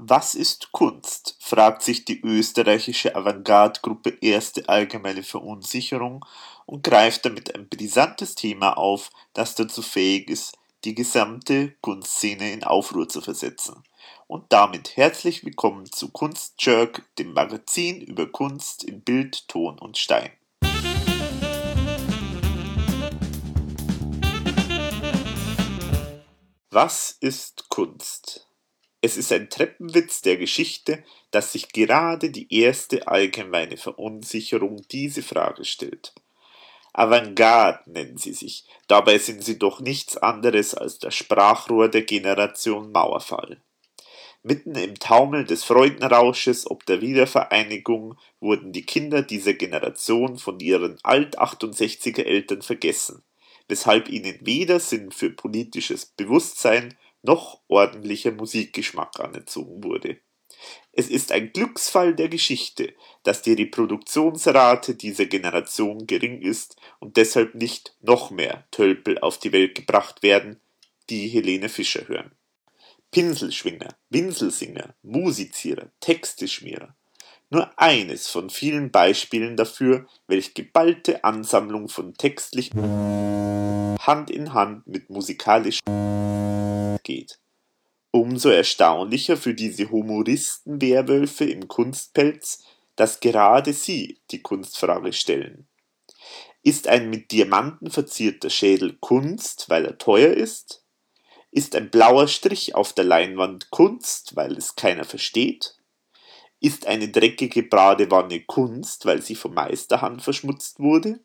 [0.00, 1.36] Was ist Kunst?
[1.40, 6.24] fragt sich die österreichische Avantgarde-Gruppe Erste Allgemeine Verunsicherung
[6.66, 12.62] und greift damit ein brisantes Thema auf, das dazu fähig ist, die gesamte Kunstszene in
[12.62, 13.82] Aufruhr zu versetzen.
[14.28, 20.30] Und damit herzlich willkommen zu Kunstjerk, dem Magazin über Kunst in Bild, Ton und Stein.
[26.70, 28.47] Was ist Kunst?
[29.00, 35.64] Es ist ein Treppenwitz der Geschichte, dass sich gerade die erste allgemeine Verunsicherung diese Frage
[35.64, 36.14] stellt.
[36.92, 42.90] Avantgarde nennen sie sich, dabei sind sie doch nichts anderes als das Sprachrohr der Generation
[42.90, 43.60] Mauerfall.
[44.42, 50.98] Mitten im Taumel des Freudenrausches ob der Wiedervereinigung wurden die Kinder dieser Generation von ihren
[51.04, 53.22] Alt-68er Eltern vergessen,
[53.68, 60.20] weshalb ihnen weder Sinn für politisches Bewusstsein noch ordentlicher Musikgeschmack anerzogen wurde.
[60.92, 67.54] Es ist ein Glücksfall der Geschichte, dass die Reproduktionsrate dieser Generation gering ist und deshalb
[67.54, 70.60] nicht noch mehr Tölpel auf die Welt gebracht werden,
[71.10, 72.32] die Helene Fischer hören.
[73.10, 76.94] Pinselschwinger, Winselsinger, Musizierer, Texteschmierer.
[77.50, 85.08] Nur eines von vielen Beispielen dafür, welch geballte Ansammlung von textlichen Hand in Hand mit
[85.08, 85.80] musikalisch
[87.02, 87.38] geht.
[88.10, 92.64] Umso erstaunlicher für diese Humoristen-Werwölfe im Kunstpelz,
[92.96, 95.68] dass gerade sie die Kunstfrage stellen.
[96.62, 100.84] Ist ein mit Diamanten verzierter Schädel Kunst, weil er teuer ist?
[101.50, 105.77] Ist ein blauer Strich auf der Leinwand Kunst, weil es keiner versteht?
[106.60, 111.20] Ist eine dreckige Badewanne Kunst, weil sie vom Meisterhand verschmutzt wurde?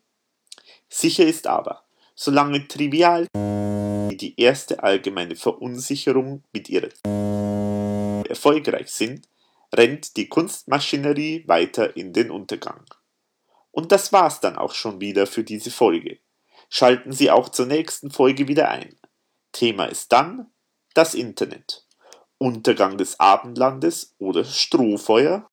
[0.88, 6.90] Sicher ist aber, solange trivial die erste allgemeine Verunsicherung mit ihrer
[8.28, 9.28] erfolgreich sind,
[9.74, 12.84] rennt die Kunstmaschinerie weiter in den Untergang.
[13.72, 16.18] Und das war's dann auch schon wieder für diese Folge.
[16.68, 18.96] Schalten Sie auch zur nächsten Folge wieder ein.
[19.50, 20.52] Thema ist dann
[20.94, 21.83] das Internet.
[22.44, 25.48] Untergang des Abendlandes oder Strohfeuer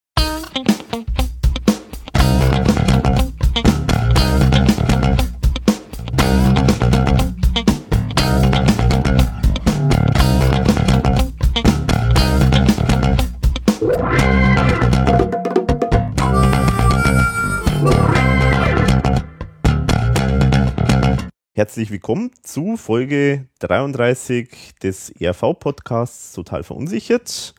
[21.62, 27.54] Herzlich willkommen zu Folge 33 des ERV-Podcasts Total Verunsichert.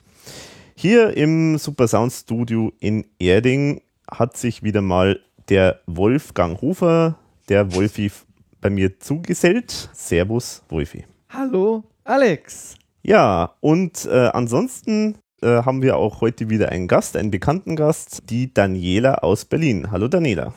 [0.75, 3.80] Hier im Super Sound Studio in Erding
[4.12, 8.12] hat sich wieder mal der Wolfgang Hofer, der Wolfi,
[8.59, 9.90] bei mir zugesellt.
[9.94, 11.06] Servus, Wolfi.
[11.30, 12.75] Hallo, Alex.
[13.03, 18.24] Ja, und äh, ansonsten äh, haben wir auch heute wieder einen Gast, einen bekannten Gast,
[18.30, 19.92] die Daniela aus Berlin.
[19.92, 20.53] Hallo, Daniela.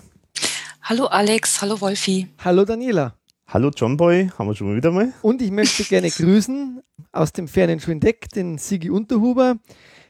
[0.88, 2.28] Hallo Alex, hallo Wolfi.
[2.44, 3.15] Hallo Daniela.
[3.48, 5.12] Hallo John Boy, haben wir schon wieder mal.
[5.22, 9.54] Und ich möchte gerne grüßen aus dem fernen Schwindeck den Sigi Unterhuber.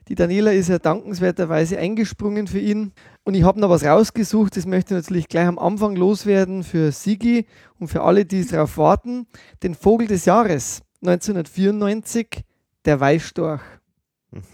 [0.08, 2.92] Die Daniela ist ja dankenswerterweise eingesprungen für ihn.
[3.24, 6.92] Und ich habe noch was rausgesucht, das möchte ich natürlich gleich am Anfang loswerden für
[6.92, 7.44] Sigi
[7.78, 9.26] und für alle, die darauf warten.
[9.62, 12.42] Den Vogel des Jahres 1994,
[12.86, 13.60] der Weißstorch.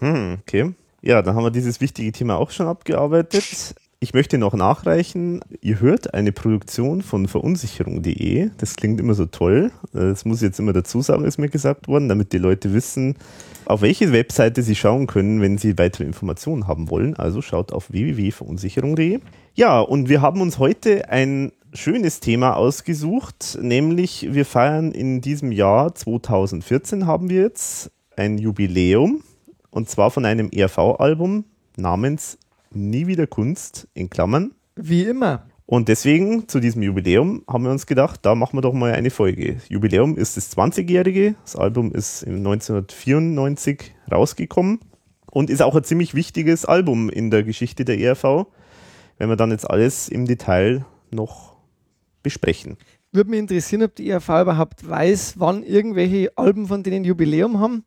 [0.01, 0.73] Mhm, okay.
[1.01, 3.75] Ja, dann haben wir dieses wichtige Thema auch schon abgearbeitet.
[4.03, 8.49] Ich möchte noch nachreichen, ihr hört eine Produktion von verunsicherung.de.
[8.57, 9.71] Das klingt immer so toll.
[9.93, 13.15] Das muss ich jetzt immer dazu sagen, ist mir gesagt worden, damit die Leute wissen,
[13.63, 17.15] auf welche Webseite sie schauen können, wenn sie weitere Informationen haben wollen.
[17.15, 19.21] Also schaut auf www.verunsicherung.de.
[19.55, 25.53] Ja, und wir haben uns heute ein schönes Thema ausgesucht, nämlich wir feiern in diesem
[25.53, 29.23] Jahr 2014 haben wir jetzt ein Jubiläum
[29.71, 31.45] und zwar von einem ERV-Album
[31.77, 32.37] namens
[32.73, 34.51] Nie wieder Kunst in Klammern.
[34.75, 35.45] Wie immer.
[35.65, 39.09] Und deswegen zu diesem Jubiläum haben wir uns gedacht, da machen wir doch mal eine
[39.09, 39.57] Folge.
[39.69, 41.35] Jubiläum ist das 20-jährige.
[41.43, 44.79] Das Album ist 1994 rausgekommen
[45.31, 48.45] und ist auch ein ziemlich wichtiges Album in der Geschichte der ERV,
[49.17, 51.55] wenn wir dann jetzt alles im Detail noch
[52.23, 52.77] besprechen.
[53.11, 57.83] Würde mich interessieren, ob die ERV überhaupt weiß, wann irgendwelche Alben von denen Jubiläum haben.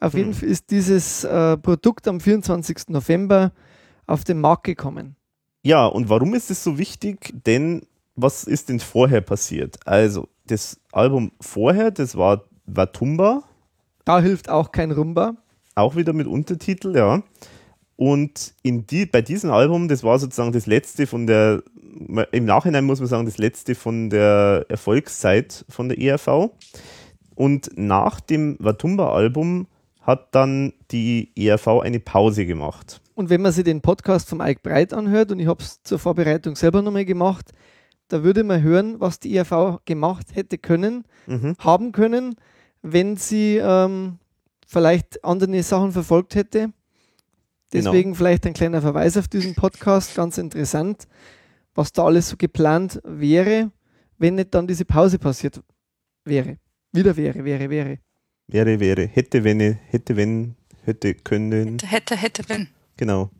[0.00, 0.18] Auf hm.
[0.18, 2.88] jeden Fall ist dieses äh, Produkt am 24.
[2.88, 3.52] November
[4.06, 5.16] auf den Markt gekommen.
[5.62, 7.32] Ja, und warum ist es so wichtig?
[7.46, 7.86] Denn
[8.16, 9.78] was ist denn vorher passiert?
[9.86, 13.42] Also, das Album vorher, das war Watumba.
[14.04, 15.36] Da hilft auch kein Rumba.
[15.74, 17.22] Auch wieder mit Untertitel, ja.
[17.96, 21.62] Und in die, bei diesem Album, das war sozusagen das letzte von der,
[22.32, 26.50] im Nachhinein muss man sagen, das letzte von der Erfolgszeit von der ERV.
[27.34, 29.66] Und nach dem Watumba-Album
[30.00, 33.00] hat dann die ERV eine Pause gemacht.
[33.14, 35.98] Und wenn man sich den Podcast vom Ike Breit anhört, und ich habe es zur
[35.98, 37.52] Vorbereitung selber nochmal gemacht,
[38.08, 41.54] da würde man hören, was die ERV gemacht hätte können, Mhm.
[41.58, 42.34] haben können,
[42.82, 44.18] wenn sie ähm,
[44.66, 46.70] vielleicht andere Sachen verfolgt hätte.
[47.70, 47.90] Genau.
[47.90, 51.08] Deswegen vielleicht ein kleiner Verweis auf diesen Podcast, ganz interessant,
[51.74, 53.70] was da alles so geplant wäre,
[54.18, 55.60] wenn nicht dann diese Pause passiert
[56.24, 56.58] wäre.
[56.92, 57.98] Wieder wäre, wäre, wäre.
[58.46, 61.78] Wäre, wäre, hätte, wenn, hätte, wenn, hätte, können.
[61.78, 62.68] Hätte, hätte, hätte, wenn.
[62.96, 63.30] Genau.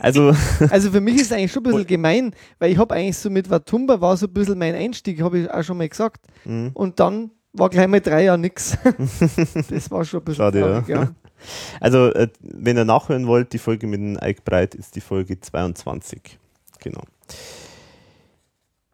[0.00, 0.34] Also,
[0.70, 3.30] Also für mich ist es eigentlich schon ein bisschen gemein, weil ich habe eigentlich so
[3.30, 6.26] mit Watumba war so ein bisschen mein Einstieg, habe ich auch schon mal gesagt.
[6.44, 6.70] mh.
[6.74, 8.76] Und dann war gleich mal drei Jahre nichts.
[9.70, 10.80] Das war schon ein bisschen Schade, ja.
[10.80, 11.14] traurig, ja.
[11.80, 15.40] also äh, wenn ihr nachhören wollt, die Folge mit dem Ike Breit ist die Folge
[15.40, 16.38] 22.
[16.80, 17.02] Genau.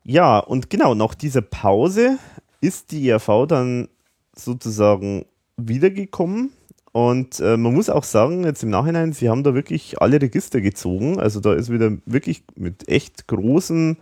[0.05, 2.19] Ja, und genau, nach dieser Pause
[2.61, 3.89] ist die ERV dann
[4.35, 5.27] sozusagen
[5.57, 6.53] wiedergekommen.
[6.97, 10.63] Und äh, man muss auch sagen, jetzt im Nachhinein, sie haben da wirklich alle Register
[10.63, 11.21] gezogen.
[11.21, 13.99] Also da ist wieder wirklich mit echt großem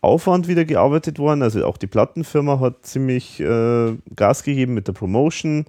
[0.00, 1.40] Aufwand wieder gearbeitet worden.
[1.44, 5.66] Also auch die Plattenfirma hat ziemlich äh, Gas gegeben mit der Promotion.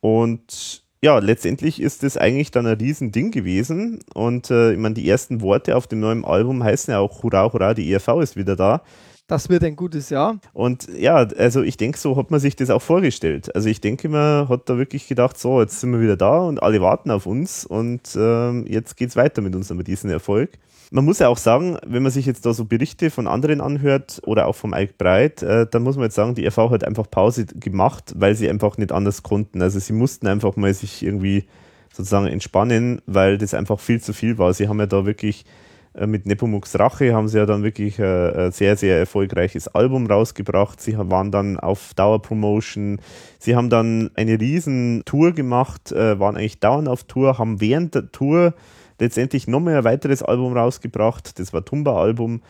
[0.00, 4.00] Und ja, letztendlich ist das eigentlich dann ein Riesending gewesen.
[4.14, 7.52] Und äh, ich meine, die ersten Worte auf dem neuen Album heißen ja auch Hurra,
[7.52, 8.80] Hurra, die ERV ist wieder da.
[9.26, 10.38] Das wird ein gutes Jahr.
[10.52, 13.54] Und ja, also ich denke, so hat man sich das auch vorgestellt.
[13.54, 16.62] Also ich denke, man hat da wirklich gedacht, so, jetzt sind wir wieder da und
[16.62, 20.50] alle warten auf uns und ähm, jetzt geht's weiter mit uns mit diesem Erfolg.
[20.90, 24.20] Man muss ja auch sagen, wenn man sich jetzt da so Berichte von anderen anhört
[24.26, 27.10] oder auch vom Ike Breit, äh, dann muss man jetzt sagen, die RV hat einfach
[27.10, 29.62] Pause gemacht, weil sie einfach nicht anders konnten.
[29.62, 31.44] Also sie mussten einfach mal sich irgendwie
[31.94, 34.52] sozusagen entspannen, weil das einfach viel zu viel war.
[34.52, 35.46] Sie haben ja da wirklich
[36.06, 40.80] mit Nepomuk's Rache haben sie ja dann wirklich äh, ein sehr, sehr erfolgreiches Album rausgebracht.
[40.80, 43.00] Sie waren dann auf Dauerpromotion.
[43.38, 47.94] Sie haben dann eine riesen Tour gemacht, äh, waren eigentlich dauernd auf Tour, haben während
[47.94, 48.54] der Tour
[48.98, 51.38] letztendlich nochmal ein weiteres Album rausgebracht.
[51.38, 52.42] Das war Tumba-Album.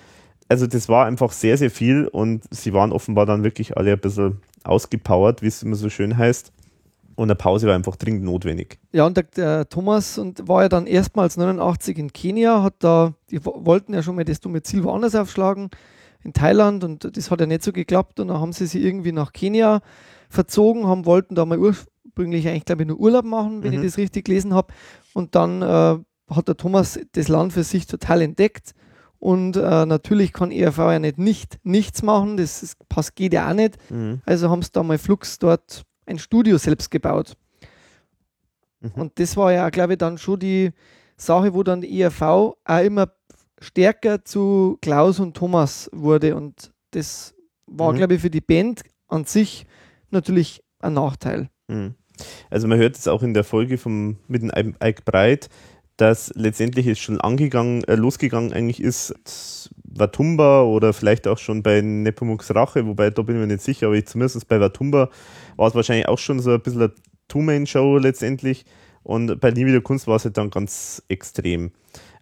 [0.49, 3.99] Also das war einfach sehr, sehr viel und sie waren offenbar dann wirklich alle ein
[3.99, 6.52] bisschen ausgepowert, wie es immer so schön heißt.
[7.17, 8.79] Und eine Pause war einfach dringend notwendig.
[8.93, 13.15] Ja, und der, der Thomas und war ja dann erstmals 89 in Kenia, hat da,
[13.31, 15.71] die wo- wollten ja schon mal das dumme Ziel woanders aufschlagen,
[16.25, 18.19] in Thailand, und das hat ja nicht so geklappt.
[18.19, 19.81] Und dann haben sie sich irgendwie nach Kenia
[20.31, 23.81] verzogen, haben, wollten da mal ursprünglich eigentlich, glaube ich, nur Urlaub machen, wenn Mhm.
[23.81, 24.73] ich das richtig gelesen habe.
[25.13, 25.99] Und dann äh,
[26.35, 28.73] hat der Thomas das Land für sich total entdeckt.
[29.19, 33.49] Und äh, natürlich kann ERV ja nicht, nicht nichts machen, das ist, passt, geht ja
[33.51, 33.79] auch nicht.
[33.91, 34.21] Mhm.
[34.27, 37.37] Also haben sie da mal Flux dort ein Studio selbst gebaut.
[38.81, 38.91] Mhm.
[38.95, 40.71] Und das war ja, glaube ich, dann schon die
[41.17, 43.09] Sache, wo dann die ERV auch immer
[43.61, 46.37] stärker zu Klaus und Thomas wurde.
[46.37, 47.35] Und das
[47.67, 47.97] war, Mhm.
[47.97, 49.67] glaube ich, für die Band an sich
[50.11, 51.49] natürlich ein Nachteil.
[51.69, 51.95] Mhm.
[52.51, 54.53] Also man hört es auch in der Folge vom, mit dem
[54.83, 55.49] Ike Breit,
[55.97, 61.81] dass letztendlich es schon angegangen, äh, losgegangen eigentlich ist, Watumba oder vielleicht auch schon bei
[61.81, 65.09] Nepomuk's Rache, wobei da bin ich mir nicht sicher, aber ich, zumindest bei Watumba
[65.56, 66.93] war es wahrscheinlich auch schon so ein bisschen eine
[67.29, 68.65] Two-Man-Show letztendlich
[69.03, 71.73] und bei Nie wieder Kunst war es halt dann ganz extrem.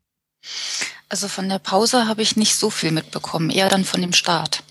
[1.11, 4.62] Also von der Pause habe ich nicht so viel mitbekommen, eher dann von dem Start.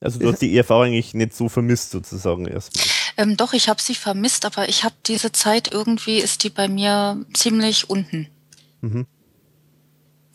[0.00, 2.84] Also du hast die ERV eigentlich nicht so vermisst sozusagen erstmal.
[3.16, 6.68] Ähm, doch, ich habe sie vermisst, aber ich habe diese Zeit irgendwie, ist die bei
[6.68, 8.28] mir ziemlich unten.
[8.82, 9.06] Mhm.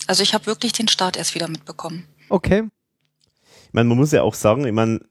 [0.07, 2.05] Also ich habe wirklich den Start erst wieder mitbekommen.
[2.29, 2.63] Okay.
[3.67, 5.01] Ich meine, man muss ja auch sagen, ich meine,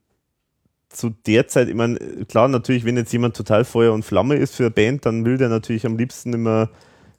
[0.88, 1.98] zu der Zeit, ich meine,
[2.28, 5.36] klar, natürlich, wenn jetzt jemand total Feuer und Flamme ist für eine Band, dann will
[5.36, 6.70] der natürlich am liebsten immer,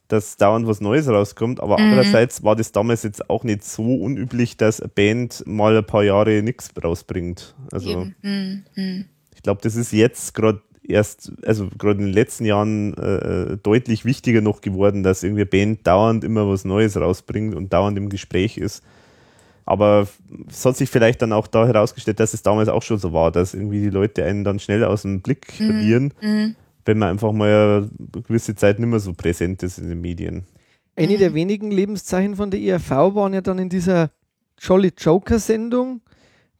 [0.08, 1.60] dass dauernd was Neues rauskommt.
[1.60, 1.86] Aber Mhm.
[1.86, 6.04] andererseits war das damals jetzt auch nicht so unüblich, dass eine Band mal ein paar
[6.04, 7.56] Jahre nichts rausbringt.
[7.72, 8.16] Also Eben.
[8.22, 9.06] Hm, hm.
[9.36, 14.06] ich glaube, das ist jetzt gerade erst, also gerade in den letzten Jahren äh, deutlich
[14.06, 18.58] wichtiger noch geworden, dass irgendwie Band dauernd immer was Neues rausbringt und dauernd im Gespräch
[18.58, 18.84] ist.
[19.66, 20.08] Aber
[20.48, 23.32] es hat sich vielleicht dann auch da herausgestellt, dass es damals auch schon so war,
[23.32, 26.56] dass irgendwie die Leute einen dann schnell aus dem Blick verlieren, Hm.
[26.86, 30.44] wenn man einfach mal eine gewisse Zeit nicht mehr so präsent ist in den Medien.
[30.96, 31.20] Eine Mhm.
[31.20, 34.12] der wenigen Lebenszeichen von der ERV waren ja dann in dieser
[34.60, 36.02] Jolly Joker Sendung,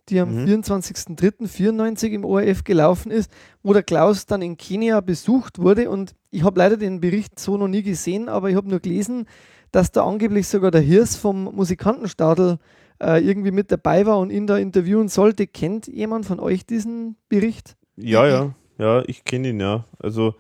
[0.10, 0.46] die am Mhm.
[0.46, 3.32] 24.03.94 im ORF gelaufen ist,
[3.64, 5.90] wo der Klaus dann in Kenia besucht wurde.
[5.90, 9.26] Und ich habe leider den Bericht so noch nie gesehen, aber ich habe nur gelesen,
[9.72, 12.58] dass da angeblich sogar der Hirs vom Musikantenstadel
[13.02, 15.48] äh, irgendwie mit dabei war und ihn da interviewen sollte.
[15.48, 17.76] Kennt jemand von euch diesen Bericht?
[17.98, 19.86] Ja, ja, ja, ich kenne ihn, ja.
[20.00, 20.36] Also,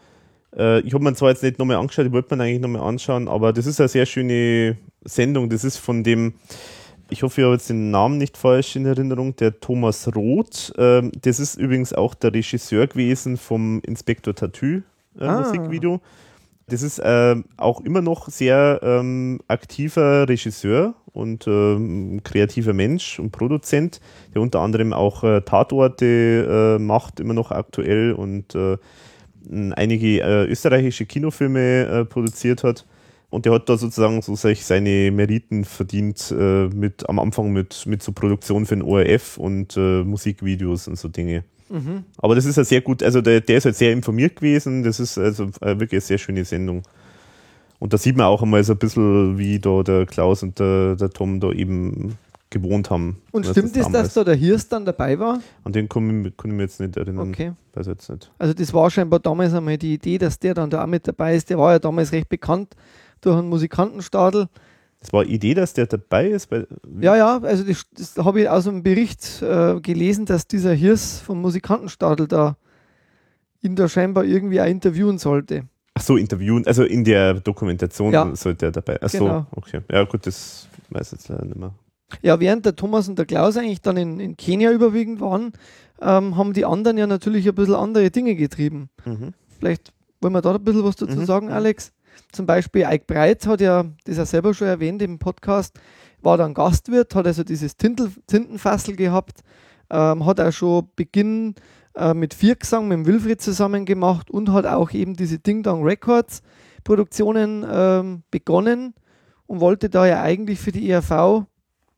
[0.55, 3.27] äh, ich habe mir zwar jetzt nicht nochmal angeschaut, ich wollte mir eigentlich nochmal anschauen,
[3.27, 5.49] aber das ist eine sehr schöne Sendung.
[5.49, 6.35] Das ist von dem,
[7.15, 10.73] ich hoffe, ich habe jetzt den Namen nicht falsch in Erinnerung, der Thomas Roth.
[10.77, 14.81] Ähm, das ist übrigens auch der Regisseur gewesen vom Inspektor Tattoo
[15.17, 15.39] äh, Ah.
[15.39, 16.01] Musikvideo.
[16.67, 23.31] Das ist ähm, auch immer noch sehr ähm, aktiver Regisseur und ähm, kreativer Mensch und
[23.31, 24.01] Produzent,
[24.33, 28.77] der unter anderem auch äh, Tatorte äh, macht, immer noch aktuell und äh,
[29.75, 32.85] einige äh, österreichische Kinofilme äh, produziert hat.
[33.35, 38.01] Und der hat da sozusagen so seine Meriten verdient, äh, mit, am Anfang mit, mit
[38.01, 41.43] so Produktion für den ORF und äh, Musikvideos und so Dinge.
[42.17, 45.01] Aber das ist ja sehr gut, also der, der ist halt sehr informiert gewesen, das
[45.01, 46.83] ist also äh, wirklich eine sehr schöne Sendung.
[47.79, 50.95] Und da sieht man auch einmal so ein bisschen, wie da der Klaus und der,
[50.95, 52.17] der Tom da eben
[52.51, 53.21] gewohnt haben.
[53.31, 55.41] Und stimmt es, dass damals- da der Hirs dann dabei war?
[55.65, 57.29] An den kann ich, kann ich mich jetzt nicht erinnern.
[57.29, 57.51] Okay.
[57.73, 58.31] Weiß jetzt nicht.
[58.37, 61.35] Also das war scheinbar damals einmal die Idee, dass der dann da auch mit dabei
[61.35, 61.49] ist.
[61.49, 62.75] Der war ja damals recht bekannt
[63.21, 64.47] durch einen Musikantenstadel.
[65.01, 66.49] Es war Idee, dass der dabei ist.
[66.49, 66.65] Bei,
[66.99, 71.19] Ja, ja, also das, das habe ich aus einem Bericht äh, gelesen, dass dieser Hirs
[71.19, 72.57] vom Musikantenstadel da
[73.61, 75.63] ihn da scheinbar irgendwie auch interviewen sollte.
[75.93, 78.35] Ach so, interviewen, also in der Dokumentation Ja.
[78.35, 78.97] sollte er dabei.
[79.01, 79.45] Ach so, Genau.
[79.55, 79.81] okay.
[79.91, 81.73] Ja, gut, das weiß ich jetzt leider nicht mehr.
[82.21, 85.53] Ja, während der Thomas und der Klaus eigentlich dann in, in Kenia überwiegend waren,
[86.01, 88.89] ähm, haben die anderen ja natürlich ein bisschen andere Dinge getrieben.
[89.05, 89.33] Mhm.
[89.57, 89.91] Vielleicht
[90.21, 91.25] wollen wir da ein bisschen was dazu Mhm.
[91.25, 91.91] sagen, Alex.
[92.31, 95.79] Zum Beispiel Ike Breit hat ja das ja selber schon erwähnt im Podcast,
[96.21, 99.41] war dann Gastwirt, hat also dieses Tintel, Tintenfassel gehabt,
[99.89, 101.55] ähm, hat auch schon Beginn
[101.95, 105.83] äh, mit Viergesang mit dem Wilfried zusammen gemacht und hat auch eben diese Ding Dong
[105.83, 106.41] Records
[106.83, 108.93] Produktionen ähm, begonnen
[109.47, 111.45] und wollte da ja eigentlich für die ERV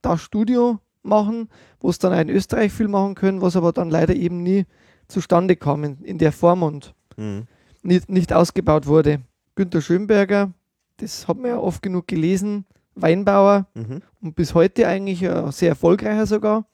[0.01, 3.89] das Studio machen, wo es dann auch in Österreich viel machen können, was aber dann
[3.89, 4.65] leider eben nie
[5.07, 7.47] zustande kam in, in der Form und Mhm.
[7.81, 9.21] nicht, nicht ausgebaut wurde.
[9.57, 10.53] Günter Schönberger,
[10.97, 14.01] das hat man ja oft genug gelesen, Weinbauer Mhm.
[14.21, 16.67] und bis heute eigentlich sehr erfolgreicher sogar,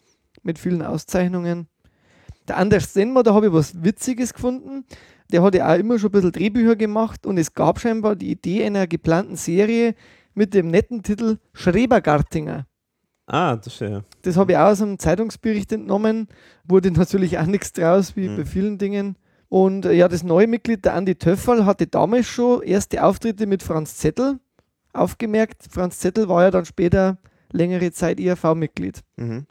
[0.44, 1.68] mit vielen Auszeichnungen.
[2.50, 4.84] Der Anders Senmer, da habe ich was Witziges gefunden.
[5.32, 8.30] Der hat ja auch immer schon ein bisschen Drehbücher gemacht und es gab scheinbar die
[8.32, 9.96] Idee einer geplanten Serie
[10.34, 12.68] mit dem netten Titel Schrebergartinger.
[13.28, 14.04] Ah, das ist ja.
[14.24, 16.28] Das habe ich auch aus einem Zeitungsbericht entnommen.
[16.66, 18.36] Wurde natürlich auch nichts draus, wie Mhm.
[18.36, 19.16] bei vielen Dingen.
[19.54, 23.62] Und äh, ja, das neue Mitglied, der Andi Töfferl, hatte damals schon erste Auftritte mit
[23.62, 24.40] Franz Zettel
[24.94, 25.68] aufgemerkt.
[25.70, 27.20] Franz Zettel war ja dann später
[27.52, 29.02] längere Zeit IRV-Mitglied.
[29.16, 29.46] Mhm.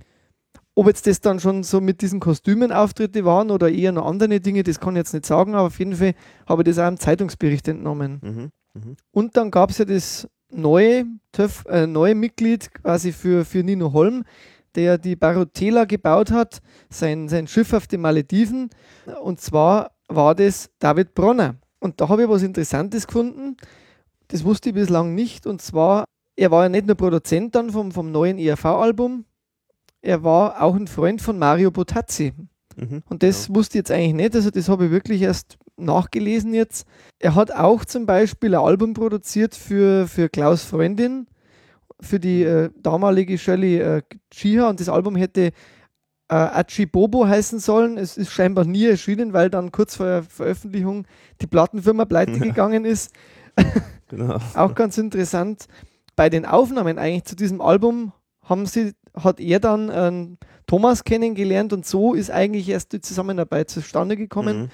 [0.75, 4.41] Ob jetzt das dann schon so mit diesen Kostümen Auftritte waren oder eher noch andere
[4.41, 6.15] Dinge, das kann ich jetzt nicht sagen, aber auf jeden Fall
[6.49, 8.51] habe ich das auch im Zeitungsbericht entnommen.
[8.75, 8.97] Mhm.
[9.13, 13.93] Und dann gab es ja das neue, Töff, äh, neue Mitglied quasi für, für Nino
[13.93, 14.25] Holm,
[14.75, 18.71] der die Barotela gebaut hat, sein, sein Schiff auf den Malediven.
[19.23, 21.57] Und zwar war das David Bronner.
[21.81, 23.57] Und da habe ich was Interessantes gefunden.
[24.29, 25.47] Das wusste ich bislang nicht.
[25.47, 26.05] Und zwar,
[26.37, 29.25] er war ja nicht nur Produzent dann vom, vom neuen ERV-Album,
[30.03, 32.35] er war auch ein Freund von Mario Botazzi.
[32.77, 33.03] Mhm.
[33.09, 36.87] Und das wusste ich jetzt eigentlich nicht, also das habe ich wirklich erst nachgelesen jetzt.
[37.19, 41.27] Er hat auch zum Beispiel ein Album produziert für, für Klaus Freundin,
[42.01, 45.53] für die äh, damalige Shirley äh, Chiha und das Album hätte
[46.33, 47.99] äh, Achi Bobo heißen sollen.
[47.99, 51.05] Es ist scheinbar nie erschienen, weil dann kurz vor der Veröffentlichung
[51.43, 53.13] die Plattenfirma pleite gegangen ist.
[54.09, 54.37] Genau.
[54.55, 55.65] Auch ganz interessant.
[56.17, 58.13] Bei den Aufnahmen eigentlich zu diesem Album
[58.45, 60.37] haben sie, hat er dann ähm,
[60.67, 64.65] Thomas kennengelernt und so ist eigentlich erst die Zusammenarbeit zustande gekommen.
[64.65, 64.69] Mhm.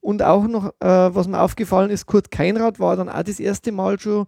[0.00, 3.72] Und auch noch, äh, was mir aufgefallen ist, Kurt Keinrad war dann auch das erste
[3.72, 4.26] Mal schon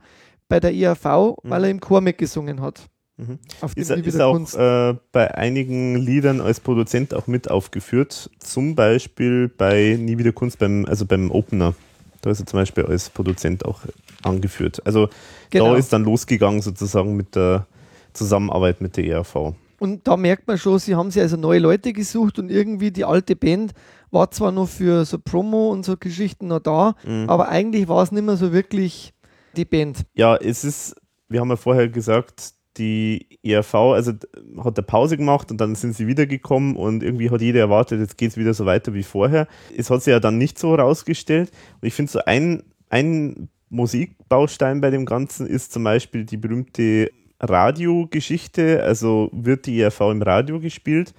[0.49, 2.89] bei der IAV, weil er im Chor mitgesungen hat.
[3.29, 3.39] Mhm.
[3.61, 8.31] Auf Ist, er- ist auch äh, bei einigen Liedern als Produzent auch mit aufgeführt.
[8.39, 11.75] Zum Beispiel bei Nie wieder Kunst, beim, also beim Opener.
[12.23, 13.81] Da ist er zum Beispiel als Produzent auch
[14.23, 14.81] angeführt.
[14.87, 15.09] Also
[15.51, 15.73] Genau.
[15.73, 17.67] da ist dann losgegangen sozusagen mit der
[18.13, 19.55] Zusammenarbeit mit der ERV.
[19.79, 23.05] Und da merkt man schon, sie haben sich also neue Leute gesucht und irgendwie die
[23.05, 23.73] alte Band
[24.13, 27.29] war zwar noch für so Promo und so Geschichten noch da, Mhm.
[27.29, 29.13] aber eigentlich war es nicht mehr so wirklich
[29.57, 30.03] die Band.
[30.15, 30.95] Ja, es ist,
[31.29, 34.13] wir haben ja vorher gesagt, die ERV, also
[34.59, 38.17] hat eine Pause gemacht und dann sind sie wiedergekommen und irgendwie hat jeder erwartet, jetzt
[38.17, 39.47] geht es wieder so weiter wie vorher.
[39.77, 41.51] Es hat sich ja dann nicht so herausgestellt.
[41.81, 47.11] Und ich finde so ein, ein Musikbaustein bei dem Ganzen ist zum Beispiel die berühmte
[47.41, 51.15] Radiogeschichte, also wird die ERV im Radio gespielt.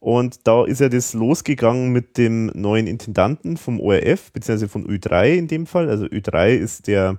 [0.00, 5.34] Und da ist ja das losgegangen mit dem neuen Intendanten vom ORF, beziehungsweise von Ö3
[5.34, 5.88] in dem Fall.
[5.88, 7.18] Also Ö3 ist der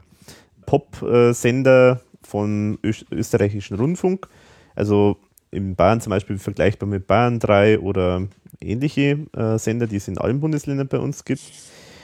[0.65, 4.27] Pop-Sender vom österreichischen Rundfunk.
[4.75, 5.17] Also
[5.51, 8.27] in Bayern zum Beispiel vergleichbar mit Bayern 3 oder
[8.61, 11.41] ähnliche äh, Sender, die es in allen Bundesländern bei uns gibt.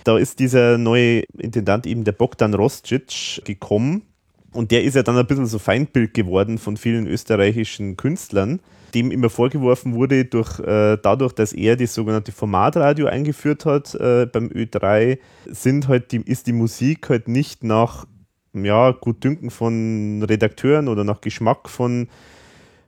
[0.04, 4.04] Da ist dieser neue Intendant eben der Bogdan Roscic gekommen
[4.56, 8.62] und der ist ja dann ein bisschen so Feindbild geworden von vielen österreichischen Künstlern,
[8.94, 14.28] dem immer vorgeworfen wurde, durch, äh, dadurch, dass er das sogenannte Formatradio eingeführt hat äh,
[14.32, 15.18] beim Ö3,
[15.48, 18.06] sind halt die, ist die Musik halt nicht nach
[18.64, 22.08] ja, Gutdünken von Redakteuren oder nach Geschmack von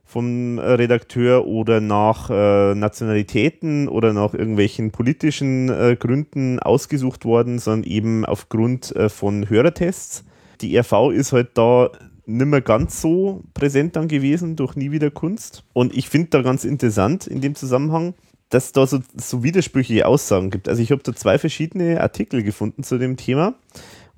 [0.08, 7.90] vom Redakteur oder nach äh, Nationalitäten oder nach irgendwelchen politischen äh, Gründen ausgesucht worden, sondern
[7.90, 10.24] eben aufgrund äh, von Hörertests.
[10.62, 11.90] Die RV ist halt da
[12.24, 15.64] nicht mehr ganz so präsent dann gewesen durch Nie wieder Kunst.
[15.74, 18.14] Und ich finde da ganz interessant in dem Zusammenhang,
[18.48, 20.68] dass da so, so widersprüchliche Aussagen gibt.
[20.68, 23.54] Also ich habe da zwei verschiedene Artikel gefunden zu dem Thema.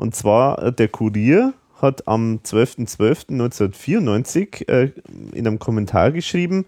[0.01, 1.53] Und zwar äh, der Kurier
[1.83, 4.93] hat am 12.12.1994 äh,
[5.35, 6.65] in einem Kommentar geschrieben,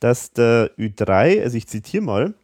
[0.00, 2.34] dass der Ü3, also ich zitiere mal,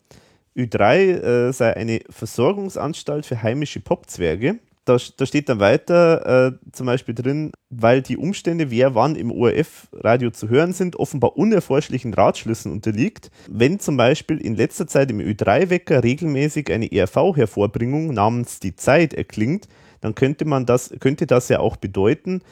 [0.56, 4.60] Ü3 äh, sei eine Versorgungsanstalt für heimische Popzwerge.
[4.84, 9.32] Da, da steht dann weiter äh, zum Beispiel drin, weil die Umstände, wer wann im
[9.32, 13.32] ORF-Radio zu hören sind, offenbar unerforschlichen Ratschlüssen unterliegt.
[13.48, 19.66] Wenn zum Beispiel in letzter Zeit im Ü3-Wecker regelmäßig eine ERV-Hervorbringung namens Die Zeit erklingt,
[20.00, 22.42] dann könnte man das, könnte das ja auch bedeuten,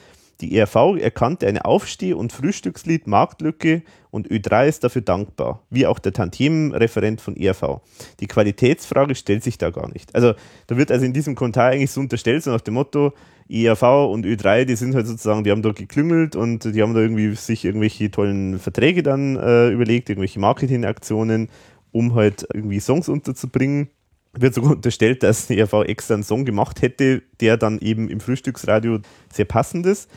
[0.41, 5.99] die ERV erkannte eine Aufsteh- und Frühstückslied Marktlücke und Ö3 ist dafür dankbar, wie auch
[5.99, 7.81] der Tantiemenreferent von ERV.
[8.21, 10.15] Die Qualitätsfrage stellt sich da gar nicht.
[10.15, 10.33] Also
[10.67, 13.13] da wird also in diesem Kommentar eigentlich so unterstellt, so nach dem Motto,
[13.49, 17.01] ERV und Ö3, die sind halt sozusagen, die haben da geklüngelt und die haben da
[17.01, 21.49] irgendwie sich irgendwelche tollen Verträge dann äh, überlegt, irgendwelche Marketingaktionen,
[21.91, 23.89] um halt irgendwie Songs unterzubringen
[24.33, 28.19] wird sogar unterstellt, dass die ERV extra einen Song gemacht hätte, der dann eben im
[28.19, 28.99] Frühstücksradio
[29.31, 30.09] sehr passend ist.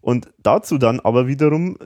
[0.00, 1.76] Und dazu dann aber wiederum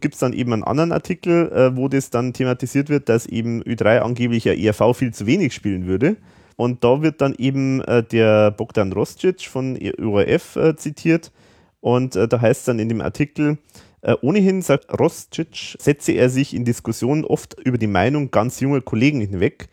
[0.00, 3.62] gibt es dann eben einen anderen Artikel, äh, wo das dann thematisiert wird, dass eben
[3.62, 6.16] Ü3 angeblich ja ERV viel zu wenig spielen würde.
[6.56, 11.32] Und da wird dann eben äh, der Bogdan Roscic von ORF äh, zitiert.
[11.80, 13.56] Und äh, da heißt es dann in dem Artikel,
[14.02, 18.80] äh, ohnehin, sagt Roscic, setze er sich in Diskussionen oft über die Meinung ganz junger
[18.80, 19.68] Kollegen hinweg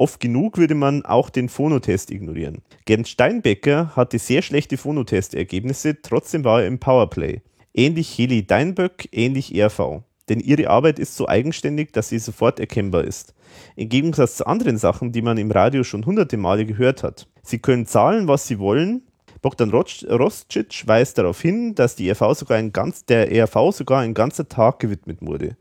[0.00, 2.62] Oft genug würde man auch den Phonotest ignorieren.
[2.84, 7.42] Gerd Steinbecker hatte sehr schlechte Phonotest-Ergebnisse, trotzdem war er im Powerplay.
[7.74, 10.04] Ähnlich Heli Deinböck, ähnlich RV.
[10.28, 13.34] Denn ihre Arbeit ist so eigenständig, dass sie sofort erkennbar ist.
[13.74, 17.26] Im Gegensatz zu anderen Sachen, die man im Radio schon hunderte Male gehört hat.
[17.42, 19.02] Sie können zahlen, was sie wollen.
[19.42, 24.14] Bogdan Roscic weist darauf hin, dass die RV sogar ein ganz, der ERV sogar ein
[24.14, 25.56] ganzer Tag gewidmet wurde.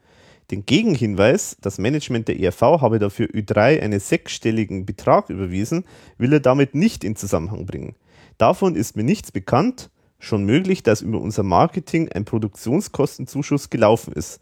[0.49, 5.83] Den Gegenhinweis, das Management der ERV habe dafür Ü3 einen sechsstelligen Betrag überwiesen,
[6.17, 7.95] will er damit nicht in Zusammenhang bringen.
[8.37, 14.39] Davon ist mir nichts bekannt, schon möglich, dass über unser Marketing ein Produktionskostenzuschuss gelaufen ist.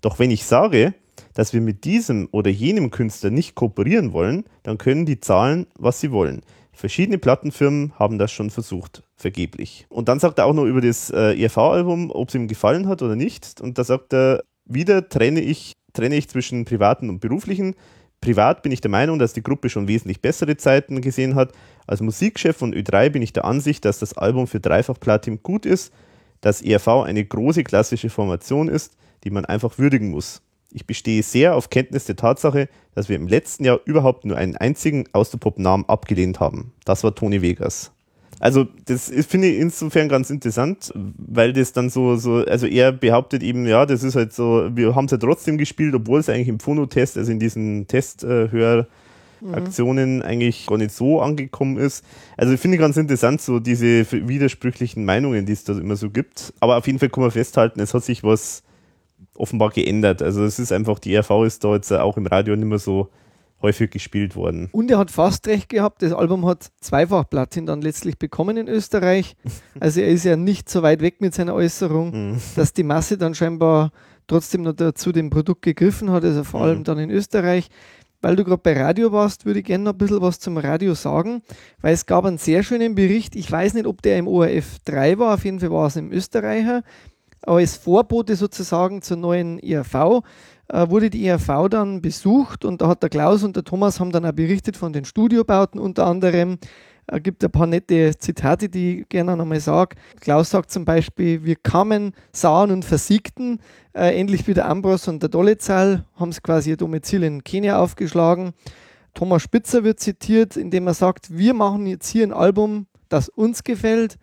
[0.00, 0.94] Doch wenn ich sage,
[1.34, 6.00] dass wir mit diesem oder jenem Künstler nicht kooperieren wollen, dann können die zahlen, was
[6.00, 6.42] sie wollen.
[6.72, 9.86] Verschiedene Plattenfirmen haben das schon versucht, vergeblich.
[9.88, 13.02] Und dann sagt er auch noch über das äh, ERV-Album, ob es ihm gefallen hat
[13.02, 13.60] oder nicht.
[13.60, 17.74] Und da sagt er, wieder trenne ich, trenne ich zwischen privaten und beruflichen.
[18.20, 21.52] Privat bin ich der Meinung, dass die Gruppe schon wesentlich bessere Zeiten gesehen hat.
[21.86, 25.64] Als Musikchef von Ö3 bin ich der Ansicht, dass das Album für Dreifach Platin gut
[25.66, 25.92] ist,
[26.40, 30.42] dass ERV eine große klassische Formation ist, die man einfach würdigen muss.
[30.70, 34.56] Ich bestehe sehr auf Kenntnis der Tatsache, dass wir im letzten Jahr überhaupt nur einen
[34.56, 36.72] einzigen Austropop-Namen abgelehnt haben.
[36.84, 37.92] Das war Tony Vegas.
[38.40, 43.42] Also das finde ich insofern ganz interessant, weil das dann so, so, also er behauptet
[43.42, 46.48] eben, ja, das ist halt so, wir haben es ja trotzdem gespielt, obwohl es eigentlich
[46.48, 50.22] im Phonotest, also in diesen Testhöraktionen mhm.
[50.22, 52.04] eigentlich gar nicht so angekommen ist.
[52.36, 56.54] Also ich finde ganz interessant, so diese widersprüchlichen Meinungen, die es da immer so gibt.
[56.60, 58.62] Aber auf jeden Fall kann man festhalten, es hat sich was
[59.34, 60.22] offenbar geändert.
[60.22, 63.08] Also es ist einfach, die RV ist da jetzt auch im Radio nicht mehr so
[63.62, 64.68] häufig gespielt worden.
[64.72, 68.68] Und er hat fast recht gehabt, das Album hat zweifach Platin dann letztlich bekommen in
[68.68, 69.36] Österreich.
[69.80, 72.40] Also er ist ja nicht so weit weg mit seiner Äußerung, mhm.
[72.56, 73.92] dass die Masse dann scheinbar
[74.26, 76.84] trotzdem noch dazu dem Produkt gegriffen hat, also vor allem mhm.
[76.84, 77.68] dann in Österreich.
[78.20, 80.94] Weil du gerade bei Radio warst, würde ich gerne noch ein bisschen was zum Radio
[80.94, 81.42] sagen,
[81.80, 83.36] weil es gab einen sehr schönen Bericht.
[83.36, 86.10] Ich weiß nicht, ob der im ORF 3 war, auf jeden Fall war es im
[86.10, 86.82] Österreicher,
[87.42, 90.22] als Vorbote sozusagen zur neuen IRV
[90.70, 94.26] wurde die ERV dann besucht und da hat der Klaus und der Thomas haben dann
[94.26, 96.58] auch berichtet von den Studiobauten unter anderem.
[97.10, 99.96] Es gibt ein paar nette Zitate, die ich gerne nochmal sage.
[100.20, 103.60] Klaus sagt zum Beispiel, wir kamen, sahen und versiegten,
[103.94, 107.78] äh, ähnlich wie der Ambros und der Dolezal, haben sie quasi ihr Domizil in Kenia
[107.78, 108.52] aufgeschlagen.
[109.14, 113.64] Thomas Spitzer wird zitiert, indem er sagt, wir machen jetzt hier ein Album, das uns
[113.64, 114.18] gefällt.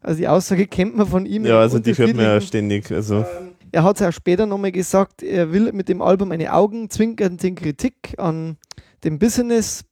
[0.00, 1.44] Also die Aussage kennt man von ihm.
[1.44, 2.90] Ja, also die hört man ja ständig.
[2.90, 3.18] Also.
[3.18, 7.54] Ähm, er hat es auch später nochmal gesagt, er will mit dem Album eine augenzwinkernde
[7.54, 8.58] Kritik an
[9.02, 9.84] dem Business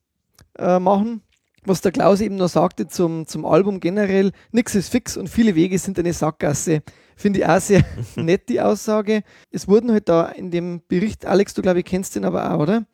[0.58, 1.22] äh, machen.
[1.64, 5.54] Was der Klaus eben noch sagte zum, zum Album generell, nichts ist fix und viele
[5.54, 6.82] Wege sind eine Sackgasse.
[7.16, 7.84] Finde ich auch sehr
[8.16, 9.22] nett, die Aussage.
[9.50, 12.60] Es wurden halt da in dem Bericht, Alex, du glaube ich kennst den aber auch,
[12.60, 12.86] oder?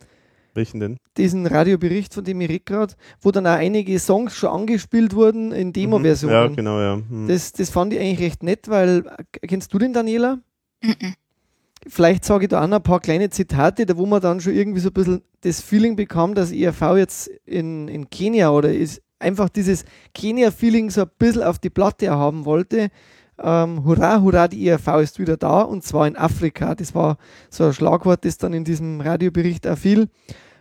[0.54, 0.96] Welchen denn?
[1.16, 5.52] Diesen Radiobericht, von dem ich rede gerade, wo dann auch einige Songs schon angespielt wurden
[5.52, 6.34] in Demo-Versionen.
[6.34, 6.96] Ja, genau, ja.
[6.96, 7.28] Mhm.
[7.28, 9.04] Das, das fand ich eigentlich recht nett, weil,
[9.42, 10.38] kennst du den, Daniela?
[10.82, 11.14] Mhm.
[11.88, 14.54] Vielleicht sage ich da auch noch ein paar kleine Zitate, da wo man dann schon
[14.54, 19.02] irgendwie so ein bisschen das Feeling bekam, dass ERV jetzt in, in Kenia oder ist
[19.18, 19.84] einfach dieses
[20.14, 22.88] Kenia-Feeling so ein bisschen auf die Platte haben wollte.
[23.38, 26.74] Ähm, hurra, hurra, die ERV ist wieder da und zwar in Afrika.
[26.74, 27.18] Das war
[27.50, 30.08] so ein Schlagwort, das dann in diesem Radiobericht auch fiel.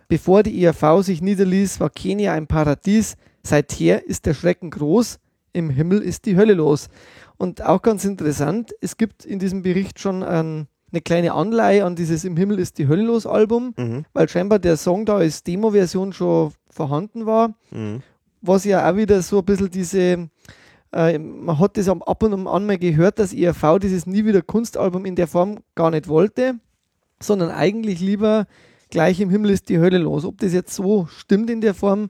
[0.08, 3.15] Bevor die ERV sich niederließ, war Kenia ein Paradies.
[3.43, 5.19] Seither ist der Schrecken groß.
[5.54, 6.89] Im Himmel ist die Hölle los.
[7.38, 11.95] Und auch ganz interessant, es gibt in diesem Bericht schon ein, eine kleine Anleihe an
[11.95, 14.06] dieses Im Himmel ist die Hölle los Album, mhm.
[14.13, 17.56] weil scheinbar der Song da als Demo-Version schon vorhanden war.
[17.71, 18.02] Mhm.
[18.41, 20.30] Was ja auch wieder so ein bisschen diese,
[20.93, 25.06] äh, man hat das ab und an mal gehört, dass ERV dieses Nie wieder Kunstalbum
[25.06, 26.56] in der Form gar nicht wollte,
[27.19, 28.45] sondern eigentlich lieber
[28.89, 30.26] gleich im Himmel ist die Hölle los.
[30.26, 32.10] Ob das jetzt so stimmt in der Form,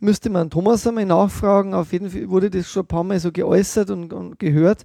[0.00, 1.74] müsste man Thomas einmal nachfragen.
[1.74, 4.84] Auf jeden Fall wurde das schon ein paar Mal so geäußert und, und gehört,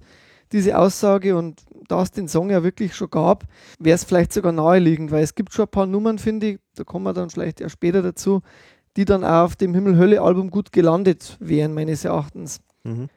[0.52, 1.36] diese Aussage.
[1.36, 3.44] Und da es den Song ja wirklich schon gab,
[3.78, 6.84] wäre es vielleicht sogar naheliegend, weil es gibt schon ein paar Nummern, finde ich, da
[6.84, 8.42] kommen wir dann vielleicht ja später dazu,
[8.96, 12.60] die dann auch auf dem Himmel-Hölle-Album gut gelandet wären, meines Erachtens.
[12.84, 13.08] Mhm.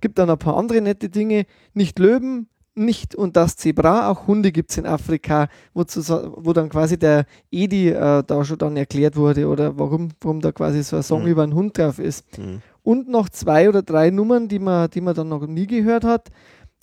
[0.00, 1.46] Gibt dann ein paar andere nette Dinge.
[1.74, 6.00] Nicht Löwen, nicht und das Zebra, auch Hunde gibt es in Afrika, wo, zu,
[6.36, 10.52] wo, dann quasi der Edi äh, da schon dann erklärt wurde oder warum, warum da
[10.52, 11.28] quasi so ein Song mhm.
[11.28, 12.38] über einen Hund drauf ist.
[12.38, 12.62] Mhm.
[12.82, 16.30] Und noch zwei oder drei Nummern, die man, die man dann noch nie gehört hat.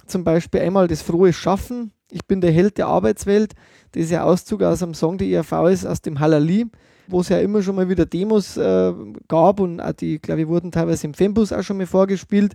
[0.05, 1.91] Zum Beispiel einmal das frohe Schaffen.
[2.11, 3.53] Ich bin der Held der Arbeitswelt.
[3.91, 6.67] Das ist ja Auszug aus einem Song der IRV ist, aus dem Halali,
[7.07, 8.93] wo es ja immer schon mal wieder Demos äh,
[9.27, 12.53] gab und die, glaube ich, wurden teilweise im Fembus auch schon mal vorgespielt,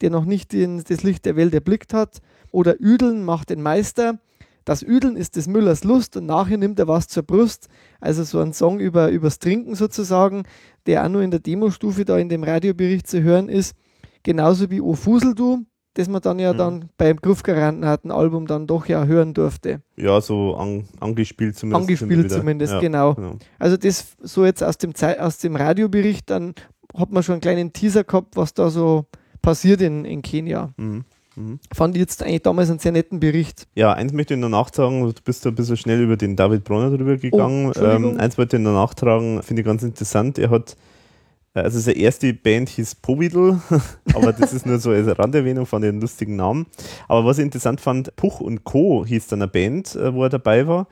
[0.00, 2.20] der noch nicht in das Licht der Welt erblickt hat.
[2.52, 4.18] Oder Üdeln macht den Meister.
[4.64, 7.68] Das Üdeln ist des Müllers Lust und nachher nimmt er was zur Brust.
[8.00, 10.44] Also so ein Song über, übers Trinken sozusagen,
[10.86, 13.74] der auch nur in der Demostufe da in dem Radiobericht zu hören ist.
[14.22, 16.58] Genauso wie O Fusel du, das man dann ja mhm.
[16.58, 17.18] dann beim
[18.10, 19.82] Album dann doch ja hören durfte.
[19.96, 21.82] Ja, so an, angespielt zumindest.
[21.82, 23.14] Angespielt zumindest, ja, genau.
[23.14, 23.36] genau.
[23.58, 26.54] Also das so jetzt aus dem, aus dem Radiobericht, dann
[26.94, 29.06] hat man schon einen kleinen Teaser gehabt, was da so
[29.40, 30.72] passiert in, in Kenia.
[30.76, 31.04] Mhm.
[31.36, 31.58] Mhm.
[31.72, 33.66] Fand ich jetzt eigentlich damals einen sehr netten Bericht.
[33.74, 36.96] Ja, eins möchte ich noch nachtragen, du bist ein bisschen schnell über den David Bronner
[36.96, 37.72] drüber gegangen.
[37.74, 40.38] Oh, ähm, eins wollte ich noch nachtragen, finde ich ganz interessant.
[40.38, 40.76] Er hat,
[41.54, 43.60] äh, also seine erste Band hieß Povidl,
[44.14, 46.66] aber das ist nur so als Randerwähnung von den lustigen Namen.
[47.08, 49.04] Aber was ich interessant fand, Puch und Co.
[49.06, 50.86] hieß dann eine Band, äh, wo er dabei war.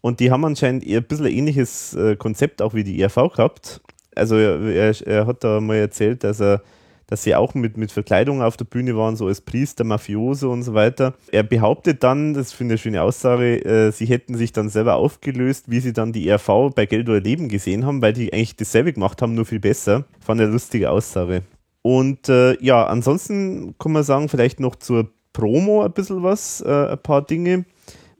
[0.00, 3.32] Und die haben anscheinend eher ein bisschen ein ähnliches äh, Konzept auch wie die ERV
[3.34, 3.80] gehabt.
[4.14, 6.62] Also er, er, er hat da mal erzählt, dass er
[7.06, 10.62] dass sie auch mit, mit Verkleidung auf der Bühne waren, so als Priester, Mafioso und
[10.62, 11.14] so weiter.
[11.30, 14.96] Er behauptet dann, das finde ich eine schöne Aussage, äh, sie hätten sich dann selber
[14.96, 18.56] aufgelöst, wie sie dann die RV bei Geld oder Leben gesehen haben, weil die eigentlich
[18.56, 20.04] dasselbe gemacht haben, nur viel besser.
[20.20, 21.42] Fand eine lustige Aussage.
[21.82, 26.92] Und äh, ja, ansonsten kann man sagen, vielleicht noch zur Promo ein bisschen was, äh,
[26.92, 27.66] ein paar Dinge.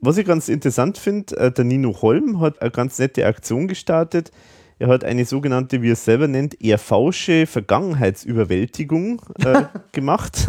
[0.01, 4.31] Was ich ganz interessant finde, äh, der Nino Holm hat eine ganz nette Aktion gestartet.
[4.77, 10.47] Er hat eine sogenannte, wie er es selber nennt, eher fausche Vergangenheitsüberwältigung äh, gemacht.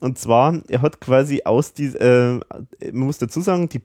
[0.00, 2.40] Und zwar, er hat quasi aus dieser, äh,
[2.92, 3.82] man muss dazu sagen, die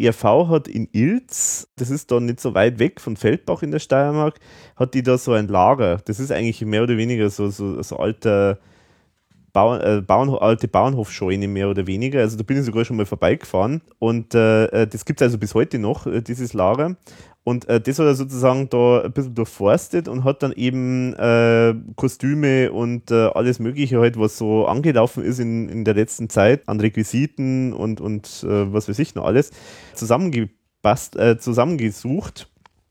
[0.00, 3.80] ERV hat in Ilz, das ist da nicht so weit weg von Feldbach in der
[3.80, 4.38] Steiermark,
[4.76, 5.98] hat die da so ein Lager.
[6.04, 8.58] Das ist eigentlich mehr oder weniger so, so, so alter
[9.56, 12.20] Bauern, äh, Bauern, alte Bauernhofscheune mehr oder weniger.
[12.20, 13.80] Also da bin ich sogar schon mal vorbeigefahren.
[13.98, 16.96] Und äh, äh das gibt es also bis heute noch, äh, dieses Lager.
[17.42, 21.74] Und äh, das hat er sozusagen da ein bisschen durchforstet und hat dann eben äh,
[21.94, 26.68] Kostüme und äh, alles Mögliche halt, was so angelaufen ist in, in der letzten Zeit
[26.68, 29.52] an Requisiten und, und äh, was weiß ich noch alles,
[29.94, 31.38] zusammengepasst, äh,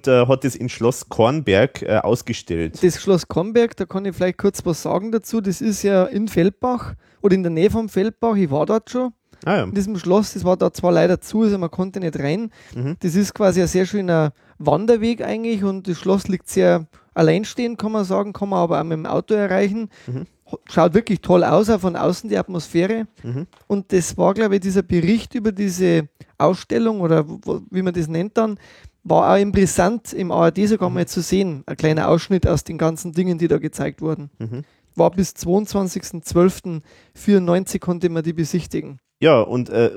[0.08, 2.84] äh, hat es in Schloss Kornberg äh, ausgestellt.
[2.84, 5.42] Das Schloss Kornberg, da kann ich vielleicht kurz was sagen dazu.
[5.42, 8.36] Das ist ja in Feldbach oder in der Nähe vom Feldbach.
[8.36, 9.12] Ich war dort schon.
[9.46, 9.64] Ah, ja.
[9.64, 12.52] In diesem Schloss, das war da zwar leider zu, also man konnte nicht rein.
[12.74, 12.96] Mhm.
[13.00, 17.92] Das ist quasi ein sehr schöner Wanderweg eigentlich und das Schloss liegt sehr alleinstehend, kann
[17.92, 19.90] man sagen, kann man aber auch mit dem Auto erreichen.
[20.08, 20.26] Mhm.
[20.70, 23.08] Schaut wirklich toll aus, auch von außen die Atmosphäre.
[23.24, 23.48] Mhm.
[23.68, 27.26] Und das war, glaube ich, dieser Bericht über diese Ausstellung oder
[27.72, 28.60] wie man das nennt dann,
[29.06, 31.64] war auch interessant im ARD sogar mal zu sehen.
[31.68, 34.30] Ein kleiner Ausschnitt aus den ganzen Dingen, die da gezeigt wurden.
[34.40, 34.64] Mhm.
[34.96, 39.00] War bis 22.12.94 konnte man die besichtigen.
[39.22, 39.92] Ja, und äh,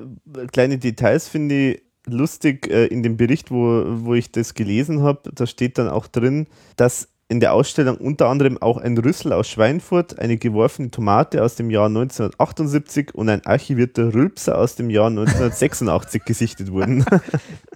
[0.53, 5.33] kleine Details finde ich lustig äh, in dem Bericht, wo, wo ich das gelesen habe.
[5.35, 9.49] Da steht dann auch drin, dass in der Ausstellung unter anderem auch ein Rüssel aus
[9.49, 15.09] Schweinfurt, eine geworfene Tomate aus dem Jahr 1978 und ein archivierter Rülpser aus dem Jahr
[15.09, 17.05] 1986 gesichtet wurden.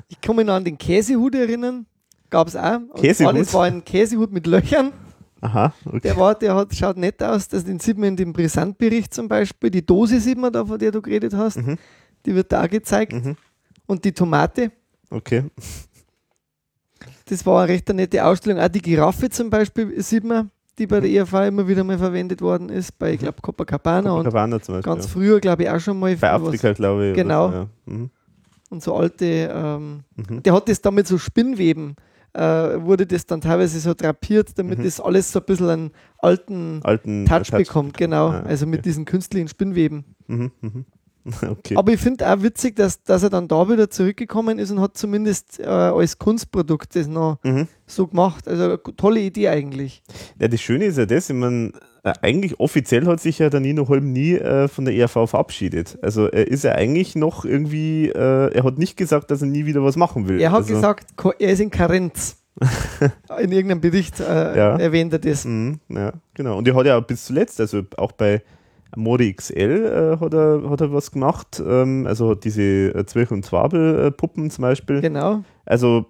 [0.09, 1.87] Ich kann mich noch an den Käsehut erinnern.
[2.29, 2.81] Gab es auch.
[2.97, 3.35] Käsehut?
[3.35, 4.93] Das war ein Käsehut mit Löchern.
[5.41, 6.01] Aha, okay.
[6.01, 7.49] Der, war, der hat, schaut nett aus.
[7.49, 9.71] Das, den sieht man in dem Brisantbericht zum Beispiel.
[9.71, 11.57] Die Dose sieht man da, von der du geredet hast.
[11.57, 11.79] Mhm.
[12.27, 13.15] Die wird da gezeigt.
[13.15, 13.37] Mhm.
[13.87, 14.71] Und die Tomate.
[15.11, 15.45] Okay.
[17.33, 18.61] Das war eine recht nette Ausstellung.
[18.61, 21.17] Auch die Giraffe zum Beispiel sieht man, die bei der mhm.
[21.17, 22.99] ERV immer wieder mal verwendet worden ist.
[22.99, 24.11] Bei, ich glaube, Copacabana.
[24.11, 26.15] Copacabana und zum Beispiel, ganz früher, glaube ich, auch schon mal.
[26.17, 27.15] Bei Afrika, glaube ich.
[27.15, 27.49] Genau.
[27.49, 27.69] So, ja.
[27.87, 28.11] mhm
[28.73, 30.43] und so alte, ähm, mhm.
[30.43, 31.95] der hat das dann mit so Spinnweben,
[32.33, 34.85] äh, wurde das dann teilweise so drapiert, damit mhm.
[34.85, 38.87] das alles so ein bisschen einen alten, alten Touch, Touch, bekommt, genau, ah, also mit
[38.87, 40.17] diesen künstlichen Spinnweben.
[40.27, 40.51] Mhm.
[40.61, 40.87] mhm.
[41.43, 41.77] Okay.
[41.77, 44.97] Aber ich finde auch witzig, dass, dass er dann da wieder zurückgekommen ist und hat
[44.97, 47.69] zumindest äh, als Kunstprodukt das noch mhm.
[47.87, 48.49] so gemacht.
[48.49, 50.03] Also tolle Idee eigentlich.
[50.41, 51.73] Ja, das Schöne ist ja das, ich meine,
[52.05, 55.99] äh, eigentlich offiziell hat sich ja der Nino Holm nie äh, von der ERV verabschiedet.
[56.03, 59.67] Also er ist ja eigentlich noch irgendwie, äh, er hat nicht gesagt, dass er nie
[59.67, 60.41] wieder was machen will.
[60.41, 62.39] Er hat also, gesagt, er ist in Karenz.
[63.41, 64.25] in irgendeinem Bericht äh,
[64.57, 64.77] ja.
[64.77, 65.47] erwähnt er das.
[65.47, 66.59] Mhm, ja, genau.
[66.59, 68.43] Und er hat ja auch bis zuletzt, also auch bei
[68.97, 71.63] Mori XL äh, hat, er, hat er was gemacht.
[71.65, 75.01] Ähm, also hat diese äh, Zwirch- und Zwabel-Puppen zum Beispiel.
[75.01, 75.45] Genau.
[75.65, 76.07] Also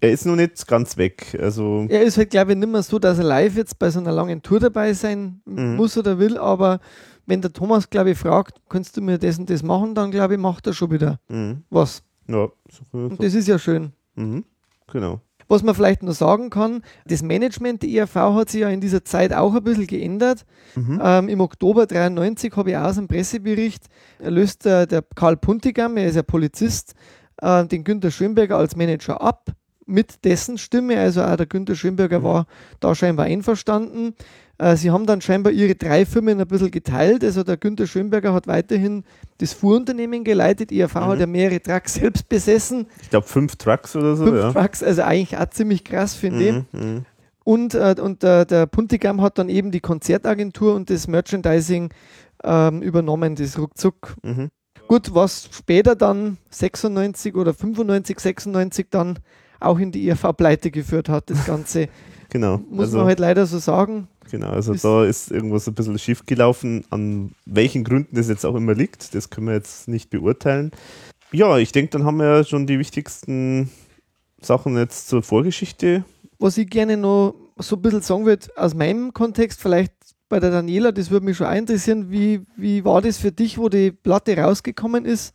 [0.00, 1.38] er ist noch nicht ganz weg.
[1.40, 4.00] Also er ist halt, glaube ich, nicht mehr so, dass er live jetzt bei so
[4.00, 5.76] einer langen Tour dabei sein mhm.
[5.76, 6.80] muss oder will, aber
[7.26, 10.34] wenn der Thomas, glaube ich, fragt, kannst du mir das und das machen, dann glaube
[10.34, 11.62] ich, macht er schon wieder mhm.
[11.70, 12.02] was.
[12.26, 12.98] Ja, so, so.
[12.98, 13.92] Und das ist ja schön.
[14.16, 14.44] Mhm.
[14.90, 15.20] Genau.
[15.52, 19.04] Was man vielleicht noch sagen kann, das Management der IAV hat sich ja in dieser
[19.04, 20.46] Zeit auch ein bisschen geändert.
[20.74, 20.98] Mhm.
[21.04, 23.84] Ähm, Im Oktober 93 habe ich aus einem Pressebericht,
[24.18, 26.94] löst der, der Karl Puntigam, er ist ja Polizist,
[27.42, 29.50] äh, den Günter Schönberger als Manager ab
[29.84, 32.24] mit dessen Stimme, also auch der Günter Schönberger mhm.
[32.24, 32.46] war
[32.80, 34.14] da scheinbar einverstanden.
[34.62, 37.24] Äh, sie haben dann scheinbar ihre drei Firmen ein bisschen geteilt.
[37.24, 39.02] Also der Günter Schönberger hat weiterhin
[39.38, 40.70] das Fuhrunternehmen geleitet.
[40.70, 41.00] IAV mhm.
[41.00, 42.86] hat ja mehrere Trucks selbst besessen.
[43.02, 44.24] Ich glaube fünf Trucks oder so.
[44.24, 44.52] Fünf ja.
[44.52, 46.52] Trucks, also eigentlich auch ziemlich krass, finde ich.
[46.52, 47.06] Mhm, mhm.
[47.42, 51.92] Und, äh, und äh, der Puntigam hat dann eben die Konzertagentur und das Merchandising
[52.44, 54.14] ähm, übernommen, das ruckzuck.
[54.22, 54.50] Mhm.
[54.86, 59.18] Gut, was später dann 96 oder 95, 96 dann
[59.58, 61.88] auch in die IFA-Pleite geführt hat, das Ganze.
[62.28, 62.58] genau.
[62.70, 64.06] Muss also, man halt leider so sagen.
[64.30, 66.84] Genau, also ist da ist irgendwas ein bisschen schief gelaufen.
[66.90, 70.70] An welchen Gründen das jetzt auch immer liegt, das können wir jetzt nicht beurteilen.
[71.32, 73.70] Ja, ich denke, dann haben wir ja schon die wichtigsten
[74.40, 76.04] Sachen jetzt zur Vorgeschichte.
[76.38, 79.92] Was ich gerne noch so ein bisschen sagen würde, aus meinem Kontext, vielleicht
[80.28, 83.68] bei der Daniela, das würde mich schon interessieren, wie, wie war das für dich, wo
[83.68, 85.34] die Platte rausgekommen ist?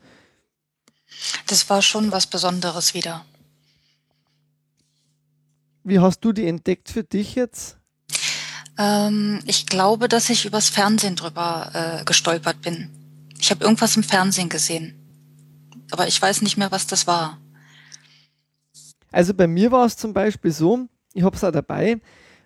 [1.47, 3.26] Das war schon was Besonderes wieder.
[5.84, 7.78] Wie hast du die entdeckt für dich jetzt?
[8.78, 12.90] Ähm, ich glaube, dass ich übers Fernsehen drüber äh, gestolpert bin.
[13.40, 14.96] Ich habe irgendwas im Fernsehen gesehen.
[15.92, 17.38] Aber ich weiß nicht mehr, was das war.
[19.12, 22.00] Also bei mir war es zum Beispiel so, ich habe es auch dabei,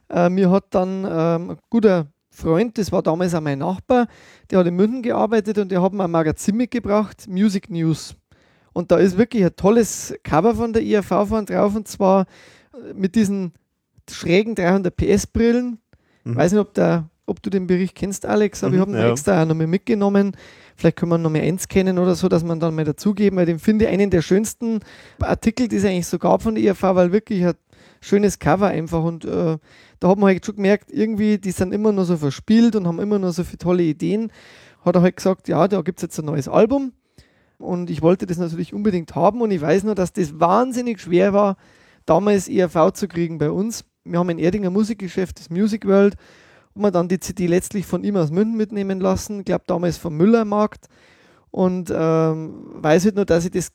[0.09, 4.07] äh, mir hat dann ähm, ein guter Freund, das war damals auch mein Nachbar,
[4.49, 8.15] der hat in München gearbeitet und der hat mir ein Magazin mitgebracht, Music News.
[8.73, 12.25] Und da ist wirklich ein tolles Cover von der IAV von drauf und zwar
[12.93, 13.53] mit diesen
[14.09, 15.79] schrägen 300 PS Brillen.
[16.23, 16.35] Mhm.
[16.35, 18.97] Weiß nicht, ob, der, ob du den Bericht kennst, Alex, aber mhm, ich habe ihn
[18.97, 19.11] ja.
[19.11, 20.35] extra auch nochmal mitgenommen.
[20.75, 23.45] Vielleicht können wir noch mehr eins kennen oder so, dass man dann mal dazugeben, weil
[23.45, 24.79] den finde ich einen der schönsten
[25.19, 27.53] Artikel, die es eigentlich so gab von der IAV, weil wirklich ein
[28.01, 29.57] schönes Cover einfach und äh,
[29.99, 32.99] da hat man halt schon gemerkt, irgendwie, die sind immer nur so verspielt und haben
[32.99, 34.31] immer nur so viele tolle Ideen.
[34.83, 36.93] Hat er halt gesagt, ja, da gibt es jetzt ein neues Album
[37.59, 41.33] und ich wollte das natürlich unbedingt haben und ich weiß nur, dass das wahnsinnig schwer
[41.33, 41.57] war,
[42.05, 43.85] damals ERV zu kriegen bei uns.
[44.03, 46.15] Wir haben ein Erdinger Musikgeschäft, das Music World,
[46.73, 49.97] und wir dann die CD letztlich von ihm aus München mitnehmen lassen, ich glaube damals
[49.97, 50.87] vom Müllermarkt.
[51.51, 53.71] Und ähm, weiß halt nur, dass ich das,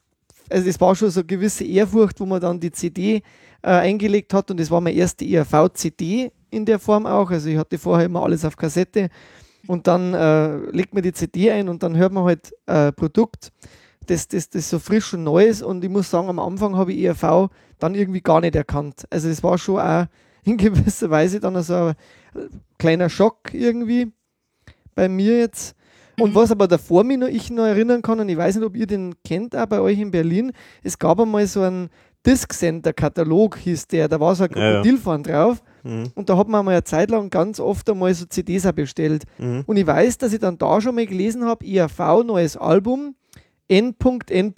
[0.51, 3.23] also das war schon so eine gewisse Ehrfurcht, wo man dann die CD
[3.63, 7.31] äh, eingelegt hat und das war meine erste ERV-CD in der Form auch.
[7.31, 9.11] Also ich hatte vorher immer alles auf Kassette
[9.67, 13.53] und dann äh, legt man die CD ein und dann hört man halt äh, Produkt
[14.07, 15.63] das, das, das so frisch und neu ist.
[15.63, 19.05] Und ich muss sagen, am Anfang habe ich ERV dann irgendwie gar nicht erkannt.
[19.11, 20.07] Also es war schon auch,
[20.45, 21.95] in gewisser Weise dann so ein
[22.79, 24.13] kleiner Schock irgendwie
[24.95, 25.75] bei mir jetzt.
[26.19, 28.75] Und was aber davor mich noch, ich noch erinnern kann, und ich weiß nicht, ob
[28.75, 31.91] ihr den kennt, auch bei euch in Berlin, es gab einmal so einen
[32.25, 35.19] Disc Center Katalog, hieß der, da war so ein Krokodil ja, ja.
[35.19, 35.63] drauf.
[35.85, 36.11] Mhm.
[36.15, 39.25] Und da hat man mal eine Zeit lang ganz oft einmal so CDs auch bestellt.
[39.39, 39.63] Mhm.
[39.67, 43.15] Und ich weiß, dass ich dann da schon mal gelesen habe, IAV, neues Album,
[43.69, 43.95] N.
[44.31, 44.55] N.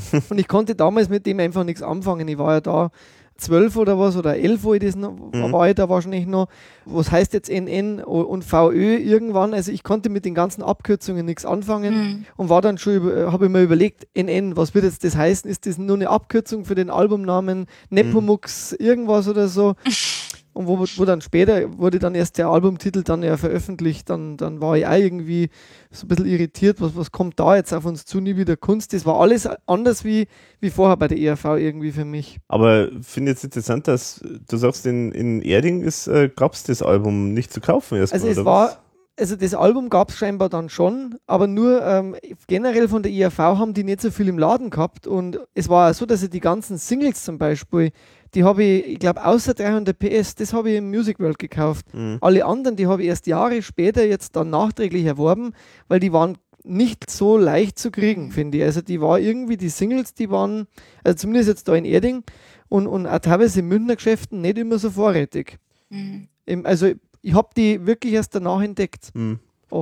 [0.30, 2.26] und ich konnte damals mit dem einfach nichts anfangen.
[2.28, 2.90] Ich war ja da
[3.38, 5.52] zwölf oder was oder elf, wo ich das noch, mhm.
[5.52, 6.48] war ich da wahrscheinlich noch.
[6.84, 9.52] Was heißt jetzt NN und VÖ irgendwann?
[9.54, 12.24] Also ich konnte mit den ganzen Abkürzungen nichts anfangen mhm.
[12.36, 15.50] und war dann schon, habe ich mir überlegt, NN, was wird jetzt das heißen?
[15.50, 18.86] Ist das nur eine Abkürzung für den Albumnamen Nepomux mhm.
[18.86, 19.74] irgendwas oder so?
[20.56, 24.62] Und wo, wo dann später wurde dann erst der Albumtitel dann ja veröffentlicht, dann, dann
[24.62, 25.50] war ich auch irgendwie
[25.90, 28.94] so ein bisschen irritiert, was, was kommt da jetzt auf uns zu, nie wieder Kunst.
[28.94, 30.28] Das war alles anders wie,
[30.60, 32.38] wie vorher bei der ERV irgendwie für mich.
[32.48, 37.34] Aber finde jetzt interessant, dass du sagst, in, in Erding äh, gab es das Album
[37.34, 38.20] nicht zu kaufen erstmal.
[38.20, 38.78] Also es war, was?
[39.18, 42.16] also das Album gab es scheinbar dann schon, aber nur ähm,
[42.46, 45.90] generell von der IAV haben die nicht so viel im Laden gehabt und es war
[45.90, 47.92] auch so, dass sie die ganzen Singles zum Beispiel,
[48.36, 51.86] die habe ich, ich glaube, außer 300 PS, das habe ich im Music World gekauft.
[51.94, 52.18] Mhm.
[52.20, 55.54] Alle anderen, die habe ich erst Jahre später jetzt dann nachträglich erworben,
[55.88, 58.64] weil die waren nicht so leicht zu kriegen, finde ich.
[58.64, 60.66] Also die war irgendwie, die Singles, die waren,
[61.02, 62.24] also zumindest jetzt da in Erding
[62.68, 65.58] und, und auch teilweise in Münchner Geschäften nicht immer so vorrätig.
[65.88, 66.28] Mhm.
[66.64, 69.10] Also ich habe die wirklich erst danach entdeckt.
[69.14, 69.38] Mhm.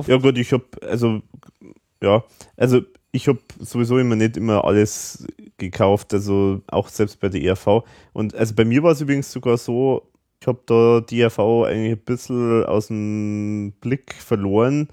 [0.07, 1.21] Ja gut, ich habe, also,
[2.01, 2.23] ja,
[2.55, 7.83] also ich habe sowieso immer nicht immer alles gekauft, also auch selbst bei der ERV.
[8.13, 10.03] Und also bei mir war es übrigens sogar so,
[10.41, 14.89] ich habe da die ERV eigentlich ein bisschen aus dem Blick verloren.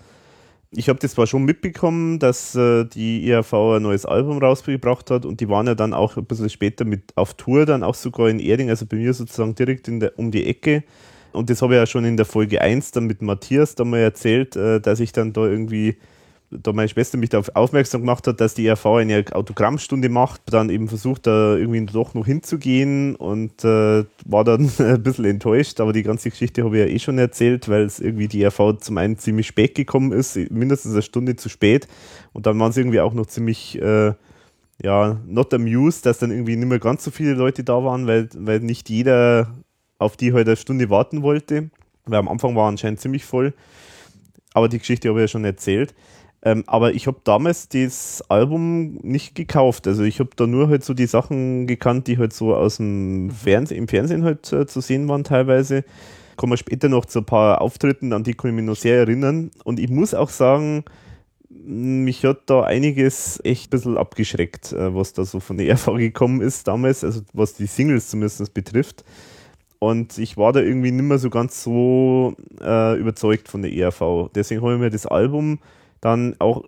[0.70, 5.26] Ich habe das zwar schon mitbekommen, dass äh, die ERV ein neues Album rausgebracht hat
[5.26, 8.28] und die waren ja dann auch ein bisschen später mit auf Tour, dann auch sogar
[8.28, 10.84] in Erding, also bei mir sozusagen direkt der, um die Ecke.
[11.32, 13.98] Und das habe ich ja schon in der Folge 1 dann mit Matthias da mal
[13.98, 15.96] erzählt, äh, dass ich dann da irgendwie
[16.52, 20.70] da meine Schwester mich darauf aufmerksam gemacht hat, dass die ERV eine Autogrammstunde macht, dann
[20.70, 25.92] eben versucht, da irgendwie doch noch hinzugehen und äh, war dann ein bisschen enttäuscht, aber
[25.92, 28.98] die ganze Geschichte habe ich ja eh schon erzählt, weil es irgendwie die ERV zum
[28.98, 31.88] einen ziemlich spät gekommen ist, mindestens eine Stunde zu spät
[32.32, 34.12] und dann waren sie irgendwie auch noch ziemlich, äh,
[34.82, 38.28] ja, not amused, dass dann irgendwie nicht mehr ganz so viele Leute da waren, weil,
[38.34, 39.48] weil nicht jeder
[39.98, 41.70] auf die heute halt eine Stunde warten wollte,
[42.04, 43.54] weil am Anfang war anscheinend ziemlich voll.
[44.54, 45.94] Aber die Geschichte habe ich ja schon erzählt.
[46.44, 49.86] Ähm, aber ich habe damals das Album nicht gekauft.
[49.86, 53.30] Also ich habe da nur halt so die Sachen gekannt, die halt so aus dem
[53.30, 55.84] Fernsehen, im Fernsehen halt äh, zu sehen waren teilweise.
[56.36, 58.98] Kommen wir später noch zu ein paar Auftritten, an die kann ich mich noch sehr
[58.98, 59.52] erinnern.
[59.64, 60.84] Und ich muss auch sagen,
[61.48, 65.94] mich hat da einiges echt ein bisschen abgeschreckt, äh, was da so von der RV
[65.96, 69.04] gekommen ist damals, also was die Singles zumindest betrifft.
[69.78, 74.30] Und ich war da irgendwie nicht mehr so ganz so äh, überzeugt von der ERV.
[74.34, 75.58] Deswegen habe ich mir das Album
[76.02, 76.64] dann auch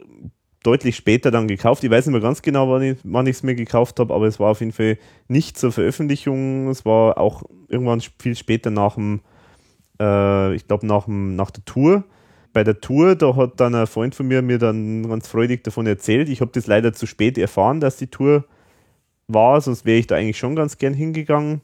[0.63, 1.85] deutlich später dann gekauft.
[1.85, 4.53] Ich weiß nicht mehr ganz genau, wann ich es mir gekauft habe, aber es war
[4.53, 4.97] auf jeden Fall
[5.29, 6.69] nicht zur Veröffentlichung.
[6.69, 9.21] Es war auch irgendwann viel später nach dem,
[10.01, 12.05] äh, ich glaube, nach, nach der Tour.
[12.55, 15.87] Bei der Tour, da hat dann ein Freund von mir mir dann ganz freudig davon
[15.87, 16.29] erzählt.
[16.29, 18.45] Ich habe das leider zu spät erfahren, dass die Tour
[19.27, 21.61] war, sonst wäre ich da eigentlich schon ganz gern hingegangen.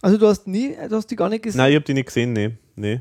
[0.00, 1.58] Also du hast nie, du hast die gar nicht gesehen?
[1.58, 2.52] Nein, ich habe die nicht gesehen, nee.
[2.76, 3.00] nee.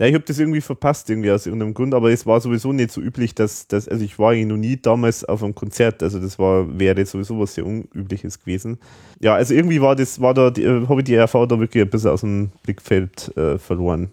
[0.00, 2.92] Ja, ich habe das irgendwie verpasst, irgendwie aus irgendeinem Grund, aber es war sowieso nicht
[2.92, 6.20] so üblich, dass, dass also ich war eigentlich noch nie damals auf einem Konzert, also
[6.20, 8.78] das war, wäre sowieso was sehr Unübliches gewesen.
[9.20, 11.90] Ja, also irgendwie war das, war da, äh, habe ich die RV da wirklich ein
[11.90, 14.10] bisschen aus dem Blickfeld äh, verloren.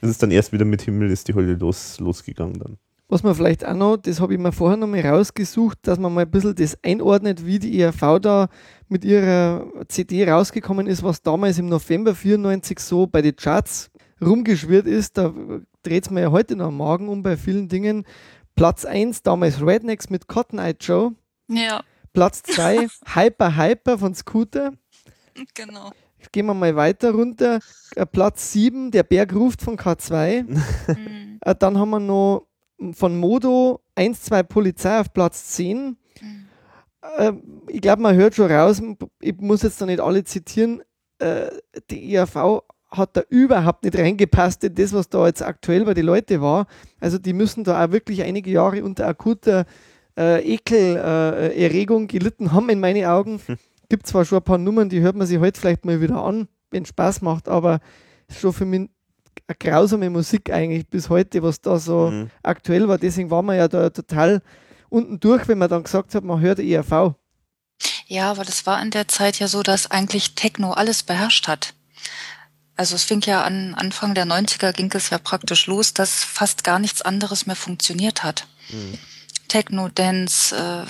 [0.00, 2.76] Es ist dann erst wieder mit Himmel ist die Hölle los, losgegangen dann.
[3.08, 6.12] Was man vielleicht auch noch, das habe ich mir vorher noch mal rausgesucht, dass man
[6.12, 8.48] mal ein bisschen das einordnet, wie die ERV da
[8.88, 13.90] mit ihrer CD rausgekommen ist, was damals im November 94 so bei den Charts
[14.20, 15.34] rumgeschwirrt ist, da
[15.82, 18.04] dreht es mir ja heute noch am Magen um bei vielen Dingen.
[18.54, 21.12] Platz 1 damals Rednecks mit Cotton Eye Joe.
[21.48, 21.82] Ja.
[22.12, 24.72] Platz 2 Hyper Hyper von Scooter.
[25.54, 25.92] Genau.
[26.32, 27.60] Gehen wir mal weiter runter.
[27.94, 30.42] Äh, Platz 7 Der Berg ruft von K2.
[30.42, 31.24] Mhm.
[31.40, 32.48] Äh, dann haben wir noch
[32.94, 35.96] von Modo 1, 2 Polizei auf Platz 10.
[36.20, 36.48] Mhm.
[37.16, 37.32] Äh,
[37.68, 38.82] ich glaube, man hört schon raus,
[39.20, 40.82] ich muss jetzt da nicht alle zitieren,
[41.90, 46.06] die ERV hat da überhaupt nicht reingepasst in das, was da jetzt aktuell bei den
[46.06, 46.66] Leuten war.
[47.00, 49.66] Also die müssen da auch wirklich einige Jahre unter akuter
[50.16, 53.40] äh, Ekelerregung äh, gelitten haben, in meinen Augen.
[53.44, 53.56] Hm.
[53.88, 56.48] Gibt zwar schon ein paar Nummern, die hört man sich heute vielleicht mal wieder an,
[56.70, 57.80] wenn es Spaß macht, aber
[58.28, 58.90] schon für mich
[59.46, 62.30] eine grausame Musik eigentlich bis heute, was da so mhm.
[62.42, 62.98] aktuell war.
[62.98, 64.42] Deswegen war man ja da total
[64.90, 67.14] unten durch, wenn man dann gesagt hat, man hört ERV.
[68.06, 71.74] Ja, aber das war in der Zeit ja so, dass eigentlich Techno alles beherrscht hat
[72.78, 76.62] Also es fing ja an, Anfang der 90er ging es ja praktisch los, dass fast
[76.62, 78.46] gar nichts anderes mehr funktioniert hat.
[78.70, 78.96] Mhm.
[79.48, 80.84] Techno, Dance, äh,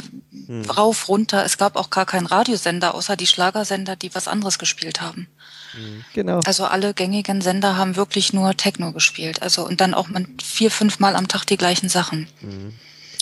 [0.52, 0.68] mhm.
[0.68, 1.46] rauf, runter.
[1.46, 5.28] Es gab auch gar keinen Radiosender, außer die Schlagersender, die was anderes gespielt haben.
[5.72, 6.04] Mhm.
[6.12, 6.40] Genau.
[6.40, 9.40] Also alle gängigen Sender haben wirklich nur Techno gespielt.
[9.40, 12.28] Also und dann auch mit vier, fünf Mal am Tag die gleichen Sachen.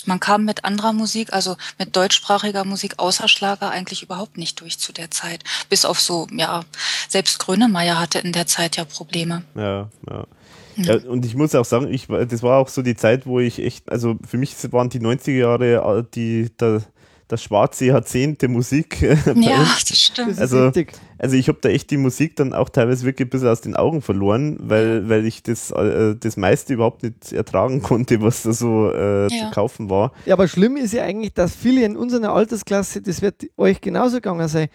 [0.07, 4.79] Man kam mit anderer Musik, also mit deutschsprachiger Musik außer Schlager eigentlich überhaupt nicht durch
[4.79, 5.43] zu der Zeit.
[5.69, 6.63] Bis auf so, ja,
[7.09, 9.43] selbst Grönemeyer hatte in der Zeit ja Probleme.
[9.55, 10.25] Ja, ja.
[10.79, 13.57] Ja, und ich muss auch sagen, ich, das war auch so die Zeit, wo ich
[13.57, 16.83] echt, also für mich waren die 90er Jahre äh, die, der,
[17.27, 19.01] das schwarze Jahrzehnt der Musik.
[19.01, 20.39] ja, das stimmt.
[20.39, 20.71] Also,
[21.17, 23.75] also ich habe da echt die Musik dann auch teilweise wirklich ein bisschen aus den
[23.75, 28.53] Augen verloren, weil, weil ich das, äh, das meiste überhaupt nicht ertragen konnte, was da
[28.53, 29.29] so äh, ja.
[29.29, 30.13] zu kaufen war.
[30.25, 34.17] Ja, aber schlimm ist ja eigentlich, dass viele in unserer Altersklasse, das wird euch genauso
[34.17, 34.69] gegangen sein,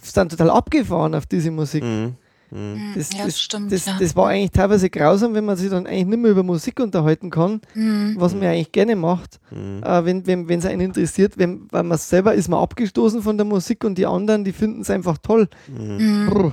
[0.00, 1.84] sind total abgefahren auf diese Musik.
[1.84, 2.14] Mhm.
[2.50, 2.92] Mhm.
[2.94, 3.96] Das, ja, das, stimmt, das, ja.
[3.98, 7.30] das, war eigentlich teilweise grausam, wenn man sich dann eigentlich nicht mehr über Musik unterhalten
[7.30, 8.14] kann, mhm.
[8.18, 9.82] was man eigentlich gerne macht, mhm.
[9.82, 13.46] äh, wenn es wenn, einen interessiert, wenn, weil man selber ist man abgestoßen von der
[13.46, 15.48] Musik und die anderen, die finden es einfach toll.
[15.66, 16.52] Mhm.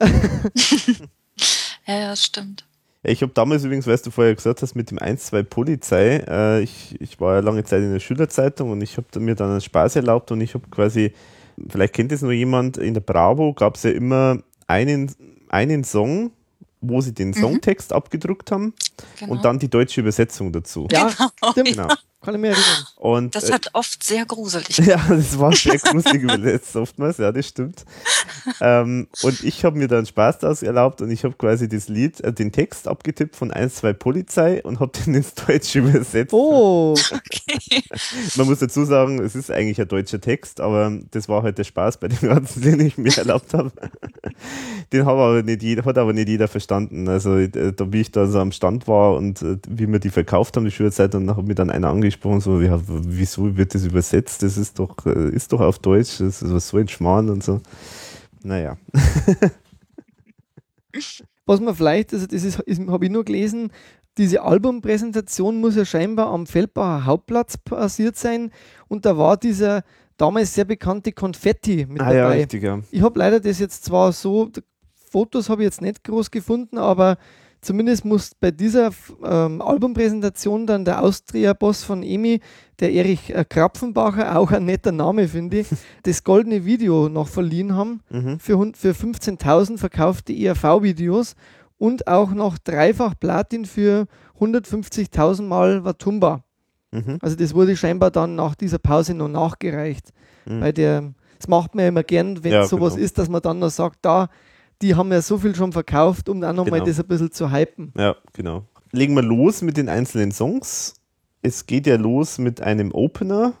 [1.86, 2.64] ja, ja, stimmt.
[3.02, 6.98] ich habe damals übrigens, weißt du vorher gesagt hast, mit dem 1-2 Polizei, äh, ich,
[7.00, 9.96] ich war ja lange Zeit in der Schülerzeitung und ich habe mir dann einen Spaß
[9.96, 11.12] erlaubt und ich habe quasi,
[11.68, 15.10] vielleicht kennt es nur jemand, in der Bravo gab es ja immer einen
[15.54, 16.32] einen Song,
[16.80, 17.34] wo sie den mhm.
[17.34, 17.96] Songtext mhm.
[17.96, 18.74] abgedruckt haben
[19.18, 19.32] genau.
[19.32, 20.88] und dann die deutsche Übersetzung dazu.
[20.90, 21.50] Ja, genau.
[21.52, 21.68] stimmt.
[21.68, 21.88] Genau.
[22.24, 22.86] Kann ich mir erinnern.
[22.96, 24.78] Und, das äh, hat oft sehr gruselig.
[24.84, 27.84] Ja, das war sehr gruselig übersetzt oftmals, ja, das stimmt.
[28.60, 32.20] ähm, und ich habe mir dann Spaß daraus erlaubt und ich habe quasi das Lied,
[32.20, 36.32] äh, den Text abgetippt von 1, 2 Polizei und habe den ins Deutsche übersetzt.
[36.32, 37.82] Oh, okay.
[38.36, 41.64] Man muss dazu sagen, es ist eigentlich ein deutscher Text, aber das war halt der
[41.64, 43.72] Spaß bei dem Ganzen, den ich mir erlaubt habe.
[44.92, 47.08] Den hat aber nicht jeder, hat aber nicht jeder verstanden.
[47.08, 50.10] Also äh, da wie ich da so am Stand war und äh, wie wir die
[50.10, 53.74] verkauft haben, die Schülerzeit, dann hat mir dann einer angesprochen, angesprochen, so, ja, wieso wird
[53.74, 54.42] das übersetzt?
[54.42, 57.60] Das ist doch, äh, ist doch auf Deutsch, das ist so ein Schmarrn und so.
[58.42, 58.76] Naja.
[61.46, 63.70] Was man vielleicht, also das ist, ist habe ich nur gelesen,
[64.16, 68.50] diese Albumpräsentation muss ja scheinbar am Feldbacher Hauptplatz passiert sein
[68.88, 69.82] und da war dieser
[70.16, 72.16] damals sehr bekannte Konfetti mit ah, dabei.
[72.16, 72.80] Ja, richtig, ja.
[72.92, 74.50] Ich habe leider das jetzt zwar so,
[75.10, 77.18] Fotos habe ich jetzt nicht groß gefunden, aber
[77.64, 78.90] Zumindest muss bei dieser
[79.24, 82.40] ähm, Albumpräsentation dann der Austria-Boss von EMI,
[82.78, 85.68] der Erich äh, Krapfenbacher, auch ein netter Name finde ich,
[86.02, 88.38] das goldene Video noch verliehen haben mhm.
[88.38, 91.36] für, für 15.000 verkaufte ERV-Videos
[91.78, 94.08] und auch noch dreifach Platin für
[94.38, 96.44] 150.000 Mal Watumba.
[96.90, 97.16] Mhm.
[97.22, 100.10] Also das wurde scheinbar dann nach dieser Pause noch nachgereicht.
[100.44, 100.60] Mhm.
[100.60, 103.06] Bei der, das macht man ja immer gern, wenn ja, sowas genau.
[103.06, 104.28] ist, dass man dann noch sagt, da
[104.82, 106.86] die haben ja so viel schon verkauft, um dann nochmal genau.
[106.86, 107.92] das ein bisschen zu hypen.
[107.96, 108.64] Ja, genau.
[108.92, 110.94] Legen wir los mit den einzelnen Songs.
[111.42, 113.54] Es geht ja los mit einem Opener,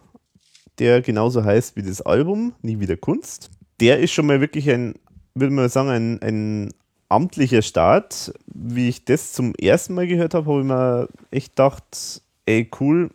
[0.78, 3.50] der genauso heißt wie das Album, Nie wieder Kunst.
[3.80, 4.94] Der ist schon mal wirklich ein,
[5.34, 6.70] würde man sagen, ein, ein
[7.08, 8.32] amtlicher Start.
[8.46, 13.10] Wie ich das zum ersten Mal gehört habe, habe ich mir echt gedacht, ey, cool,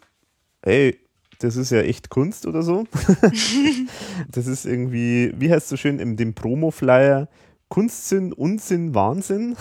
[0.62, 0.97] ey,
[1.39, 2.86] das ist ja echt Kunst oder so.
[4.32, 7.30] das ist irgendwie, wie heißt es so schön, in dem Promo-Flyer,
[7.70, 9.56] Kunstsinn, Unsinn, Wahnsinn.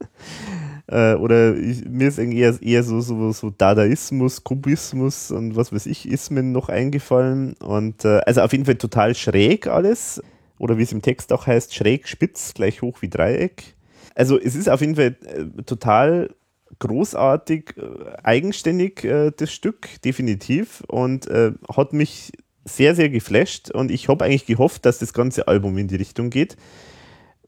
[0.86, 5.86] äh, oder ich, mir ist eher, eher so, so, so Dadaismus, Kubismus und was weiß
[5.86, 7.54] ich, Ismen noch eingefallen.
[7.54, 10.22] Und äh, also auf jeden Fall total schräg alles.
[10.58, 13.74] Oder wie es im Text auch heißt, schräg, spitz, gleich hoch wie Dreieck.
[14.14, 16.30] Also es ist auf jeden Fall äh, total
[16.78, 20.84] großartig, äh, eigenständig äh, das Stück, definitiv.
[20.86, 22.30] Und äh, hat mich
[22.64, 23.72] sehr, sehr geflasht.
[23.72, 26.56] Und ich habe eigentlich gehofft, dass das ganze Album in die Richtung geht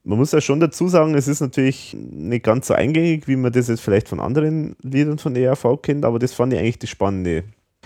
[0.06, 3.50] man muss ja schon dazu sagen, es ist natürlich nicht ganz so eingängig, wie man
[3.50, 6.90] das jetzt vielleicht von anderen Liedern von ERV kennt, aber das fand ich eigentlich das
[6.90, 7.42] Spannende.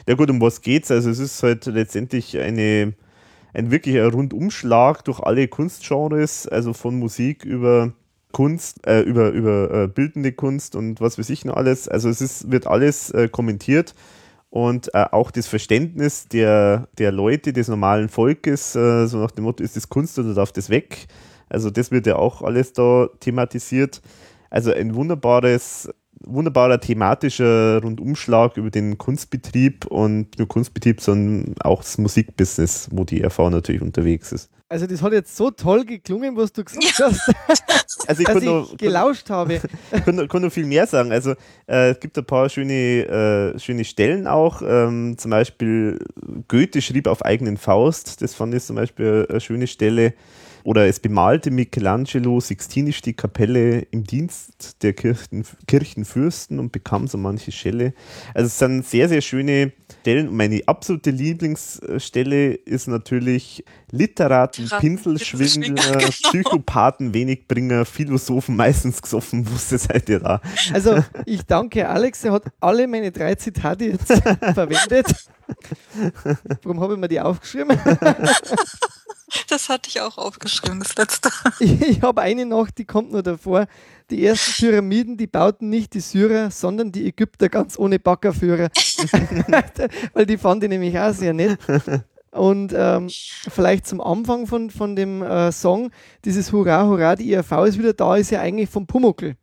[0.07, 0.91] Ja gut, um was geht's?
[0.91, 2.93] Also es ist halt letztendlich eine,
[3.55, 7.95] ein wirklicher Rundumschlag durch alle Kunstgenres, also von Musik über
[8.33, 11.89] Kunst, äh, über, über äh, bildende Kunst und was weiß ich noch alles.
[11.89, 13.95] Also es ist, wird alles äh, kommentiert
[14.51, 19.45] und äh, auch das Verständnis der, der Leute, des normalen Volkes, äh, so nach dem
[19.45, 21.09] Motto, ist das Kunst oder darf das weg?
[21.51, 24.01] Also das wird ja auch alles da thematisiert.
[24.49, 25.91] Also ein wunderbares,
[26.21, 33.23] wunderbarer thematischer Rundumschlag über den Kunstbetrieb und nur Kunstbetrieb, sondern auch das Musikbusiness, wo die
[33.25, 34.51] RV natürlich unterwegs ist.
[34.69, 37.29] Also das hat jetzt so toll geklungen, was du gesagt hast,
[38.09, 39.61] also ich dass ich noch, gelauscht kann, habe.
[39.93, 41.11] Ich kann, kann noch viel mehr sagen.
[41.11, 41.33] Also
[41.67, 44.63] äh, es gibt ein paar schöne, äh, schöne Stellen auch.
[44.65, 45.99] Ähm, zum Beispiel
[46.47, 48.23] Goethe schrieb auf eigenen Faust.
[48.23, 50.15] Das fand ich zum Beispiel eine schöne Stelle.
[50.65, 57.19] Oder es bemalte Michelangelo Sixtinisch die Kapelle im Dienst der Kirchen, Kirchenfürsten und bekam so
[57.19, 57.95] manche Schelle.
[58.35, 60.29] Also es sind sehr, sehr schöne Stellen.
[60.29, 66.09] Und meine absolute Lieblingsstelle ist natürlich Literaten, Pinselschwindler, genau.
[66.09, 69.51] Psychopathen, Wenigbringer, Philosophen, meistens gesoffen.
[69.51, 70.41] Wusste seid ihr da?
[70.73, 74.07] Also ich danke Alex, er hat alle meine drei Zitate jetzt
[74.55, 75.15] verwendet.
[76.63, 77.79] Warum habe ich mir die aufgeschrieben?
[79.49, 81.31] Das hatte ich auch aufgeschrieben, das letzte.
[81.61, 83.67] Ich, ich habe eine noch, die kommt nur davor.
[84.11, 88.69] Die ersten Pyramiden, die bauten nicht die Syrer, sondern die Ägypter ganz ohne Baggerführer.
[90.15, 91.59] Weil die fand ich nämlich auch sehr nett.
[92.33, 93.09] Und ähm,
[93.49, 95.91] vielleicht zum Anfang von, von dem äh, Song,
[96.25, 99.35] dieses Hurra, Hurra, die IRV ist wieder da, ist ja eigentlich vom Pumuckl.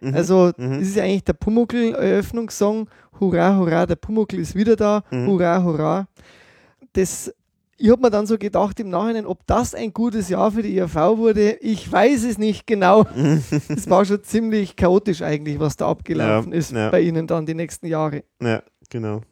[0.00, 0.14] Mhm.
[0.14, 0.80] Also, mhm.
[0.80, 2.88] das ist ja eigentlich der Pumuckl-Eröffnungssong.
[3.20, 5.04] Hurra, Hurra, der Pumuckl ist wieder da.
[5.10, 5.26] Mhm.
[5.28, 6.08] Hurra, Hurra.
[6.92, 7.32] Das
[7.82, 10.76] ich habe mir dann so gedacht im Nachhinein, ob das ein gutes Jahr für die
[10.76, 11.54] IAV wurde.
[11.54, 13.04] Ich weiß es nicht genau.
[13.68, 16.90] es war schon ziemlich chaotisch eigentlich, was da abgelaufen ja, ist ja.
[16.90, 18.22] bei Ihnen dann die nächsten Jahre.
[18.40, 19.22] Ja, genau.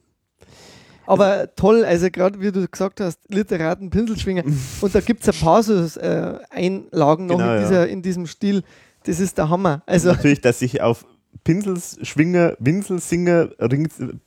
[1.06, 4.42] Aber toll, also gerade wie du gesagt hast, Literaten, Pinselschwinger.
[4.80, 7.92] Und da gibt es ein paar so äh, Einlagen noch genau, in, dieser, ja.
[7.92, 8.64] in diesem Stil.
[9.04, 9.82] Das ist der Hammer.
[9.86, 11.06] Also Natürlich, dass ich auf
[11.44, 13.50] Pinselsschwinger, Winselsinger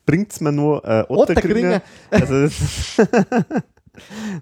[0.06, 1.82] bringt es mir nur äh, Ottergringer.
[2.10, 2.48] Also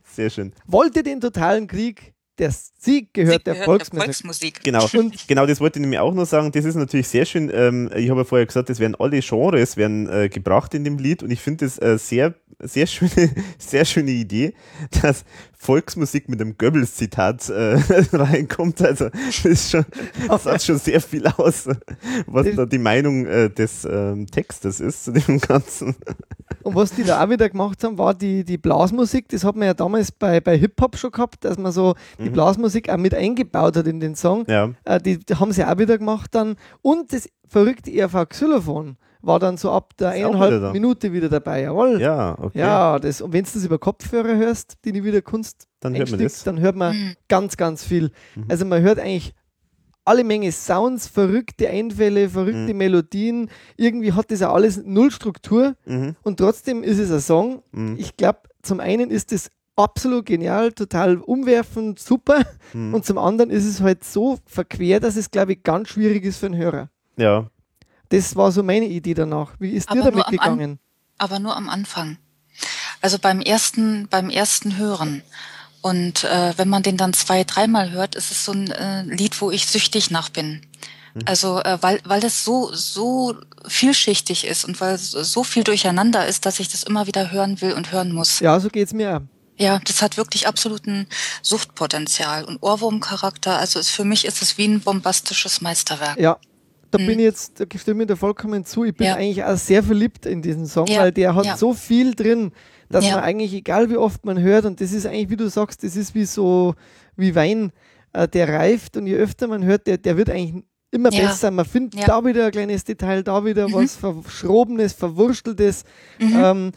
[0.03, 0.53] Sehr schön.
[0.65, 3.99] Wollte den totalen Krieg, der Sieg gehört, der, gehört Volksmusik.
[3.99, 4.63] der, Volksmusik.
[4.63, 4.87] Genau.
[4.93, 6.51] Und genau, das wollte ich nämlich auch noch sagen.
[6.51, 7.51] Das ist natürlich sehr schön.
[7.53, 10.97] Ähm, ich habe ja vorher gesagt, es werden alle Genres werden äh, gebracht in dem
[10.97, 14.53] Lied und ich finde das äh, sehr, sehr schöne, sehr schöne Idee,
[15.01, 15.23] dass
[15.61, 17.77] Volksmusik mit einem Goebbels-Zitat äh,
[18.13, 18.81] reinkommt.
[18.81, 19.85] Also das, ist schon,
[20.27, 21.69] das sagt schon sehr viel aus,
[22.25, 25.95] was da die Meinung äh, des ähm, Textes ist zu dem Ganzen.
[26.63, 29.29] Und was die da auch wieder gemacht haben, war die, die Blasmusik.
[29.29, 32.23] Das hat man ja damals bei, bei Hip-Hop schon gehabt, dass man so mhm.
[32.23, 34.45] die Blasmusik auch mit eingebaut hat in den Song.
[34.47, 34.71] Ja.
[34.83, 36.55] Äh, die, die, haben sie auch wieder gemacht dann.
[36.81, 41.63] Und das verrückte ERV Xylophon war dann so ab der eineinhalb wieder Minute wieder dabei.
[41.63, 42.01] Jawohl.
[42.01, 42.59] Ja, okay.
[42.59, 46.11] Ja, das, und wenn du das über Kopfhörer hörst, die nie wieder Kunst dann hört
[46.11, 46.43] man das.
[46.43, 47.15] Dann hört man mhm.
[47.27, 48.11] ganz, ganz viel.
[48.35, 48.45] Mhm.
[48.49, 49.33] Also man hört eigentlich
[50.05, 52.77] alle Menge Sounds, verrückte Einfälle, verrückte mhm.
[52.77, 53.49] Melodien.
[53.77, 56.15] Irgendwie hat das ja alles null Struktur mhm.
[56.23, 57.63] und trotzdem ist es ein Song.
[57.71, 57.95] Mhm.
[57.97, 62.43] Ich glaube, zum einen ist es absolut genial, total umwerfend, super.
[62.73, 62.93] Mhm.
[62.93, 66.37] Und zum anderen ist es halt so verquer, dass es, glaube ich, ganz schwierig ist
[66.37, 66.89] für einen Hörer.
[67.17, 67.49] Ja.
[68.11, 69.51] Das war so meine Idee danach.
[69.59, 70.79] Wie ist aber dir damit gegangen?
[71.21, 72.17] aber nur am Anfang.
[72.99, 75.21] Also beim ersten, beim ersten Hören.
[75.81, 79.39] Und äh, wenn man den dann zwei, dreimal hört, ist es so ein äh, Lied,
[79.41, 80.61] wo ich süchtig nach bin.
[81.13, 81.21] Mhm.
[81.25, 83.35] Also äh, weil weil das so so
[83.67, 87.73] vielschichtig ist und weil so viel durcheinander ist, dass ich das immer wieder hören will
[87.73, 88.39] und hören muss.
[88.39, 89.27] Ja, so geht's mir.
[89.57, 91.07] Ja, das hat wirklich absoluten
[91.41, 93.57] Suchtpotenzial und Ohrwurmcharakter.
[93.57, 96.19] Also ist, für mich ist es wie ein bombastisches Meisterwerk.
[96.19, 96.37] Ja,
[96.91, 97.07] da hm.
[97.07, 98.83] bin ich jetzt, da stimme ich dir vollkommen zu.
[98.83, 99.15] Ich bin ja.
[99.15, 101.01] eigentlich auch sehr verliebt in diesen Song, ja.
[101.01, 101.57] weil der hat ja.
[101.57, 102.51] so viel drin,
[102.89, 105.83] dass man eigentlich, egal wie oft man hört, und das ist eigentlich, wie du sagst,
[105.83, 106.75] das ist wie so,
[107.15, 107.71] wie Wein,
[108.13, 111.51] äh, der reift und je öfter man hört, der, der wird eigentlich immer besser.
[111.51, 113.73] Man findet da wieder ein kleines Detail, da wieder mhm.
[113.73, 115.83] was Verschrobenes, Verwursteltes.
[116.19, 116.33] Mhm.
[116.35, 116.71] Ähm,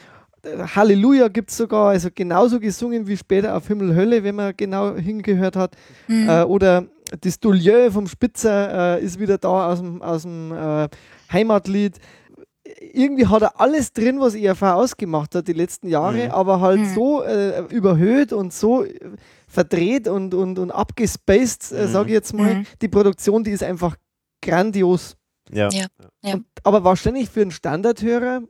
[0.74, 4.94] Halleluja gibt es sogar, also genauso gesungen wie später auf Himmel Hölle, wenn man genau
[4.94, 5.76] hingehört hat.
[6.06, 6.28] Mhm.
[6.28, 6.86] Äh, oder
[7.20, 10.88] das Doulieu vom Spitzer äh, ist wieder da aus dem, aus dem äh,
[11.32, 11.98] Heimatlied.
[12.80, 16.30] Irgendwie hat er alles drin, was ERV ausgemacht hat die letzten Jahre, mhm.
[16.30, 16.94] aber halt mhm.
[16.94, 18.86] so äh, überhöht und so
[19.46, 21.92] verdreht und, und, und abgespaced, äh, mhm.
[21.92, 22.54] sage ich jetzt mal.
[22.54, 22.66] Mhm.
[22.80, 23.96] Die Produktion, die ist einfach
[24.40, 25.16] grandios.
[25.50, 25.68] Ja.
[25.70, 25.86] ja.
[26.22, 26.34] ja.
[26.34, 28.40] Und, aber wahrscheinlich für einen Standardhörer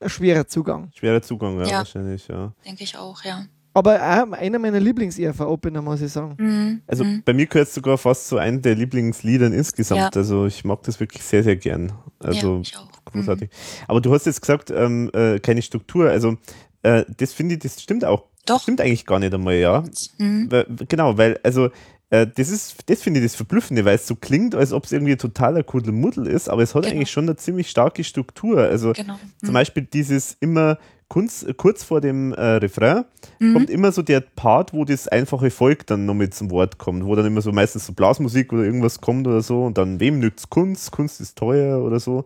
[0.00, 0.90] ein schwerer Zugang.
[0.94, 1.78] Schwerer Zugang, ja, ja.
[1.78, 2.54] wahrscheinlich, ja.
[2.64, 3.44] Denke ich auch, ja.
[3.72, 6.34] Aber auch einer meiner Lieblings-ERV-Opener, muss ich sagen.
[6.38, 6.82] Mhm.
[6.86, 7.22] Also mhm.
[7.24, 10.00] bei mir gehört es sogar fast zu einem der Lieblingsliedern insgesamt.
[10.00, 10.10] Ja.
[10.20, 11.92] Also ich mag das wirklich sehr, sehr gern.
[12.18, 13.48] Also ja, großartig.
[13.48, 13.84] Mhm.
[13.86, 16.10] Aber du hast jetzt gesagt, ähm, äh, keine Struktur.
[16.10, 16.36] Also
[16.82, 18.24] äh, das finde ich, das stimmt auch.
[18.46, 18.62] Doch.
[18.62, 19.84] Stimmt eigentlich gar nicht einmal, ja.
[20.18, 20.50] Mhm.
[20.50, 21.68] Weil, genau, weil, also
[22.08, 24.92] äh, das ist, das finde ich das Verblüffende, weil es so klingt, als ob es
[24.92, 26.96] irgendwie totaler Kuddelmuddel ist, aber es hat genau.
[26.96, 28.58] eigentlich schon eine ziemlich starke Struktur.
[28.62, 29.14] Also genau.
[29.14, 29.46] mhm.
[29.46, 30.78] zum Beispiel dieses immer
[31.10, 33.04] kurz, kurz vor dem äh, Refrain
[33.40, 33.52] mhm.
[33.52, 37.04] kommt immer so der Part, wo das einfache Volk dann noch mit zum Wort kommt,
[37.04, 40.20] wo dann immer so meistens so Blasmusik oder irgendwas kommt oder so und dann wem
[40.20, 40.90] nützt Kunst?
[40.92, 42.24] Kunst ist teuer oder so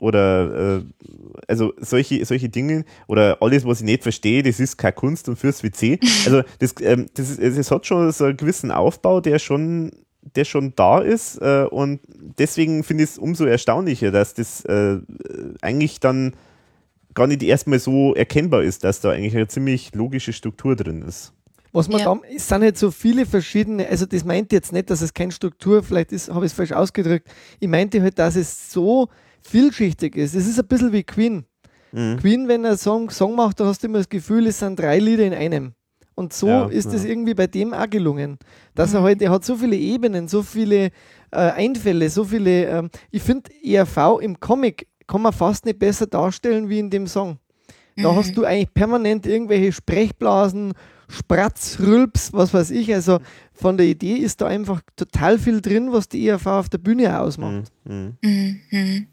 [0.00, 0.82] oder äh,
[1.46, 5.38] also solche, solche Dinge oder alles, was ich nicht verstehe, das ist keine Kunst und
[5.38, 6.00] fürs WC.
[6.24, 9.92] Also das, ähm, das, ist, es hat schon so einen gewissen Aufbau, der schon,
[10.34, 12.00] der schon da ist äh, und
[12.38, 14.98] deswegen finde ich es umso erstaunlicher, dass das äh,
[15.60, 16.32] eigentlich dann
[17.14, 21.32] gar nicht erstmal so erkennbar ist, dass da eigentlich eine ziemlich logische Struktur drin ist.
[21.74, 22.04] Was man Ja.
[22.14, 25.32] da, es sind halt so viele verschiedene, also das meinte jetzt nicht, dass es keine
[25.32, 27.28] Struktur, vielleicht ist, habe ich es falsch ausgedrückt.
[27.60, 29.08] Ich meinte halt, dass es so
[29.42, 30.34] vielschichtig ist.
[30.34, 31.44] Es ist ein bisschen wie Queen.
[31.92, 32.18] Mhm.
[32.18, 34.78] Queen, wenn er einen Song, Song macht, da hast du immer das Gefühl, es sind
[34.78, 35.72] drei Lieder in einem.
[36.14, 37.10] Und so Ja, ist es ja.
[37.10, 38.38] irgendwie bei dem auch gelungen.
[38.74, 40.86] Dass er halt, er hat so viele Ebenen, so viele
[41.30, 42.66] äh, Einfälle, so viele.
[42.66, 47.06] Ähm, ich finde, ERV im Comic kann man fast nicht besser darstellen wie in dem
[47.06, 47.38] Song.
[47.96, 50.72] Da hast du eigentlich permanent irgendwelche Sprechblasen,
[51.08, 52.92] Spratz, Rülps, was weiß ich.
[52.94, 53.18] Also
[53.52, 57.20] von der Idee ist da einfach total viel drin, was die ERV auf der Bühne
[57.20, 57.70] ausmacht.
[57.84, 58.16] Mhm.
[58.22, 59.06] Mhm.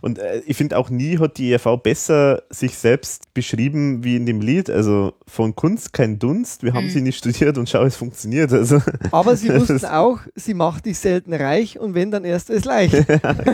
[0.00, 4.26] Und äh, ich finde auch nie hat die ERV besser sich selbst beschrieben wie in
[4.26, 4.70] dem Lied.
[4.70, 6.90] Also von Kunst kein Dunst, wir haben Mhm.
[6.90, 8.52] sie nicht studiert und schau, es funktioniert.
[8.52, 12.64] Also Aber sie wussten auch, sie macht dich selten reich und wenn, dann erst ist
[12.64, 12.94] leicht.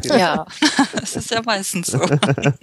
[0.05, 0.47] Ja,
[0.99, 2.01] das ist ja meistens so.
[2.01, 2.55] Aber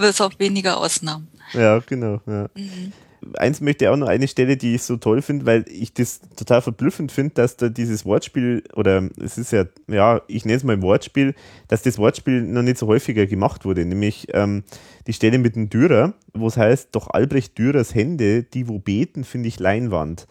[0.00, 1.28] es ist auch weniger Ausnahmen.
[1.52, 2.20] ja, genau.
[2.26, 2.48] Ja.
[2.54, 2.92] Mhm.
[3.36, 6.20] Eins möchte ich auch noch eine Stelle, die ich so toll finde, weil ich das
[6.36, 10.64] total verblüffend finde, dass da dieses Wortspiel, oder es ist ja, ja, ich nenne es
[10.64, 11.34] mal Wortspiel,
[11.68, 13.84] dass das Wortspiel noch nicht so häufiger gemacht wurde.
[13.84, 14.64] Nämlich ähm,
[15.06, 19.24] die Stelle mit dem Dürer, wo es heißt, doch Albrecht Dürers Hände, die wo beten,
[19.24, 20.26] finde ich Leinwand.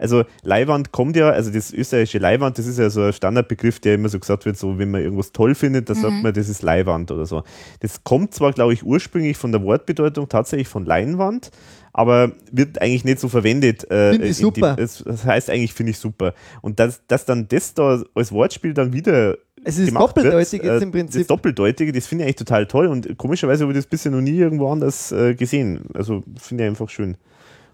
[0.00, 3.96] Also Leihwand kommt ja, also das österreichische Leihwand, das ist ja so ein Standardbegriff, der
[3.96, 6.62] immer so gesagt wird, so wenn man irgendwas toll findet, dann sagt man, das ist
[6.62, 7.42] Leihwand oder so.
[7.80, 11.50] Das kommt zwar, glaube ich, ursprünglich von der Wortbedeutung tatsächlich von Leinwand,
[11.92, 13.90] aber wird eigentlich nicht so verwendet.
[13.90, 14.74] Äh, Find ich super.
[14.74, 16.32] Die, das, heißt eigentlich, finde ich super.
[16.62, 20.80] Und dass, dass dann das da als Wortspiel dann wieder Es ist doppeldeutig wird, jetzt
[20.80, 21.20] äh, im Prinzip.
[21.20, 24.22] Das Doppeldeutige, das finde ich eigentlich total toll und komischerweise habe ich das bisher noch
[24.22, 25.82] nie irgendwo anders äh, gesehen.
[25.92, 27.18] Also finde ich einfach schön.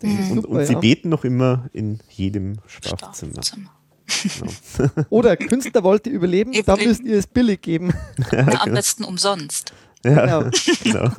[0.03, 0.79] Ist Und, super, und sie ja.
[0.79, 3.43] beten noch immer in jedem Schlafzimmer.
[3.43, 3.71] Schlafzimmer.
[5.11, 6.65] Oder Künstler wollte überleben, Eben.
[6.65, 7.93] da müsst ihr es billig geben.
[8.33, 9.73] Na, am besten umsonst.
[10.05, 10.51] Ja, Genau.
[10.85, 11.11] genau.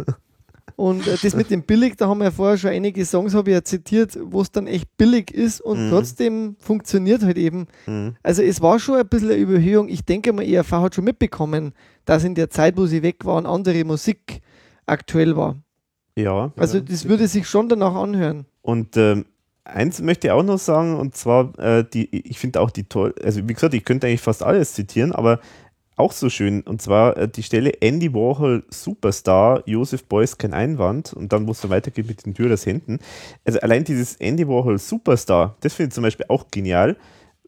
[0.75, 3.49] Und äh, das mit dem billig, da haben wir ja vorher schon einige Songs, habe
[3.49, 5.89] ich ja zitiert, wo es dann echt billig ist und Mhm.
[5.89, 7.65] trotzdem funktioniert halt eben.
[7.87, 8.15] Mhm.
[8.21, 9.89] Also es war schon ein bisschen eine Überhöhung.
[9.89, 11.73] Ich denke mal, ERV hat schon mitbekommen,
[12.05, 14.41] dass in der Zeit, wo sie weg waren, andere Musik
[14.85, 15.55] aktuell war.
[16.15, 16.51] Ja.
[16.57, 16.83] Also ja.
[16.83, 18.45] das würde sich schon danach anhören.
[18.67, 19.23] Und ähm,
[19.63, 23.15] eins möchte ich auch noch sagen, und zwar, äh, die, ich finde auch die toll,
[23.23, 25.39] also wie gesagt, ich könnte eigentlich fast alles zitieren, aber
[25.95, 31.13] auch so schön, und zwar äh, die Stelle Andy Warhol Superstar, Joseph Beuys kein Einwand,
[31.13, 32.99] und dann, wo es dann weitergeht mit den Dürers Händen.
[33.45, 36.97] Also allein dieses Andy Warhol Superstar, das finde ich zum Beispiel auch genial,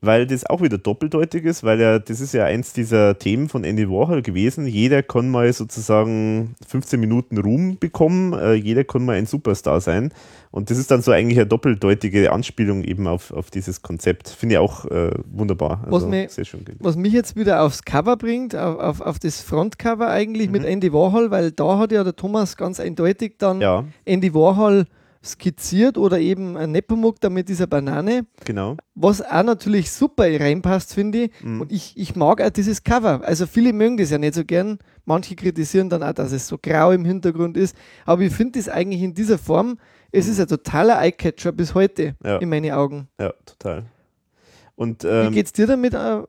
[0.02, 3.64] weil das auch wieder doppeldeutig ist, weil ja, das ist ja eins dieser Themen von
[3.64, 4.66] Andy Warhol gewesen.
[4.66, 10.14] Jeder kann mal sozusagen 15 Minuten Ruhm bekommen, äh, jeder kann mal ein Superstar sein.
[10.52, 14.30] Und das ist dann so eigentlich eine doppeldeutige Anspielung eben auf, auf dieses Konzept.
[14.30, 15.86] Finde ich auch äh, wunderbar.
[15.90, 16.84] Was sehr schön gelungen.
[16.84, 20.68] Was mich jetzt wieder aufs Cover bringt, auf, auf, auf das Frontcover eigentlich mit Mhm.
[20.70, 24.86] Andy Warhol, weil da hat ja der Thomas ganz eindeutig dann Ja, Andy Warhol
[25.24, 28.78] skizziert oder eben ein Nepomuk da mit dieser Banane, genau.
[28.96, 31.44] was auch natürlich super reinpasst, finde ich.
[31.44, 31.62] Mhm.
[31.62, 33.22] Und ich, ich mag auch dieses Cover.
[33.24, 34.80] Also viele mögen das ja nicht so gern.
[35.06, 37.76] Manche kritisieren dann auch, dass es so grau im Hintergrund ist.
[38.06, 39.78] Aber ich finde das eigentlich in dieser Form,
[40.12, 42.38] es ist ein totaler Eyecatcher bis heute Ja.
[42.38, 43.10] in meinen Augen.
[43.20, 43.86] Ja, total.
[44.76, 46.24] Und Wie ähm, geht's dir damit, äh,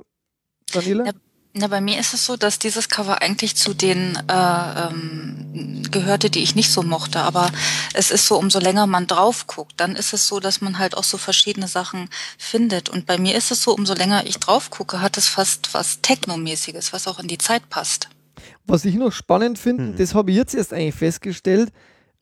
[0.72, 1.06] Daniela?
[1.06, 1.12] Ja.
[1.52, 6.30] Na, bei mir ist es so, dass dieses Cover eigentlich zu den äh, ähm, gehörte,
[6.30, 7.20] die ich nicht so mochte.
[7.20, 7.50] Aber
[7.92, 10.96] es ist so, umso länger man drauf guckt, dann ist es so, dass man halt
[10.96, 12.88] auch so verschiedene Sachen findet.
[12.88, 16.00] Und bei mir ist es so, umso länger ich drauf gucke, hat es fast was
[16.02, 18.08] Technomäßiges, was auch in die Zeit passt.
[18.66, 19.96] Was ich noch spannend finde, Hm.
[19.96, 21.72] das habe ich jetzt erst eigentlich festgestellt,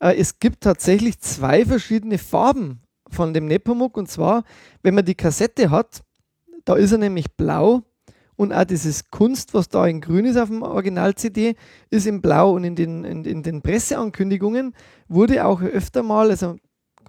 [0.00, 3.98] äh, es gibt tatsächlich zwei verschiedene Farben von dem Nepomuk.
[3.98, 4.44] Und zwar,
[4.82, 6.00] wenn man die Kassette hat,
[6.64, 7.82] da ist er nämlich blau
[8.38, 11.56] und auch dieses Kunst, was da in grün ist auf dem Original-CD,
[11.90, 12.52] ist in blau.
[12.52, 14.74] Und in den, in, in den Presseankündigungen
[15.08, 16.56] wurde auch öfter mal, also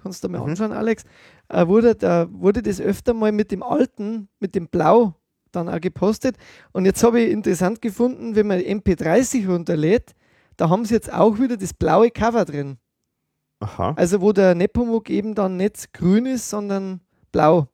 [0.02, 0.50] kannst du mal Mhm.
[0.50, 1.04] anschauen, Alex,
[1.48, 5.14] äh, wurde, da, wurde das öfter mal mit dem alten, mit dem Blau
[5.52, 6.36] dann auch gepostet.
[6.72, 10.12] Und jetzt habe ich interessant gefunden, wenn man MP30 runterlädt,
[10.56, 12.76] da haben sie jetzt auch wieder das blaue Cover drin.
[13.60, 17.00] aha, Also wo der Nepomuk eben dann nicht grün ist, sondern
[17.32, 17.68] blau.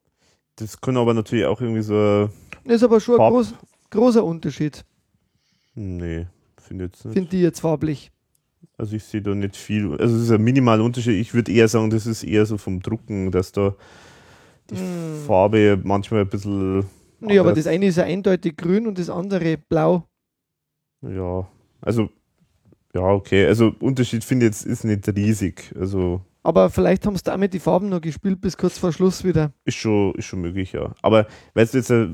[0.56, 2.28] das kann aber natürlich auch irgendwie so.
[2.66, 3.54] Das ist aber schon ein Farb- groß,
[3.90, 4.84] großer Unterschied,
[5.74, 6.26] Nee,
[6.58, 7.14] finde jetzt nicht.
[7.14, 8.10] finde ich jetzt farblich.
[8.78, 9.92] Also ich sehe da nicht viel.
[9.98, 11.14] Also es ist ein minimaler Unterschied.
[11.20, 13.74] Ich würde eher sagen, das ist eher so vom Drucken, dass da
[14.70, 15.24] die Hm.
[15.26, 16.84] Farbe manchmal ein bisschen.
[17.20, 20.06] Nee, aber das eine ist ja eindeutig grün und das andere blau.
[21.02, 21.48] Ja,
[21.80, 22.10] also
[22.94, 23.46] ja, okay.
[23.46, 25.72] Also Unterschied finde ich jetzt ist nicht riesig.
[25.78, 29.50] Also Aber vielleicht haben sie damit die Farben noch gespielt bis kurz vor Schluss wieder.
[29.64, 30.94] Ist schon, ist schon möglich, ja.
[31.02, 32.06] Aber weißt du, jetzt äh,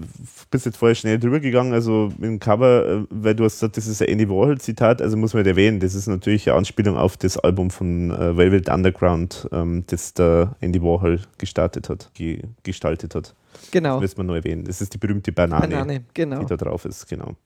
[0.51, 3.77] bist jetzt vorher schnell drüber gegangen, also mit dem Cover, äh, weil du hast gesagt,
[3.77, 7.19] das ist ein Andy Warhol-Zitat, also muss man erwähnen, das ist natürlich eine Anspielung auf
[7.19, 13.15] das Album von äh, Velvet Underground, ähm, das der Andy Warhol gestartet hat, ge gestaltet
[13.15, 13.35] hat.
[13.71, 14.01] Genau.
[14.01, 14.65] Das müssen wir noch erwähnen.
[14.65, 16.41] Das ist die berühmte Banane, Banane, genau.
[16.41, 17.37] die da drauf ist, genau.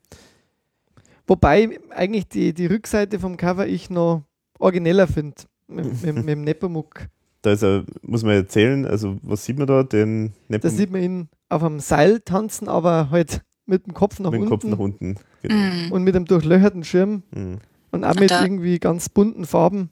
[1.27, 4.23] Wobei eigentlich die, die Rückseite vom Cover ich noch
[4.61, 5.35] origineller finde.
[5.69, 7.09] Mit, mit, mit dem Nepomuk.
[7.43, 9.85] Da ist er, muss man erzählen, also was sieht man da?
[9.85, 14.19] Den Da Nepomuk sieht man ihn auf einem Seil tanzen, aber halt mit dem Kopf
[14.19, 15.15] nach mit dem unten Kopf nach unten.
[15.43, 15.55] Genau.
[15.55, 15.93] Mhm.
[15.93, 17.59] und mit einem durchlöcherten Schirm Mhm.
[17.93, 19.91] und auch mit Da- irgendwie ganz bunten Farben.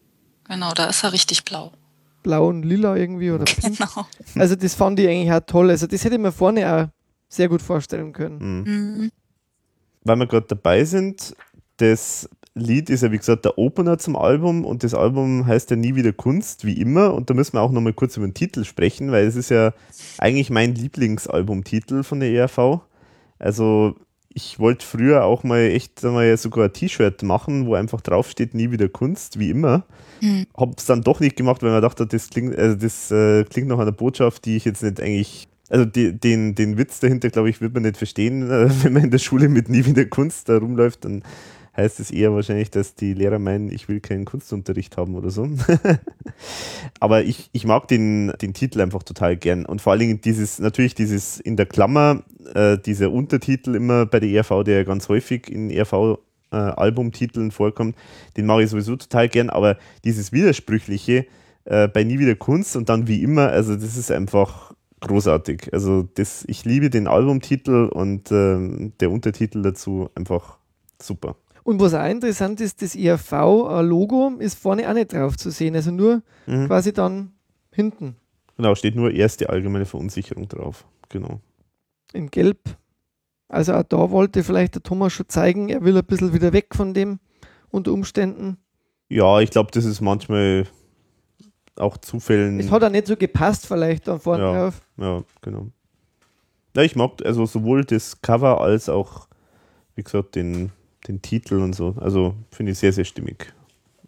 [0.49, 1.71] Genau, da ist er richtig blau.
[2.25, 3.77] Blau und lila irgendwie oder pink.
[3.79, 4.07] Genau.
[4.35, 5.71] Also das fand ich eigentlich auch toll.
[5.71, 6.89] Also das hätte ich mir vorne auch
[7.29, 8.39] sehr gut vorstellen können.
[8.65, 9.03] Mhm.
[9.05, 9.11] Mhm.
[10.03, 11.37] weil wir gerade dabei sind,
[11.77, 15.77] das Lied ist ja wie gesagt der Opener zum Album und das Album heißt ja
[15.77, 17.13] Nie wieder Kunst, wie immer.
[17.13, 19.73] Und da müssen wir auch nochmal kurz über den Titel sprechen, weil es ist ja
[20.19, 22.81] eigentlich mein Lieblingsalbumtitel von der ERV.
[23.41, 23.97] Also
[24.35, 28.71] ich wollte früher auch mal echt mal sogar ein T-Shirt machen, wo einfach draufsteht, nie
[28.71, 29.85] wieder Kunst, wie immer.
[30.21, 30.47] Mhm.
[30.57, 33.79] Hab's dann doch nicht gemacht, weil man dachte, das klingt, also das äh, klingt nach
[33.79, 35.49] einer Botschaft, die ich jetzt nicht eigentlich.
[35.71, 38.49] Also die, den, den Witz dahinter, glaube ich, wird man nicht verstehen.
[38.83, 41.23] Wenn man in der Schule mit nie wieder Kunst da rumläuft, dann
[41.77, 45.49] heißt es eher wahrscheinlich, dass die Lehrer meinen, ich will keinen Kunstunterricht haben oder so.
[47.01, 49.67] Aber ich, ich mag den, den Titel einfach total gern.
[49.67, 52.23] Und vor allen Dingen dieses, natürlich dieses in der Klammer,
[52.55, 56.19] äh, dieser Untertitel immer bei der ERV, der ganz häufig in ERV
[56.53, 57.97] äh, Albumtiteln vorkommt,
[58.37, 61.27] den mag ich sowieso total gern, aber dieses Widersprüchliche
[61.65, 65.73] äh, bei Nie wieder Kunst und dann wie immer, also das ist einfach großartig.
[65.73, 70.59] Also das, ich liebe den Albumtitel und ähm, der Untertitel dazu einfach
[71.01, 71.37] super.
[71.65, 75.75] Und was auch interessant ist, das IRV-Logo ist vorne auch nicht drauf zu sehen.
[75.75, 76.67] Also nur Mhm.
[76.67, 77.33] quasi dann
[77.73, 78.17] hinten
[78.57, 80.87] Genau, steht nur erste allgemeine Verunsicherung drauf.
[81.09, 81.41] Genau.
[82.13, 82.61] in Gelb.
[83.49, 86.69] Also auch da wollte vielleicht der Thomas schon zeigen, er will ein bisschen wieder weg
[86.75, 87.19] von dem
[87.71, 88.57] unter Umständen.
[89.09, 90.67] Ja, ich glaube, das ist manchmal
[91.77, 92.61] auch Zufällen.
[92.61, 94.53] Es hat auch nicht so gepasst vielleicht da vorne Ja.
[94.53, 94.81] drauf.
[94.97, 95.69] Ja, genau.
[96.77, 99.27] Ja, ich mag also sowohl das Cover als auch,
[99.97, 100.71] wie gesagt, den,
[101.09, 101.95] den Titel und so.
[102.01, 103.53] Also finde ich sehr, sehr stimmig.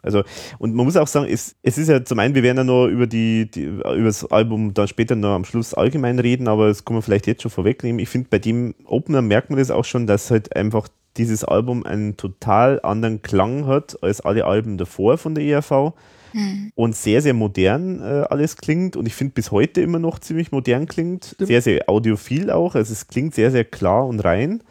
[0.03, 0.23] Also,
[0.59, 2.87] und man muss auch sagen, es, es ist ja zum einen, wir werden ja noch
[2.87, 6.85] über, die, die, über das Album dann später noch am Schluss allgemein reden, aber das
[6.85, 7.99] kann man vielleicht jetzt schon vorwegnehmen.
[7.99, 10.87] Ich finde, bei dem Opener merkt man das auch schon, dass halt einfach
[11.17, 15.93] dieses Album einen total anderen Klang hat als alle Alben davor von der ERV
[16.37, 16.73] Mhm.
[16.75, 20.53] und sehr, sehr modern äh, alles klingt und ich finde bis heute immer noch ziemlich
[20.53, 21.25] modern klingt.
[21.35, 21.49] Stimmt.
[21.49, 22.75] Sehr, sehr audiophil auch.
[22.75, 24.63] Also es klingt sehr, sehr klar und rein.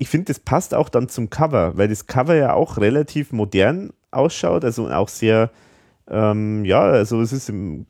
[0.00, 3.92] Ich finde, das passt auch dann zum Cover, weil das Cover ja auch relativ modern
[4.10, 5.50] ausschaut, also auch sehr,
[6.08, 7.84] ähm, ja, also es ist im,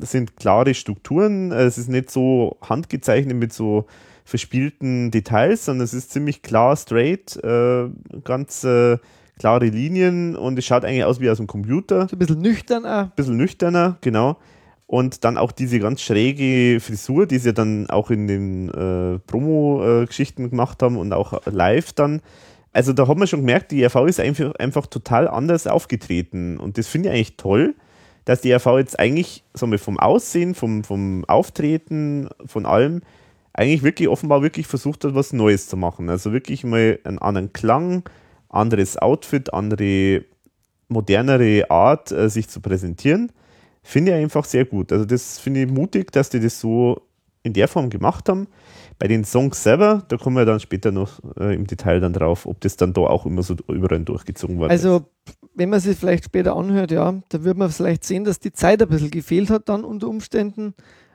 [0.00, 3.86] sind klare Strukturen, es ist nicht so handgezeichnet mit so
[4.26, 7.88] verspielten Details, sondern es ist ziemlich klar, straight, äh,
[8.22, 8.98] ganz äh,
[9.38, 12.84] klare Linien und es schaut eigentlich aus wie aus dem Computer So ein bisschen nüchtern
[12.84, 13.06] auch.
[13.12, 14.36] bisschen nüchterner, genau.
[14.86, 20.48] Und dann auch diese ganz schräge Frisur, die sie dann auch in den äh, Promo-Geschichten
[20.48, 22.22] gemacht haben und auch live dann.
[22.72, 26.58] Also da hat man schon gemerkt, die RV ist einfach, einfach total anders aufgetreten.
[26.58, 27.74] Und das finde ich eigentlich toll,
[28.26, 33.02] dass die RV jetzt eigentlich wir, vom Aussehen, vom, vom Auftreten, von allem,
[33.54, 36.10] eigentlich wirklich offenbar wirklich versucht hat, was Neues zu machen.
[36.10, 38.02] Also wirklich mal einen anderen Klang,
[38.50, 40.24] anderes Outfit, andere
[40.88, 43.32] modernere Art, äh, sich zu präsentieren,
[43.86, 44.92] finde ich einfach sehr gut.
[44.92, 47.00] Also das finde ich mutig, dass die das so
[47.42, 48.48] in der Form gemacht haben.
[48.98, 52.46] Bei den Songs selber, da kommen wir dann später noch äh, im Detail dann drauf,
[52.46, 54.70] ob das dann da auch immer so überall durchgezogen wird.
[54.70, 55.04] Also,
[55.54, 58.82] wenn man sich vielleicht später anhört, ja, da wird man vielleicht sehen, dass die Zeit
[58.82, 60.74] ein bisschen gefehlt hat dann unter Umständen.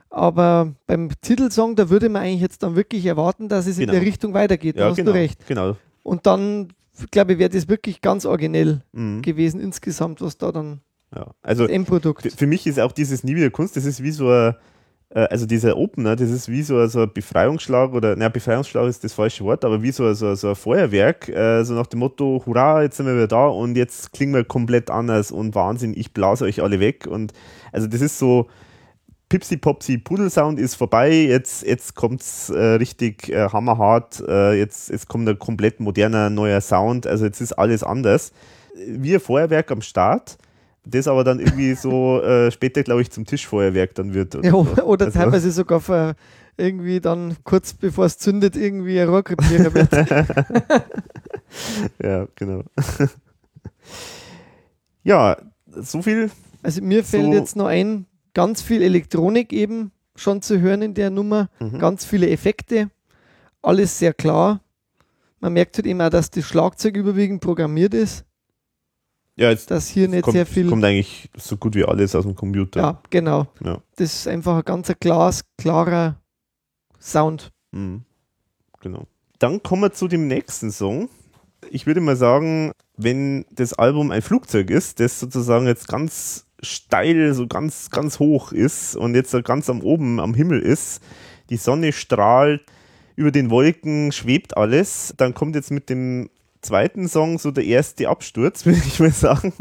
[0.10, 3.92] Aber beim Titelsong, da würde man eigentlich jetzt dann wirklich erwarten, dass es Genau.
[3.94, 4.78] in der Richtung weitergeht.
[4.78, 5.46] Da ja, hast genau, du recht.
[5.48, 5.76] genau.
[6.04, 6.74] Und dann,
[7.12, 9.22] glaube ich, wäre das wirklich ganz originell Mhm.
[9.22, 10.82] gewesen insgesamt, was da dann
[11.16, 11.32] Ja.
[11.42, 12.32] Also das Endprodukt.
[12.36, 14.56] Für, mich ist auch dieses Nie wieder Kunst, das ist wie so ein,
[15.10, 18.88] äh, also dieser Opener, das ist wie so, ein- so ein Befreiungsschlag oder, naja, Befreiungsschlag
[18.88, 21.74] ist das falsche Wort, aber wie so, ein- so, ein- so ein Feuerwerk, äh, so
[21.74, 25.32] nach dem Motto, hurra, jetzt sind wir wieder da und jetzt klingen wir komplett anders
[25.32, 27.34] und Wahnsinn, ich blase euch alle weg und
[27.74, 28.48] also das ist so,
[29.28, 34.90] Pipsi Popsi Pudelsound ist vorbei, jetzt, jetzt kommt es äh, richtig äh, hammerhart, äh, jetzt,
[34.90, 38.34] jetzt kommt ein komplett moderner neuer Sound, also jetzt ist alles anders.
[38.88, 40.38] Wie ein Feuerwerk am Start,
[40.86, 44.36] das aber dann irgendwie so äh, später, glaube ich, zum Tischfeuerwerk dann wird.
[44.44, 44.68] Ja, so.
[44.86, 46.16] oder Also, teilweise sogar für
[46.58, 49.92] irgendwie dann kurz bevor es zündet, irgendwie ein Rohrkrepierer wird.
[52.02, 52.64] Ja, genau.
[55.04, 56.32] ja, so viel
[56.64, 60.94] Also mir fällt So- jetzt noch ein, ganz viel Elektronik eben schon zu hören in
[60.94, 61.80] der Nummer, Mhm.
[61.80, 62.90] ganz viele Effekte,
[63.62, 64.62] alles sehr klar.
[65.40, 68.26] Man merkt halt eben auch, dass das Schlagzeug überwiegend programmiert ist,
[69.36, 70.70] Ja, jetzt dass hier nicht kommt, sehr viel.
[70.70, 72.82] kommt eigentlich so gut wie alles aus dem Computer.
[72.82, 73.48] ja, genau.
[73.64, 73.82] Ja.
[73.96, 76.22] Das ist einfach ein ganz glasklarer
[77.00, 77.52] Sound.
[77.72, 78.04] Mhm.
[78.82, 79.08] Genau.
[79.40, 81.10] Dann kommen wir zu dem nächsten Song.
[81.70, 87.34] Ich würde mal sagen, wenn das Album ein Flugzeug ist, das sozusagen jetzt ganz steil,
[87.34, 91.02] so ganz, ganz hoch ist und jetzt so ganz am oben am Himmel ist,
[91.50, 92.64] die Sonne strahlt,
[93.16, 96.30] über den Wolken schwebt alles, dann kommt jetzt mit dem
[96.62, 99.54] zweiten Song so der erste Absturz, würde ich mal sagen.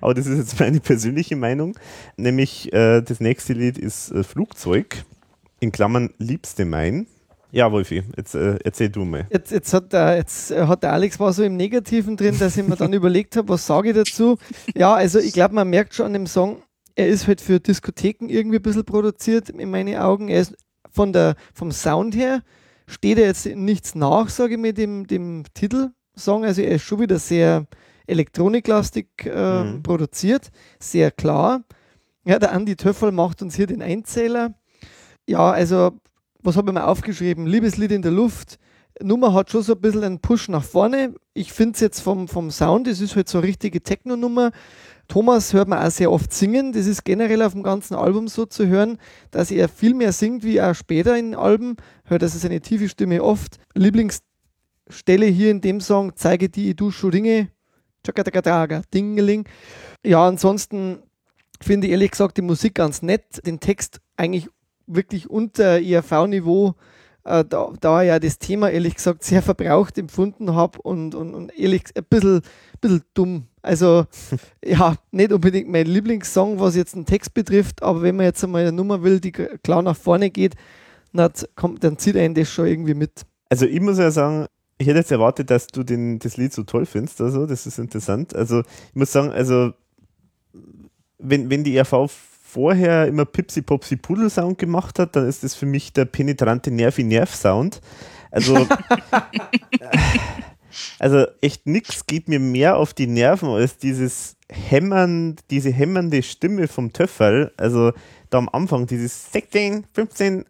[0.00, 1.78] Aber das ist jetzt meine persönliche Meinung.
[2.16, 5.04] Nämlich äh, das nächste Lied ist äh, Flugzeug,
[5.60, 7.06] in Klammern Liebste mein.
[7.52, 9.26] Ja, Wolfi, jetzt äh, erzähl du mal.
[9.30, 12.56] Jetzt, jetzt, hat der, jetzt äh, hat der Alex war so im Negativen drin, dass
[12.56, 14.38] ich mir dann überlegt habe, was sage ich dazu.
[14.74, 16.62] Ja, also ich glaube, man merkt schon an dem Song,
[16.94, 20.28] er ist halt für Diskotheken irgendwie ein bisschen produziert, in meinen Augen.
[20.28, 20.54] Er ist
[20.90, 22.42] von der, vom Sound her,
[22.90, 26.44] steht er jetzt nichts nach, sage ich mir, dem, dem Titelsong.
[26.44, 27.66] Also er ist schon wieder sehr
[28.06, 29.82] elektroniklastig äh, Mhm.
[29.82, 31.62] produziert, sehr klar.
[32.24, 34.54] Ja, der Andi Töffel macht uns hier den Einzähler.
[35.28, 35.92] Ja, also,
[36.42, 37.46] was habe ich mir aufgeschrieben?
[37.46, 38.58] Liebeslied in der Luft.
[39.02, 41.14] Nummer hat schon so ein bisschen einen Push nach vorne.
[41.32, 44.50] Ich finde es jetzt vom, vom Sound, es ist halt so eine richtige Techno-Nummer.
[45.10, 46.72] Thomas hört man auch sehr oft singen.
[46.72, 48.96] Das ist generell auf dem ganzen Album so zu hören,
[49.32, 51.76] dass er viel mehr singt wie auch später in Alben.
[52.04, 53.56] Hört also seine tiefe Stimme oft.
[53.74, 57.48] Lieblingsstelle hier in dem Song, zeige die du Ringe.
[58.04, 59.48] Tschakatakaga, Dingeling.
[60.06, 61.02] Ja, ansonsten
[61.60, 63.44] finde ich ehrlich gesagt die Musik ganz nett.
[63.44, 64.48] Den Text eigentlich
[64.86, 66.76] wirklich unter IRV-Niveau,
[67.24, 71.34] äh, da, da ich ja das Thema ehrlich gesagt sehr verbraucht empfunden habe und, und,
[71.34, 72.40] und ehrlich ein bisschen,
[72.80, 73.46] bisschen dumm.
[73.62, 74.06] Also
[74.64, 78.62] ja, nicht unbedingt mein Lieblingssong, was jetzt den Text betrifft, aber wenn man jetzt einmal
[78.62, 80.54] eine Nummer will, die klar nach vorne geht,
[81.12, 83.22] na, kommt, dann zieht einen das schon irgendwie mit.
[83.48, 84.46] Also ich muss ja sagen,
[84.80, 87.20] ich hätte jetzt erwartet, dass du den, das Lied so toll findest.
[87.20, 88.34] Also, das ist interessant.
[88.34, 89.74] Also, ich muss sagen, also,
[91.18, 92.08] wenn, wenn die RV
[92.52, 96.70] vorher immer Pipsi Popsi Pudel Sound gemacht hat, dann ist das für mich der penetrante
[96.70, 97.80] Nervi Nerv Sound.
[98.30, 98.66] Also,
[100.98, 106.68] also echt nichts geht mir mehr auf die Nerven als dieses Hämmern, diese hämmernde Stimme
[106.68, 107.52] vom Töfferl.
[107.56, 107.92] Also,
[108.30, 110.44] da am Anfang, dieses 16, 15,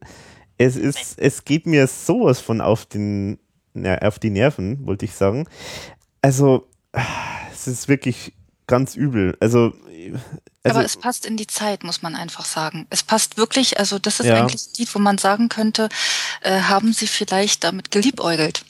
[0.59, 3.39] es ist, es geht mir sowas von auf den,
[4.01, 5.47] auf die Nerven, wollte ich sagen.
[6.23, 6.67] Also,
[7.53, 8.35] es ist wirklich
[8.67, 9.37] ganz übel.
[9.41, 9.73] Also,
[10.63, 12.87] also Aber es passt in die Zeit, muss man einfach sagen.
[12.91, 14.37] Es passt wirklich, also das ist Ja.
[14.37, 15.89] eigentlich ein Lied, wo man sagen könnte,
[16.43, 18.65] äh, haben sie vielleicht damit geliebäugelt.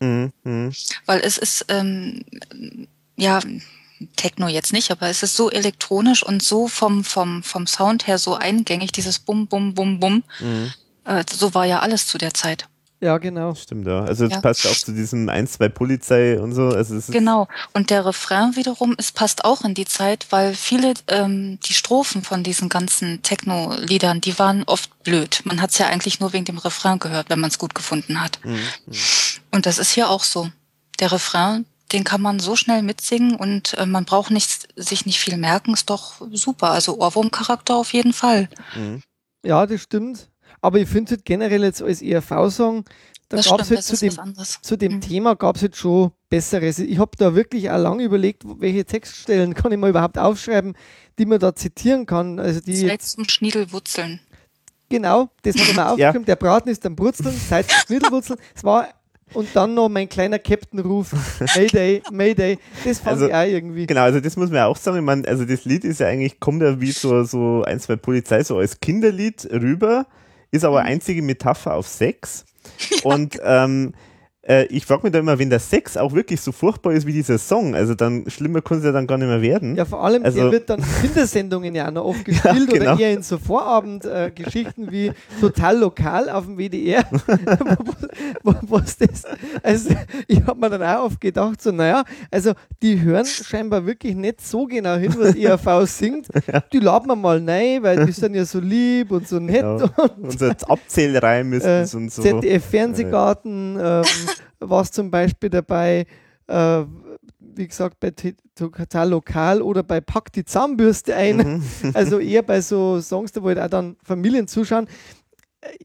[0.00, 0.72] mhm, mhm.
[1.06, 2.24] Weil es ist, ähm,
[3.16, 3.40] ja,
[4.16, 8.18] Techno jetzt nicht, aber es ist so elektronisch und so vom, vom, vom Sound her
[8.18, 10.24] so eingängig, dieses Bum, Bum, Bum, Bum.
[10.40, 10.72] Mhm.
[11.04, 12.66] Äh, so war ja alles zu der Zeit.
[13.02, 13.52] Ja, genau.
[13.56, 14.04] Stimmt, ja.
[14.04, 14.40] Also, es Ja.
[14.40, 16.68] passt auch zu diesem 1, 2 Polizei und so.
[16.68, 17.48] Also, es ist, Genau.
[17.72, 22.22] Und der Refrain wiederum, es passt auch in die Zeit, weil viele, ähm, die Strophen
[22.22, 25.40] von diesen ganzen Techno-Liedern, die waren oft blöd.
[25.44, 28.20] Man hat es ja eigentlich nur wegen dem Refrain gehört, wenn man es gut gefunden
[28.20, 28.38] hat.
[28.44, 28.60] Mhm,
[29.50, 30.50] Und das ist hier auch so.
[31.00, 35.18] Der Refrain, den kann man so schnell mitsingen und äh, man braucht nicht, sich nicht
[35.18, 36.70] viel merken, ist doch super.
[36.70, 38.48] Also Ohrwurmcharakter auf jeden Fall.
[38.76, 39.02] mhm.
[39.44, 40.28] Ja, das stimmt.
[40.62, 42.84] Aber ich finde halt generell jetzt als ERV-Song,
[43.28, 45.00] da Das gab es halt das zu dem zu dem Mhm.
[45.00, 46.78] Thema gab es jetzt schon Besseres.
[46.78, 50.74] Ich habe da wirklich auch lange überlegt, welche Textstellen kann ich mal überhaupt aufschreiben,
[51.18, 52.38] die man da zitieren kann.
[52.38, 54.20] Also die Zeit zum Schniedelwurzeln.
[54.88, 56.24] genau, das habe ich mir aufgeschrieben.
[56.26, 58.38] Der Braten ist am Brutzeln, Zeit zum Schniedelwurzeln.
[58.54, 58.88] Es war
[59.34, 61.14] und dann noch mein kleiner Captain-Ruf,
[61.56, 62.58] Mayday, Mayday.
[62.84, 63.86] Das fand Also, ich auch irgendwie.
[63.86, 64.98] Genau, also das muss man ja auch sagen.
[64.98, 67.96] Ich meine, also das Lied ist ja eigentlich, kommt ja wie so, so ein, zwei
[67.96, 70.06] Polizei, so als Kinderlied rüber,
[70.52, 72.44] ist aber einzige Metapher auf Sex.
[73.02, 73.94] Und ähm,
[74.44, 77.12] äh, ich frage mich da immer, wenn der Sex auch wirklich so furchtbar ist wie
[77.12, 79.76] dieser Song, also dann schlimmer kann es ja dann gar nicht mehr werden.
[79.76, 82.92] Ja, vor allem, Also- der wird dann in Kindersendungen ja auch noch oft gespielt genau.
[82.94, 87.04] oder eher in so Vorabendgeschichten wie total lokal auf dem WDR.
[88.42, 89.22] wo, was das,
[89.62, 89.90] also
[90.26, 94.40] ich habe mir dann auch oft gedacht, so, naja, also die hören scheinbar wirklich nicht
[94.40, 96.28] so genau hin, was ERV singt.
[96.72, 99.62] Die laden wir mal rein, weil die sind ja so lieb und so nett.
[99.62, 99.88] Genau.
[100.18, 102.22] Und, Und so Abzählreim ist äh, es und so.
[102.22, 104.02] ZDF Fernsehgarten ähm,
[104.60, 106.06] war zum Beispiel dabei,
[106.46, 106.84] äh,
[107.38, 108.12] wie gesagt, bei
[108.54, 111.36] Total Lokal oder bei Pack die Zahnbürste ein.
[111.36, 111.62] Mhm.
[111.94, 114.86] Also eher bei so Songs, da wo halt auch dann Familien zuschauen.
[115.60, 115.76] Äh,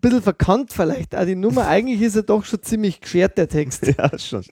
[0.00, 1.66] Bisschen verkannt vielleicht auch die Nummer.
[1.68, 3.86] Eigentlich ist er doch schon ziemlich geschert, der Text.
[3.86, 4.44] Ja, schon.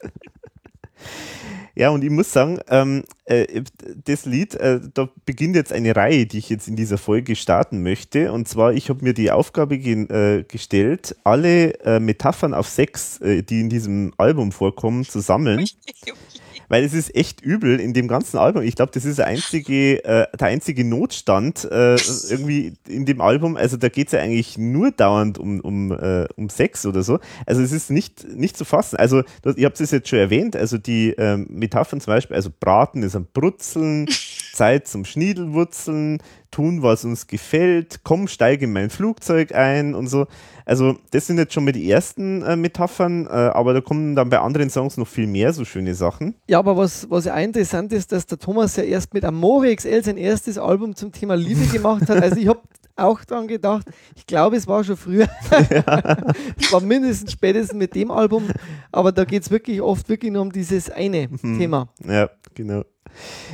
[1.74, 3.62] Ja, und ich muss sagen, ähm, äh,
[4.04, 7.82] das Lied, äh, da beginnt jetzt eine Reihe, die ich jetzt in dieser Folge starten
[7.82, 8.32] möchte.
[8.32, 13.20] Und zwar, ich habe mir die Aufgabe ge äh, gestellt, alle äh, Metaphern auf Sex,
[13.20, 15.66] äh, die in diesem Album vorkommen, zu sammeln
[16.72, 18.62] weil es ist echt übel in dem ganzen Album.
[18.62, 21.96] Ich glaube, das ist der einzige, äh, der einzige Notstand äh,
[22.30, 23.58] irgendwie in dem Album.
[23.58, 27.18] Also da geht es ja eigentlich nur dauernd um, um, äh, um Sex oder so.
[27.44, 28.96] Also es ist nicht, nicht zu fassen.
[28.96, 29.22] Also
[29.54, 33.16] ihr habt es jetzt schon erwähnt, also die ähm, Metaphern zum Beispiel, also Braten ist
[33.16, 34.08] am Brutzeln,
[34.52, 36.18] Zeit zum Schniedelwurzeln,
[36.50, 40.26] tun, was uns gefällt, komm, steige in mein Flugzeug ein und so.
[40.64, 44.28] Also das sind jetzt schon mal die ersten äh, Metaphern, äh, aber da kommen dann
[44.28, 46.34] bei anderen Songs noch viel mehr so schöne Sachen.
[46.46, 50.04] Ja, aber was, was ja interessant ist, dass der Thomas ja erst mit Amore XL
[50.04, 52.22] sein erstes Album zum Thema Liebe gemacht hat.
[52.22, 52.60] Also ich habe
[52.96, 55.28] auch dran gedacht, ich glaube, es war schon früher.
[56.58, 58.44] es war mindestens spätestens mit dem Album,
[58.92, 61.58] aber da geht es wirklich oft wirklich nur um dieses eine mhm.
[61.58, 61.88] Thema.
[62.06, 62.84] Ja, genau.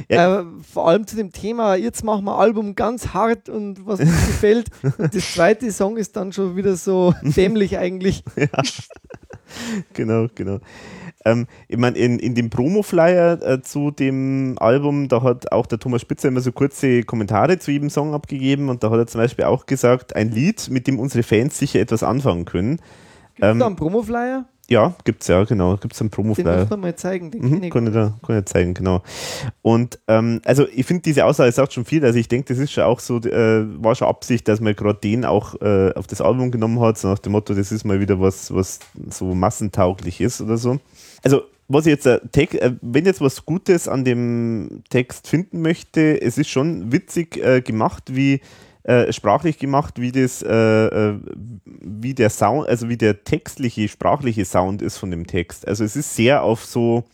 [0.08, 0.40] Ja.
[0.40, 4.06] Äh, vor allem zu dem Thema, jetzt machen wir Album ganz hart und was mir
[4.06, 4.68] gefällt.
[4.98, 8.22] das zweite Song ist dann schon wieder so dämlich eigentlich.
[8.36, 8.62] Ja.
[9.94, 10.60] Genau, genau.
[11.24, 15.78] Ähm, ich meine, in, in dem Promo-Flyer äh, zu dem Album, da hat auch der
[15.78, 19.20] Thomas Spitzer immer so kurze Kommentare zu jedem Song abgegeben und da hat er zum
[19.20, 22.76] Beispiel auch gesagt, ein Lied, mit dem unsere Fans sicher etwas anfangen können.
[22.76, 24.46] Gibt es ähm, da einen Promo-Flyer?
[24.70, 25.78] Ja, gibt es ja, genau.
[25.78, 26.52] Gibt es einen Promo-Flyer.
[26.52, 27.30] Den muss man mal zeigen.
[27.30, 29.02] Den mhm, kann, ich da, kann ich zeigen, genau.
[29.62, 32.04] Und ähm, also ich finde, diese Aussage sagt schon viel.
[32.04, 34.98] Also ich denke, das ist schon auch so, äh, war schon Absicht, dass man gerade
[35.00, 37.98] den auch äh, auf das Album genommen hat, so nach dem Motto, das ist mal
[38.00, 40.78] wieder was, was so massentauglich ist oder so.
[41.22, 46.20] Also was ich jetzt, äh, äh wenn jetzt was Gutes an dem Text finden möchte,
[46.20, 48.40] es ist schon witzig äh, gemacht, wie
[48.88, 51.18] äh, sprachlich gemacht, wie das, äh, äh,
[51.66, 55.68] wie der Sound, also wie der textliche, sprachliche Sound ist von dem Text.
[55.68, 57.04] Also es ist sehr auf so,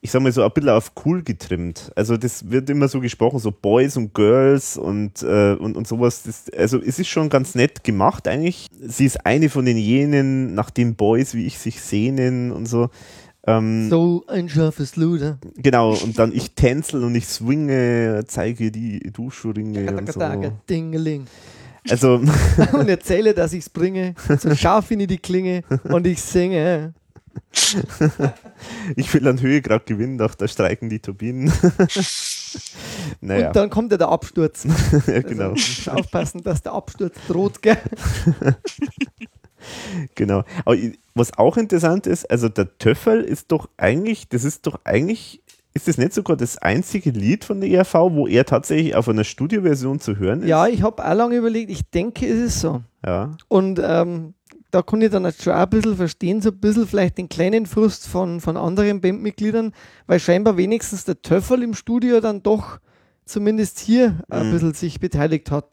[0.00, 1.92] ich sag mal so ein bisschen auf cool getrimmt.
[1.94, 6.22] Also das wird immer so gesprochen, so Boys und Girls und, äh, und, und sowas.
[6.22, 8.68] Das, also es ist schon ganz nett gemacht eigentlich.
[8.80, 12.88] Sie ist eine von den jenen, nach den Boys, wie ich sich sehnen und so.
[13.44, 15.38] Ähm, so ein scharfes Luder.
[15.56, 20.20] Genau, und dann ich tänzel und ich swinge, zeige die Duschringe und so.
[20.70, 21.26] Dingeling.
[21.88, 22.20] Also
[22.72, 26.94] und erzähle, dass ich es bringe, so scharf in die Klinge und ich singe.
[28.96, 31.52] ich will an Höhe gerade gewinnen, doch da streiken die Turbinen.
[33.20, 33.48] naja.
[33.48, 34.66] Und dann kommt ja der Absturz.
[35.06, 35.50] ja, genau.
[35.50, 37.78] Also, aufpassen, dass der Absturz droht, gell?
[40.14, 40.44] genau.
[40.64, 40.76] Aber
[41.14, 45.42] was auch interessant ist, also der Töffel ist doch eigentlich, das ist doch eigentlich,
[45.74, 49.24] ist das nicht sogar das einzige Lied von der ERV, wo er tatsächlich auf einer
[49.24, 50.48] Studioversion zu hören ist?
[50.48, 52.82] Ja, ich habe auch lange überlegt, ich denke, es ist so.
[53.04, 53.36] Ja.
[53.48, 54.34] Und ähm,
[54.70, 57.66] da kann ich dann schon auch ein bisschen verstehen, so ein bisschen vielleicht den kleinen
[57.66, 59.72] Frust von, von anderen Bandmitgliedern,
[60.06, 62.78] weil scheinbar wenigstens der Töffel im Studio dann doch
[63.24, 64.24] zumindest hier mhm.
[64.28, 65.68] ein bisschen sich beteiligt hat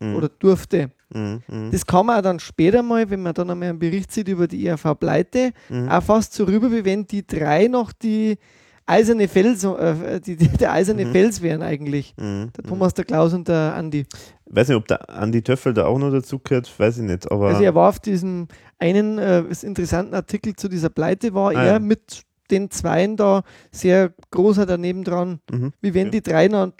[0.00, 0.16] mhm.
[0.16, 0.90] oder durfte.
[1.14, 1.70] Mhm, mhm.
[1.70, 4.46] Das kann man auch dann später mal, wenn man dann einmal einen Bericht sieht über
[4.48, 5.88] die ERV-Pleite, mhm.
[5.88, 8.38] auch fast so rüber, wie wenn die drei noch die
[8.86, 11.12] eiserne Fels, äh, die, die, der eiserne mhm.
[11.12, 12.14] Fels wären eigentlich.
[12.16, 14.06] Mhm, der Thomas, der Klaus und der Andi.
[14.46, 17.30] Weiß nicht, ob der Andi Töffel da auch noch dazu gehört, weiß ich nicht.
[17.30, 18.48] Aber also er war auf diesem
[18.78, 21.78] einen äh, interessanten Artikel zu dieser Pleite, war ah, er ja.
[21.78, 25.40] mit den Zweien da sehr großer daneben dran,
[25.80, 26.20] wie wenn okay.
[26.20, 26.72] die drei noch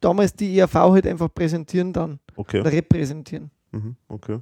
[0.00, 2.20] damals die ERV halt einfach präsentieren dann.
[2.36, 2.60] Okay.
[2.60, 3.50] Oder repräsentieren.
[3.72, 4.40] Mhm, okay.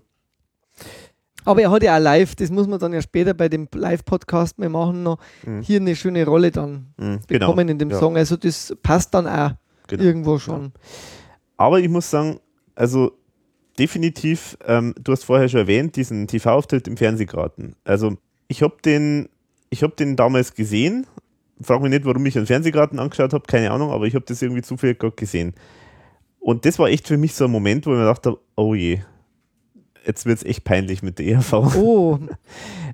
[1.47, 4.59] Aber er hat ja auch live, das muss man dann ja später bei dem Live-Podcast
[4.59, 5.62] mehr machen, noch mhm.
[5.62, 7.47] hier eine schöne Rolle dann mhm, genau.
[7.47, 7.99] bekommen in dem ja.
[7.99, 8.16] Song.
[8.16, 9.53] Also das passt dann auch
[9.87, 10.03] genau.
[10.03, 10.62] irgendwo schon.
[10.62, 10.70] Ja.
[11.57, 12.41] Aber ich muss sagen,
[12.74, 13.12] also
[13.79, 17.77] definitiv, ähm, du hast vorher schon erwähnt, diesen TV-Auftritt im Fernsehgarten.
[17.85, 18.16] Also
[18.49, 19.29] ich habe den,
[19.70, 21.07] ich habe den damals gesehen.
[21.61, 24.43] Frag mich nicht, warum ich einen Fernsehgarten angeschaut habe, keine Ahnung, aber ich habe das
[24.43, 25.55] irgendwie zufällig gerade gesehen.
[26.41, 29.01] Und das war echt für mich so ein Moment, wo ich mir dachte, oh je,
[30.07, 31.52] jetzt wird es echt peinlich mit der ERV.
[31.76, 32.18] Oh.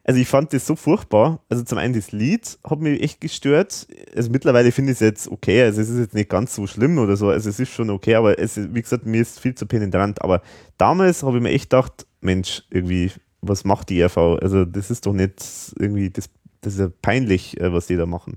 [0.05, 1.45] Also ich fand das so furchtbar.
[1.49, 3.87] Also zum einen das Lied hat mich echt gestört.
[4.17, 5.63] Also mittlerweile finde ich es jetzt okay.
[5.63, 7.29] Also es ist jetzt nicht ganz so schlimm oder so.
[7.29, 10.21] Also es ist schon okay, aber es ist, wie gesagt, mir ist viel zu penetrant.
[10.21, 10.43] Aber
[10.77, 14.17] damals habe ich mir echt gedacht, Mensch, irgendwie, was macht die ERV?
[14.43, 15.41] Also das ist doch nicht
[15.79, 16.29] irgendwie, das
[16.63, 18.37] das ist ja peinlich, äh, was die da machen.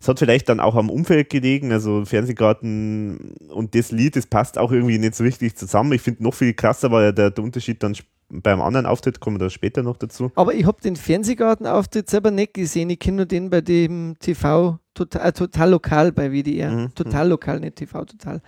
[0.00, 4.58] Es hat vielleicht dann auch am Umfeld gelegen, also Fernsehgarten und das Lied, das passt
[4.58, 5.92] auch irgendwie nicht so richtig zusammen.
[5.92, 7.94] Ich finde noch viel krasser war ja der, der Unterschied dann
[8.30, 10.30] beim anderen Auftritt, kommen wir da später noch dazu.
[10.34, 12.90] Aber ich habe den Fernsehgarten-Auftritt selber nicht gesehen.
[12.90, 16.70] Ich kenne nur den bei dem TV total, äh, total lokal bei WDR.
[16.70, 16.94] Mhm.
[16.94, 17.30] Total mhm.
[17.30, 18.42] lokal, nicht TV total.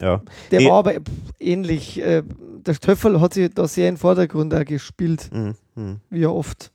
[0.00, 0.22] Ja.
[0.50, 0.94] Der e war aber
[1.38, 2.00] ähnlich.
[2.02, 2.22] Äh,
[2.66, 5.30] der Stöffel hat sich da sehr im Vordergrund auch gespielt.
[5.32, 5.54] Mhm.
[5.74, 6.00] mhm.
[6.10, 6.73] Wie er oft.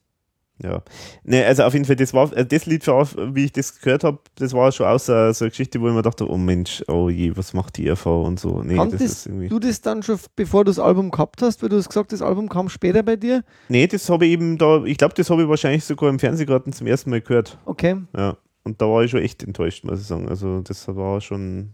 [0.62, 0.84] Ja.
[1.24, 4.20] Ne, also auf jeden Fall, das war, äh, das Lied, wie ich das gehört habe,
[4.36, 7.36] das war schon auch so, eine Geschichte, wo ich mir dachte, oh Mensch, oh je,
[7.36, 8.62] was macht die ERV und so.
[8.62, 9.48] Nee, das ist irgendwie.
[9.48, 12.22] Du das dann schon, bevor du das Album gehabt hast, weil du hast gesagt, das
[12.22, 13.44] Album kam später bei dir?
[13.70, 16.74] Nee, das habe ich eben da, ich glaube, das habe ich wahrscheinlich sogar im Fernsehgarten
[16.74, 17.58] zum ersten Mal gehört.
[17.66, 17.96] Okay.
[18.16, 18.38] Ja.
[18.64, 20.28] Und da war ich schon echt enttäuscht, muss ich sagen.
[20.28, 21.74] Also das war schon,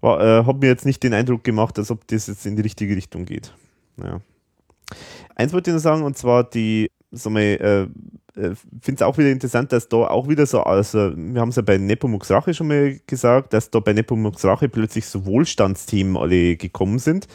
[0.00, 2.62] war, äh, hat mir jetzt nicht den Eindruck gemacht, als ob das jetzt in die
[2.62, 3.52] richtige Richtung geht.
[4.02, 4.20] Ja.
[5.34, 7.82] Eins wollte ich noch sagen, und zwar die so mal, äh,
[8.40, 11.56] äh finde es auch wieder interessant, dass da auch wieder so, also wir haben es
[11.56, 16.16] ja bei Nepomuk's Rache schon mal gesagt, dass da bei Nepomuk's Rache plötzlich so Wohlstandsthemen
[16.16, 17.26] alle gekommen sind.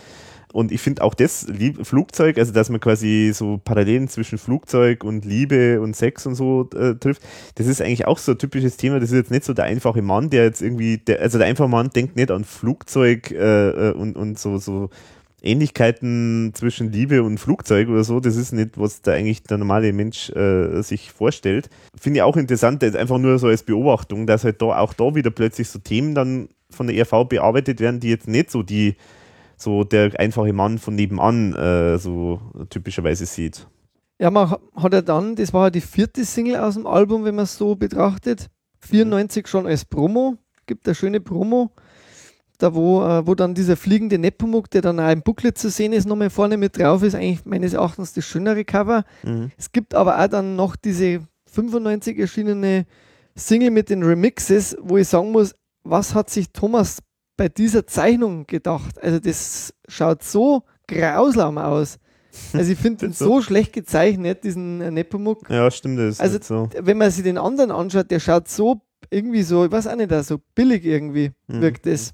[0.53, 1.47] Und ich finde auch das
[1.82, 6.69] Flugzeug, also dass man quasi so Parallelen zwischen Flugzeug und Liebe und Sex und so
[6.76, 7.24] äh, trifft,
[7.55, 8.99] das ist eigentlich auch so ein typisches Thema.
[8.99, 11.69] Das ist jetzt nicht so der einfache Mann, der jetzt irgendwie, der, also der einfache
[11.69, 14.91] Mann denkt nicht an Flugzeug äh, äh und, und so, so
[15.43, 19.91] Ähnlichkeiten zwischen Liebe und Flugzeug oder so, das ist nicht, was da eigentlich der normale
[19.91, 21.69] Mensch äh, sich vorstellt.
[21.99, 25.31] Finde ich auch interessant, einfach nur so als Beobachtung, dass halt da auch da wieder
[25.31, 28.95] plötzlich so Themen dann von der ERV bearbeitet werden, die jetzt nicht so die,
[29.57, 32.39] so der einfache Mann von nebenan äh, so
[32.69, 33.67] typischerweise sieht.
[34.19, 37.35] Ja, man hat ja dann, das war ja die vierte Single aus dem Album, wenn
[37.35, 38.49] man es so betrachtet.
[38.79, 41.71] 94 schon als Promo, gibt eine schöne Promo
[42.57, 45.93] da wo, äh, wo dann dieser fliegende Nepomuk, der dann auch im Booklet zu sehen
[45.93, 49.03] ist, nochmal vorne mit drauf ist, eigentlich meines Erachtens das schönere Cover.
[49.23, 49.51] Mhm.
[49.57, 52.85] Es gibt aber auch dann noch diese 95 erschienene
[53.35, 56.99] Single mit den Remixes, wo ich sagen muss, was hat sich Thomas
[57.35, 59.01] bei dieser Zeichnung gedacht?
[59.01, 61.97] Also das schaut so grausam aus.
[62.51, 65.47] Also ich finde den so schlecht gezeichnet, diesen Nepomuk.
[65.51, 66.69] Ja, stimmt, das ist Also so.
[66.81, 68.81] wenn man sich den anderen anschaut, der schaut so
[69.11, 71.61] irgendwie so, ich weiß auch nicht, so billig irgendwie mhm.
[71.61, 72.13] wirkt das.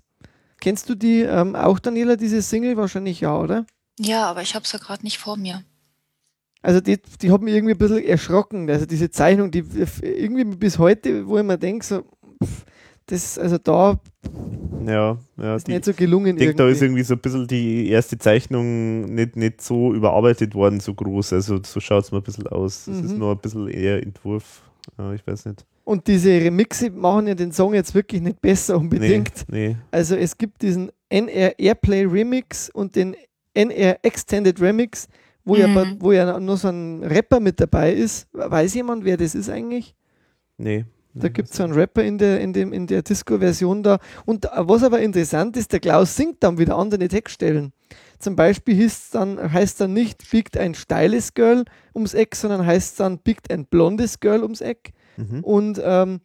[0.60, 2.78] Kennst du die ähm, auch, Daniela, diese Single?
[2.78, 3.66] Wahrscheinlich ja, oder?
[4.00, 5.64] Ja, aber ich habe es ja gerade nicht vor mir.
[6.62, 8.70] Also die, die hat mich irgendwie ein bisschen erschrocken.
[8.70, 9.64] Also diese Zeichnung, die
[10.02, 12.04] irgendwie bis heute, wo ich mir denke, so,
[13.06, 14.00] das, also da
[14.86, 16.38] ja, ja, ist die, nicht so gelungen.
[16.38, 20.56] Ich denke, da ist irgendwie so ein bisschen die erste Zeichnung nicht, nicht so überarbeitet
[20.56, 21.34] worden, so groß.
[21.34, 22.86] Also so schaut es mir ein bisschen aus.
[22.86, 23.06] Das mhm.
[23.06, 24.62] ist nur ein bisschen eher Entwurf.
[24.98, 25.66] Ja, ich weiß nicht.
[25.90, 29.44] Und diese Remixe machen ja den Song jetzt wirklich nicht besser unbedingt.
[29.48, 29.78] Nee, nee.
[29.90, 33.16] Also es gibt diesen NR Airplay Remix und den
[33.56, 35.08] NR Extended Remix,
[35.44, 35.62] wo, mhm.
[35.62, 38.28] ja, wo ja nur so ein Rapper mit dabei ist.
[38.34, 39.96] Weiß jemand, wer das ist eigentlich?
[40.60, 40.86] Nee.
[41.16, 43.98] Da gibt es so einen Rapper in der, in dem, in der Disco-Version da.
[44.28, 47.74] Und was aber interessant ist, der Klaus singt dann wieder andere Textstellen.
[48.20, 51.66] Zum Beispiel heißt dann, heißt dann nicht biegt ein steiles Girl
[51.96, 54.94] ums Eck, sondern heißt dann biegt ein blondes Girl ums Eck.
[55.18, 55.44] Mhm.
[55.44, 56.22] Und ähm,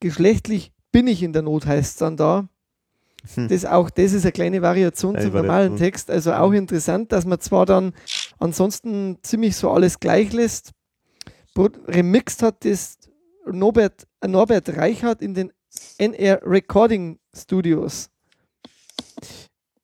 [0.00, 2.48] geschlechtlich bin ich in der Not, heißt es dann da.
[3.34, 3.48] Hm.
[3.48, 6.10] Das, auch das ist eine kleine Variation zum normalen Text.
[6.10, 7.92] Also auch interessant, dass man zwar dann
[8.38, 10.72] ansonsten ziemlich so alles gleich lässt.
[11.56, 12.96] Remixt hat das
[13.46, 15.52] Norbert, Norbert Reichert in den
[15.98, 18.08] NR Recording Studios.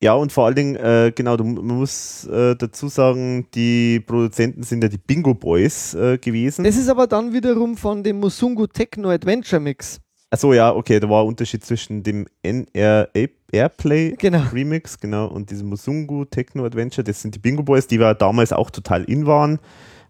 [0.02, 4.62] Ja, und vor allen Dingen, äh, genau, du, man muss äh, dazu sagen, die Produzenten
[4.62, 6.64] sind ja die Bingo Boys äh, gewesen.
[6.64, 9.98] Das ist aber dann wiederum von dem Musungu Techno Adventure Mix.
[10.30, 13.08] Achso, ja, okay, da war ein Unterschied zwischen dem NR
[13.52, 14.42] Airplay genau.
[14.52, 17.04] Remix, genau, und diesem Musungu Techno Adventure.
[17.04, 19.60] Das sind die Bingo Boys, die wir damals auch total in waren.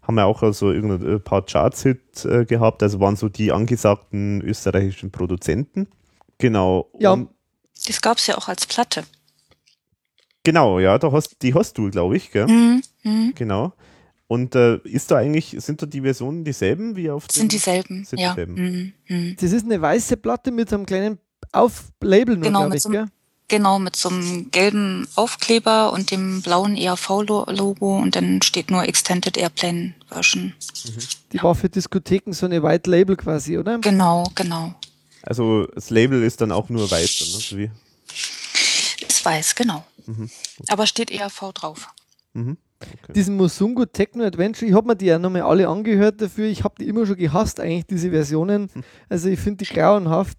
[0.01, 5.11] Haben ja auch also ein paar Charts-Hit äh, gehabt, also waren so die angesagten österreichischen
[5.11, 5.87] Produzenten.
[6.39, 6.89] Genau.
[6.99, 7.13] Ja.
[7.13, 7.29] Und
[7.85, 9.03] das gab es ja auch als Platte.
[10.47, 12.47] Genau, ja, da hast, die hast du, glaube ich, gell?
[12.47, 13.31] Mhm, mh.
[13.35, 13.73] Genau.
[14.27, 18.21] Und äh, ist da eigentlich, sind da die Versionen dieselben wie auf Sind dieselben, sind
[18.21, 18.29] ja.
[18.29, 18.53] Dieselben.
[18.53, 19.35] Mhm, mh.
[19.41, 21.17] Das ist eine weiße Platte mit so einem kleinen
[21.51, 22.93] Auflabel nur, genau, ich, so,
[23.49, 29.35] Genau, mit so einem gelben Aufkleber und dem blauen ERV-Logo und dann steht nur Extended
[29.35, 30.53] Airplane Version.
[30.85, 30.91] Mhm.
[31.33, 31.43] Die ja.
[31.43, 33.79] war für Diskotheken so eine White Label quasi, oder?
[33.79, 34.75] Genau, genau.
[35.23, 37.65] Also das Label ist dann auch nur weiß, dann, ne?
[37.65, 37.71] wie?
[39.17, 39.83] Ist weiß, genau.
[40.05, 40.29] Mhm.
[40.69, 41.89] Aber steht ERV drauf.
[42.33, 42.57] Mhm.
[42.79, 43.13] Okay.
[43.13, 46.45] Diesen Musungu Techno Adventure, ich habe mir die ja nochmal alle angehört dafür.
[46.45, 48.69] Ich habe die immer schon gehasst, eigentlich, diese Versionen.
[48.71, 48.83] Hm.
[49.09, 50.37] Also ich finde die grauenhaft.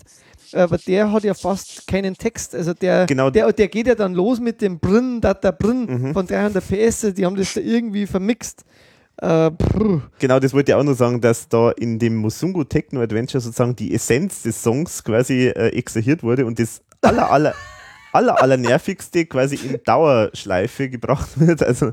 [0.52, 2.54] Aber der hat ja fast keinen Text.
[2.54, 3.30] Also der, genau.
[3.30, 6.12] der, der geht ja dann los mit dem Brinn, Data Brinn mhm.
[6.14, 7.12] von 300 PS.
[7.14, 8.64] Die haben das da irgendwie vermixt.
[9.16, 9.50] Äh,
[10.20, 13.74] genau, das wollte ich auch noch sagen, dass da in dem Musungu Techno Adventure sozusagen
[13.74, 17.54] die Essenz des Songs quasi äh, extrahiert wurde und das aller, aller
[18.12, 21.62] aller, aller nervigste quasi in Dauerschleife gebracht wird.
[21.62, 21.92] Also,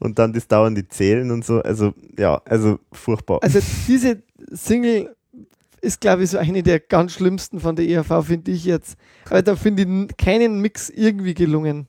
[0.00, 1.60] und dann das dauernde Zählen und so.
[1.62, 3.40] Also, ja, also furchtbar.
[3.42, 5.14] Also, diese Single
[5.80, 8.96] ist, glaube ich, so eine der ganz schlimmsten von der ERV, finde ich jetzt.
[9.26, 11.86] Aber da finde ich keinen Mix irgendwie gelungen.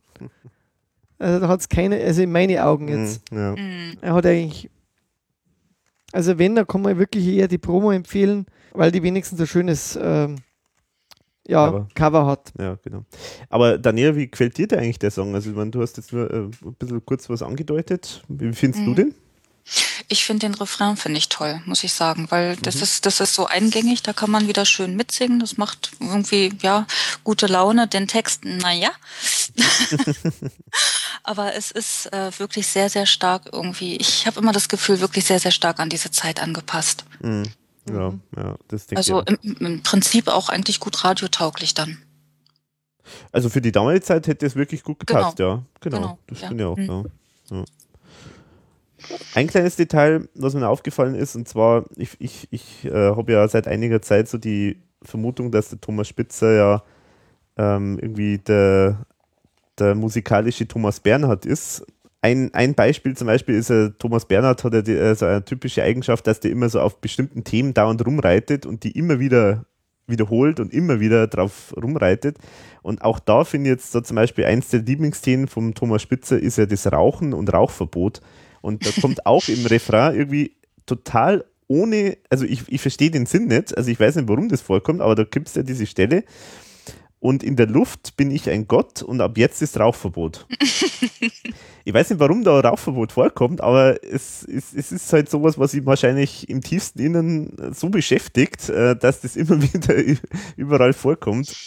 [1.19, 3.31] Also da hat es keine, also in meine Augen jetzt.
[3.31, 3.52] Mhm, ja.
[3.52, 3.98] Mhm.
[4.02, 4.69] Er hat eigentlich,
[6.11, 8.45] also wenn, dann kann man wirklich eher die Promo empfehlen,
[8.78, 10.38] weil die wenigstens ein schönes ähm,
[11.48, 11.88] ja, Cover.
[11.95, 12.26] Cover.
[12.26, 12.52] hat.
[12.60, 13.06] Ja, genau.
[13.49, 15.34] Aber Daniel, wie gefällt dir denn eigentlich der Song?
[15.34, 18.22] Also, ich meine, du hast jetzt nur äh, ein bisschen kurz was angedeutet.
[18.28, 18.95] Wie findest du Mhm.
[18.95, 19.16] den?
[20.08, 22.84] Ich finde den Refrain finde ich toll, muss ich sagen, weil das Mhm.
[22.84, 26.88] ist das ist so eingängig, da kann man wieder schön mitsingen, das macht irgendwie ja
[27.26, 27.86] gute Laune.
[27.90, 28.91] Den Text, naja,
[31.24, 33.98] aber es ist äh, wirklich sehr sehr stark irgendwie.
[33.98, 37.04] Ich habe immer das Gefühl wirklich sehr sehr stark an diese Zeit angepasst.
[37.20, 37.44] Mhm.
[37.89, 39.30] Ja, ja, das denke Also ich.
[39.30, 39.39] auch.
[39.43, 41.97] im, im Prinzip auch eigentlich gut radiotauglich dann.
[43.31, 45.64] Also für die damalige Zeit hätte es wirklich gut gepasst, ja.
[45.80, 46.47] Genau, Genau, das ja.
[46.49, 46.77] finde ich auch.
[46.77, 47.09] Mhm.
[47.49, 47.57] Ja.
[47.57, 47.65] Ja.
[49.35, 53.47] Ein kleines Detail, was mir aufgefallen ist, und zwar, ich, ich, ich äh, habe ja
[53.47, 56.84] seit einiger Zeit so die Vermutung, dass der Thomas Spitzer ja
[57.57, 59.05] ähm, irgendwie der,
[59.80, 61.85] der musikalische Thomas Bernhard ist.
[62.22, 65.45] Ein, ein Beispiel zum Beispiel ist, äh, Thomas Bernhard hat ja die, äh, so eine
[65.45, 69.65] typische Eigenschaft, dass der immer so auf bestimmten Themen dauernd rumreitet und die immer wieder
[70.07, 72.38] wiederholt und immer wieder drauf rumreitet.
[72.81, 76.39] Und auch da finde ich jetzt so zum Beispiel eins der Lieblingsthemen vom Thomas Spitzer
[76.39, 78.22] ist ja das Rauchen und Rauchverbot.
[78.61, 83.48] Und da kommt auch im Refrain irgendwie total ohne, also ich, ich verstehe den Sinn
[83.48, 86.23] nicht, also ich weiß nicht, warum das vorkommt, aber da gibt es ja diese Stelle.
[87.19, 90.45] Und in der Luft bin ich ein Gott und ab jetzt ist Rauchverbot.
[91.84, 95.73] ich weiß nicht, warum da Rauchverbot vorkommt, aber es, es, es ist halt sowas, was
[95.73, 99.95] ihn wahrscheinlich im tiefsten Innern so beschäftigt, äh, dass das immer wieder
[100.57, 101.65] überall vorkommt.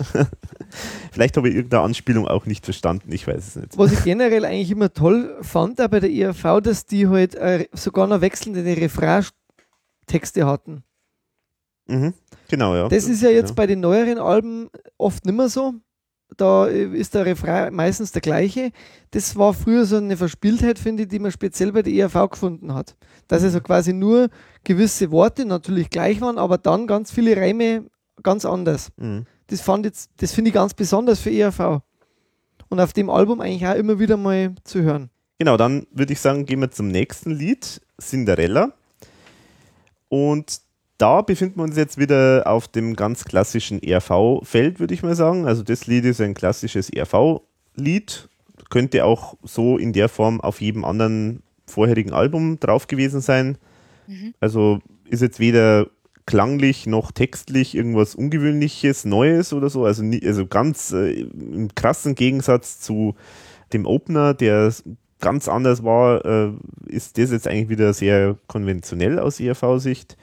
[1.10, 3.76] Vielleicht habe ich irgendeine Anspielung auch nicht verstanden, ich weiß es nicht.
[3.76, 7.66] Was ich generell eigentlich immer toll fand, auch bei der ERV, dass die halt äh,
[7.72, 10.84] sogar noch wechselnde Refrain-Texte hatten.
[11.88, 12.14] Mhm.
[12.50, 12.88] Genau, ja.
[12.88, 13.54] Das ist ja jetzt Ja.
[13.54, 14.68] bei den neueren Alben
[14.98, 15.74] oft nicht mehr so.
[16.36, 18.70] Da äh, ist der Refrain meistens der gleiche.
[19.12, 22.74] Das war früher so eine Verspieltheit, finde ich, die man speziell bei der ERV gefunden
[22.74, 22.96] hat.
[23.28, 24.28] Dass also quasi nur
[24.64, 27.86] gewisse Worte natürlich gleich waren, aber dann ganz viele Reime
[28.22, 28.90] ganz anders.
[28.96, 29.26] Mhm.
[29.48, 31.80] Das fand jetzt, das finde ich ganz besonders für ERV.
[32.68, 35.10] Und auf dem Album eigentlich auch immer wieder mal zu hören.
[35.38, 38.72] Genau, dann würde ich sagen, gehen wir zum nächsten Lied, Cinderella.
[40.08, 40.60] Und
[41.00, 45.46] da befinden wir uns jetzt wieder auf dem ganz klassischen ERV-Feld, würde ich mal sagen.
[45.46, 48.28] Also das Lied ist ein klassisches ERV-Lied.
[48.68, 53.56] Könnte auch so in der Form auf jedem anderen vorherigen Album drauf gewesen sein.
[54.40, 55.86] Also ist jetzt weder
[56.26, 59.84] klanglich noch textlich irgendwas Ungewöhnliches, Neues oder so.
[59.84, 63.14] Also, nie, also ganz äh, im krassen Gegensatz zu
[63.72, 64.72] dem Opener, der
[65.20, 66.52] ganz anders war, äh,
[66.86, 70.16] ist das jetzt eigentlich wieder sehr konventionell aus ERV-Sicht.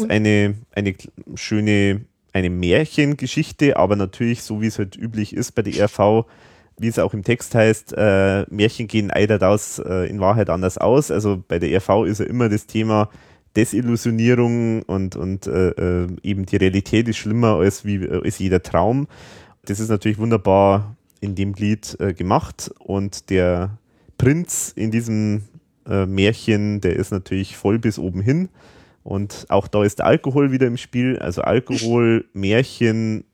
[0.00, 0.94] Ist eine, eine
[1.34, 2.02] schöne,
[2.32, 6.26] eine Märchengeschichte, aber natürlich, so wie es halt üblich ist bei der ERV,
[6.78, 10.78] wie es auch im Text heißt, äh, Märchen gehen eider das äh, in Wahrheit anders
[10.78, 11.10] aus.
[11.10, 13.08] Also bei der ERV ist ja immer das Thema
[13.56, 18.62] Desillusionierung und, und äh, äh, eben die Realität ist schlimmer als, wie, äh, als jeder
[18.62, 19.06] Traum.
[19.64, 23.78] Das ist natürlich wunderbar in dem Lied äh, gemacht und der
[24.18, 25.42] Prinz in diesem
[25.86, 28.48] Märchen, der ist natürlich voll bis oben hin.
[29.04, 31.18] Und auch da ist Alkohol wieder im Spiel.
[31.18, 33.24] Also Alkohol, Märchen,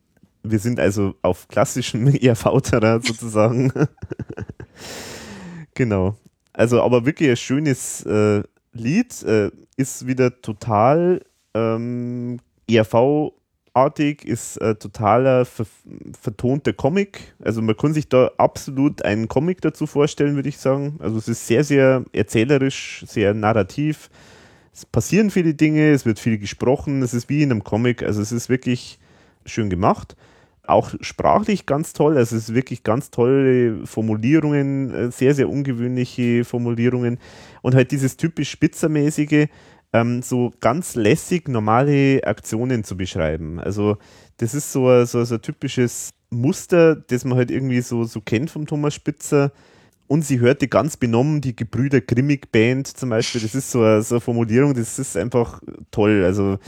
[0.43, 3.73] wir sind also auf klassischem ERV-Terrain sozusagen.
[5.75, 6.17] genau.
[6.53, 8.43] Also, aber wirklich ein schönes äh,
[8.73, 9.23] Lied.
[9.23, 11.23] Äh, ist wieder total
[11.55, 12.39] ähm,
[12.69, 15.67] ERV-artig, ist äh, totaler ver
[16.21, 17.35] vertonter Comic.
[17.43, 20.99] Also man kann sich da absolut einen Comic dazu vorstellen, würde ich sagen.
[20.99, 24.11] Also es ist sehr, sehr erzählerisch, sehr narrativ.
[24.81, 28.03] Es passieren viele Dinge, es wird viel gesprochen, es ist wie in einem Comic.
[28.03, 28.99] Also es ist wirklich
[29.45, 30.17] schön gemacht.
[30.67, 36.45] Auch sprachlich ganz toll, also es ist wirklich ganz tolle Formulierungen, äh, sehr, sehr ungewöhnliche
[36.45, 37.19] Formulierungen
[37.61, 39.49] und halt dieses typisch Spitzermäßige,
[39.93, 43.61] ähm, so ganz lässig normale Aktionen zu beschreiben.
[43.61, 43.99] Also
[44.39, 48.51] das ist so, so, so ein typisches Muster, das man halt irgendwie so, so kennt
[48.51, 49.53] vom Thomas Spitzer.
[50.11, 53.41] Und sie hörte ganz benommen die Gebrüder Grimmig Band zum Beispiel.
[53.41, 55.63] Das ist so eine, so eine Formulierung, das ist einfach
[55.93, 56.25] toll.
[56.25, 56.59] Also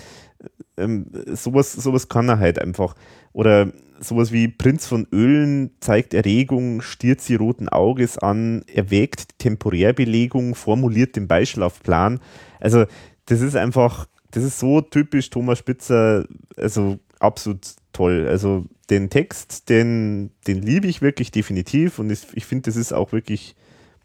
[0.77, 2.95] ähm, sowas, sowas kann er halt einfach.
[3.33, 10.55] Oder sowas wie Prinz von Ölen zeigt Erregung, stiert sie roten Auges an, erwägt Temporärbelegung,
[10.55, 12.21] formuliert den Beischlafplan.
[12.61, 12.85] Also
[13.25, 18.27] das ist einfach, das ist so typisch Thomas Spitzer, also absolut toll.
[18.29, 22.93] Also den Text, den, den liebe ich wirklich definitiv und ich, ich finde, das ist
[22.93, 23.55] auch wirklich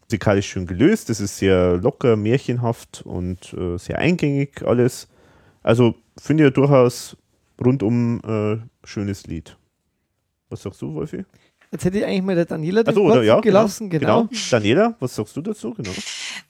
[0.02, 1.10] musikalisch schön gelöst.
[1.10, 5.08] Das ist sehr locker, märchenhaft und äh, sehr eingängig alles.
[5.62, 7.16] Also finde ich ja durchaus
[7.62, 9.56] rundum äh, schönes Lied.
[10.48, 11.24] Was sagst du, Wolfi?
[11.70, 14.24] Jetzt hätte ich eigentlich mal der Daniela den oder, Wort ja, gelassen, genau.
[14.24, 14.40] genau.
[14.50, 15.74] Daniela, was sagst du dazu?
[15.74, 15.90] Genau.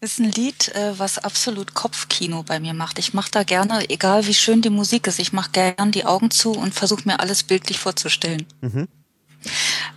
[0.00, 3.00] Das ist ein Lied, äh, was absolut Kopfkino bei mir macht.
[3.00, 6.30] Ich mache da gerne, egal wie schön die Musik ist, ich mache gern die Augen
[6.30, 8.46] zu und versuche mir alles bildlich vorzustellen.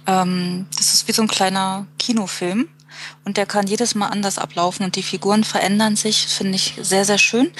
[0.07, 2.67] Ähm, das ist wie so ein kleiner Kinofilm
[3.25, 7.05] und der kann jedes Mal anders ablaufen und die Figuren verändern sich, finde ich sehr,
[7.05, 7.51] sehr schön.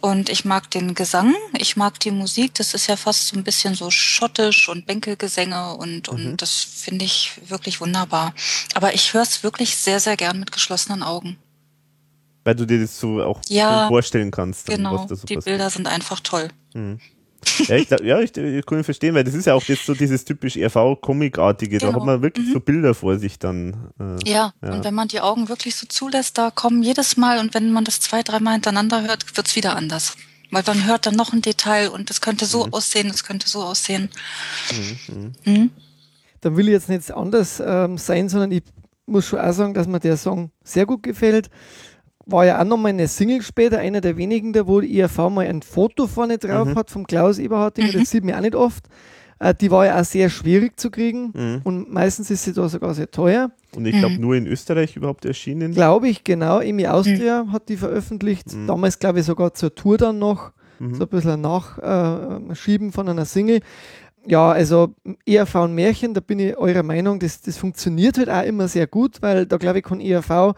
[0.00, 3.44] Und ich mag den Gesang, ich mag die Musik, das ist ja fast so ein
[3.44, 8.34] bisschen so schottisch und Bänkelgesänge und, und das finde ich wirklich wunderbar.
[8.74, 11.36] Aber ich höre es wirklich sehr, sehr gern mit geschlossenen Augen.
[12.44, 14.68] Weil du dir das so auch Ja, vorstellen kannst.
[14.68, 15.44] dann, Genau, so die passiert.
[15.44, 16.48] Bilder sind einfach toll.
[17.68, 19.94] Ja, ich, ja, ich, ich kann ihn verstehen, weil das ist ja auch jetzt so
[19.94, 21.78] dieses typisch RV-Comic-artige.
[21.78, 22.00] Da Genau.
[22.00, 23.90] hat man wirklich so Bilder vor sich dann.
[24.00, 24.72] Äh, Ja, Ja.
[24.74, 27.84] und wenn man die Augen wirklich so zulässt, da kommen jedes Mal und wenn man
[27.84, 30.16] das zwei, dreimal hintereinander hört, wird's wieder anders.
[30.50, 33.62] Weil man hört dann noch ein Detail und es könnte so aussehen, es könnte so
[33.62, 34.08] aussehen.
[35.44, 35.70] Mhm.
[36.40, 38.62] Dann will ich jetzt nicht anders ähm, sein, sondern ich
[39.06, 41.50] muss schon auch sagen, dass mir der Song sehr gut gefällt.
[42.30, 45.46] War ja auch nochmal eine Single später, einer der wenigen, da wo die IRV mal
[45.46, 48.84] ein Foto vorne drauf hat vom Klaus Eberhardinger, das sieht man auch nicht oft.
[49.40, 51.60] Äh, die war ja auch sehr schwierig zu kriegen Mhm.
[51.64, 53.50] und meistens ist sie da sogar sehr teuer.
[53.76, 55.72] Und ich glaube, nur in Österreich überhaupt erschienen.
[55.72, 56.60] Glaube ich, genau.
[56.60, 58.46] Emi Austria hat die veröffentlicht.
[58.66, 60.52] Damals, glaube ich, sogar zur Tour dann noch.
[60.80, 63.60] So ein bisschen ein Nachschieben von einer Single.
[64.26, 64.94] Ja, also
[65.26, 68.86] ERV und Märchen, da bin ich eurer Meinung, das, das funktioniert halt auch immer sehr
[68.86, 70.54] gut, weil da glaube ich, kann ERV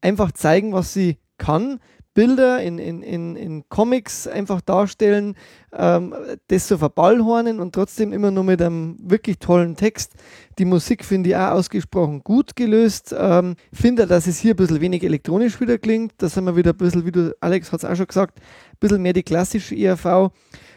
[0.00, 1.80] einfach zeigen, was sie kann.
[2.18, 5.36] Bilder in, in, in, in Comics einfach darstellen,
[5.72, 6.12] ähm,
[6.48, 10.14] das so verballhornen und trotzdem immer nur mit einem wirklich tollen Text.
[10.58, 13.14] Die Musik finde ich auch ausgesprochen gut gelöst.
[13.16, 16.14] Ähm, finde, dass es hier ein bisschen wenig elektronisch wieder klingt.
[16.18, 18.78] Da sind wir wieder ein bisschen, wie du, Alex hat es auch schon gesagt, ein
[18.80, 20.32] bisschen mehr die klassische ERV.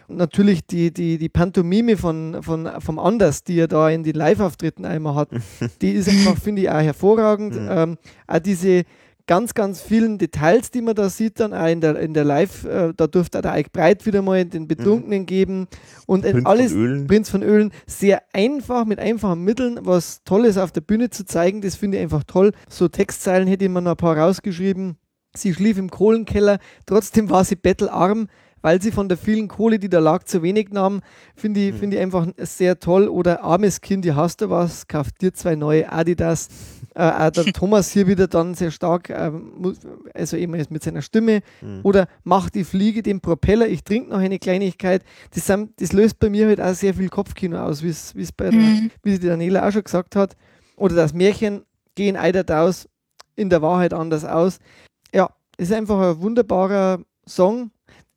[0.06, 4.14] Und natürlich die, die, die Pantomime von, von, vom Anders, die er da in den
[4.14, 5.30] Live-Auftritten einmal hat,
[5.82, 7.56] die ist einfach, finde ich, auch hervorragend.
[7.58, 8.84] Ähm, auch diese
[9.26, 12.64] ganz, ganz vielen Details, die man da sieht, dann auch in der, in der Live,
[12.64, 15.68] äh, da durfte auch der Eik Breit wieder mal den Betrunkenen geben
[16.06, 17.06] und Prinz von alles, Öhlen.
[17.06, 21.60] Prinz von Ölen, sehr einfach, mit einfachen Mitteln, was Tolles auf der Bühne zu zeigen,
[21.60, 22.52] das finde ich einfach toll.
[22.68, 24.96] So Textzeilen hätte ich mir noch ein paar rausgeschrieben.
[25.34, 28.28] Sie schlief im Kohlenkeller, trotzdem war sie bettelarm,
[28.62, 31.00] weil sie von der vielen Kohle, die da lag, zu wenig nahm.
[31.36, 33.08] Finde ich, finde ich einfach sehr toll.
[33.08, 36.48] Oder armes Kind, ihr hast du was, kauft dir zwei neue Adidas.
[36.94, 39.72] Äh, auch der Thomas hier wieder dann sehr stark, ähm, mu-
[40.14, 41.40] also eben jetzt mit seiner Stimme.
[41.82, 45.02] Oder mach die Fliege den Propeller, ich trinke noch eine Kleinigkeit.
[45.34, 48.50] Das, sind, das löst bei mir halt auch sehr viel Kopfkino aus, wie es bei
[48.50, 48.60] der,
[49.02, 50.36] wie die Daniela auch schon gesagt hat.
[50.76, 51.62] Oder das Märchen
[51.94, 52.88] gehen eidert aus,
[53.36, 54.58] in der Wahrheit anders aus.
[55.14, 57.70] Ja, ist einfach ein wunderbarer Song.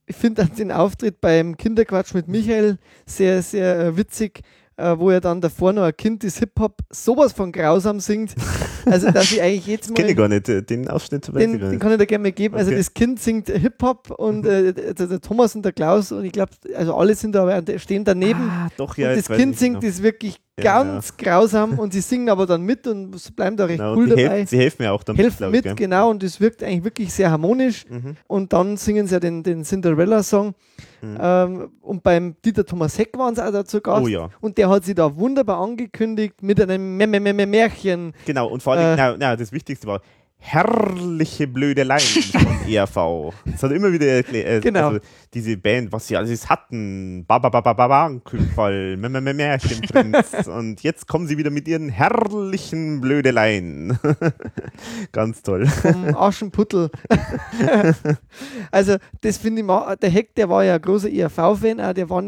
[0.08, 4.42] Ich finde den Auftritt beim Kinderquatsch mit Michael sehr, sehr äh, witzig,
[4.78, 8.36] äh, wo er dann davor noch ein Kind das Hip-Hop sowas von grausam singt.
[8.86, 9.96] Also, dass ich eigentlich jetzt mal.
[9.96, 12.22] Kenne ich gar nicht, äh, den Ausschnitt weiß Den, ich den kann ich da gerne
[12.22, 12.56] mal geben.
[12.56, 12.78] Also Okay.
[12.78, 16.52] das Kind singt Hip-Hop und äh, der, der Thomas und der Klaus und ich glaube,
[16.76, 18.48] also alle sind da stehen daneben.
[18.48, 19.10] Ah, doch, ja.
[19.10, 19.90] und das Kind singt genau.
[19.90, 23.66] ist wirklich Ja, ganz grausam und sie singen aber dann mit und es bleiben da
[23.66, 24.30] recht Genau, cool dabei.
[24.30, 27.14] helfen, sie helfen mir auch damit, glaub mit, ich, genau, und es wirkt eigentlich wirklich
[27.14, 27.84] sehr harmonisch.
[27.90, 28.16] Mhm.
[28.28, 30.56] Und dann singen sie ja den, den Cinderella-Song.
[31.04, 34.06] Ähm, und beim Dieter Thomas Heck waren sie auch dazu Gast.
[34.06, 34.30] Oh ja.
[34.40, 38.14] Und der hat sich da wunderbar angekündigt mit einem M -M -M Märchen.
[38.26, 38.96] Genau, und vor allem, Äh.
[38.96, 40.02] na, na, das Wichtigste war
[40.38, 43.34] herrliche Blödeleien von ERV.
[43.46, 44.88] Das hat immer wieder erklärt, äh, Genau.
[44.90, 45.00] also
[45.34, 48.96] diese Band, was sie alles hatten, Bababababababall,
[49.34, 53.98] Märchenprinz und jetzt kommen sie wieder mit ihren herrlichen Blödeleien.
[55.12, 55.66] Ganz toll.
[55.66, 56.90] vom Aschenputtel.
[58.72, 61.80] also, das finde ich, ma- der Heck, der war ja ein großer ERV-Fan,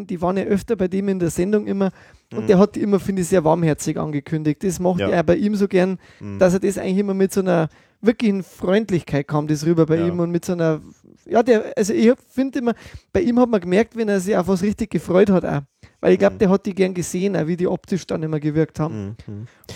[0.08, 1.92] die waren ja öfter bei dem in der Sendung immer.
[2.36, 4.64] Und der hat immer, finde ich, sehr warmherzig angekündigt.
[4.64, 5.08] Das macht Ja.
[5.20, 5.98] auch bei ihm so gern,
[6.40, 7.70] dass er das eigentlich immer mit so einer
[8.02, 10.08] wirklichen Freundlichkeit kam, das rüber bei Ja.
[10.08, 10.82] ihm und mit so einer,
[11.26, 12.74] ja, der, also ich finde immer,
[13.14, 15.62] bei ihm hat man gemerkt, wenn er sich auf was richtig gefreut hat auch.
[16.00, 18.80] Weil ich glaube, der hat die gern gesehen, auch wie die optisch dann immer gewirkt
[18.80, 19.18] haben.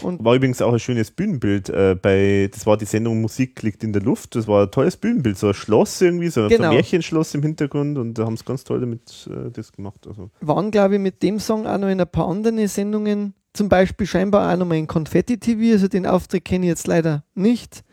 [0.03, 3.83] Und War übrigens auch ein schönes Bühnenbild äh, bei, das war die Sendung Musik liegt
[3.83, 4.35] in der Luft.
[4.35, 6.69] Das war ein tolles Bühnenbild, so ein Schloss irgendwie, so, so Genau.
[6.69, 10.05] ein Märchenschloss im Hintergrund und da haben sie ganz toll damit äh, das gemacht.
[10.07, 10.29] Also.
[10.41, 14.05] waren, glaube ich, mit dem Song auch noch in ein paar anderen Sendungen, zum Beispiel
[14.05, 17.83] scheinbar auch nochmal in Confetti TV, also den Auftritt kenne ich jetzt leider nicht.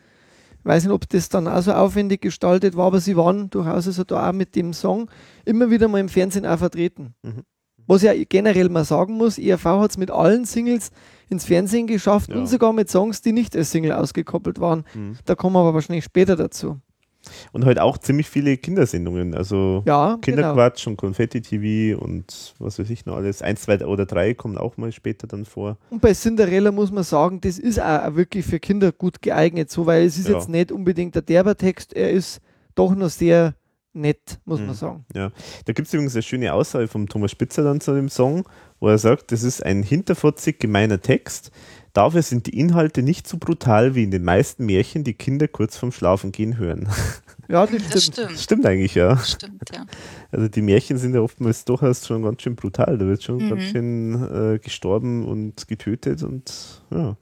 [0.65, 4.05] Weiß nicht, ob das dann auch so aufwendig gestaltet war, aber sie waren durchaus also
[4.05, 5.11] da auch mit dem Song
[5.47, 7.15] immer wieder mal im Fernsehen auch vertreten.
[7.23, 7.43] Mhm.
[7.89, 10.91] Was ja generell mal sagen muss, ERV hat es mit allen Singles
[11.29, 12.37] ins Fernsehen geschafft Ja.
[12.37, 14.85] und sogar mit Songs, die nicht als Single ausgekoppelt waren.
[14.95, 15.17] Mhm.
[15.25, 16.79] Da kommen wir aber wahrscheinlich später dazu.
[17.53, 19.35] Und halt auch ziemlich viele Kindersendungen.
[19.35, 23.43] Also Ja, Kinderquatsch und Konfetti-TV und was weiß ich noch alles.
[23.43, 25.71] Eins, zwei oder drei kommen auch mal später dann vor.
[25.73, 25.79] genau.
[25.91, 29.85] Und bei Cinderella muss man sagen, das ist auch wirklich für Kinder gut geeignet, so,
[29.87, 30.37] weil es ist Ja.
[30.37, 32.41] jetzt nicht unbedingt der derber Text, er ist
[32.75, 33.55] doch noch sehr
[34.01, 34.67] nett, muss Mhm.
[34.67, 35.05] man sagen.
[35.13, 35.31] Da
[35.67, 38.45] gibt es übrigens eine schöne Aussage vom Thomas Spitzer dann zu dem Song,
[38.81, 41.51] wo er sagt, das ist ein hinterfotzig gemeiner Text.
[41.95, 45.77] Dafür sind die Inhalte nicht so brutal wie in den meisten Märchen, die Kinder kurz
[45.77, 46.89] vorm Schlafengehen hören.
[47.51, 48.27] Ja, das Das stimmt.
[48.29, 48.39] stimmt.
[48.41, 49.17] Stimmt eigentlich, ja.
[49.17, 49.87] Stimmt, ja.
[50.31, 52.99] Also die Märchen sind ja oftmals durchaus schon ganz schön brutal.
[52.99, 53.49] Da wird schon Mhm.
[53.49, 57.17] ganz schön äh, gestorben und getötet und ja.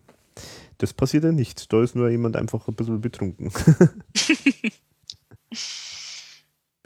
[0.79, 1.73] Das passiert ja nicht.
[1.73, 3.53] Da ist nur jemand einfach ein bisschen betrunken.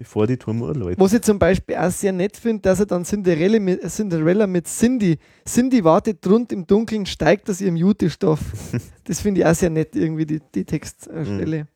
[0.00, 0.98] Bevor die Turmuhr läutet.
[0.98, 4.66] Was ich zum Beispiel auch sehr nett finde, dass er dann Cinderella mit, Cinderella mit
[4.66, 8.40] Cindy, Cindy wartet drunten im Dunkeln, steigt aus ihrem Jutestoff.
[9.04, 11.66] das finde ich auch sehr nett, irgendwie die, die Textstelle.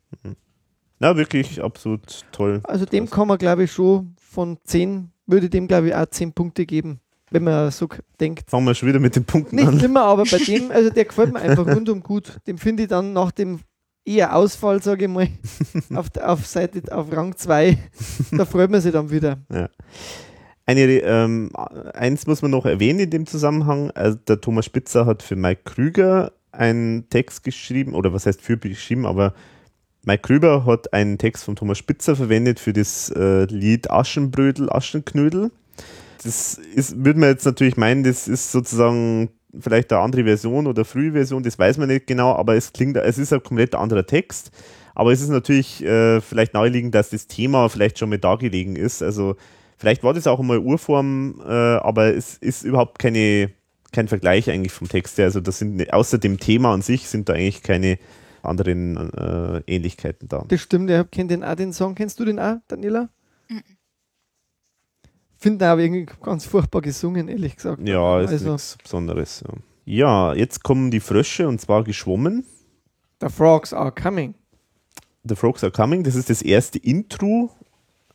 [0.98, 2.62] Na, wirklich absolut toll.
[2.64, 6.32] Also dem kann man, glaube ich, schon von 10, würde dem, glaube ich, auch 10
[6.32, 8.48] Punkte geben, wenn man so denkt.
[8.50, 9.80] Fangen wir schon wieder mit den Punkten Nicht an.
[9.80, 12.38] immer, aber bei dem, also der gefällt mir einfach rundum gut.
[12.46, 13.60] Dem finde ich dann nach dem
[14.04, 15.28] eher Ausfall, sage ich mal,
[15.94, 17.78] auf, der- auf Seite, auf Rang 2,
[18.32, 19.38] da freut man sich dann wieder.
[20.66, 21.50] Eine, ähm,
[21.92, 23.90] eins muss man noch erwähnen in dem Zusammenhang.
[23.90, 28.56] Also der Thomas Spitzer hat für Mike Krüger einen Text geschrieben, oder was heißt für
[28.56, 29.34] geschrieben, aber
[30.06, 35.50] Mike Krüger hat einen Text von Thomas Spitzer verwendet für das äh, Lied Aschenbrödel, Aschenknödel.
[36.22, 39.28] Das ist, würde man jetzt natürlich meinen, das ist sozusagen
[39.60, 42.96] vielleicht eine andere Version oder frühe Version, das weiß man nicht genau, aber es klingt,
[42.96, 44.50] es ist ein komplett anderer Text.
[44.94, 49.02] Aber es ist natürlich äh, vielleicht naheliegend, dass das Thema vielleicht schon mal dargelegen ist.
[49.02, 49.34] Also
[49.76, 53.50] vielleicht war das auch einmal Urform, äh, aber es ist überhaupt keine,
[53.92, 55.24] kein Vergleich eigentlich vom Text her.
[55.24, 57.98] Also das sind ne- außer dem Thema an sich sind da eigentlich keine
[58.42, 60.44] anderen äh, Ähnlichkeiten da.
[60.46, 61.94] Das stimmt, ich kenne den auch, den Song.
[61.94, 63.08] Kennst du den auch, Daniela?
[65.44, 67.86] Finde aber irgendwie ganz furchtbar gesungen, ehrlich gesagt.
[67.86, 69.44] Ja, ist also, nichts Besonderes.
[69.84, 70.32] Ja.
[70.32, 72.46] ja, jetzt kommen die Frösche und zwar geschwommen.
[73.20, 74.32] The Frogs are coming.
[75.22, 76.02] The Frogs Are Coming.
[76.02, 77.50] Das ist das erste Intro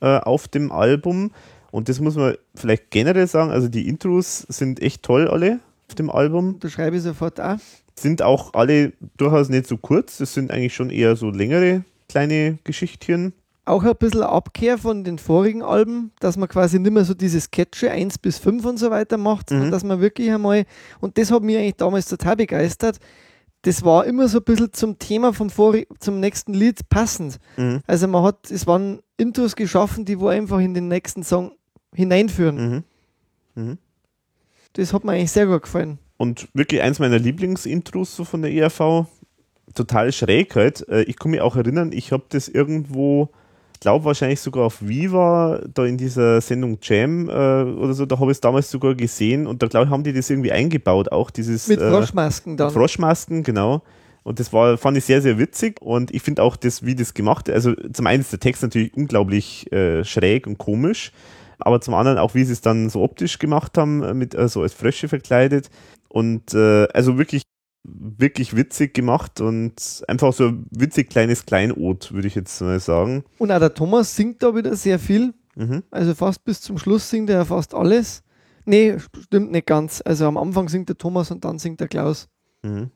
[0.01, 1.29] äh, auf dem Album.
[1.69, 3.51] Und das muss man vielleicht generell sagen.
[3.51, 6.57] Also die Intros sind echt toll alle auf dem Album.
[6.59, 7.59] Da schreibe ich sofort auch.
[7.95, 10.17] Sind auch alle durchaus nicht so kurz.
[10.17, 13.33] Das sind eigentlich schon eher so längere kleine Geschichtchen.
[13.65, 17.39] Auch ein bisschen Abkehr von den vorigen Alben, dass man quasi nicht mehr so diese
[17.39, 19.71] Sketche 1 bis 5 und so weiter macht, sondern Mhm.
[19.71, 20.65] dass man wirklich einmal,
[21.01, 22.99] und das hat mich eigentlich damals total begeistert,
[23.63, 27.37] das war immer so ein bisschen zum Thema vom Vori zum nächsten Lied passend.
[27.57, 27.81] Mhm.
[27.85, 31.51] Also man hat, es waren Intros geschaffen, die wo einfach in den nächsten Song
[31.93, 32.83] hineinführen.
[33.55, 33.77] Mhm.
[34.73, 35.99] Das hat mir eigentlich sehr gut gefallen.
[36.17, 39.05] Und wirklich eins meiner Lieblingsintros so von der ERV.
[39.75, 40.87] Total schräg halt.
[40.89, 43.29] Äh, Ich kann mich auch erinnern, ich habe das irgendwo,
[43.79, 48.19] ich glaube wahrscheinlich sogar auf Viva, da in dieser Sendung Jam äh, oder so, da
[48.19, 51.13] habe ich es damals sogar gesehen und da glaube ich, haben die das irgendwie eingebaut,
[51.13, 52.71] auch dieses Mit äh, Froschmasken dann.
[52.71, 53.81] Froschmasken, genau.
[54.23, 55.81] Und das war, fand ich sehr, sehr witzig.
[55.81, 58.93] Und ich finde auch das, wie das gemacht Also zum einen ist der Text natürlich
[58.97, 61.13] unglaublich äh, schräg und komisch,
[61.57, 64.49] aber zum anderen auch, wie sie es dann so optisch gemacht haben, äh, mit äh,
[64.49, 65.69] so als Frösche verkleidet.
[66.09, 67.43] Und äh, also wirklich,
[67.83, 73.23] wirklich witzig gemacht und einfach so ein witzig kleines Kleinod, würde ich jetzt mal sagen.
[73.37, 75.33] Und auch der Thomas singt da wieder sehr viel.
[75.55, 75.83] Mhm.
[75.91, 78.23] Also fast bis zum Schluss singt er ja fast alles.
[78.65, 80.01] Nee, stimmt nicht ganz.
[80.05, 82.27] Also am Anfang singt der Thomas und dann singt der Klaus.
[82.63, 82.91] Mhm.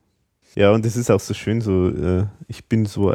[0.54, 3.12] Ja, und es ist auch so schön, so, äh, ich bin so,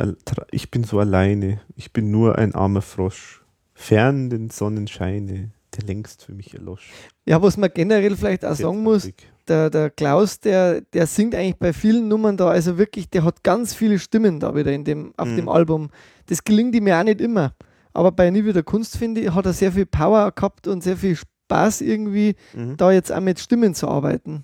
[0.51, 3.43] ich bin so alleine, ich bin nur ein armer Frosch,
[3.73, 6.91] fern den Sonnenscheine, der längst für mich erlosch.
[7.25, 9.09] Ja, was man generell vielleicht auch sagen muss.
[9.49, 13.43] Der, der Klaus, der, der singt eigentlich bei vielen Nummern da, also wirklich, der hat
[13.43, 15.35] ganz viele Stimmen da wieder in dem, auf Mhm.
[15.35, 15.89] dem Album.
[16.27, 17.55] Das gelingt ihm ja auch nicht immer.
[17.93, 20.95] Aber bei Nie wieder Kunst, finde ich, hat er sehr viel Power gehabt und sehr
[20.95, 22.77] viel Spaß irgendwie, Mhm.
[22.77, 24.43] da jetzt auch mit Stimmen zu arbeiten.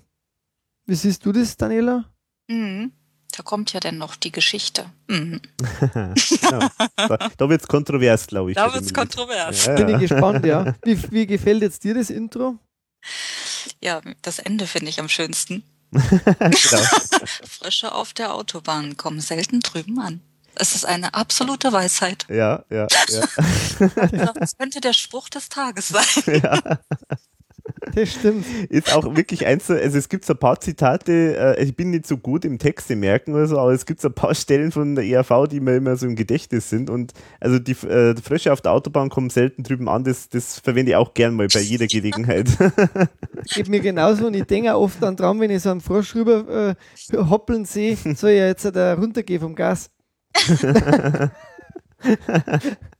[0.86, 2.04] Wie siehst du das, Daniela?
[2.48, 2.92] Mhm.
[3.36, 4.86] Da kommt ja dann noch die Geschichte.
[5.08, 5.40] Mhm.
[6.42, 8.56] ja, da da wird es kontrovers, glaube ich.
[8.56, 8.94] Da wird's Lied.
[8.96, 9.66] kontrovers.
[9.66, 9.94] Ja, Bin ja.
[10.00, 10.74] ich gespannt, ja.
[10.84, 12.56] Wie, wie gefällt jetzt dir das Intro?
[13.82, 15.62] Ja, das Ende finde ich am schönsten.
[15.90, 16.82] genau.
[17.48, 20.20] Frösche auf der Autobahn kommen selten drüben an.
[20.58, 22.24] Es ist eine absolute Weisheit.
[22.28, 24.32] ja, ja, ja.
[24.34, 26.78] Das könnte der Spruch des Tages sein.
[27.96, 28.44] Das stimmt.
[28.68, 32.06] Ist auch wirklich eins, also es gibt so ein paar Zitate, äh, ich bin nicht
[32.06, 34.94] so gut im Texte merken oder so, aber es gibt so ein paar Stellen von
[34.94, 38.52] der ERV, die mir immer so im Gedächtnis sind und also die, äh, die Frösche
[38.52, 41.60] auf der Autobahn kommen selten drüben an, das, das verwende ich auch gern mal bei
[41.60, 42.48] jeder Gelegenheit.
[43.54, 46.14] Geht mir genauso und ich denke auch oft dann dran, wenn ich so einen Frosch
[46.14, 46.76] rüber
[47.12, 49.90] äh, hoppeln sehe, soll ich ja jetzt da runtergehen vom Gas.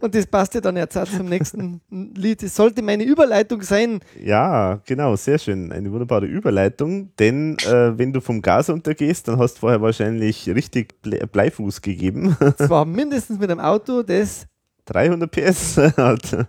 [0.00, 2.42] Und das passt ja dann jetzt auch zum nächsten Lied.
[2.42, 4.00] Das sollte meine Überleitung sein.
[4.22, 5.72] Ja, genau, sehr schön.
[5.72, 7.10] Eine wunderbare Überleitung.
[7.18, 11.82] Denn äh, wenn du vom Gas untergehst, dann hast du vorher wahrscheinlich richtig Ble Bleifuß
[11.82, 12.36] gegeben.
[12.56, 14.46] Zwar mindestens mit einem Auto, das
[14.86, 16.46] 300 PS hat.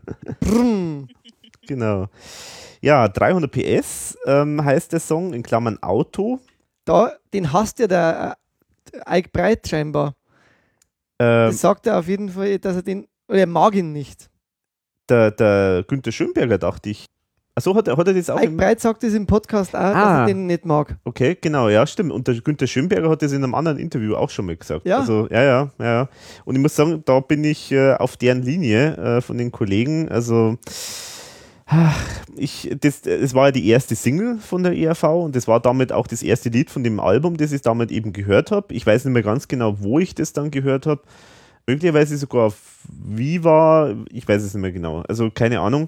[1.67, 2.07] Genau.
[2.81, 6.39] Ja, 300 PS ähm, heißt der Song in Klammern Auto.
[6.83, 8.37] Da, den hasst ja der
[9.07, 10.13] äh, Ike Breit scheinbar.
[11.17, 14.29] Ähm, Das sagt er auf jeden Fall, dass er den, oder er mag ihn nicht.
[15.09, 17.05] der, der Günther Schönberger, dachte ich.
[17.57, 19.95] Achso, hat, er- hat er das auch Ike Breit sagt es im Podcast auch, dass
[19.95, 20.21] Ah.
[20.21, 20.97] er den nicht mag.
[21.05, 22.11] Okay, genau, ja, stimmt.
[22.11, 24.85] Und der Günther Schönberger hat das in einem anderen Interview auch schon mal gesagt.
[24.85, 24.99] Ja.
[24.99, 25.85] Also, ja, ja, ja.
[25.85, 26.09] ja.
[26.43, 30.09] Und ich muss sagen, da bin ich äh, auf deren Linie äh, von den Kollegen.
[30.09, 30.57] Also,
[32.35, 35.91] ich, das, das war ja die erste Single von der ERV und das war damit
[35.91, 38.73] auch das erste Lied von dem Album, das ich damit eben gehört habe.
[38.73, 41.01] Ich weiß nicht mehr ganz genau, wo ich das dann gehört habe.
[41.67, 45.01] Möglicherweise sogar auf Viva, ich weiß es nicht mehr genau.
[45.07, 45.87] Also, keine Ahnung.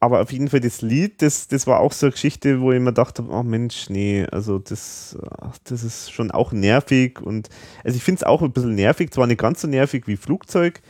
[0.00, 2.80] Aber auf jeden Fall das Lied, das, das war auch so eine Geschichte, wo ich
[2.80, 7.48] mir dachte, oh Mensch, nee, also das, ach, das ist schon auch nervig und
[7.84, 10.82] also ich finde es auch ein bisschen nervig, zwar nicht ganz so nervig wie Flugzeug,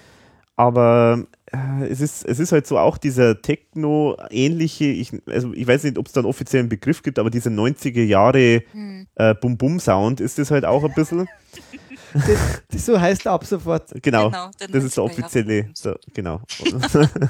[0.56, 5.84] aber äh, es ist, es ist halt so auch dieser Techno-ähnliche, ich, also ich weiß
[5.84, 9.08] nicht, ob es da einen offiziellen Begriff gibt, aber dieser 90er Jahre Hm.
[9.16, 11.28] äh, Bum-Bum-Sound ist das halt auch ein bisschen.
[12.14, 13.90] Das, das so heißt er ab sofort.
[14.02, 16.40] Genau, Genau, das ist der 90er Jahre offizielle, so, genau.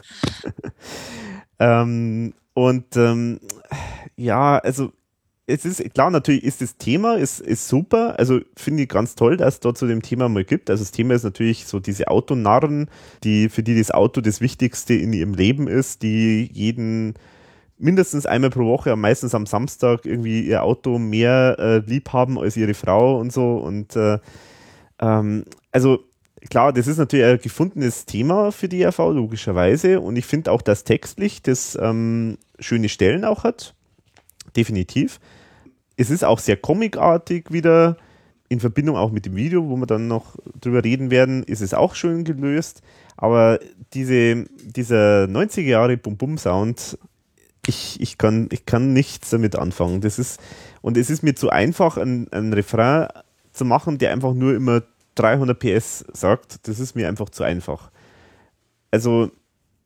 [1.59, 3.40] ähm, und ähm,
[4.16, 4.92] ja, also
[5.46, 8.18] es ist klar, natürlich ist das Thema ist, ist super.
[8.18, 10.70] Also finde ich ganz toll, dass es da zu dem Thema mal gibt.
[10.70, 12.88] Also das Thema ist natürlich so diese Autonarren,
[13.24, 17.14] die, für die das Auto das Wichtigste in ihrem Leben ist, die jeden
[17.76, 22.56] mindestens einmal pro Woche, meistens am Samstag, irgendwie ihr Auto mehr äh, lieb haben als
[22.56, 23.56] ihre Frau und so.
[23.56, 24.20] Und äh,
[25.03, 26.05] ähm, also
[26.49, 30.01] klar, das ist natürlich ein gefundenes Thema für die RV, logischerweise.
[30.01, 33.74] Und ich finde auch, dass textlich das ähm, schöne Stellen auch hat.
[34.57, 35.20] Definitiv.
[35.97, 37.97] Es ist auch sehr comicartig wieder.
[38.49, 41.73] In Verbindung auch mit dem Video, wo wir dann noch drüber reden werden, ist es
[41.73, 42.83] auch schön gelöst.
[43.16, 43.59] Aber
[43.95, 46.99] diese, dieser 90er Jahre Bum-Bum-Sound,
[47.66, 50.03] ich, ich, kann, ich kann nichts damit anfangen.
[50.03, 50.39] Das ist,
[50.83, 53.09] und es ist mir zu einfach, ein, ein Refrain
[53.53, 54.83] zu machen, der einfach nur immer
[55.14, 56.66] 300 PS sagt.
[56.68, 57.90] Das ist mir einfach zu einfach.
[58.90, 59.30] Also,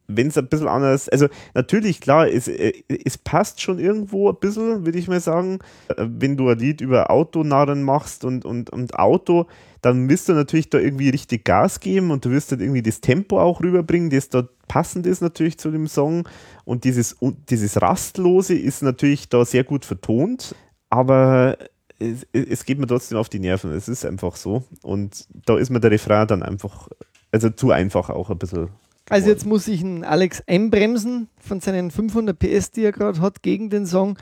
[0.09, 2.73] wenn es ein bisschen anders, also natürlich, klar, es, äh,
[3.05, 5.59] es passt schon irgendwo ein bisschen, würde ich mal sagen.
[5.97, 9.47] Wenn du ein Lied über Autonarren machst und, und, und Auto,
[9.82, 13.01] dann wirst du natürlich da irgendwie richtig Gas geben und du wirst dann irgendwie das
[13.01, 16.28] Tempo auch rüberbringen, das da passend ist natürlich zu dem Song.
[16.65, 20.55] Und dieses, und dieses Rastlose ist natürlich da sehr gut vertont,
[20.90, 21.57] aber
[21.98, 23.73] es, es geht mir trotzdem auf die Nerven.
[23.73, 24.64] Es ist einfach so.
[24.82, 26.89] Und da ist mir der Refrain dann einfach,
[27.32, 28.68] also zu einfach auch ein bisschen.
[29.09, 33.43] Also jetzt muss ich einen Alex einbremsen von seinen 500 PS, die er gerade hat,
[33.43, 34.18] gegen den Song,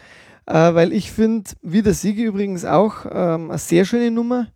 [0.47, 4.49] äh, weil ich finde, wie der Siege übrigens auch, ähm, eine sehr schöne Nummer.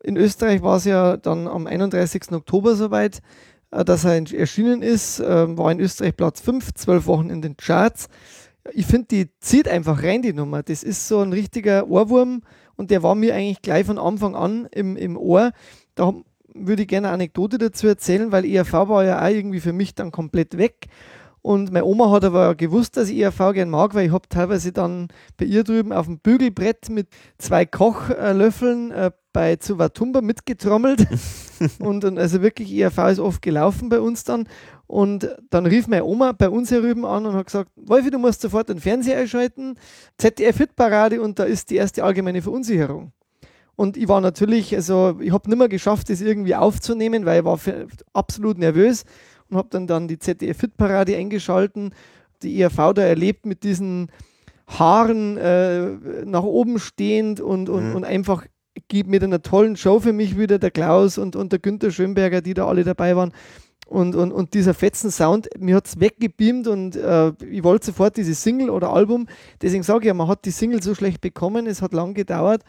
[0.00, 2.32] In Österreich war es ja dann am 31.
[2.32, 3.20] Oktober soweit,
[3.72, 7.56] äh, dass er erschienen ist, äh, war in Österreich Platz 5, zwölf Wochen in den
[7.56, 8.08] Charts.
[8.72, 10.62] Ich finde, die zieht einfach rein, die Nummer.
[10.62, 12.42] Das ist so ein richtiger Ohrwurm
[12.76, 15.52] und der war mir eigentlich gleich von Anfang an im, im Ohr.
[15.94, 16.14] Da
[16.54, 19.94] würde ich gerne eine Anekdote dazu erzählen, weil ERV war ja auch irgendwie für mich
[19.94, 20.86] dann komplett weg.
[21.40, 24.72] Und meine Oma hat aber gewusst, dass ich ERV gern mag, weil ich habe teilweise
[24.72, 27.08] dann bei ihr drüben auf dem Bügelbrett mit
[27.38, 31.06] zwei Kochlöffeln äh, bei Zuwatumba mitgetrommelt.
[31.78, 34.48] und, und also wirklich, ERV ist oft gelaufen bei uns dann.
[34.88, 38.18] Und dann rief meine Oma bei uns hier rüben an und hat gesagt, Wolfi, du
[38.18, 39.76] musst sofort den Fernseher einschalten,
[40.16, 43.12] ZDF-Hitparade und da ist die erste allgemeine Verunsicherung.
[43.76, 47.44] Und ich war natürlich, also ich habe nicht mehr geschafft, das irgendwie aufzunehmen, weil ich
[47.44, 47.60] war
[48.14, 49.04] absolut nervös
[49.50, 51.94] und habe dann, dann die ZDF-Hitparade eingeschalten,
[52.42, 54.10] die ERV da erlebt mit diesen
[54.66, 55.90] Haaren äh,
[56.24, 57.96] nach oben stehend und, und, Mhm.
[57.96, 58.46] und einfach
[58.88, 62.40] gibt mit einer tollen Show für mich wieder der Klaus und, und der Günther Schönberger,
[62.40, 63.32] die da alle dabei waren.
[63.88, 68.18] Und, und, und dieser fetzen Sound, mir hat es weggebeamt und äh, ich wollte sofort
[68.18, 69.26] diese Single oder Album.
[69.62, 72.64] Deswegen sage ich ja, man hat die Single so schlecht bekommen, es hat lang gedauert.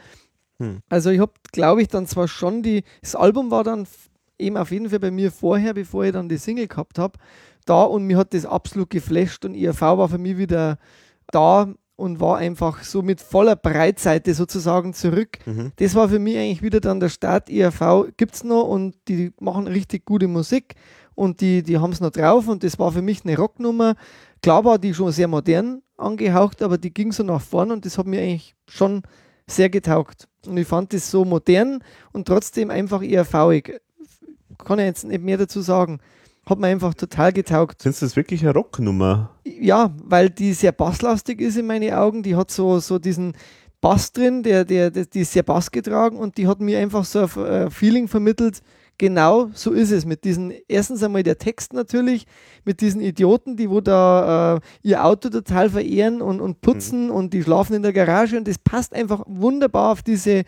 [0.59, 0.79] Hm.
[0.87, 3.85] Also ich habe, glaube ich, dann zwar schon die, das Album war dann
[4.37, 7.19] eben auf jeden Fall bei mir vorher, bevor ich dann die Single gehabt habe,
[7.65, 10.77] da und mir hat das absolut geflasht und IRV war für mich wieder
[11.31, 15.39] da und war einfach so mit voller Breitseite sozusagen zurück.
[15.45, 15.73] Mhm.
[15.75, 17.49] Das war für mich eigentlich wieder dann der Start.
[17.49, 20.75] IRV gibt es noch und die machen richtig gute Musik
[21.19, 23.95] und die, die haben es noch drauf und das war für mich eine Rocknummer.
[24.41, 27.97] Klar war die schon sehr modern angehaucht, aber die ging so nach vorn und das
[27.97, 29.03] hat mir eigentlich schon
[29.45, 30.29] sehr getaugt.
[30.47, 31.83] Und ich fand das so modern
[32.13, 33.81] und trotzdem einfach IRV-ig.
[34.59, 35.99] kann ich jetzt nicht mehr dazu sagen.
[36.45, 37.83] Hat mir einfach total getaugt.
[37.83, 39.31] Du das wirklich eine Rocknummer?
[39.43, 42.23] Ja, weil die sehr basslastig ist in meinen Augen.
[42.23, 43.33] Die hat so, so diesen
[43.81, 47.19] Bass drin, der, der, der, die ist sehr bassgetragen und die hat mir einfach so
[47.19, 48.61] ein äh, Feeling vermittelt,
[48.99, 50.05] genau so ist es.
[50.05, 52.27] Mit diesen, erstens einmal der Text natürlich,
[52.65, 57.11] mit diesen Idioten, die wo da äh, ihr Auto total verehren und, und putzen mhm.
[57.11, 60.43] und die schlafen in der Garage und das passt einfach wunderbar auf diese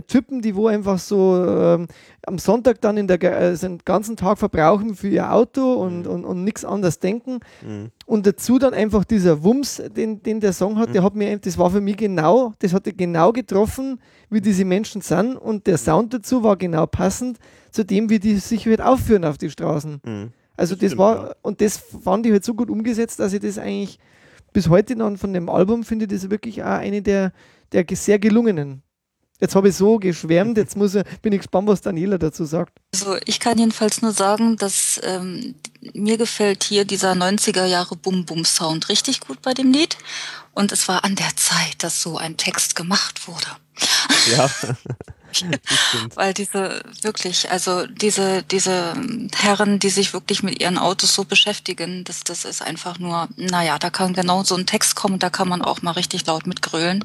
[0.00, 1.86] Typen, die wo einfach so äh,
[2.26, 6.10] am Sonntag dann in der äh, den ganzen Tag verbrauchen für ihr Auto und, mhm.
[6.10, 7.40] und, und nichts anderes denken.
[7.60, 7.90] Mhm.
[8.06, 10.92] Und dazu dann einfach dieser Wumms, den, den der Song hat, mhm.
[10.94, 14.00] der hat mir, das war für mich genau, das hatte genau getroffen,
[14.30, 17.38] wie diese Menschen sind und der Sound dazu war genau passend
[17.70, 20.00] zu dem, wie die sich halt aufführen auf die Straßen.
[20.04, 20.32] Mhm.
[20.56, 21.34] Also das, das war, ja.
[21.42, 23.98] und das fand ich halt so gut umgesetzt, dass ich das eigentlich
[24.52, 27.32] bis heute noch von dem Album finde, das wirklich auch eine der,
[27.72, 28.82] der sehr gelungenen
[29.40, 32.78] Jetzt habe ich so geschwärmt, jetzt muss ich, bin ich gespannt, was Daniela dazu sagt.
[32.94, 35.56] Also ich kann jedenfalls nur sagen, dass ähm,
[35.94, 39.96] mir gefällt hier dieser 90er Jahre Bum-Bum-Sound richtig gut bei dem Lied.
[40.54, 43.46] Und es war an der Zeit, dass so ein Text gemacht wurde.
[44.30, 44.50] Ja.
[46.14, 48.94] Weil diese wirklich, also diese, diese
[49.36, 53.78] Herren, die sich wirklich mit ihren Autos so beschäftigen, das, das ist einfach nur, naja,
[53.78, 57.04] da kann genau so ein Text kommen, da kann man auch mal richtig laut mitgrölen.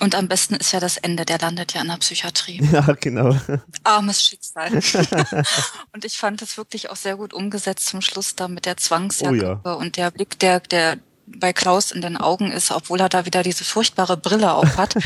[0.00, 2.60] Und am besten ist ja das Ende, der landet ja in der Psychiatrie.
[2.70, 3.36] Ja, genau.
[3.82, 4.70] Armes Schicksal.
[5.92, 9.60] und ich fand das wirklich auch sehr gut umgesetzt zum Schluss da mit der Zwangsjacke
[9.64, 9.74] oh ja.
[9.74, 10.98] und der Blick der, der,
[11.38, 14.94] bei Klaus in den Augen ist, obwohl er da wieder diese furchtbare Brille auf hat.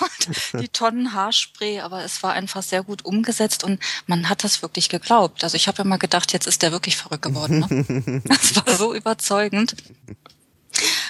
[0.00, 4.62] und die Tonnen Haarspray, aber es war einfach sehr gut umgesetzt und man hat das
[4.62, 5.44] wirklich geglaubt.
[5.44, 7.66] Also ich habe immer gedacht, jetzt ist der wirklich verrückt geworden.
[7.68, 8.22] Ne?
[8.28, 9.74] Das war so überzeugend.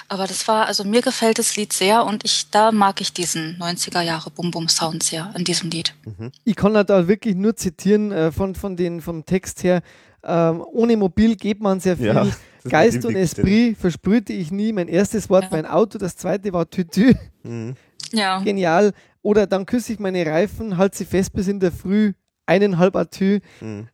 [0.07, 3.57] Aber das war, also mir gefällt das Lied sehr und ich, da mag ich diesen
[3.59, 5.93] 90er Jahre Bum Bum Sound sehr in diesem Lied.
[6.05, 6.31] Mhm.
[6.45, 9.83] Ich kann da wirklich nur zitieren äh, von, von den, vom Text her.
[10.23, 12.07] Ähm, ohne Mobil geht man sehr viel.
[12.07, 12.27] Ja,
[12.63, 14.73] Geist und Esprit versprühte ich nie.
[14.73, 15.49] Mein erstes Wort ja.
[15.51, 17.13] mein Auto, das zweite war Tütü.
[17.43, 17.75] Mhm.
[18.11, 18.41] Ja.
[18.41, 18.93] Genial.
[19.21, 22.13] Oder dann küsse ich meine Reifen, halte sie fest bis in der Früh,
[22.45, 23.39] eineinhalb Atü.
[23.61, 23.87] Mhm.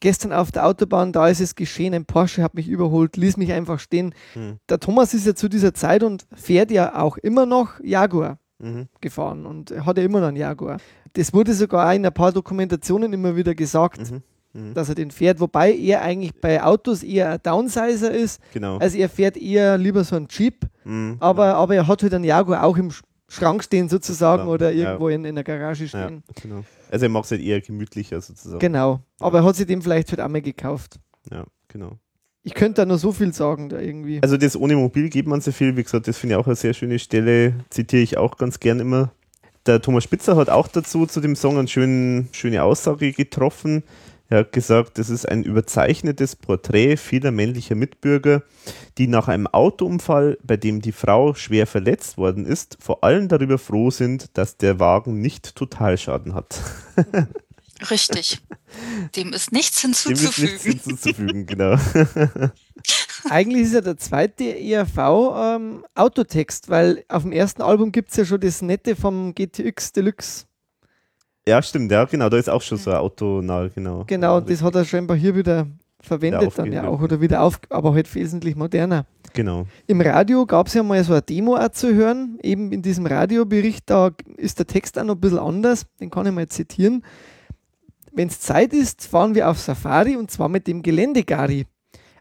[0.00, 3.52] Gestern auf der Autobahn, da ist es geschehen, ein Porsche hat mich überholt, ließ mich
[3.52, 4.14] einfach stehen.
[4.34, 4.58] Mhm.
[4.68, 8.88] Der Thomas ist ja zu dieser Zeit und fährt ja auch immer noch Jaguar mhm.
[9.00, 10.78] gefahren und hat ja immer noch einen Jaguar.
[11.12, 14.22] Das wurde sogar in ein paar Dokumentationen immer wieder gesagt, mhm.
[14.54, 14.74] Mhm.
[14.74, 18.40] dass er den fährt, wobei er eigentlich bei Autos eher ein Downsizer ist.
[18.52, 18.78] Genau.
[18.78, 21.16] Also er fährt eher lieber so einen Jeep, mhm.
[21.20, 21.54] aber, ja.
[21.54, 22.90] aber er hat halt einen Jaguar auch im
[23.28, 24.52] Schrank stehen sozusagen genau.
[24.52, 25.14] oder irgendwo ja.
[25.14, 26.22] in, in der Garage stehen.
[26.26, 26.64] Ja, genau.
[26.90, 28.58] Also er macht es halt eher gemütlicher sozusagen.
[28.58, 30.98] Genau, aber er hat sich den vielleicht halt auch mal gekauft.
[31.30, 31.98] Ja, genau.
[32.42, 34.20] Ich könnte da nur so viel sagen, da irgendwie.
[34.22, 36.56] Also das ohne Mobil geht man sehr viel, wie gesagt, das finde ich auch eine
[36.56, 39.12] sehr schöne Stelle, zitiere ich auch ganz gern immer.
[39.64, 43.84] Der Thomas Spitzer hat auch dazu zu dem Song eine schöne, schöne Aussage getroffen.
[44.32, 48.42] Er hat gesagt, das ist ein überzeichnetes Porträt vieler männlicher Mitbürger,
[48.96, 53.58] die nach einem Autounfall, bei dem die Frau schwer verletzt worden ist, vor allem darüber
[53.58, 56.58] froh sind, dass der Wagen nicht Totalschaden hat.
[57.90, 58.40] Richtig.
[59.16, 60.32] Dem ist nichts hinzuzufügen.
[60.48, 61.76] Dem ist nichts hinzuzufügen, genau.
[63.28, 68.16] Eigentlich ist ja der zweite ERV ähm, Autotext, weil auf dem ersten Album gibt es
[68.16, 70.46] ja schon das Nette vom GTX Deluxe.
[71.46, 74.04] Ja, stimmt, ja, genau, da ist auch schon so ein Auto nah, genau.
[74.06, 75.66] Genau, und das hat er scheinbar hier wieder
[76.02, 79.06] verwendet dann ja auch oder wieder auf, aber halt wesentlich moderner.
[79.32, 79.66] Genau.
[79.86, 83.06] Im Radio gab es ja mal so eine Demo auch zu hören, eben in diesem
[83.06, 87.04] Radiobericht, da ist der Text auch noch ein bisschen anders, den kann ich mal zitieren.
[88.12, 91.66] Wenn es Zeit ist, fahren wir auf Safari und zwar mit dem Geländegari.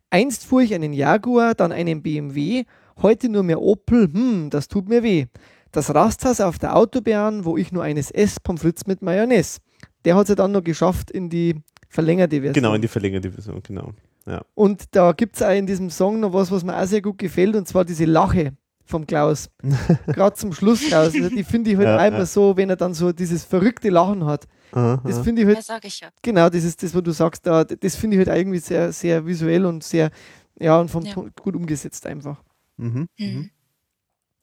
[0.10, 2.64] Einst fuhr ich einen Jaguar, dann einen BMW,
[3.02, 5.26] heute nur mehr Opel, hm, das tut mir weh.
[5.72, 9.60] Das Rasthaus auf der Autobahn, wo ich nur eines esse, Pommes frites mit Mayonnaise.
[10.06, 11.56] Der hat es ja dann noch geschafft in die
[11.90, 12.54] verlängerte Version.
[12.54, 13.92] Genau, in die verlängerte Version, genau.
[14.26, 14.44] Ja.
[14.54, 17.18] Und da gibt es auch in diesem Song noch was, was mir auch sehr gut
[17.18, 18.54] gefällt, und zwar diese Lache
[18.86, 19.50] vom Klaus.
[20.08, 21.14] Gerade zum Schluss raus.
[21.16, 22.26] Also die finde ich halt ja, einmal ja.
[22.26, 24.48] so, wenn er dann so dieses verrückte Lachen hat.
[24.74, 25.02] Aha.
[25.06, 25.58] Das finde ich halt.
[25.58, 26.10] Ja, sag ich ja.
[26.22, 29.26] Genau, das ist das, was du sagst, da, das finde ich halt irgendwie sehr, sehr
[29.26, 30.12] visuell und sehr,
[30.60, 31.04] ja, und vom
[31.42, 32.42] gut umgesetzt einfach.
[32.78, 33.08] Mhm.
[33.18, 33.50] Mhm.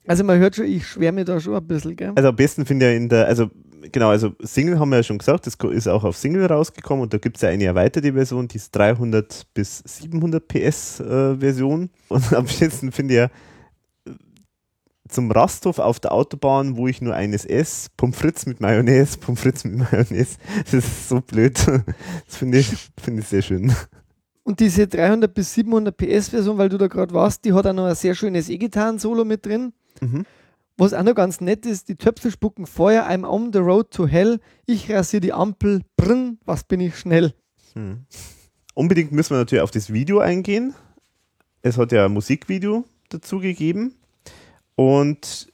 [0.09, 2.13] Also man hört schon, ich schwärme da schon ein bisschen, gell?
[2.15, 3.51] Also am besten finde ich in der, also
[3.91, 7.13] genau, also Single haben wir ja schon gesagt, das ist auch auf Single rausgekommen und
[7.13, 11.91] da gibt es ja eine erweiterte Version, die ist 300 bis 700 PS äh, Version
[12.07, 13.29] und am besten finde ich ja
[15.09, 19.41] zum Rasthof auf der Autobahn, wo ich nur eines esse, Pommes frites mit Mayonnaise, Pommes
[19.41, 21.59] frites mit Mayonnaise, das ist so blöd.
[22.25, 23.75] Das finde ich, find ich sehr schön.
[24.41, 27.73] Und diese 300 bis 700 PS Version, weil du da gerade warst, die hat auch
[27.73, 29.73] noch ein sehr schönes E-Gitarren-Solo mit drin.
[30.01, 30.25] Mhm.
[30.77, 34.07] Was auch noch ganz nett ist, die Töpfe spucken Feuer, I'm on the road to
[34.07, 37.33] hell, ich rasiere die Ampel, brrn, was bin ich schnell.
[37.73, 38.05] Hm.
[38.75, 40.73] Unbedingt müssen wir natürlich auf das Video eingehen.
[41.61, 43.95] Es hat ja ein Musikvideo dazu gegeben.
[44.75, 45.51] Und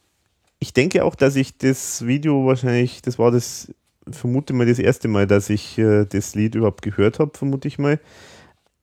[0.60, 3.74] ich denke auch, dass ich das Video wahrscheinlich, das war das,
[4.08, 7.78] vermute mal das erste Mal, dass ich äh, das Lied überhaupt gehört habe, vermute ich
[7.78, 7.98] mal.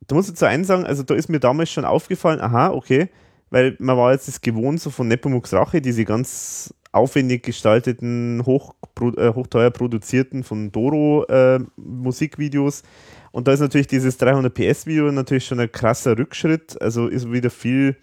[0.08, 3.10] Da muss ich zu einem sagen, also da ist mir damals schon aufgefallen, aha, okay,
[3.54, 8.74] weil man war jetzt das gewohnt, so von Nepomuk's Rache, diese ganz aufwendig gestalteten, hoch,
[9.00, 12.82] äh, hochteuer produzierten von Doro äh, Musikvideos.
[13.32, 16.82] Und da ist natürlich dieses 300 PS Video natürlich schon ein krasser Rückschritt.
[16.82, 17.96] Also ist wieder viel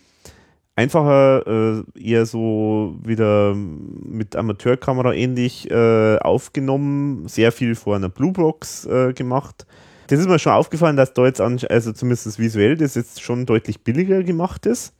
[0.76, 8.86] einfacher, äh, eher so wieder mit Amateurkamera ähnlich äh, aufgenommen, sehr viel vor einer Bluebox
[8.86, 9.66] äh, gemacht.
[10.06, 13.82] Das ist mir schon aufgefallen, dass da jetzt, also zumindest visuell, das jetzt schon deutlich
[13.82, 14.94] billiger gemacht ist.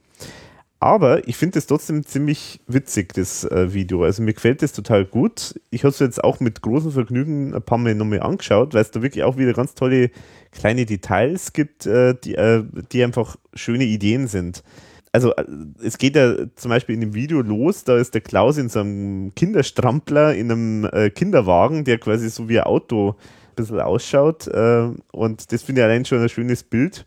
[0.83, 4.03] Aber ich finde es trotzdem ziemlich witzig, das äh, Video.
[4.03, 5.53] Also mir gefällt das total gut.
[5.69, 8.89] Ich habe es jetzt auch mit großem Vergnügen ein paar Mal nochmal angeschaut, weil es
[8.89, 10.09] da wirklich auch wieder ganz tolle
[10.51, 14.63] kleine Details gibt, äh, die, äh, die einfach schöne Ideen sind.
[15.11, 15.45] Also äh,
[15.83, 18.79] es geht ja zum Beispiel in dem Video los, da ist der Klaus in so
[18.79, 24.47] einem Kinderstrampler in einem äh, Kinderwagen, der quasi so wie ein Auto ein bisschen ausschaut.
[24.47, 27.05] Äh, und das finde ich allein schon ein schönes Bild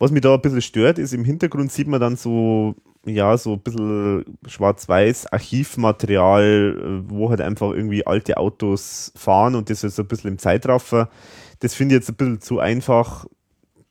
[0.00, 2.74] was mich da ein bisschen stört, ist im Hintergrund sieht man dann so,
[3.04, 9.68] ja, so ein bisschen schwarz-weiß Archivmaterial, äh, wo halt einfach irgendwie alte Autos fahren und
[9.68, 11.10] das ist so ein bisschen im Zeitraffer.
[11.60, 13.26] Das finde ich jetzt ein bisschen zu einfach.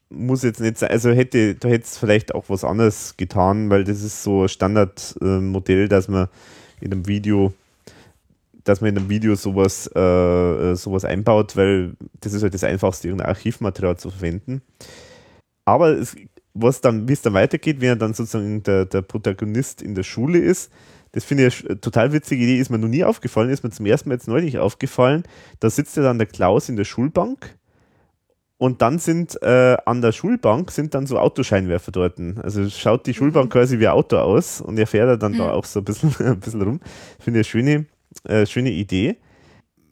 [0.09, 3.83] Muss jetzt nicht sein, also hätte, da hätte es vielleicht auch was anderes getan, weil
[3.83, 6.27] das ist so ein Standardmodell, äh, dass man
[6.81, 7.53] in einem Video
[8.63, 13.07] dass man in einem Video sowas, äh, sowas einbaut, weil das ist halt das Einfachste,
[13.07, 14.61] irgendein Archivmaterial zu verwenden.
[15.69, 16.15] Aber es,
[16.53, 20.03] was dann, wie es dann weitergeht, wenn er dann sozusagen der, der Protagonist in der
[20.03, 20.71] Schule ist,
[21.11, 23.85] das finde ich eine total witzige Idee, ist mir noch nie aufgefallen, ist mir zum
[23.85, 25.23] ersten Mal jetzt neulich aufgefallen.
[25.59, 27.57] Da sitzt ja dann der Klaus in der Schulbank
[28.57, 32.19] und dann sind äh, an der Schulbank sind dann so Autoscheinwerfer dort.
[32.41, 33.49] Also schaut die Schulbank mhm.
[33.49, 35.37] quasi wie ein Auto aus und er fährt dann mhm.
[35.37, 36.79] da auch so ein bisschen, ein bisschen rum.
[37.19, 37.85] Finde ich eine schöne,
[38.25, 39.17] äh, schöne Idee.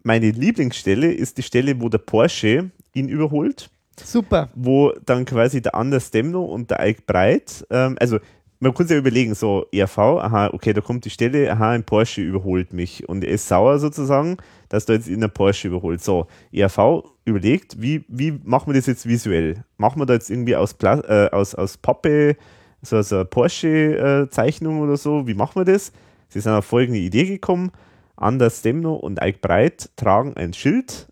[0.04, 3.70] Meine Lieblingsstelle ist die Stelle, wo der Porsche ihn überholt.
[4.03, 4.49] Super.
[4.56, 8.19] Wo dann quasi der Anders Demno und der Ike Breit, ähm, also
[8.60, 12.22] man sich ja überlegen, so ERV, aha, okay, da kommt die Stelle, aha, ein Porsche
[12.22, 14.38] überholt mich und er ist sauer sozusagen,
[14.69, 16.03] dass du jetzt in der Porsche überholt.
[16.03, 19.64] So, ERV überlegt, wie, wie machen wir das jetzt visuell?
[19.78, 22.36] Machen wir da jetzt irgendwie aus, Pla äh, aus, aus Pappe
[22.82, 25.28] so, so eine Porsche-Zeichnung äh, oder so?
[25.28, 25.91] Wie machen wir das?
[26.30, 27.72] Sie sind auf folgende Idee gekommen.
[28.15, 31.07] Anders Demno und Ike Breit tragen ein Schild,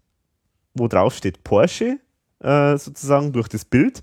[0.73, 1.99] wo drauf steht Porsche
[2.45, 4.01] äh, sozusagen durch das Bild.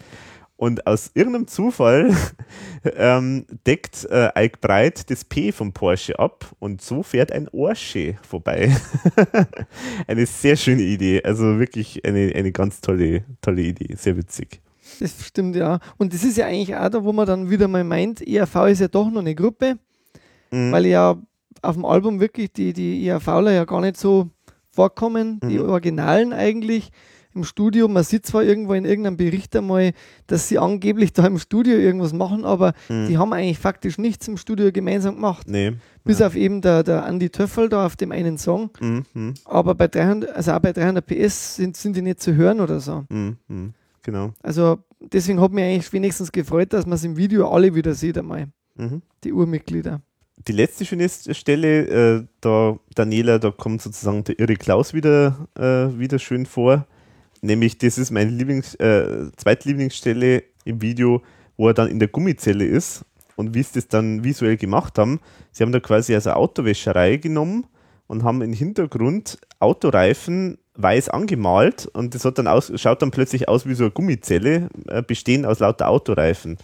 [0.57, 2.15] Und aus irgendeinem Zufall
[2.97, 8.17] ähm, deckt äh, Ike Breit das P vom Porsche ab und so fährt ein Porsche
[8.23, 8.77] vorbei.
[10.07, 11.23] eine sehr schöne Idee.
[11.25, 13.97] Also wirklich eine, eine ganz tolle, tolle Idee.
[13.97, 14.61] Sehr witzig.
[15.01, 15.81] Das stimmt, ja.
[15.97, 18.81] Und das ist ja eigentlich auch da, wo man dann wieder mal meint, ERV ist
[18.81, 19.79] ja doch noch eine Gruppe,
[20.51, 20.71] mhm.
[20.71, 21.21] weil ja
[21.61, 24.31] auf dem Album wirklich die, die ERVler ja gar nicht so
[24.71, 25.49] vorkommen, mhm.
[25.49, 26.91] die Originalen eigentlich
[27.35, 27.89] im Studio.
[27.89, 29.93] Man sieht zwar irgendwo in irgendeinem Bericht einmal,
[30.27, 33.09] dass sie angeblich da im Studio irgendwas machen, aber hm.
[33.09, 35.49] die haben eigentlich faktisch nichts im Studio gemeinsam gemacht.
[35.49, 35.73] Nee.
[36.05, 36.27] Bis ja.
[36.27, 38.71] auf eben der, der Andy Töffel da auf dem einen Song.
[38.81, 39.35] Mhm.
[39.45, 42.81] Aber bei 300, also auch bei 300 PS sind, sind die nicht zu hören oder
[42.81, 43.05] so.
[43.09, 43.75] Mhm.
[44.03, 44.33] Genau.
[44.43, 48.19] Also deswegen hat mich eigentlich wenigstens gefreut, dass man es im Video alle wieder sieht
[48.19, 48.49] einmal.
[48.77, 49.03] Mhm.
[49.23, 50.01] Die Urmitglieder
[50.49, 55.99] die letzte schöne Stelle, äh, da Daniela, da kommt sozusagen der irre Klaus wieder, äh,
[55.99, 56.87] wieder schön vor.
[57.43, 61.23] Nämlich, das ist meine Lieblings-, äh, Zweitlieblingsstelle im Video,
[61.57, 63.05] wo er dann in der Gummizelle ist
[63.37, 65.21] und wie sie das dann visuell gemacht haben.
[65.51, 67.67] Sie haben da quasi also Autowäscherei genommen
[68.07, 73.49] und haben im Hintergrund Autoreifen weiß angemalt und das hat dann aus, schaut dann plötzlich
[73.49, 76.57] aus wie so eine Gummizelle, äh, bestehend aus lauter Autoreifen.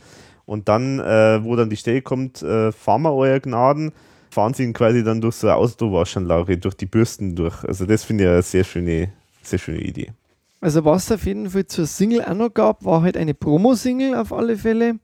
[0.47, 3.93] Und dann, äh, wo dann die Stelle kommt, äh, fahren wir euer Gnaden,
[4.31, 7.65] fahren sie ihn quasi dann durch so eine Autowaschanlage, durch die Bürsten durch.
[7.65, 10.13] Also das finde ich eine sehr schöne, sehr schöne Idee.
[10.61, 14.15] Also was es auf jeden Fall zur Single auch noch gab, war halt eine Promo-Single
[14.15, 14.99] auf alle Fälle,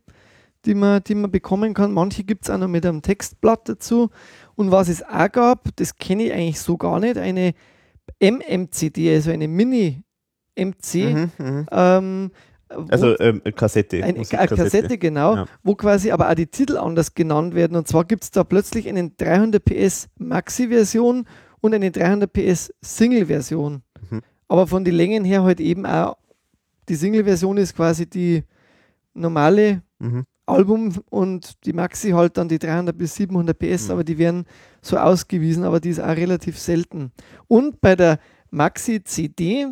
[0.65, 1.93] die man, die man bekommen kann.
[1.93, 4.11] Manche gibt es auch noch mit einem Textblatt dazu.
[4.57, 7.55] Und was es auch gab, das kenne ich eigentlich so gar nicht, eine
[8.21, 10.95] MMCD, also eine Mini-MC.
[10.95, 12.31] Mhm, mhm, ähm,
[12.89, 14.03] also ähm, Kassette.
[14.03, 15.47] Eine, eine Kassette, genau, ja.
[15.63, 17.77] wo quasi aber auch die Titel anders genannt werden.
[17.77, 21.27] Und zwar gibt es da plötzlich eine 300 PS Maxi-Version
[21.61, 23.83] und eine 300 PS Single-Version.
[24.49, 26.17] Aber von den Längen her halt eben auch,
[26.89, 28.45] die Single-Version ist quasi die
[29.15, 30.25] normale mhm.
[30.47, 33.91] Album und die Maxi halt dann die 300 bis 700 PS, mhm.
[33.93, 34.45] aber die werden
[34.83, 37.13] so ausgewiesen, aber die ist auch relativ selten.
[37.49, 38.19] Und bei der
[38.51, 39.69] Maxi CD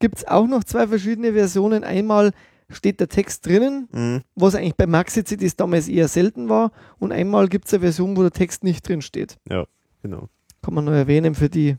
[0.00, 1.84] gibt es auch noch zwei verschiedene Versionen.
[1.84, 2.32] Einmal
[2.70, 4.22] steht der Text drinnen, mhm.
[4.34, 6.72] was eigentlich bei Maxi-CDs damals eher selten war.
[6.98, 9.38] Und einmal gibt es eine Version, wo der Text nicht drin steht.
[9.48, 9.66] Ja,
[10.02, 10.28] genau.
[10.62, 11.76] Kann man nur erwähnen für die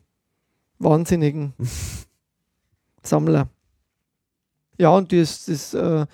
[0.80, 1.54] wahnsinnigen
[3.04, 3.50] Sammler.
[4.78, 6.06] Ja, und das, das äh,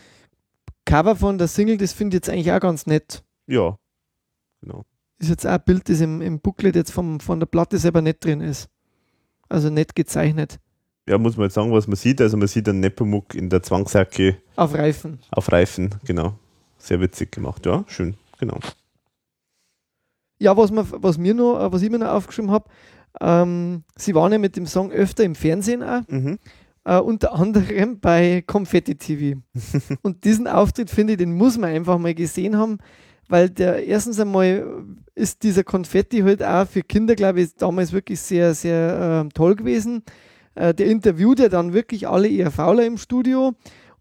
[0.86, 3.24] Cover von der Single, das finde ich jetzt eigentlich auch ganz nett.
[3.48, 3.78] Ja,
[4.62, 4.86] genau.
[5.20, 8.02] Ist jetzt auch ein Bild, das im, im Booklet jetzt vom, von der Platte selber
[8.02, 8.70] nicht drin ist.
[9.48, 10.60] Also nett gezeichnet
[11.08, 12.22] ja, muss man jetzt sagen, was man sieht.
[12.22, 14.38] Also man sieht einen Nepomuk in der Zwangsjacke.
[14.56, 15.20] Auf Reifen.
[15.32, 16.38] Auf Reifen, genau.
[16.78, 18.60] Sehr witzig gemacht, ja, schön, genau.
[20.38, 22.70] Ja, was, man, was, mir noch, was ich mir noch aufgeschrieben habe,
[23.22, 26.02] ähm, sie waren ja mit dem Song öfter im Fernsehen auch.
[26.08, 26.38] Mhm.
[26.88, 29.40] Uh, unter anderem bei Confetti TV.
[30.04, 32.78] und diesen Auftritt, finde ich, den muss man einfach mal gesehen haben,
[33.28, 34.86] weil der erstens einmal
[35.16, 39.56] ist dieser Konfetti halt auch für Kinder, glaube ich, damals wirklich sehr, sehr äh, toll
[39.56, 40.04] gewesen.
[40.54, 43.54] Äh, der interviewt ja dann wirklich alle ERVler im Studio.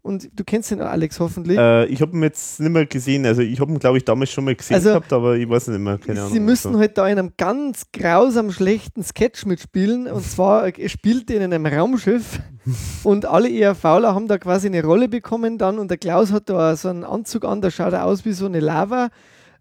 [0.05, 1.57] Und du kennst den Alex hoffentlich.
[1.57, 3.25] Äh, ich habe ihn jetzt nicht mehr gesehen.
[3.25, 5.69] Also ich habe ihn, glaube ich, damals schon mal gesehen also, gehabt, aber ich weiß
[5.69, 5.97] nicht mehr.
[5.97, 6.31] Keine Ahnung.
[6.31, 6.79] Sie müssen also.
[6.79, 10.05] halt da in einem ganz grausam schlechten Sketch mitspielen.
[10.05, 12.39] Und zwar, er spielt in einem Raumschiff
[13.03, 15.79] und alle ERVler haben da quasi eine Rolle bekommen dann.
[15.79, 18.59] Und der Klaus hat da so einen Anzug an, der schaut aus wie so eine
[18.59, 19.09] Lava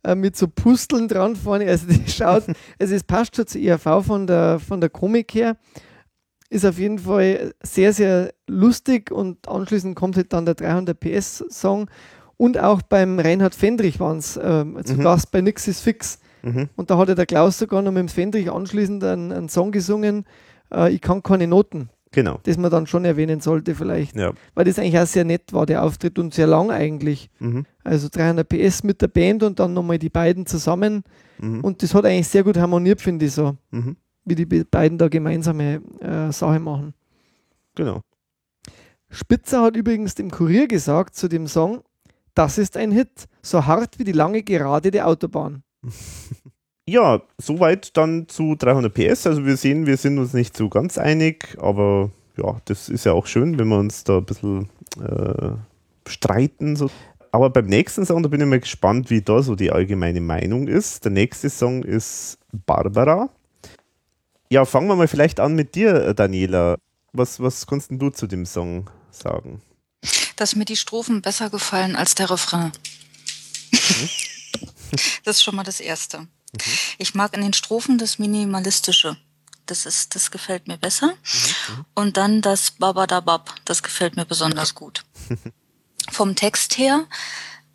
[0.02, 1.66] äh, mit so Pusteln dran vorne.
[1.66, 2.44] Also die schaut,
[2.78, 5.56] also es passt schon zur ERV von der, von der Komik her
[6.54, 11.44] ist auf jeden Fall sehr, sehr lustig und anschließend kommt halt dann der 300 PS
[11.50, 11.90] Song
[12.36, 15.02] und auch beim Reinhard Fendrich waren es äh, zu mhm.
[15.02, 16.20] Gast bei Nix ist fix.
[16.42, 16.68] Mhm.
[16.76, 20.24] Und da hat der Klaus sogar noch mit dem Fendrich anschließend einen, einen Song gesungen,
[20.72, 21.90] äh, Ich kann keine Noten.
[22.12, 22.38] Genau.
[22.44, 24.14] Das man dann schon erwähnen sollte vielleicht.
[24.14, 24.32] Ja.
[24.54, 27.30] Weil das eigentlich auch sehr nett war, der Auftritt und sehr lang eigentlich.
[27.40, 27.66] Mhm.
[27.82, 31.02] Also 300 PS mit der Band und dann nochmal die beiden zusammen.
[31.38, 31.62] Mhm.
[31.62, 33.56] Und das hat eigentlich sehr gut harmoniert, finde ich so.
[33.72, 36.94] Mhm wie die beiden da gemeinsame äh, Sache machen.
[37.74, 38.00] Genau.
[39.10, 41.82] Spitzer hat übrigens dem Kurier gesagt zu dem Song,
[42.34, 45.62] das ist ein Hit, so hart wie die lange Gerade der Autobahn.
[46.86, 49.26] Ja, soweit dann zu 300 PS.
[49.26, 53.12] Also wir sehen, wir sind uns nicht so ganz einig, aber ja, das ist ja
[53.12, 54.68] auch schön, wenn wir uns da ein bisschen
[55.00, 55.52] äh,
[56.06, 56.76] streiten.
[56.76, 56.90] So.
[57.32, 60.68] Aber beim nächsten Song, da bin ich mal gespannt, wie da so die allgemeine Meinung
[60.68, 61.04] ist.
[61.06, 63.30] Der nächste Song ist Barbara.
[64.50, 66.76] Ja, fangen wir mal vielleicht an mit dir, Daniela.
[67.12, 69.62] Was, was kannst du zu dem Song sagen?
[70.36, 72.72] Dass mir die Strophen besser gefallen als der Refrain.
[73.72, 74.08] Mhm.
[75.24, 76.20] das ist schon mal das Erste.
[76.20, 76.28] Mhm.
[76.98, 79.16] Ich mag in den Strophen das Minimalistische.
[79.66, 81.08] Das ist, das gefällt mir besser.
[81.08, 81.84] Mhm.
[81.94, 83.54] Und dann das Babadabab.
[83.64, 85.04] Das gefällt mir besonders gut.
[86.10, 87.06] Vom Text her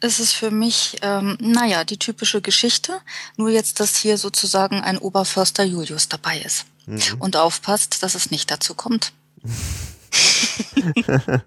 [0.02, 2.94] ist es für mich, ähm, naja, die typische Geschichte,
[3.38, 6.66] nur jetzt, dass hier sozusagen ein Oberförster Julius dabei ist.
[6.86, 7.00] Mhm.
[7.20, 9.14] Und aufpasst, dass es nicht dazu kommt.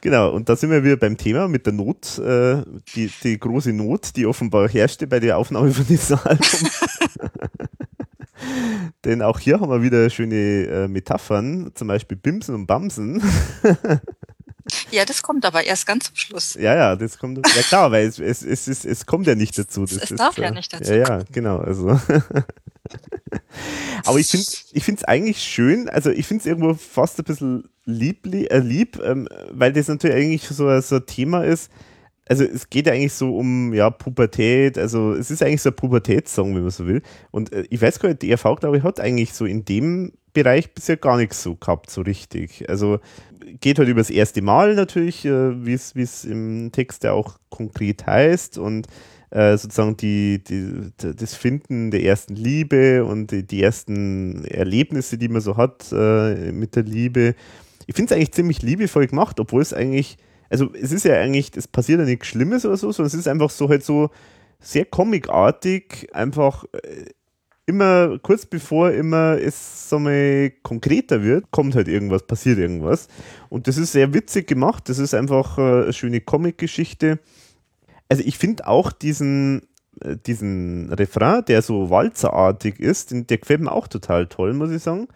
[0.00, 2.62] genau, und da sind wir wieder beim Thema mit der Not, äh,
[2.94, 6.44] die, die große Not, die offenbar herrschte bei der Aufnahme von diesem Album.
[9.04, 13.22] Denn auch hier haben wir wieder schöne äh, Metaphern, zum Beispiel Bimsen und Bamsen.
[14.94, 16.54] Ja, das kommt aber erst ganz zum Schluss.
[16.54, 17.44] Ja, ja, das kommt.
[17.44, 19.80] Ja klar, weil es, es, es, es, es kommt ja nicht dazu.
[19.80, 20.92] Das es ist, darf ja nicht dazu.
[20.92, 21.58] Ja, ja, genau.
[21.58, 21.88] Also.
[24.04, 27.68] aber ich finde ich es eigentlich schön, also ich finde es irgendwo fast ein bisschen
[27.84, 31.72] liebli, äh, lieb, ähm, weil das natürlich eigentlich so, so ein Thema ist.
[32.26, 35.76] Also es geht ja eigentlich so um ja, Pubertät, also es ist eigentlich so ein
[35.76, 37.02] Pubertätssong, wenn man so will.
[37.32, 40.12] Und äh, ich weiß gar nicht, die ERV, glaube ich, hat eigentlich so in dem
[40.34, 42.68] Bereich bisher gar nichts so gehabt, so richtig.
[42.68, 42.98] Also
[43.60, 48.06] geht halt über das erste Mal natürlich, äh, wie es im Text ja auch konkret
[48.06, 48.86] heißt und
[49.30, 55.28] äh, sozusagen die, die, das Finden der ersten Liebe und die, die ersten Erlebnisse, die
[55.28, 57.34] man so hat äh, mit der Liebe.
[57.86, 60.18] Ich finde es eigentlich ziemlich liebevoll gemacht, obwohl es eigentlich,
[60.50, 63.28] also es ist ja eigentlich, es passiert ja nichts Schlimmes oder so, sondern es ist
[63.28, 64.10] einfach so halt so
[64.60, 67.06] sehr comicartig, einfach äh,
[67.66, 73.08] immer kurz bevor immer es so mal konkreter wird, kommt halt irgendwas, passiert irgendwas.
[73.48, 74.88] Und das ist sehr witzig gemacht.
[74.88, 77.18] Das ist einfach äh, eine schöne Comic-Geschichte.
[78.08, 79.62] Also ich finde auch diesen,
[80.00, 84.82] äh, diesen Refrain, der so walzerartig ist, der gefällt mir auch total toll, muss ich
[84.82, 85.08] sagen.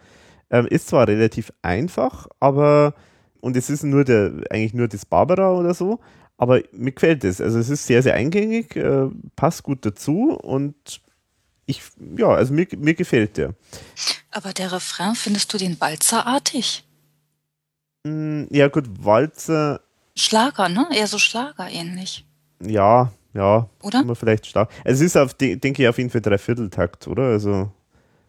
[0.49, 2.95] Ähm, ist zwar relativ einfach, aber
[3.41, 5.99] und es ist nur der, eigentlich nur das Barbara oder so,
[6.37, 7.39] aber mir gefällt es.
[7.39, 11.01] Also es ist sehr, sehr eingängig, äh, passt gut dazu und
[11.69, 11.81] ich,
[12.17, 13.53] ja, also mir, mir gefällt der.
[14.31, 16.83] Aber der Refrain, findest du den walzerartig?
[18.05, 19.81] Mm, ja, gut, Walzer.
[20.15, 20.87] Schlager, ne?
[20.93, 22.25] Eher so Schlager ähnlich.
[22.61, 24.01] Ja, ja, Oder?
[24.01, 24.69] immer vielleicht stark.
[24.83, 27.23] Also es ist auf, de- denke ich, auf jeden Fall Dreivierteltakt, oder?
[27.23, 27.71] Also,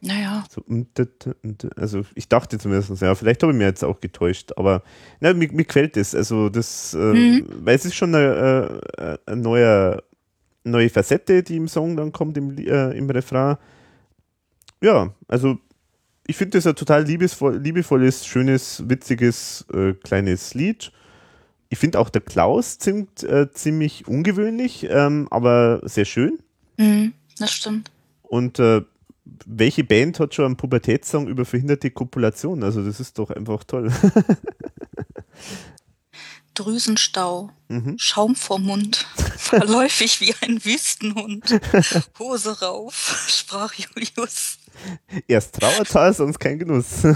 [0.03, 0.63] Naja, so,
[1.77, 4.83] also ich dachte zumindest, ja, vielleicht habe ich mir jetzt auch getäuscht, aber
[5.21, 6.15] na, mir, mir gefällt es.
[6.15, 7.47] Also das, äh, Mhm.
[7.65, 10.03] weil es ist schon eine, äh, eine
[10.65, 13.57] neue, Facette, die im Song dann kommt, im, äh, im Refrain.
[14.83, 15.59] Ja, also
[16.27, 20.93] ich finde das ein total liebesvoll, liebevolles, schönes, witziges, äh, kleines Lied.
[21.69, 26.39] Ich finde auch der Klaus singt äh, ziemlich ungewöhnlich, ähm, aber sehr schön.
[26.77, 27.91] mhm, das stimmt.
[28.23, 28.83] Und äh,
[29.47, 32.63] welche Band hat schon einen Pubertätssong über verhinderte Kopulation?
[32.63, 33.91] Also das ist doch einfach toll.
[36.61, 37.95] Drüsenstau, Mhm.
[37.99, 39.07] Schaum vorm Mund,
[39.39, 41.61] verläufig wie ein Wüstenhund.
[42.19, 44.59] Hose rauf, sprach Julius.
[45.29, 46.87] Erst Trauertal, sonst kein Genuss.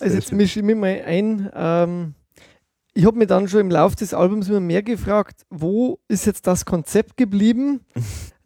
[0.00, 1.50] Also jetzt mische ich mich mal ein.
[1.54, 2.14] Ähm,
[2.94, 6.46] ich habe mir dann schon im Laufe des Albums immer mehr gefragt, wo ist jetzt
[6.46, 7.80] das Konzept geblieben?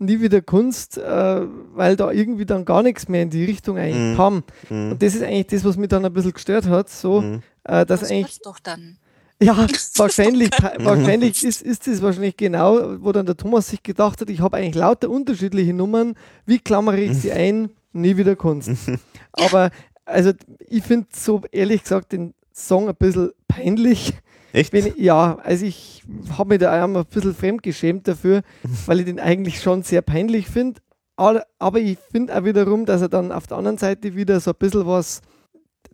[0.05, 1.41] Nie wieder Kunst, äh,
[1.75, 4.17] weil da irgendwie dann gar nichts mehr in die Richtung eigentlich Mhm.
[4.17, 4.43] kam.
[4.69, 4.91] Mhm.
[4.93, 7.43] Und das ist eigentlich das, was mich dann ein bisschen gestört hat, so, Mhm.
[7.65, 8.99] äh, dass Das eigentlich doch dann.
[9.41, 9.57] Ja,
[9.97, 14.41] wahrscheinlich, wahrscheinlich ist, ist das wahrscheinlich genau, wo dann der Thomas sich gedacht hat, ich
[14.41, 16.15] habe eigentlich lauter unterschiedliche Nummern,
[16.47, 17.71] wie klammere ich sie ein?
[17.93, 18.71] Nie wieder Kunst.
[19.33, 19.71] Aber
[20.05, 20.33] also
[20.69, 24.15] ich finde so ehrlich gesagt den Song ein bisschen peinlich.
[24.53, 24.73] Echt?
[24.73, 26.03] Wenn ja, also ich
[26.37, 28.43] habe mich da auch ein bisschen fremdgeschämt dafür,
[28.87, 30.81] weil ich den eigentlich schon sehr peinlich finde.
[31.17, 34.51] Aber aber ich finde auch wiederum, dass er dann auf der anderen Seite wieder so
[34.51, 35.21] ein bisschen was,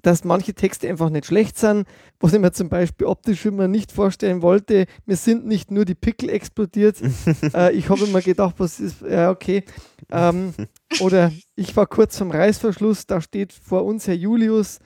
[0.02, 1.86] dass manche Texte einfach nicht schlecht sind,
[2.20, 4.86] was ich mir zum Beispiel optisch immer nicht vorstellen wollte.
[5.06, 6.96] Mir sind nicht nur die Pickel explodiert.
[7.54, 9.64] äh, ich habe immer gedacht, was ist, ja, okay.
[10.10, 10.54] Ähm,
[11.00, 14.78] oder ich war kurz vom Reißverschluss, da steht vor uns Herr Julius.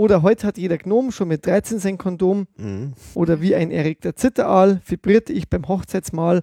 [0.00, 2.46] Oder heute hat jeder Gnom schon mit 13 sein Kondom.
[2.56, 2.94] Mhm.
[3.12, 6.40] Oder wie ein erregter Zitteraal vibrierte ich beim Hochzeitsmahl.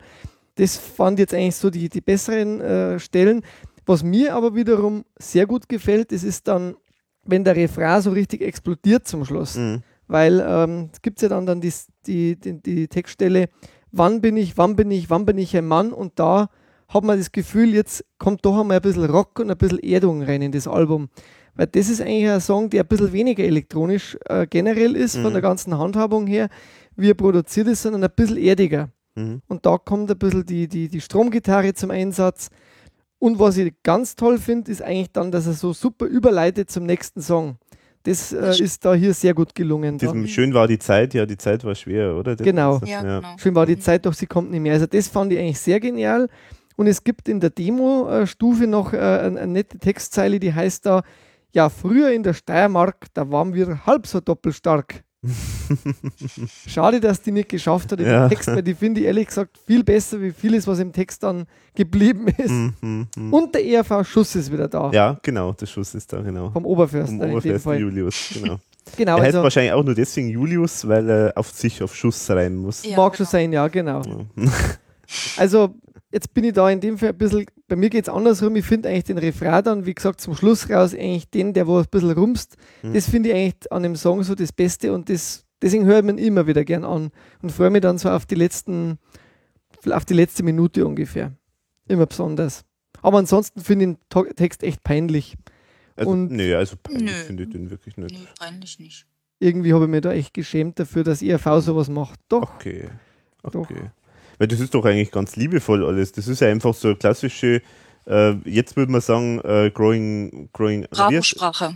[0.53, 3.41] Das fand jetzt eigentlich so die, die besseren äh, Stellen.
[3.87, 6.75] Was mir aber wiederum sehr gut gefällt, das ist dann,
[7.23, 9.55] wenn der Refrain so richtig explodiert zum Schluss.
[9.55, 9.81] Mhm.
[10.07, 11.73] Weil ähm, es gibt ja dann, dann die,
[12.05, 13.49] die, die, die Textstelle,
[13.91, 15.93] wann bin ich, wann bin ich, wann bin ich ein Mann?
[15.93, 16.51] Und da
[16.89, 20.21] hat man das Gefühl, jetzt kommt doch einmal ein bisschen Rock und ein bisschen Erdung
[20.21, 21.09] rein in das Album.
[21.57, 25.25] Weil das ist eigentlich ein Song, der ein bisschen weniger elektronisch äh, generell ist, von
[25.31, 25.33] Mhm.
[25.33, 26.47] der ganzen Handhabung her,
[26.95, 28.89] wie er produziert ist, sondern ein bisschen erdiger.
[29.15, 29.41] Mhm.
[29.47, 32.49] Und da kommt ein bisschen die, die, die Stromgitarre zum Einsatz.
[33.19, 36.85] Und was ich ganz toll finde, ist eigentlich dann, dass er so super überleitet zum
[36.85, 37.57] nächsten Song.
[38.03, 39.97] Das äh, ist da hier sehr gut gelungen.
[39.97, 40.05] Da.
[40.05, 42.35] Diesem schön war die Zeit, ja, die Zeit war schwer, oder?
[42.35, 42.77] Das Genau.
[42.77, 43.35] ist- Ja, genau.
[43.37, 44.73] Schön war die Zeit, doch sie kommt nicht mehr.
[44.73, 46.29] Also das fand ich eigentlich sehr genial.
[46.77, 51.01] Und es gibt in der Demo-Stufe noch äh, eine, eine nette Textzeile, die heißt da,
[51.53, 55.03] ja, früher in der Steiermark, da waren wir halb so doppelstark.
[56.67, 58.29] Schade, dass die nicht geschafft hat in Ja.
[58.29, 61.45] Text, weil die finde ich ehrlich gesagt viel besser wie vieles, was im Text dann
[61.75, 62.51] geblieben ist.
[62.51, 63.33] Mhm, mhm, mhm.
[63.33, 64.91] Und der ERV Schuss ist wieder da.
[64.91, 66.51] Ja, genau, der Schuss ist da, genau.
[66.51, 67.79] Vom Oberförster Vom in dem Oberförster Fall.
[67.79, 68.59] Julius, genau.
[68.95, 72.29] Genau, er heißt also wahrscheinlich auch nur deswegen Julius, weil er auf sich auf Schuss
[72.29, 72.85] rein muss.
[72.85, 73.31] Ja, mag schon genau.
[73.31, 74.01] sein, ja, genau.
[74.37, 74.51] Ja.
[75.35, 75.75] Also,
[76.17, 78.55] jetzt bin ich da in dem Fall ein bisschen, bei mir geht es andersrum.
[78.55, 81.77] Ich finde eigentlich den Refrain dann, wie gesagt, zum Schluss raus, eigentlich den, der wo
[81.77, 82.57] ein bisschen rumst.
[82.81, 82.93] Mhm.
[82.93, 86.03] Das finde ich eigentlich an dem Song so das Beste und das, deswegen höre ich
[86.05, 87.11] mir ihn immer wieder gern an
[87.43, 88.97] und freue mich dann so auf die letzten,
[89.91, 91.33] auf die letzte Minute ungefähr.
[91.87, 92.63] Immer besonders.
[93.03, 95.35] Aber ansonsten finde ich den Text echt peinlich.
[95.95, 98.11] Also, Und- nee, also peinlich finde ich den wirklich nicht.
[98.11, 99.05] Nee, eigentlich nicht.
[99.39, 102.19] Irgendwie habe ich mir da echt geschämt dafür, dass IRV sowas macht.
[102.27, 102.89] Doch, Okay.
[103.43, 103.69] Doch.
[104.37, 106.11] Weil das ist doch eigentlich ganz liebevoll alles.
[106.11, 107.61] Das ist ja einfach so klassische,
[108.05, 111.75] äh, jetzt würde man sagen, äh, Growing, Growing, Bravo-Sprache.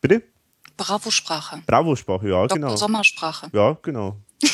[0.00, 0.22] Bitte?
[0.76, 1.62] Bravo-Sprache.
[1.66, 2.56] Bravo-Sprache, ja, Dr.
[2.56, 2.76] genau.
[2.76, 3.48] Sommersprache.
[3.52, 4.16] Ja, genau.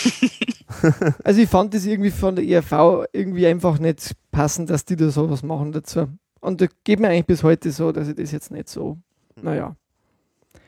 [1.23, 5.09] Also ich fand das irgendwie von der ERV irgendwie einfach nicht passend, dass die da
[5.09, 6.09] sowas machen dazu.
[6.41, 8.99] Und das geht mir eigentlich bis heute so, dass ich das jetzt nicht so,
[9.41, 9.77] naja.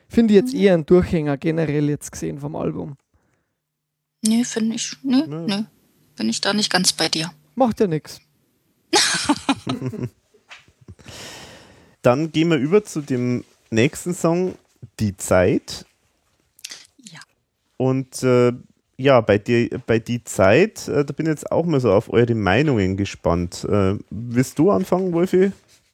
[0.09, 2.97] Finde ich jetzt eher ein Durchhänger generell jetzt gesehen vom Album.
[4.25, 4.97] Nee, finde ich.
[5.03, 5.47] Nee, Nö.
[5.47, 5.65] nee.
[6.17, 7.31] Bin ich da nicht ganz bei dir.
[7.55, 8.21] Macht ja nichts.
[12.03, 14.55] Dann gehen wir über zu dem nächsten Song,
[15.01, 15.85] Die Zeit.
[17.11, 17.21] Ja.
[17.77, 18.53] Und äh,
[18.97, 22.11] ja, bei, dir, bei Die Zeit, äh, da bin ich jetzt auch mal so auf
[22.11, 23.65] eure Meinungen gespannt.
[23.65, 25.53] Äh, willst du anfangen, Wolfi?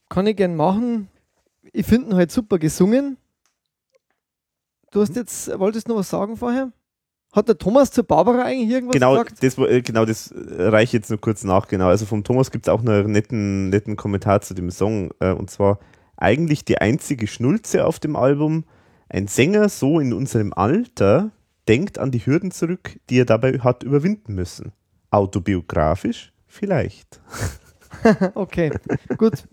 [0.09, 1.09] Kann ich gern machen.
[1.73, 3.17] Ich finde ihn halt super gesungen.
[4.91, 6.71] Du hast jetzt, wolltest du noch was sagen vorher?
[7.33, 9.43] Hat der Thomas zu Barbara eigentlich irgendwas Genau gesagt?
[9.43, 11.67] das, äh, genau, das äh, reiche ich jetzt nur kurz nach.
[11.67, 11.89] Genau.
[11.89, 15.11] Also vom Thomas gibt es auch noch einen netten, netten Kommentar zu dem Song.
[15.19, 15.79] Äh, und zwar
[16.17, 18.65] eigentlich die einzige Schnulze auf dem Album.
[19.09, 21.31] Ein Sänger so in unserem Alter
[21.69, 24.73] denkt an die Hürden zurück, die er dabei hat überwinden müssen.
[25.11, 26.33] Autobiografisch?
[26.47, 27.21] Vielleicht.
[28.35, 28.73] okay,
[29.17, 29.45] gut.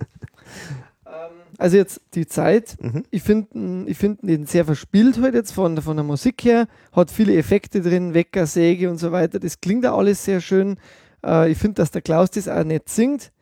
[1.59, 2.77] Also jetzt die Zeit.
[2.79, 3.03] Mhm.
[3.11, 6.67] Ich finde ich find den sehr verspielt heute jetzt von, von der Musik her.
[6.93, 9.39] Hat viele Effekte drin, Wecker, Säge und so weiter.
[9.39, 10.77] Das klingt da alles sehr schön.
[11.23, 13.33] Äh, ich finde, dass der Klaus das auch nicht singt.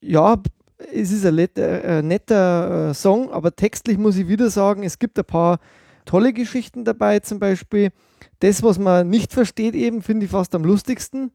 [0.00, 0.40] Ja,
[0.92, 5.00] es ist ein netter, äh, netter äh, Song, aber textlich muss ich wieder sagen, es
[5.00, 5.58] gibt ein paar
[6.04, 7.18] tolle Geschichten dabei.
[7.18, 7.90] Zum Beispiel
[8.38, 11.32] das, was man nicht versteht, eben finde ich fast am lustigsten.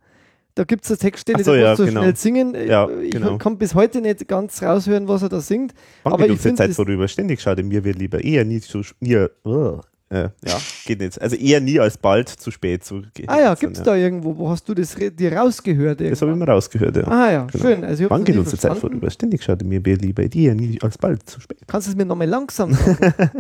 [0.55, 2.01] Da gibt es eine Textstelle, so, die ja, so genau.
[2.01, 2.55] schnell singen.
[2.67, 3.37] Ja, ich genau.
[3.37, 5.73] kann bis heute nicht ganz raushören, was er da singt.
[6.03, 7.07] Wann aber ich finde Zeit das- vorüber?
[7.07, 9.79] Ständig schaut mir wird lieber eher nie zu nie, uh,
[10.11, 11.21] äh, ja, geht nicht.
[11.21, 13.29] Also eher nie als bald zu spät zu gehen.
[13.29, 14.37] Ah ja, gibt es da irgendwo?
[14.37, 16.01] Wo hast du das dir rausgehört?
[16.01, 16.39] Das habe ich irgendwann?
[16.39, 17.07] mal rausgehört, ja.
[17.07, 17.63] Ah ja, Genau.
[17.63, 17.83] schön.
[17.85, 19.09] Also Wann geht unsere Zeit vorüber?
[19.09, 21.59] Ständig schaut mir lieber eher nie als bald zu spät.
[21.65, 22.97] Kannst du es mir nochmal langsam sagen?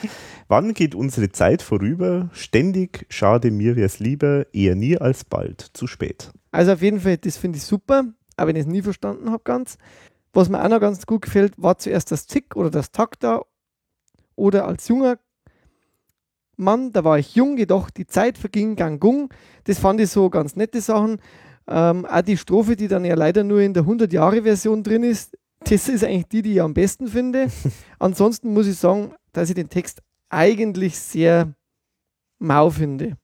[0.48, 2.28] Wann geht unsere Zeit vorüber?
[2.32, 6.30] Ständig schade mir wär's lieber, eher nie als bald zu spät.
[6.52, 8.04] Also auf jeden Fall, das finde ich super,
[8.36, 9.78] auch wenn ich es nie verstanden habe ganz.
[10.32, 13.40] Was mir auch noch ganz gut gefällt, war zuerst das Tick oder das Takt da
[14.36, 15.18] oder als junger
[16.56, 19.32] Mann, da war ich jung, jedoch die Zeit verging gang gung.
[19.64, 21.18] Das fand ich so ganz nette Sachen.
[21.66, 25.88] Ähm, auch die Strophe, die dann ja leider nur in der 100-Jahre-Version drin ist, das
[25.88, 27.48] ist eigentlich die, die ich am besten finde.
[27.98, 31.54] Ansonsten muss ich sagen, dass ich den Text eigentlich sehr
[32.38, 33.16] mau finde.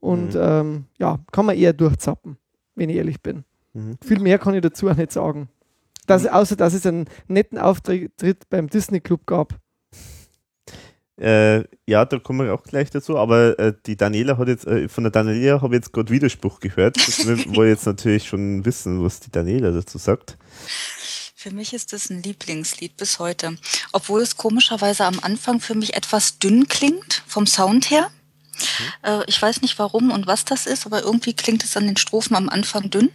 [0.00, 0.40] Und Mhm.
[0.42, 2.36] ähm, ja, kann man eher durchzappen,
[2.74, 3.44] wenn ich ehrlich bin.
[3.72, 3.96] Mhm.
[4.04, 5.48] Viel mehr kann ich dazu auch nicht sagen.
[6.06, 9.54] Dass, außer dass es einen netten Auftritt beim Disney Club gab.
[11.22, 14.88] Äh, ja, da kommen wir auch gleich dazu, aber äh, die Daniela hat jetzt, äh,
[14.88, 16.96] von der Daniela habe ich jetzt gerade Widerspruch gehört.
[16.96, 20.36] Das wir wollen jetzt natürlich schon wissen, was die Daniela dazu sagt.
[21.36, 23.56] Für mich ist es ein Lieblingslied bis heute.
[23.92, 28.10] Obwohl es komischerweise am Anfang für mich etwas dünn klingt, vom Sound her.
[29.02, 31.96] Äh, ich weiß nicht warum und was das ist, aber irgendwie klingt es an den
[31.96, 33.10] Strophen am Anfang dünn.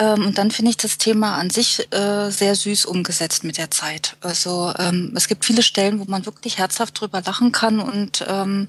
[0.00, 3.70] Ähm, und dann finde ich das Thema an sich äh, sehr süß umgesetzt mit der
[3.70, 4.16] Zeit.
[4.22, 8.68] Also ähm, es gibt viele Stellen, wo man wirklich herzhaft drüber lachen kann und ähm,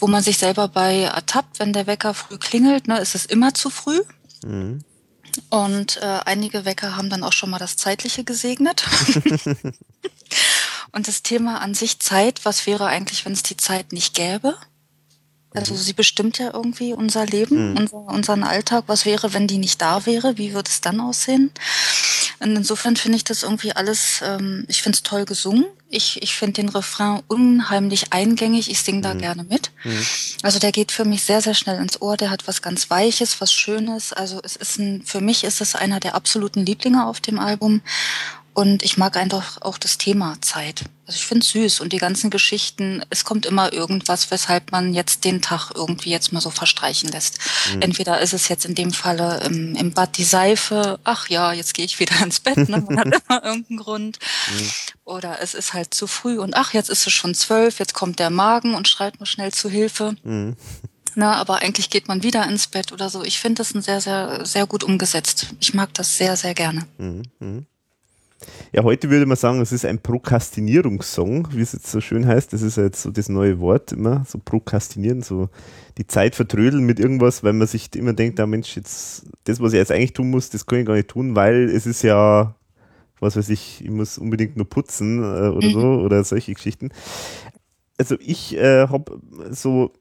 [0.00, 2.88] wo man sich selber bei ertappt, wenn der Wecker früh klingelt.
[2.88, 4.00] Ne, ist es immer zu früh?
[4.44, 4.82] Mhm.
[5.48, 8.84] Und äh, einige Wecker haben dann auch schon mal das Zeitliche gesegnet.
[10.92, 14.56] Und das Thema an sich Zeit, was wäre eigentlich, wenn es die Zeit nicht gäbe?
[15.54, 17.78] Also sie bestimmt ja irgendwie unser Leben, Mhm.
[17.78, 18.84] unser, unseren Alltag.
[18.86, 20.36] Was wäre, wenn die nicht da wäre?
[20.38, 21.50] Wie würde es dann aussehen?
[22.40, 25.64] Und insofern finde ich das irgendwie alles, ähm, ich finde es toll gesungen.
[25.90, 28.70] Ich, ich finde den Refrain unheimlich eingängig.
[28.70, 29.70] Ich singe da gerne mit.
[30.42, 32.18] Also der geht für mich sehr, sehr schnell ins Ohr.
[32.18, 34.12] Der hat was ganz Weiches, was Schönes.
[34.12, 37.80] Also es ist ein, für mich ist es einer der absoluten Lieblinge auf dem Album.
[38.58, 40.82] Und ich mag einfach auch das Thema Zeit.
[41.06, 44.94] Also ich finde es süß und die ganzen Geschichten, es kommt immer irgendwas, weshalb man
[44.94, 47.38] jetzt den Tag irgendwie jetzt mal so verstreichen lässt.
[47.78, 51.72] Entweder ist es jetzt in dem Falle im, im Bad die Seife, ach ja, jetzt
[51.72, 52.84] gehe ich wieder ins Bett, ne?
[52.84, 54.18] man hat immer irgendeinen Grund.
[55.04, 58.18] Oder es ist halt zu früh und ach, jetzt ist es schon zwölf, jetzt kommt
[58.18, 60.16] der Magen und schreit mal schnell zu Hilfe.
[60.24, 60.56] Mhm.
[61.14, 63.22] Na, aber eigentlich geht man wieder ins Bett oder so.
[63.22, 65.46] Ich finde das ein sehr, sehr, sehr gut umgesetzt.
[65.60, 66.88] Ich mag das sehr, sehr gerne.
[66.98, 67.22] Mhm.
[68.72, 72.52] Ja, heute würde man sagen, es ist ein Prokrastinierungssong, wie es jetzt so schön heißt.
[72.52, 75.48] Das ist ja jetzt so das neue Wort immer, so prokrastinieren, so
[75.96, 79.72] die Zeit vertrödeln mit irgendwas, weil man sich immer denkt, ah Mensch, jetzt das, was
[79.72, 82.54] ich jetzt eigentlich tun muss, das kann ich gar nicht tun, weil es ist ja,
[83.18, 85.72] was weiß ich, ich muss unbedingt nur putzen äh, oder Mhm.
[85.72, 86.90] so oder solche Geschichten.
[87.98, 89.20] Also ich äh, habe
[89.50, 89.92] so,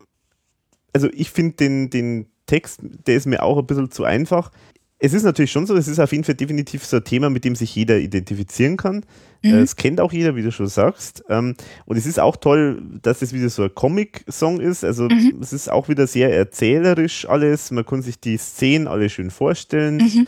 [0.94, 4.52] also ich finde den, den Text, der ist mir auch ein bisschen zu einfach.
[5.00, 7.46] Es ist natürlich schon so, es ist auf jeden Fall definitiv so ein Thema, mit
[7.46, 9.06] dem sich jeder identifizieren kann.
[9.44, 9.54] Mhm.
[9.54, 11.24] Äh, Es kennt auch jeder, wie du schon sagst.
[11.30, 11.54] Ähm,
[11.86, 14.84] Und es ist auch toll, dass es wieder so ein Comic-Song ist.
[14.84, 15.38] Also Mhm.
[15.40, 17.70] es ist auch wieder sehr erzählerisch alles.
[17.70, 19.98] Man kann sich die Szenen alle schön vorstellen.
[19.98, 20.28] Mhm.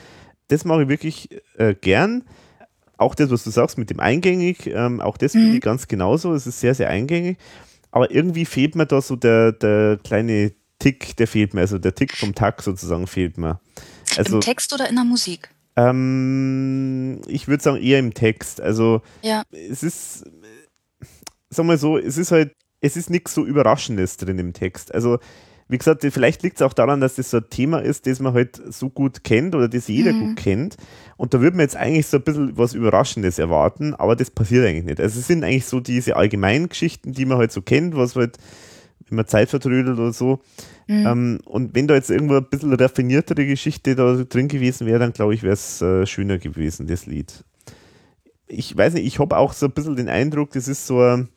[0.50, 2.24] Das mache ich wirklich äh, gern.
[2.98, 5.56] Auch das, was du sagst mit dem eingängig, ähm, auch das finde Mhm.
[5.56, 6.34] ich ganz genauso.
[6.34, 7.38] Es ist sehr, sehr eingängig.
[7.92, 11.62] Aber irgendwie fehlt mir da so der, der kleine Tick, der fehlt mir.
[11.62, 13.60] Also der Tick vom Tag sozusagen fehlt mir.
[14.18, 15.50] Also Im Text oder in der Musik?
[15.76, 18.62] ähm, ich würde sagen eher im Text.
[18.62, 19.44] Also Ja.
[19.52, 20.26] es ist,
[21.50, 24.94] sag mal so, es ist halt, es ist nichts so Überraschendes drin im Text.
[24.94, 25.20] Also
[25.72, 28.34] wie gesagt, vielleicht liegt es auch daran, dass das so ein Thema ist, das man
[28.34, 30.20] halt so gut kennt oder das jeder Mhm.
[30.20, 30.78] gut kennt.
[31.16, 34.66] Und da würde man jetzt eigentlich so ein bisschen was Überraschendes erwarten, aber das passiert
[34.66, 35.00] eigentlich nicht.
[35.00, 38.38] Also es sind eigentlich so diese allgemeinen Geschichten, die man halt so kennt, was halt,
[39.08, 40.40] wenn man Zeit vertrödelt oder so.
[40.90, 41.06] Mhm.
[41.06, 45.14] Ähm, und wenn da jetzt irgendwo ein bisschen raffiniertere Geschichte da drin gewesen wäre, dann
[45.14, 47.44] glaube ich, wäre es äh, schöner gewesen, das Lied.
[48.48, 51.30] Ich weiß nicht, ich habe auch so ein bisschen den Eindruck, das ist so ein,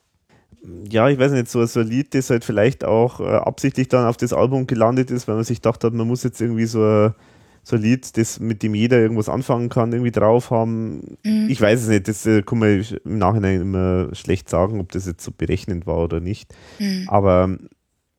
[0.89, 4.07] ja, ich weiß nicht, so, so ein Lied, das halt vielleicht auch äh, absichtlich dann
[4.07, 6.83] auf das Album gelandet ist, weil man sich gedacht hat, man muss jetzt irgendwie so
[6.83, 7.13] ein,
[7.61, 11.17] so ein Lied, das, mit dem jeder irgendwas anfangen kann, irgendwie drauf haben.
[11.23, 11.47] Mhm.
[11.47, 15.05] Ich weiß es nicht, das äh, kann man im Nachhinein immer schlecht sagen, ob das
[15.05, 16.55] jetzt so berechnend war oder nicht.
[16.79, 17.07] Mhm.
[17.07, 17.55] Aber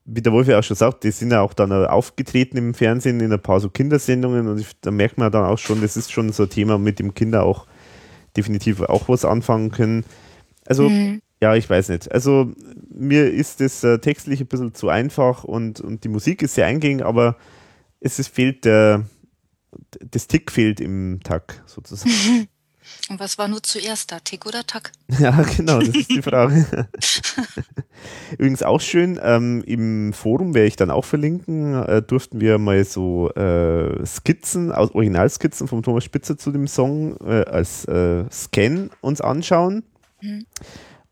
[0.04, 3.20] wie der Wolf ja auch schon sagt, die sind ja auch dann aufgetreten im Fernsehen
[3.20, 6.12] in ein paar so Kindersendungen und ich, da merkt man dann auch schon, das ist
[6.12, 7.66] schon so ein Thema, mit dem Kinder auch
[8.36, 10.04] definitiv auch was anfangen können.
[10.66, 11.22] Also, mhm.
[11.40, 12.12] ja, ich weiß nicht.
[12.12, 12.52] Also,
[12.90, 16.66] mir ist das äh, textlich ein bisschen zu einfach und, und die Musik ist sehr
[16.66, 17.36] eingängig, aber
[18.00, 19.06] es ist, fehlt der,
[20.10, 22.48] das Tick fehlt im Takt sozusagen.
[23.10, 24.92] Und was war nur zuerst da, Tick oder Tack?
[25.18, 26.88] Ja, genau, das ist die Frage.
[28.32, 32.84] Übrigens auch schön, ähm, im Forum werde ich dann auch verlinken, äh, durften wir mal
[32.84, 39.20] so äh, Skizzen, Originalskizzen von Thomas Spitzer zu dem Song äh, als äh, Scan uns
[39.20, 39.84] anschauen.
[40.20, 40.46] Mhm.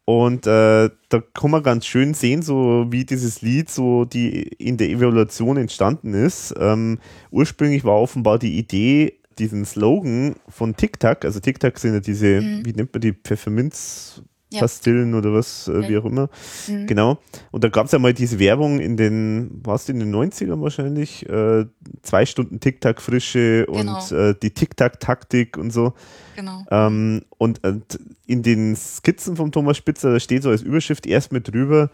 [0.04, 4.76] Und äh, da kann man ganz schön sehen, so wie dieses Lied so die in
[4.76, 6.54] der Evaluation entstanden ist.
[6.58, 6.98] Ähm,
[7.30, 12.64] ursprünglich war offenbar die Idee, diesen Slogan von TikTok, also TikTok sind ja diese, mhm.
[12.64, 14.22] wie nennt man die, Pfefferminz
[14.58, 15.18] Pastillen ja.
[15.18, 16.28] oder was, äh, wie auch immer.
[16.68, 16.86] Mhm.
[16.86, 17.18] Genau.
[17.50, 21.28] Und da gab es ja mal diese Werbung in den, was in den 90ern wahrscheinlich,
[21.28, 21.66] äh,
[22.02, 23.96] zwei Stunden TikTok-Frische genau.
[23.96, 25.94] und äh, die TikTok-Taktik und so.
[26.36, 26.64] Genau.
[26.70, 31.32] Ähm, und, und, in den Skizzen von Thomas Spitzer, da steht so als Überschrift erst
[31.32, 31.90] mit drüber,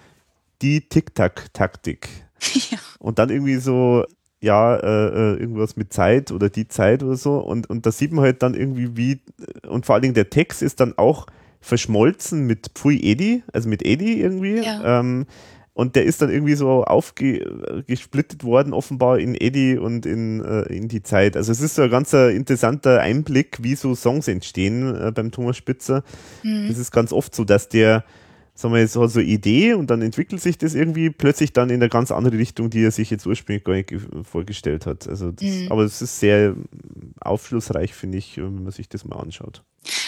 [0.63, 2.09] die TikTok-Taktik.
[2.71, 2.79] Ja.
[3.01, 4.05] Und dann irgendwie so
[4.41, 7.39] ja, äh, äh, irgendwas mit Zeit oder die Zeit oder so.
[7.39, 9.21] Und, und da sieht man halt dann irgendwie, wie,
[9.69, 11.27] und vor allen Dingen der Text ist dann auch
[11.61, 14.59] verschmolzen mit Pfui Edi, also mit Edi irgendwie.
[14.59, 15.01] Ja.
[15.01, 15.27] Ähm,
[15.75, 20.89] und der ist dann irgendwie so aufgesplittet worden, offenbar in Eddie und in, äh, in
[20.89, 21.37] die Zeit.
[21.37, 25.57] Also es ist so ein ganz interessanter Einblick, wie so Songs entstehen äh, beim Thomas
[25.57, 26.03] Spitzer.
[26.43, 26.67] Mhm.
[26.69, 28.03] Es ist ganz oft so, dass der
[28.59, 31.89] sagen wir, so, so Idee und dann entwickelt sich das irgendwie plötzlich dann in eine
[31.89, 33.93] ganz andere Richtung, die er sich jetzt ursprünglich gar nicht
[34.29, 35.09] vorgestellt hat.
[35.09, 35.71] Also das, mhm.
[35.71, 36.55] Aber es ist sehr
[37.21, 39.63] aufschlussreich, finde ich, wenn man sich das mal anschaut.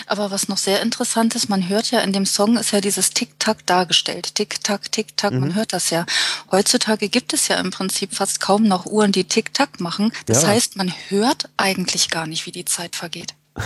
[0.08, 3.10] Aber was noch sehr interessant ist, man hört ja in dem Song ist ja dieses
[3.10, 4.34] Tick-Tack dargestellt.
[4.34, 5.40] Tick-Tack, Tick-Tack, mhm.
[5.40, 6.04] man hört das ja.
[6.50, 10.10] Heutzutage gibt es ja im Prinzip fast kaum noch Uhren, die Tick-Tack machen.
[10.26, 10.48] Das ja.
[10.48, 13.34] heißt, man hört eigentlich gar nicht, wie die Zeit vergeht.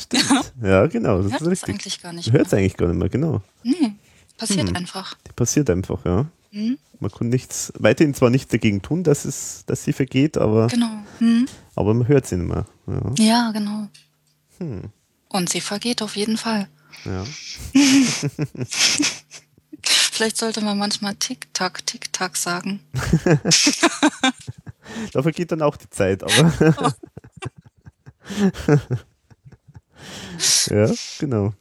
[0.00, 0.52] Stimmt.
[0.60, 1.22] Ja, genau.
[1.22, 1.68] Das hört ist richtig.
[1.68, 2.26] eigentlich gar nicht.
[2.26, 3.40] Du hörst eigentlich gar nicht mehr, genau.
[3.62, 3.92] Nee.
[4.36, 4.76] Passiert hm.
[4.76, 5.14] einfach.
[5.26, 6.26] Die passiert einfach, ja.
[6.50, 6.78] Hm.
[7.00, 10.90] Man kann nichts, weiterhin zwar nichts dagegen tun, dass, es, dass sie vergeht, aber, genau.
[11.18, 11.46] hm.
[11.74, 12.66] aber man hört sie nicht mehr.
[12.86, 13.88] Ja, ja genau.
[14.58, 14.90] Hm.
[15.28, 16.68] Und sie vergeht auf jeden Fall.
[17.04, 17.24] Ja.
[19.82, 22.80] Vielleicht sollte man manchmal Tick-Tack, Tick-Tack sagen.
[25.12, 26.94] da vergeht dann auch die Zeit, aber.
[30.70, 31.52] ja, genau.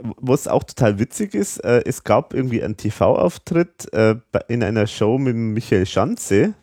[0.00, 4.16] Was auch total witzig ist, äh, es gab irgendwie einen TV-Auftritt äh,
[4.48, 6.54] in einer Show mit Michael Schanze,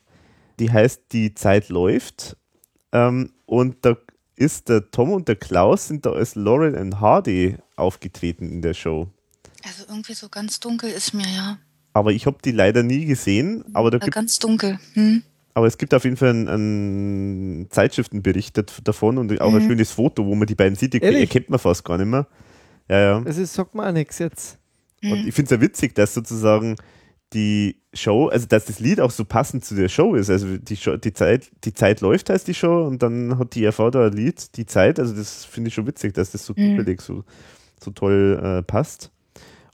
[0.60, 2.38] die heißt Die Zeit läuft.
[2.92, 3.98] Ähm, und da
[4.36, 8.74] ist der Tom und der Klaus sind da als Lauren und Hardy aufgetreten in der
[8.74, 9.08] Show.
[9.64, 11.58] Also irgendwie so ganz dunkel ist mir ja.
[11.94, 13.64] Aber ich habe die leider nie gesehen.
[13.74, 14.80] Aber da ja, ganz dunkel.
[14.94, 15.24] Hm.
[15.54, 19.58] Aber es gibt auf jeden Fall einen, einen Zeitschriftenbericht davon und auch mhm.
[19.58, 20.94] ein schönes Foto, wo man die beiden sieht.
[20.94, 22.28] Die erkennt man fast gar nicht mehr.
[22.90, 23.24] Ja, ja.
[23.24, 24.58] Also es sagt mir auch nichts jetzt.
[25.02, 26.76] Und ich finde es ja witzig, dass sozusagen
[27.34, 30.30] die Show, also dass das Lied auch so passend zu der Show ist.
[30.30, 33.64] Also die, Show, die, Zeit, die Zeit läuft heißt die Show und dann hat die
[33.64, 35.00] ERV da ein Lied, die Zeit.
[35.00, 36.78] Also das finde ich schon witzig, dass das so mhm.
[36.78, 37.24] zufällig so,
[37.80, 39.12] so toll äh, passt.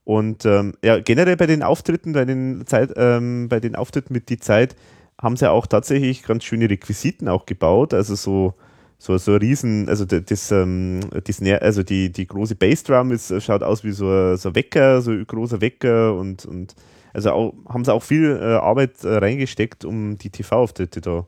[0.04, 4.30] Und ähm, ja, generell bei den Auftritten, bei den Zeit, ähm, bei den Auftritten mit
[4.30, 4.76] die Zeit
[5.20, 7.94] haben sie auch tatsächlich ganz schöne Requisiten auch gebaut.
[7.94, 8.54] Also so
[8.98, 13.64] so, so ein riesen, also das, ähm, das, also die, die große Bassdrum ist, schaut
[13.64, 16.76] aus wie so ein, so ein Wecker, so ein großer Wecker und, und
[17.14, 21.28] also auch, haben sie auch viel äh, Arbeit äh, reingesteckt, um die TV-Auftritte da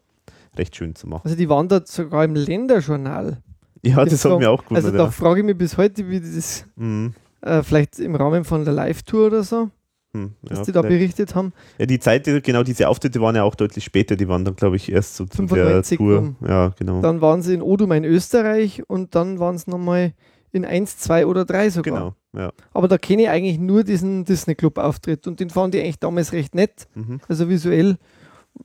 [0.58, 1.22] recht schön zu machen.
[1.24, 3.38] Also die wandert sogar im Länderjournal.
[3.84, 4.76] Ja, das, das hat mir auch gut.
[4.76, 5.12] Also da ja.
[5.12, 7.14] frage ich mich bis heute, wie das mhm.
[7.42, 9.70] äh, vielleicht im Rahmen von der Live-Tour oder so
[10.18, 11.54] hm, was ja, die da berichtet haben.
[11.78, 14.76] Ja, die Zeit, genau diese Auftritte waren ja auch deutlich später, die waren dann, glaube
[14.76, 16.20] ich, erst so zu der Tour.
[16.20, 16.36] Um.
[16.48, 17.02] Ja, genau.
[17.02, 20.14] Dann waren sie in Odum in Österreich und dann waren es nochmal
[20.52, 21.94] in 1, 2 oder 3 sogar.
[21.94, 22.52] Genau, ja.
[22.74, 26.56] Aber da kenne ich eigentlich nur diesen Disney-Club-Auftritt und den fand ich eigentlich damals recht
[26.56, 26.88] nett.
[26.96, 27.20] Mhm.
[27.28, 27.98] Also visuell,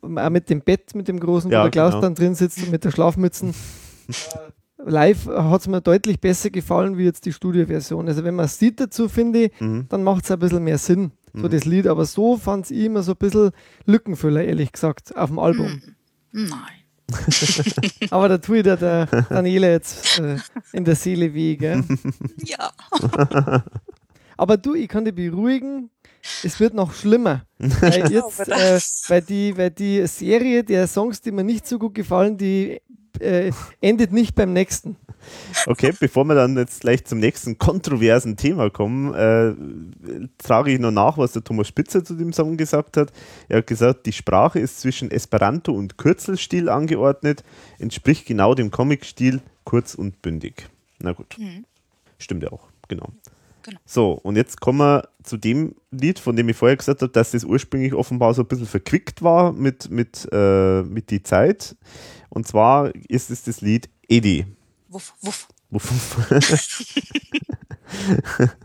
[0.00, 2.02] auch mit dem Bett, mit dem großen, ja, wo der Klaus genau.
[2.02, 3.54] dann drin sitzt und mit der Schlafmützen.
[4.84, 8.08] Live hat es mir deutlich besser gefallen wie jetzt die Studioversion.
[8.08, 9.86] Also wenn man es sieht dazu, finde ich, mhm.
[9.88, 11.50] dann macht es ein bisschen mehr Sinn so mhm.
[11.50, 11.86] das Lied.
[11.86, 13.50] Aber so fand ich immer so ein bisschen
[13.86, 15.82] Lückenfüller, ehrlich gesagt, auf dem Album.
[16.32, 16.48] Hm.
[16.48, 16.82] Nein.
[18.10, 20.36] Aber da tue ich der, der Daniela jetzt äh,
[20.72, 21.84] in der Seele weh, gell?
[22.44, 22.72] Ja.
[24.36, 25.90] Aber du, ich kann dich beruhigen,
[26.42, 27.44] es wird noch schlimmer.
[27.58, 31.94] weil, jetzt, äh, weil, die, weil die Serie der Songs, die mir nicht so gut
[31.94, 32.80] gefallen, die
[33.20, 34.96] äh, endet nicht beim nächsten.
[35.66, 39.54] Okay, bevor wir dann jetzt gleich zum nächsten kontroversen Thema kommen, äh,
[40.38, 43.12] trage ich noch nach, was der Thomas Spitzer zu dem Song gesagt hat.
[43.48, 47.44] Er hat gesagt, die Sprache ist zwischen Esperanto und Kürzelstil angeordnet,
[47.78, 50.68] entspricht genau dem Comic-Stil, kurz und bündig.
[50.98, 51.64] Na gut, mhm.
[52.18, 53.12] stimmt ja auch, genau.
[53.62, 53.78] Genau.
[53.84, 57.30] So, und jetzt kommen wir zu dem Lied, von dem ich vorher gesagt habe, dass
[57.30, 61.76] das ursprünglich offenbar so ein bisschen verquickt war mit, mit, äh, mit die Zeit.
[62.28, 64.46] Und zwar ist es das Lied Eddie.
[64.88, 65.48] Wuff, wuff.
[65.70, 66.96] Wuff, wuff.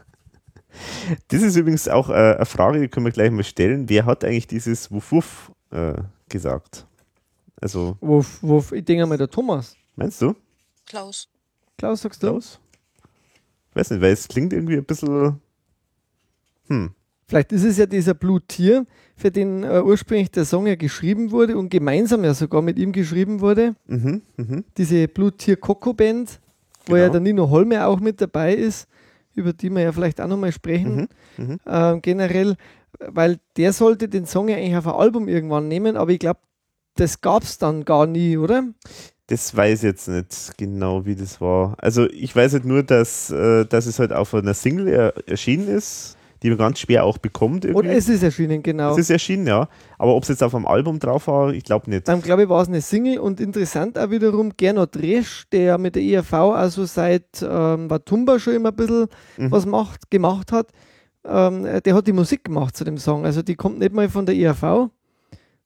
[1.27, 3.87] das ist übrigens auch äh, eine Frage, die können wir gleich mal stellen.
[3.87, 5.93] Wer hat eigentlich dieses Wuff, wuff äh,
[6.27, 6.85] gesagt?
[7.61, 7.97] Also.
[8.01, 8.71] Wuff, wuff.
[8.71, 9.75] Ich denke mal der Thomas.
[9.95, 10.35] Meinst du?
[10.85, 11.29] Klaus.
[11.77, 12.27] Klaus, sagst du?
[12.27, 12.59] Klaus?
[13.77, 15.39] Weiß nicht, weil es klingt irgendwie ein bisschen.
[16.67, 16.91] Hm.
[17.27, 18.85] Vielleicht ist es ja dieser Blutier,
[19.17, 22.91] für den äh, ursprünglich der Song ja geschrieben wurde und gemeinsam ja sogar mit ihm
[22.91, 23.75] geschrieben wurde.
[23.85, 24.63] Mhm, mh.
[24.77, 26.39] Diese Blutier Coco Band,
[26.85, 27.05] wo genau.
[27.05, 28.87] ja der Nino Holme auch mit dabei ist,
[29.35, 31.09] über die wir ja vielleicht auch nochmal sprechen.
[31.35, 31.95] Mhm, mh.
[31.95, 32.55] äh, generell,
[32.99, 36.39] weil der sollte den Song ja eigentlich auf ein Album irgendwann nehmen, aber ich glaube,
[36.95, 38.63] das gab es dann gar nie, oder?
[39.27, 41.75] Das weiß ich jetzt nicht genau, wie das war.
[41.79, 45.67] Also ich weiß halt nur, dass, äh, dass es halt auf einer Single er erschienen
[45.67, 47.65] ist, die man ganz schwer auch bekommt.
[47.65, 47.89] Irgendwie.
[47.89, 48.93] Und es ist erschienen, genau.
[48.93, 49.67] Es ist erschienen, ja.
[49.97, 52.07] Aber ob es jetzt auf einem Album drauf war, ich glaube nicht.
[52.07, 55.95] Dann glaube ich, war es eine Single und interessant auch wiederum Gernot Resch, der mit
[55.95, 59.51] der ERV also seit ähm, Watumba schon immer ein bisschen mhm.
[59.51, 60.69] was macht, gemacht hat.
[61.25, 63.25] Ähm, der hat die Musik gemacht zu dem Song.
[63.25, 64.89] Also die kommt nicht mal von der ERV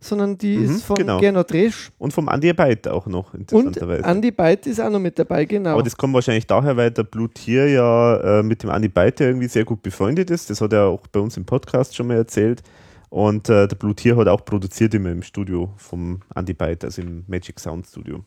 [0.02, 1.20] sondern die mhm, ist von genau.
[1.20, 1.92] Gernot Resch.
[2.00, 4.02] Und vom Andy Beit auch noch, interessanterweise.
[4.02, 5.74] Und Andy Beit ist auch noch mit dabei, genau.
[5.74, 9.48] Aber das kommt wahrscheinlich daher, weil der Blutier ja äh, mit dem Andy Beit irgendwie
[9.48, 10.50] sehr gut befreundet ist.
[10.50, 12.64] Das hat er auch bei uns im Podcast schon mal erzählt.
[13.10, 17.24] Und äh, der Blutier hat auch produziert immer im Studio vom Andy Beit, also im
[17.28, 18.24] Magic Sound Studio.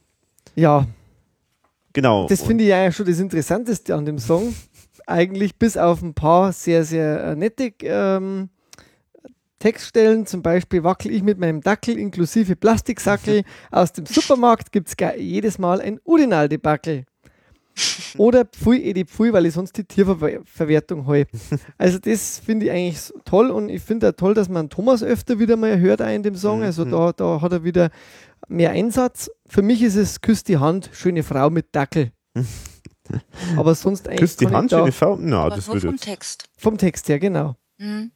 [0.55, 0.87] Ja.
[1.93, 2.29] Genau.
[2.29, 4.55] Das finde ich ja schon das Interessanteste an dem Song.
[5.07, 8.49] Eigentlich bis auf ein paar sehr, sehr äh, nette ähm,
[9.65, 13.45] Textstellen, zum Beispiel wackel ich mit meinem Dackel inklusive Plastiksackel.
[13.71, 17.07] Aus dem Supermarkt gibt es jedes Mal ein Urinal-Debackel.
[18.19, 21.25] Oder Pfui, Edi Pfui, weil ich sonst die Tierverwertung habe.
[21.79, 25.39] Also das finde ich eigentlich toll und ich finde auch toll, dass man Thomas öfter
[25.39, 26.63] wieder mal hört in dem Song.
[26.63, 26.91] Also mhm.
[26.91, 27.89] da, da hat er wieder
[28.47, 29.31] mehr Einsatz.
[29.47, 32.13] Für mich ist es Küss die Hand, schöne Frau mit Dackel.
[33.57, 34.21] Aber sonst eigentlich.
[34.21, 35.17] Küss die Hand, schöne Frau?
[35.19, 36.51] Na, das würde vom Text.
[36.59, 37.57] Vom Text, ja, genau.
[37.79, 38.11] Mhm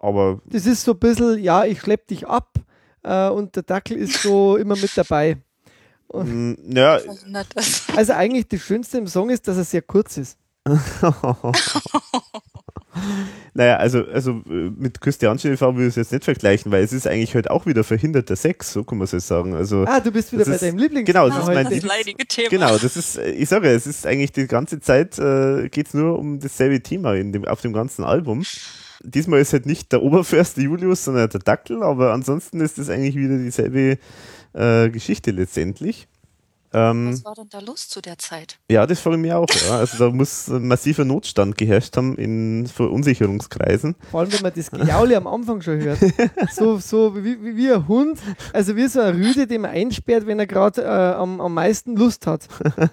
[0.00, 0.40] aber.
[0.46, 2.54] Das ist so ein bisschen, ja, ich schlepp dich ab
[3.02, 5.36] äh, und der Dackel ist so immer mit dabei.
[6.08, 6.98] Und mm, ja.
[7.96, 10.38] Also eigentlich das Schönste im Song ist, dass er sehr kurz ist.
[13.54, 16.92] naja, also, also äh, mit Christian TV würde ich es jetzt nicht vergleichen, weil es
[16.92, 19.54] ist eigentlich halt auch wieder verhinderter Sex, so kann man es sagen.
[19.54, 22.26] Also, ah, du bist wieder bei ist, deinem Lieblings Genau, das ist mein das leidige
[22.26, 22.48] Thema.
[22.48, 25.94] Genau, das ist, ich sage ja, es ist eigentlich die ganze Zeit äh, geht es
[25.94, 28.44] nur um dasselbe Thema in dem, auf dem ganzen Album.
[29.02, 33.16] Diesmal ist halt nicht der Oberförster Julius, sondern der Dackel, aber ansonsten ist es eigentlich
[33.16, 33.98] wieder dieselbe
[34.52, 36.06] äh, Geschichte letztendlich.
[36.72, 38.58] Ähm, Was war denn da los zu der Zeit?
[38.70, 39.46] Ja, das frage ich mich auch.
[39.66, 39.78] Ja.
[39.78, 43.96] Also da muss ein massiver Notstand geherrscht haben in Verunsicherungskreisen.
[44.10, 45.98] Vor allem, wenn man das Gejaule am Anfang schon hört.
[46.52, 48.18] So, so wie, wie, wie, ein Hund,
[48.52, 51.96] also wie so ein Rüde, den man einsperrt, wenn er gerade äh, am, am meisten
[51.96, 52.46] Lust hat.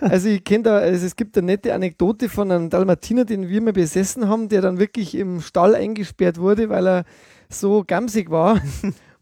[0.00, 3.60] also ich kenne da, also es gibt eine nette Anekdote von einem Dalmatiner, den wir
[3.60, 7.04] mal besessen haben, der dann wirklich im Stall eingesperrt wurde, weil er
[7.48, 8.60] so gamsig war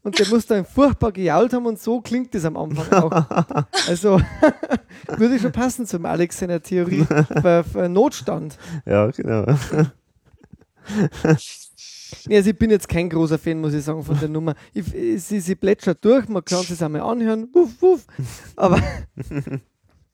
[0.03, 3.65] und der muss dann furchtbar gejault haben und so klingt das am Anfang auch.
[3.87, 4.21] Also
[5.17, 7.05] würde schon passen zum Alex seiner Theorie
[7.41, 8.57] für, für Notstand.
[8.85, 9.45] Ja, genau.
[12.27, 14.55] Nee, also ich bin jetzt kein großer Fan, muss ich sagen, von der Nummer.
[14.73, 14.85] Ich,
[15.23, 18.05] sie, sie plätschert durch, man kann es einmal anhören, wuff, wuff.
[18.55, 18.81] aber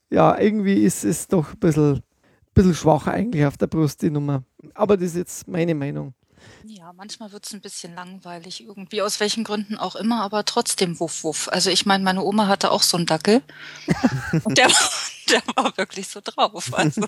[0.09, 2.01] ja, irgendwie ist es doch ein bisschen,
[2.53, 4.43] bisschen schwach eigentlich auf der Brust, die Nummer.
[4.73, 6.14] Aber das ist jetzt meine Meinung.
[6.64, 10.99] Ja, manchmal wird es ein bisschen langweilig, irgendwie aus welchen Gründen auch immer, aber trotzdem
[10.99, 11.49] wuff wuff.
[11.49, 13.41] Also ich meine, meine Oma hatte auch so einen Dackel
[14.44, 14.69] und der,
[15.30, 16.74] der war wirklich so drauf.
[16.74, 17.07] Also.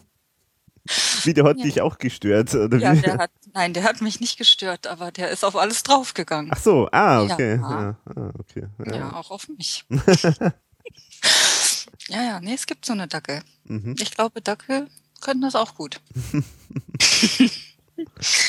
[1.24, 1.64] Wie, der hat ja.
[1.64, 2.54] dich auch gestört?
[2.56, 3.02] Oder ja, wie?
[3.02, 6.52] der hat, nein, der hat mich nicht gestört, aber der ist auf alles draufgegangen.
[6.54, 7.58] Ach so, ah, okay.
[7.58, 8.68] Ja, ah, okay.
[8.86, 8.96] ja.
[8.96, 9.86] ja auch auf mich.
[12.08, 13.42] ja, ja, nee, es gibt so eine Dackel.
[13.66, 13.96] Mhm.
[14.00, 14.88] Ich glaube, Dackel
[15.22, 16.02] können das auch gut.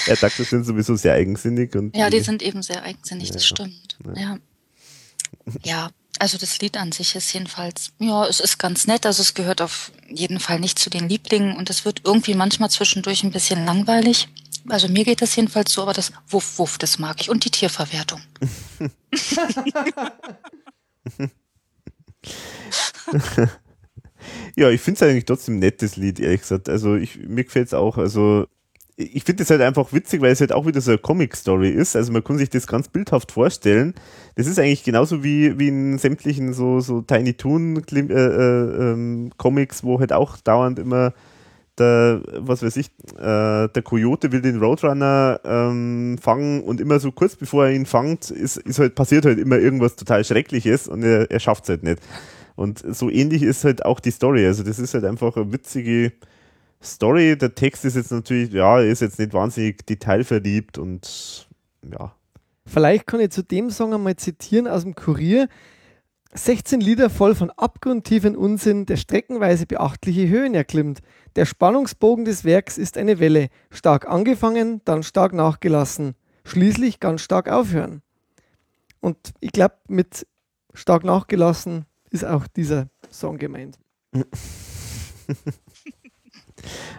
[0.06, 1.74] ja, Dackel sind sowieso sehr eigensinnig.
[1.74, 3.96] Und ja, die sind eben sehr eigensinnig, ja, das stimmt.
[4.04, 4.20] Ja.
[4.20, 4.38] ja.
[5.64, 5.90] ja.
[6.18, 9.06] also das Lied an sich ist jedenfalls, ja, es ist ganz nett.
[9.06, 12.70] Also es gehört auf jeden Fall nicht zu den Lieblingen und es wird irgendwie manchmal
[12.70, 14.28] zwischendurch ein bisschen langweilig.
[14.68, 17.30] Also mir geht das jedenfalls so, aber das Wuff, Wuff, das mag ich.
[17.30, 18.20] Und die Tierverwertung.
[24.56, 26.68] ja, ich finde es eigentlich trotzdem ein nettes Lied, ehrlich gesagt.
[26.68, 27.96] Also ich, mir gefällt es auch.
[27.96, 28.46] Also
[29.00, 31.96] ich finde es halt einfach witzig, weil es halt auch wieder so eine Comic-Story ist.
[31.96, 33.94] Also man kann sich das ganz bildhaft vorstellen.
[34.36, 39.30] Das ist eigentlich genauso wie, wie in sämtlichen so, so Tiny Toon äh, äh, ähm,
[39.36, 41.14] Comics, wo halt auch dauernd immer
[41.78, 47.10] der, was weiß ich, äh, der Coyote will den Roadrunner ähm, fangen und immer so
[47.10, 51.02] kurz bevor er ihn fangt, ist, ist halt, passiert halt immer irgendwas total Schreckliches und
[51.02, 52.00] er, er schafft es halt nicht.
[52.54, 54.44] Und so ähnlich ist halt auch die Story.
[54.46, 56.12] Also das ist halt einfach eine witzige
[56.82, 57.36] Story.
[57.36, 61.48] Der Text ist jetzt natürlich, ja, ist jetzt nicht wahnsinnig detailverliebt und
[61.90, 62.14] ja.
[62.66, 65.48] Vielleicht kann ich zu dem Song einmal zitieren aus dem Kurier.
[66.32, 71.00] 16 Lieder voll von abgrundtiefen Unsinn, der streckenweise beachtliche Höhen erklimmt.
[71.34, 77.48] Der Spannungsbogen des Werks ist eine Welle, stark angefangen, dann stark nachgelassen, schließlich ganz stark
[77.48, 78.02] aufhören.
[79.00, 80.26] Und ich glaube, mit
[80.72, 83.78] stark nachgelassen ist auch dieser Song gemeint.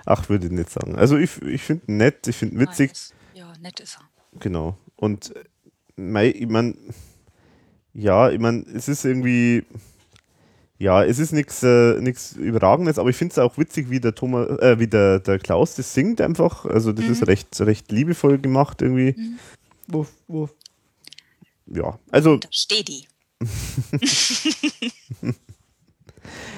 [0.06, 0.96] Ach, würde ich nicht sagen.
[0.96, 2.90] Also ich, ich finde nett, ich finde witzig.
[2.90, 3.14] Nice.
[3.34, 4.40] Ja, nett ist er.
[4.40, 4.78] Genau.
[4.96, 5.34] Und
[5.96, 6.76] mei, ich meine,
[7.94, 9.66] ja, ich meine, es ist irgendwie,
[10.78, 11.94] ja, es ist nichts äh,
[12.38, 15.76] Überragendes, aber ich finde es auch witzig, wie der Thomas, äh, wie der, der Klaus
[15.76, 16.66] das singt einfach.
[16.66, 17.12] Also das mhm.
[17.12, 19.14] ist recht, recht liebevoll gemacht irgendwie.
[19.18, 19.40] Mhm.
[19.88, 20.56] Wuff, wuff.
[21.68, 22.40] Ja, also.
[22.50, 23.08] Steh die.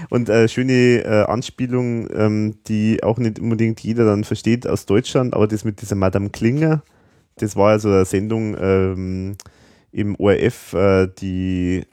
[0.10, 5.34] Und äh, schöne äh, Anspielung, ähm, die auch nicht unbedingt jeder dann versteht aus Deutschland,
[5.34, 6.84] aber das mit dieser Madame Klinger,
[7.38, 9.36] das war ja so eine Sendung, ähm,
[9.92, 11.86] im ORF äh, die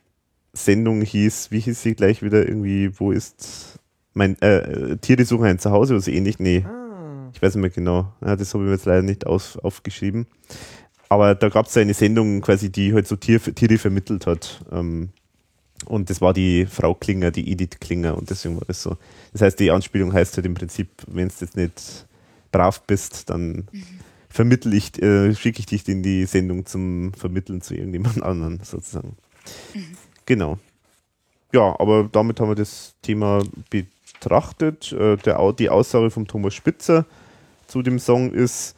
[0.52, 3.78] Sendung hieß, wie hieß sie gleich wieder irgendwie, wo ist
[4.14, 6.39] mein äh, Tiere suchen ein Zuhause oder so ähnlich?
[6.39, 6.64] Nee.
[6.66, 7.31] Ah.
[7.32, 8.12] Ich weiß nicht mehr genau.
[8.24, 10.27] Ja, das habe ich mir jetzt leider nicht aus, aufgeschrieben.
[11.09, 14.64] Aber da gab es eine Sendung quasi, die halt so Tier, Tiere vermittelt hat.
[14.72, 15.10] Ähm,
[15.86, 18.97] und das war die Frau Klinger, die Edith Klinger und deswegen war das so.
[19.32, 22.07] Das heißt, die Anspielung heißt halt im Prinzip, wenn du jetzt nicht
[22.52, 23.66] brav bist, dann
[24.28, 29.16] vermittle ich, äh, schicke ich dich in die Sendung zum Vermitteln zu irgendjemand anderen sozusagen.
[30.27, 30.59] Genau.
[31.52, 34.93] Ja, aber damit haben wir das Thema betrachtet.
[34.93, 37.07] Äh, der, die Aussage von Thomas Spitzer
[37.66, 38.77] zu dem Song ist,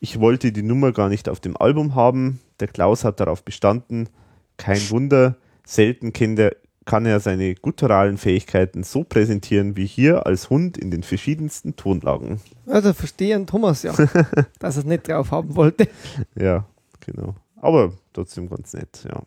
[0.00, 2.40] ich wollte die Nummer gar nicht auf dem Album haben.
[2.60, 4.08] Der Klaus hat darauf bestanden.
[4.56, 5.36] Kein Wunder,
[5.68, 10.90] selten kennt er, kann er seine gutturalen Fähigkeiten so präsentieren wie hier als Hund in
[10.90, 12.40] den verschiedensten Tonlagen.
[12.66, 13.92] Also verstehen Thomas ja,
[14.58, 15.88] dass er es nicht drauf haben wollte.
[16.34, 16.66] Ja,
[17.00, 17.34] genau.
[17.56, 19.22] Aber trotzdem ganz nett, ja.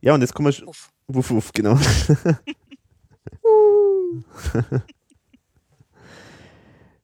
[0.00, 0.68] Ja, und jetzt kommen wir.
[0.68, 0.90] Uff.
[1.06, 1.78] Wuff, wuff, genau.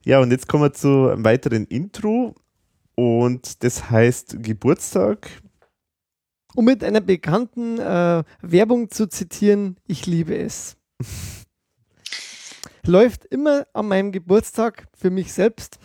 [0.04, 2.34] ja, und jetzt kommen wir zu einem weiteren Intro.
[2.94, 5.28] Und das heißt Geburtstag
[6.54, 10.76] um mit einer bekannten äh, Werbung zu zitieren, ich liebe es.
[12.86, 15.78] Läuft immer an meinem Geburtstag für mich selbst.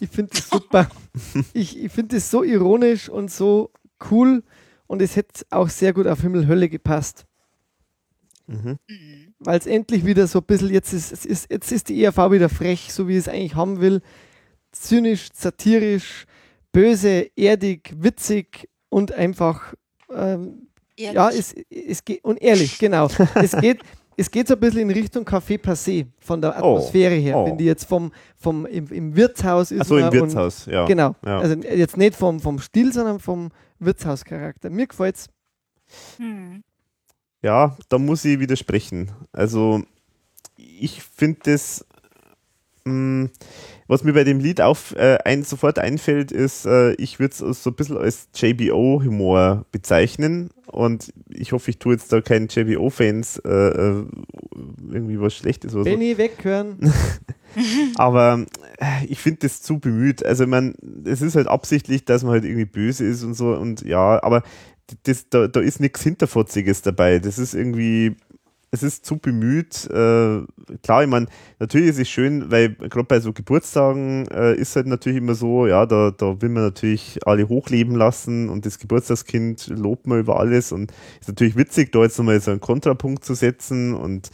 [0.00, 0.88] ich finde es super.
[1.52, 3.72] Ich, ich finde es so ironisch und so
[4.10, 4.42] cool
[4.86, 7.26] und es hätte auch sehr gut auf Himmel Hölle gepasst.
[8.46, 8.78] Mhm.
[9.38, 12.48] Weil es endlich wieder so ein bisschen, jetzt ist, ist, jetzt ist die ERV wieder
[12.48, 14.00] frech, so wie es eigentlich haben will.
[14.70, 16.26] Zynisch, satirisch,
[16.72, 19.74] böse, erdig, witzig und einfach
[20.14, 20.68] ähm,
[20.98, 23.08] ja, es, es geht, und ehrlich, genau.
[23.34, 23.80] es geht,
[24.16, 26.76] es geht so ein bisschen in Richtung Café Passé von der oh.
[26.76, 27.46] Atmosphäre her, oh.
[27.46, 29.80] wenn die jetzt vom, vom im, im Wirtshaus ist.
[29.80, 30.84] Achso, im Wirtshaus, und, ja.
[30.86, 31.14] Genau.
[31.24, 31.38] Ja.
[31.38, 34.70] Also jetzt nicht vom, vom Stil, sondern vom Wirtshauscharakter.
[34.70, 35.28] Mir gefällt's.
[36.18, 36.62] Hm.
[37.42, 39.10] Ja, da muss ich widersprechen.
[39.32, 39.82] Also,
[40.56, 41.84] ich finde das.
[42.84, 43.30] Mh, hm,
[43.92, 47.62] was mir bei dem Lied auf, äh, ein, sofort einfällt, ist, äh, ich würde es
[47.62, 50.48] so ein bisschen als JBO-Humor bezeichnen.
[50.66, 54.04] Und ich hoffe, ich tue jetzt da keinen JBO-Fans äh, äh,
[54.90, 56.18] irgendwie was Schlechtes oder Benny, so.
[56.18, 56.78] weghören.
[57.96, 58.46] Aber
[58.78, 60.24] äh, ich finde das zu bemüht.
[60.24, 60.72] Also, meine,
[61.04, 63.54] es ist halt absichtlich, dass man halt irgendwie böse ist und so.
[63.54, 64.42] Und ja, aber
[65.02, 67.18] das, da, da ist nichts Hinterfotziges dabei.
[67.18, 68.16] Das ist irgendwie
[68.72, 69.84] es ist zu bemüht.
[69.90, 70.40] Äh,
[70.82, 71.26] klar, ich meine,
[71.58, 75.66] natürlich ist es schön, weil gerade bei so Geburtstagen äh, ist halt natürlich immer so,
[75.66, 80.40] ja, da, da will man natürlich alle hochleben lassen und das Geburtstagskind lobt man über
[80.40, 80.90] alles und
[81.20, 84.30] ist natürlich witzig, da jetzt nochmal so einen Kontrapunkt zu setzen und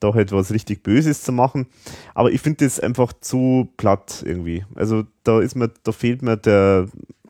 [0.00, 1.66] da halt was richtig Böses zu machen.
[2.14, 4.66] Aber ich finde das einfach zu platt irgendwie.
[4.74, 6.88] Also da ist mir, da fehlt mir der,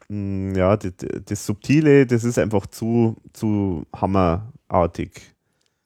[0.09, 0.93] mh, mm, ja, das,
[1.25, 5.13] das Subtile, das ist einfach zu, zu hammerartig.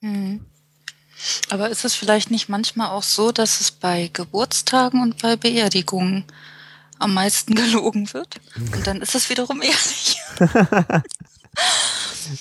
[0.01, 0.41] Mhm.
[1.49, 6.25] Aber ist es vielleicht nicht manchmal auch so, dass es bei Geburtstagen und bei Beerdigungen
[6.99, 8.39] am meisten gelogen wird.
[8.75, 10.17] Und dann ist es wiederum ehrlich.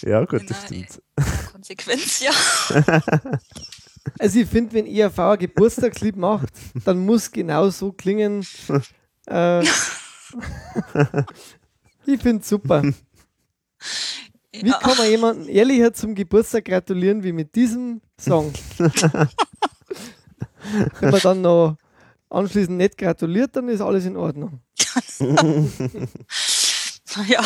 [0.02, 1.02] ja, gut, In das der- stimmt.
[1.52, 2.32] Konsequenz, ja.
[4.18, 6.48] Also ich finde, wenn ERV ein Geburtstagslied macht,
[6.84, 8.44] dann muss genau so klingen.
[9.28, 9.62] Äh,
[12.04, 12.82] ich finde es super.
[14.54, 14.78] Wie ja.
[14.78, 18.52] kann man jemandem ehrlicher zum Geburtstag gratulieren wie mit diesem Song?
[21.00, 21.78] Wenn man dann noch
[22.28, 24.60] anschließend nicht gratuliert, dann ist alles in Ordnung.
[27.26, 27.42] ja.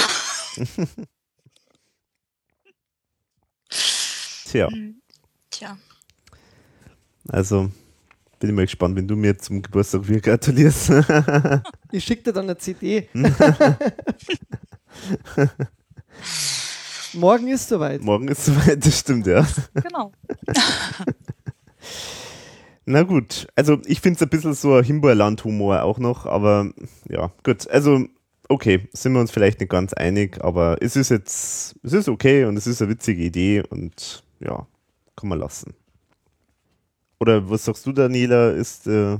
[4.46, 4.68] Tja,
[5.50, 5.76] Tja.
[7.28, 7.70] also
[8.38, 10.90] bin ich mal gespannt, wenn du mir zum Geburtstag wieder gratulierst.
[11.92, 13.08] Ich schicke dir dann eine CD.
[17.16, 18.02] Morgen ist soweit.
[18.02, 19.46] Morgen ist soweit, das stimmt, ja.
[19.74, 20.12] Genau.
[22.84, 26.70] Na gut, also ich finde es ein bisschen so ein Himbeerland-Humor auch noch, aber
[27.08, 27.68] ja, gut.
[27.68, 28.06] Also,
[28.48, 32.44] okay, sind wir uns vielleicht nicht ganz einig, aber es ist jetzt, es ist okay
[32.44, 34.66] und es ist eine witzige Idee und ja,
[35.16, 35.74] kann man lassen.
[37.18, 38.50] Oder was sagst du, Daniela?
[38.50, 39.18] Ist, äh,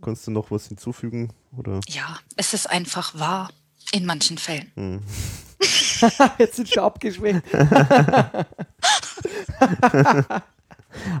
[0.00, 1.30] kannst du noch was hinzufügen?
[1.56, 1.80] Oder?
[1.88, 3.50] Ja, es ist einfach wahr.
[3.92, 4.70] In manchen Fällen.
[4.74, 5.00] Hm.
[6.38, 7.42] Jetzt sind schon abgeschwächt.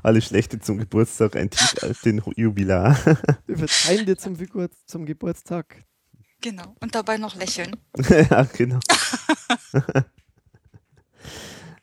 [0.02, 2.96] Alles Schlechte zum Geburtstag, ein Tief auf den Jubilar.
[3.46, 5.84] Wir verzeihen dir zum, Figur- zum Geburtstag.
[6.40, 6.74] Genau.
[6.80, 7.76] Und dabei noch lächeln.
[8.30, 8.78] ja, genau.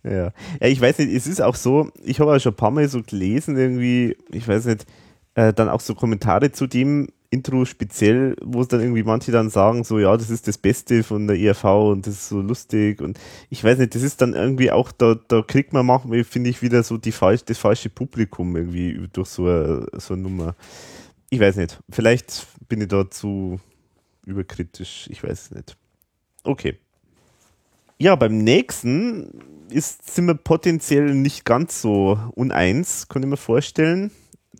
[0.03, 0.31] ja.
[0.31, 0.31] ja,
[0.61, 3.01] ich weiß nicht, es ist auch so, ich habe auch schon ein paar Mal so
[3.03, 4.85] gelesen, irgendwie, ich weiß nicht,
[5.35, 9.49] äh, dann auch so Kommentare zu dem Intro speziell, wo es dann irgendwie manche dann
[9.49, 13.01] sagen, so, ja, das ist das Beste von der ERV und das ist so lustig
[13.01, 13.19] und
[13.49, 16.61] ich weiß nicht, das ist dann irgendwie auch, da, da kriegt man manchmal, finde ich,
[16.61, 20.55] wieder so die falsch, das falsche Publikum irgendwie durch so eine, so eine Nummer.
[21.29, 23.59] Ich weiß nicht, vielleicht bin ich da zu
[24.25, 25.77] überkritisch, ich weiß es nicht.
[26.43, 26.77] Okay.
[27.97, 29.29] Ja, beim nächsten
[29.69, 34.11] ist, sind wir potenziell nicht ganz so uneins, kann ich mir vorstellen.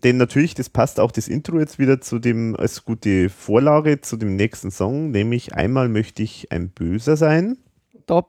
[0.04, 4.18] Denn natürlich, das passt auch das Intro jetzt wieder zu dem, als gute Vorlage zu
[4.18, 7.58] dem nächsten Song, nämlich einmal möchte ich ein Böser sein.
[8.06, 8.26] Da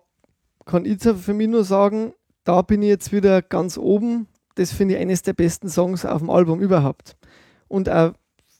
[0.65, 2.13] kann ich für mich nur sagen,
[2.45, 4.29] da bin ich jetzt wieder ganz oben.
[4.55, 7.17] Das finde ich eines der besten Songs auf dem Album überhaupt.
[7.69, 8.13] Und auch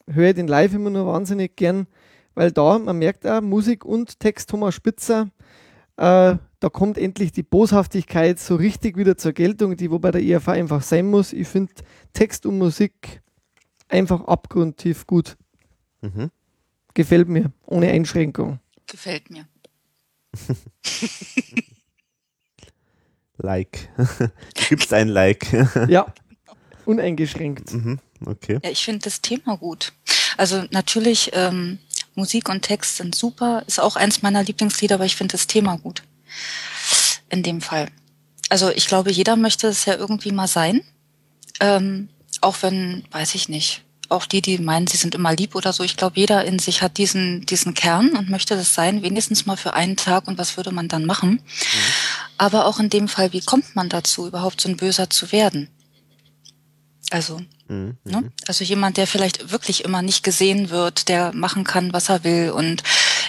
[0.07, 1.87] höre ich den live immer nur wahnsinnig gern,
[2.35, 5.29] weil da, man merkt auch, Musik und Text Thomas Spitzer,
[5.97, 10.23] äh, da kommt endlich die Boshaftigkeit so richtig wieder zur Geltung, die wo bei der
[10.23, 11.33] ERV einfach sein muss.
[11.33, 11.73] Ich finde
[12.13, 13.21] Text und Musik
[13.87, 15.37] einfach abgrundtief gut.
[16.01, 16.31] Mhm.
[16.93, 18.59] Gefällt mir, ohne Einschränkung.
[18.87, 19.47] Gefällt mir.
[23.37, 23.89] Like.
[23.97, 24.29] du
[24.69, 25.45] gibst ein Like.
[25.87, 26.11] Ja,
[26.85, 27.71] uneingeschränkt.
[27.73, 27.99] mhm.
[28.25, 28.59] Okay.
[28.63, 29.93] Ja, ich finde das Thema gut.
[30.37, 31.77] Also natürlich, ähm,
[32.15, 35.77] Musik und Text sind super, ist auch eins meiner Lieblingslieder, aber ich finde das Thema
[35.77, 36.01] gut.
[37.29, 37.89] In dem Fall.
[38.49, 40.81] Also ich glaube, jeder möchte es ja irgendwie mal sein.
[41.59, 42.09] Ähm,
[42.41, 45.83] auch wenn, weiß ich nicht, auch die, die meinen, sie sind immer lieb oder so,
[45.83, 49.57] ich glaube, jeder in sich hat diesen, diesen Kern und möchte das sein, wenigstens mal
[49.57, 51.41] für einen Tag und was würde man dann machen.
[52.37, 55.69] Aber auch in dem Fall, wie kommt man dazu, überhaupt so ein Böser zu werden?
[57.09, 57.97] Also, Mhm.
[58.03, 58.31] Ne?
[58.47, 62.51] Also jemand, der vielleicht wirklich immer nicht gesehen wird, der machen kann, was er will
[62.51, 62.83] und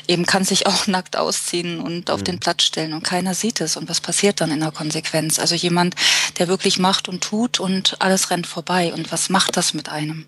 [0.09, 3.77] eben kann sich auch nackt ausziehen und auf den Platz stellen und keiner sieht es.
[3.77, 5.39] Und was passiert dann in der Konsequenz?
[5.39, 5.95] Also jemand,
[6.39, 8.93] der wirklich macht und tut und alles rennt vorbei.
[8.93, 10.25] Und was macht das mit einem?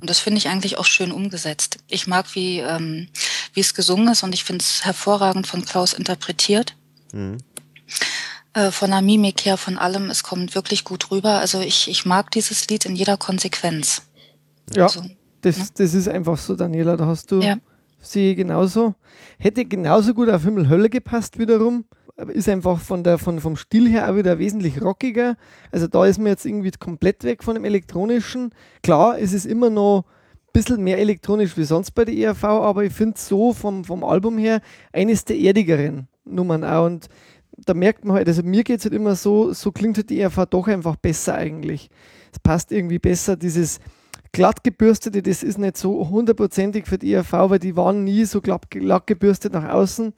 [0.00, 1.78] Und das finde ich eigentlich auch schön umgesetzt.
[1.88, 3.08] Ich mag, wie, ähm,
[3.52, 6.74] wie es gesungen ist und ich finde es hervorragend von Klaus interpretiert.
[7.12, 7.38] Mhm.
[8.52, 11.38] Äh, von der Mimik her, von allem, es kommt wirklich gut rüber.
[11.38, 14.02] Also ich, ich mag dieses Lied in jeder Konsequenz.
[14.72, 15.04] Ja, Also,
[15.40, 16.96] das, das ist einfach so, Daniela.
[16.96, 17.56] Da hast du, Ja.
[18.00, 18.94] Sehe ich genauso.
[19.38, 21.84] Hätte genauso gut auf Himmel Hölle gepasst wiederum.
[22.28, 25.36] Ist einfach von der, von, vom Stil her auch wieder wesentlich rockiger.
[25.72, 28.50] Also da ist man jetzt irgendwie komplett weg von dem elektronischen.
[28.82, 32.84] Klar, es ist immer noch ein bisschen mehr elektronisch wie sonst bei der ERV, aber
[32.84, 34.60] ich finde so vom, vom Album her
[34.92, 36.86] eines der erdigeren Nummern auch.
[36.86, 37.08] Und
[37.56, 40.20] da merkt man halt, also mir geht es halt immer so, so klingt halt die
[40.20, 41.88] ERV doch einfach besser eigentlich.
[42.32, 43.80] Es passt irgendwie besser, dieses
[44.32, 48.40] glatt gebürstete, das ist nicht so hundertprozentig für die ERV, weil die waren nie so
[48.40, 50.12] glatt, glatt gebürstet nach außen.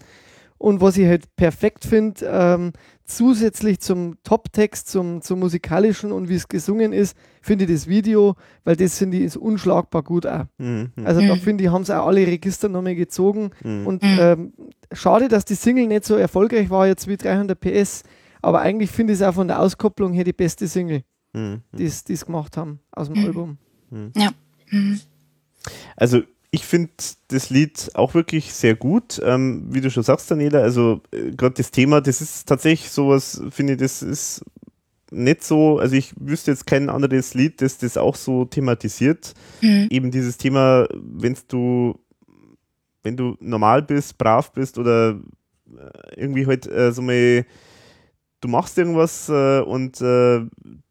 [0.58, 2.72] Und was ich halt perfekt finde, ähm,
[3.04, 8.36] zusätzlich zum Toptext, zum, zum musikalischen und wie es gesungen ist, finde ich das Video,
[8.64, 10.44] weil das finde ich ist unschlagbar gut auch.
[10.58, 10.92] Mhm.
[10.94, 11.06] Mhm.
[11.06, 11.40] Also da Mhm.
[11.40, 13.50] finde ich, haben sie auch alle Register nochmal gezogen.
[13.64, 13.86] Mhm.
[13.88, 14.16] Und Mhm.
[14.20, 14.52] ähm,
[14.92, 18.04] schade, dass die Single nicht so erfolgreich war jetzt wie 300 PS.
[18.40, 21.02] Aber eigentlich finde ich es auch von der Auskopplung her die beste Single,
[21.34, 21.62] Mhm.
[21.76, 23.58] die sie gemacht haben aus dem Mhm.
[23.92, 24.12] Album.
[24.16, 24.30] Ja.
[24.70, 25.00] Mhm.
[25.96, 26.90] Also ich finde
[27.28, 29.20] das Lied auch wirklich sehr gut.
[29.24, 33.42] Ähm, wie du schon sagst, Daniela, also äh, gerade das Thema, das ist tatsächlich sowas,
[33.50, 34.44] finde ich, das ist
[35.10, 39.34] nicht so, also ich wüsste jetzt kein anderes Lied, das das auch so thematisiert.
[39.60, 39.88] Mhm.
[39.90, 41.98] Eben dieses Thema, wenn du,
[43.02, 45.20] wenn du normal bist, brav bist oder
[45.76, 47.46] äh, irgendwie halt äh, so mal,
[48.42, 50.40] du machst irgendwas äh, und äh,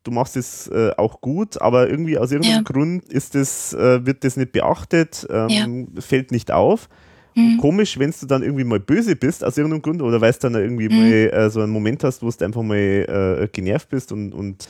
[0.03, 2.71] du machst es äh, auch gut, aber irgendwie aus irgendeinem Ja.
[2.71, 6.89] Grund ist das, äh, wird das nicht beachtet, ähm, fällt nicht auf.
[7.35, 7.57] Mhm.
[7.57, 10.55] Komisch, wenn du dann irgendwie mal böse bist aus irgendeinem Grund oder weil du dann
[10.55, 10.95] irgendwie Mhm.
[10.95, 14.67] mal äh, so einen Moment hast, wo du einfach mal äh, genervt bist und, und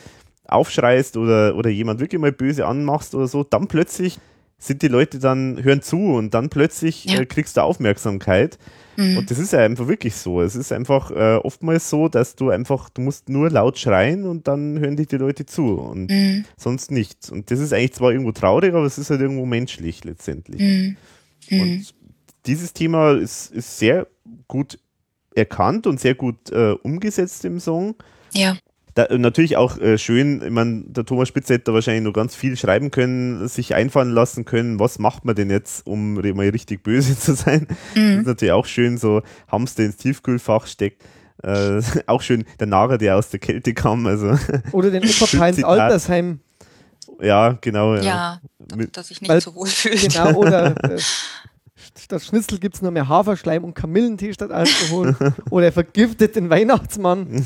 [0.47, 4.19] aufschreist oder, oder jemand wirklich mal böse anmachst oder so, dann plötzlich
[4.59, 7.25] sind die Leute dann, hören zu und dann plötzlich Ja.
[7.25, 8.59] kriegst du Aufmerksamkeit.
[8.97, 9.17] Mhm.
[9.17, 10.41] Und das ist ja einfach wirklich so.
[10.41, 14.47] Es ist einfach äh, oftmals so, dass du einfach, du musst nur laut schreien und
[14.47, 16.45] dann hören dich die Leute zu und Mhm.
[16.57, 17.29] sonst nichts.
[17.29, 20.61] Und das ist eigentlich zwar irgendwo traurig, aber es ist halt irgendwo menschlich letztendlich.
[20.61, 20.97] Mhm.
[21.49, 21.61] Mhm.
[21.61, 21.93] Und
[22.45, 24.07] dieses Thema ist, ist sehr
[24.47, 24.79] gut
[25.35, 27.95] erkannt und sehr gut äh, umgesetzt im Song.
[28.33, 28.57] Ja.
[28.93, 32.13] Da, äh, natürlich auch äh, schön, ich meine, der Thomas Spitzer hätte da wahrscheinlich noch
[32.13, 36.49] ganz viel schreiben können, sich einfallen lassen können, was macht man denn jetzt, um mal
[36.49, 37.67] richtig böse zu sein.
[37.69, 38.23] Das ist Mhm.
[38.23, 41.03] natürlich auch schön, so Hamster ins Tiefkühlfach steckt.
[41.41, 44.37] Äh, auch schön, der Narrer, der aus der Kälte kam, also
[44.73, 45.63] Oder den Opa ins.
[45.63, 46.39] Altersheim.
[47.21, 47.95] ja, genau.
[47.95, 48.01] Ja.
[48.01, 48.41] Ja,
[48.75, 49.95] Mit- dass ich nicht Weil- so wohl fühle.
[49.95, 50.99] Genau, oder äh,
[51.97, 55.15] statt Schnitzel gibt es nur mehr Haferschleim und Kamillentee statt Alkohol.
[55.49, 57.45] oder er vergiftet den Weihnachtsmann.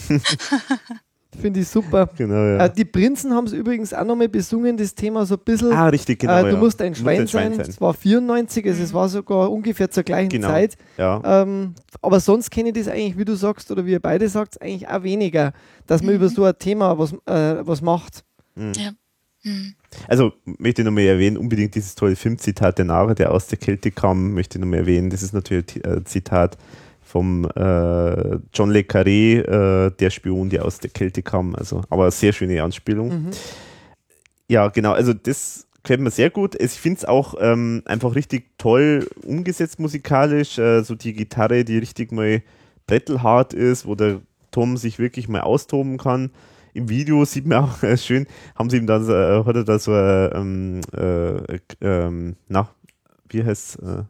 [1.41, 2.10] Finde ich super.
[2.18, 2.66] Genau, ja.
[2.66, 5.72] Äh, die Prinzen haben es übrigens auch nochmal besungen, das Thema so ein bisschen.
[5.72, 6.40] ah, richtig, genau.
[6.40, 6.57] äh, du ja.
[6.57, 7.60] musst ein Schwein, sein.
[7.60, 10.48] Es war 94, also es war sogar ungefähr zur gleichen Genau.
[10.48, 10.78] Zeit.
[10.98, 11.22] Ja.
[11.44, 14.62] Ähm, aber sonst kenne ich das eigentlich, wie du sagst, oder wie ihr beide sagt,
[14.62, 15.53] eigentlich auch weniger,
[15.88, 18.24] dass man über so ein Thema was, äh, was macht.
[18.56, 18.74] Mhm.
[20.07, 23.91] Also möchte ich nochmal erwähnen, unbedingt dieses tolle Filmzitat, der Narre, der aus der Kälte
[23.91, 25.10] kam, möchte ich nochmal erwähnen.
[25.10, 26.57] Das ist natürlich ein Zitat
[27.16, 31.56] vom äh, John Le Carré, äh, der Spion, der aus der Kälte kam.
[31.56, 33.08] Also, aber sehr schöne Anspielung.
[33.08, 33.30] Mhm.
[34.50, 36.62] Ja, genau, also das gefällt mir sehr gut.
[36.62, 40.58] Ich finde es auch ähm, einfach richtig toll umgesetzt musikalisch.
[40.58, 42.44] Äh, so die Gitarre, die richtig mal
[42.86, 44.20] brettelhart ist, wo der
[44.52, 46.32] Tom sich wirklich mal austoben kann.
[46.74, 49.80] Im Video sieht man auch äh, schön, haben sie ihm dann, äh, hat er da
[49.80, 52.68] so, äh, ähm, äh, ähm, na,
[53.30, 54.04] wie heißt äh,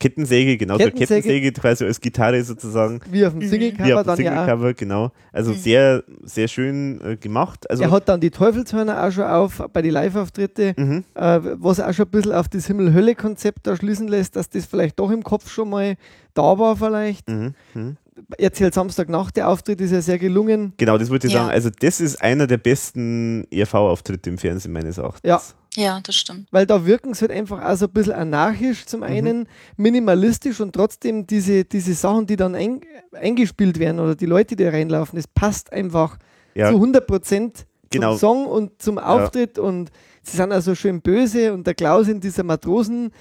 [0.00, 1.06] Kettensäge, genau, Kettensäge.
[1.22, 3.00] Kettensäge quasi als Gitarre sozusagen.
[3.10, 3.42] Wie auf dem.
[3.42, 4.36] Singlecover Wie auf dem dann ja auch.
[4.46, 5.10] Singlecover, genau.
[5.32, 5.56] Also Mhm.
[5.56, 7.68] sehr, sehr schön äh, gemacht.
[7.68, 11.04] Also, Er hat dann die Teufelshörner auch schon auf bei den Live-Auftritte, mhm.
[11.14, 14.98] äh, was auch schon ein bisschen auf das Himmel-Hölle-Konzept da schließen lässt, dass das vielleicht
[15.00, 15.96] doch im Kopf schon mal
[16.34, 17.28] da war vielleicht.
[17.28, 17.54] Mhm.
[17.74, 17.96] Mhm.
[18.36, 20.72] Erzählt Samstagnacht, der Auftritt ist ja sehr gelungen.
[20.76, 21.40] Genau, das wollte ich Ja.
[21.40, 21.50] sagen.
[21.52, 25.28] Also, das ist einer der besten ERV-Auftritte im Fernsehen, meines Erachtens.
[25.28, 25.40] Ja.
[25.76, 26.48] Ja, das stimmt.
[26.50, 30.72] Weil da wirken es halt einfach auch so ein bisschen anarchisch zum einen, minimalistisch und
[30.74, 32.80] trotzdem diese, diese Sachen, die dann ein,
[33.12, 36.18] eingespielt werden oder die Leute, die da reinlaufen, das passt einfach
[36.54, 38.10] Ja, zu 100 Prozent Genau.
[38.12, 39.90] zum Song und zum Auftritt und
[40.22, 43.12] sie sind also schön böse und der Klaus in dieser Matrosen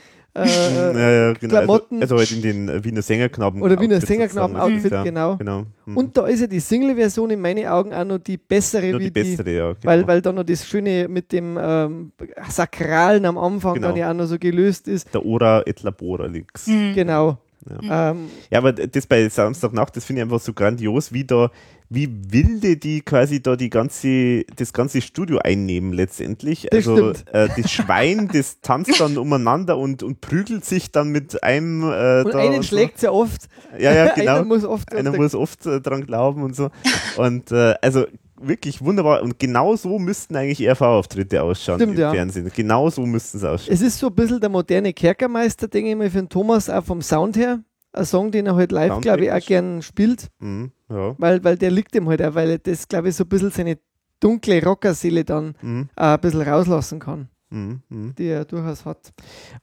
[0.46, 1.50] äh, ja, ja, genau.
[1.58, 2.02] Klamotten.
[2.02, 3.62] Also, also halt in den äh, Wiener Sängerknaben.
[3.62, 5.04] Oder Wiener Outfit Sängerknaben-Outfit, sozusagen.
[5.06, 5.38] genau.
[5.38, 5.64] genau.
[5.86, 5.98] Mhm.
[5.98, 9.12] und da ist ja die Single-Version in meinen Augen auch noch die bessere wie die
[9.12, 9.68] bessere, ja.
[9.74, 9.78] Genau.
[9.84, 12.12] weil, weil da noch das Schöne mit dem ähm,
[12.50, 13.88] Sakralen am Anfang Genau.
[13.90, 15.14] dann ja auch noch so gelöst ist.
[15.14, 16.68] der Ora et Labora links.
[16.68, 16.94] Mhm.
[16.96, 17.38] Genau.
[17.82, 18.12] Ja.
[18.12, 21.52] Ähm, Ja, aber das bei Samstagnacht, das finde ich einfach so grandios, wie da,
[21.90, 26.68] wie wilde die quasi da die ganze, das ganze Studio einnehmen letztendlich.
[26.70, 31.44] Das also äh, das Schwein, das tanzt dann umeinander und, und prügelt sich dann mit
[31.44, 33.44] einem äh, und einen und schlägt ja oft.
[33.44, 33.80] So.
[33.80, 34.36] Ja, ja, genau.
[34.36, 34.94] Einer muss oft.
[34.94, 36.70] Einer muss oft äh, dran glauben und so.
[37.18, 38.06] Und äh, also
[38.42, 39.22] wirklich wunderbar.
[39.24, 42.12] Und genau so müssten eigentlich RV-Auftritte ausschauen Stimmt, im ja.
[42.12, 42.52] Fernsehen.
[42.56, 43.74] Genau so müssten sie ausschauen.
[43.74, 46.84] es ist so ein bisschen der moderne Kerkermeister, denke ich mal, für den Thomas, auch
[46.84, 47.62] vom Sound her.
[47.94, 51.16] Ein Song, den er halt live, glaube ich, auch gern spielt, Mhm, ja.
[51.18, 53.50] weil, weil der liegt ihm halt auch, weil er das, glaube ich, so ein bisschen
[53.50, 53.80] seine
[54.20, 58.14] dunkle Rockerseele dann Mhm, auch ein bisschen rauslassen kann, mhm, mhm.
[58.16, 59.14] die er durchaus hat.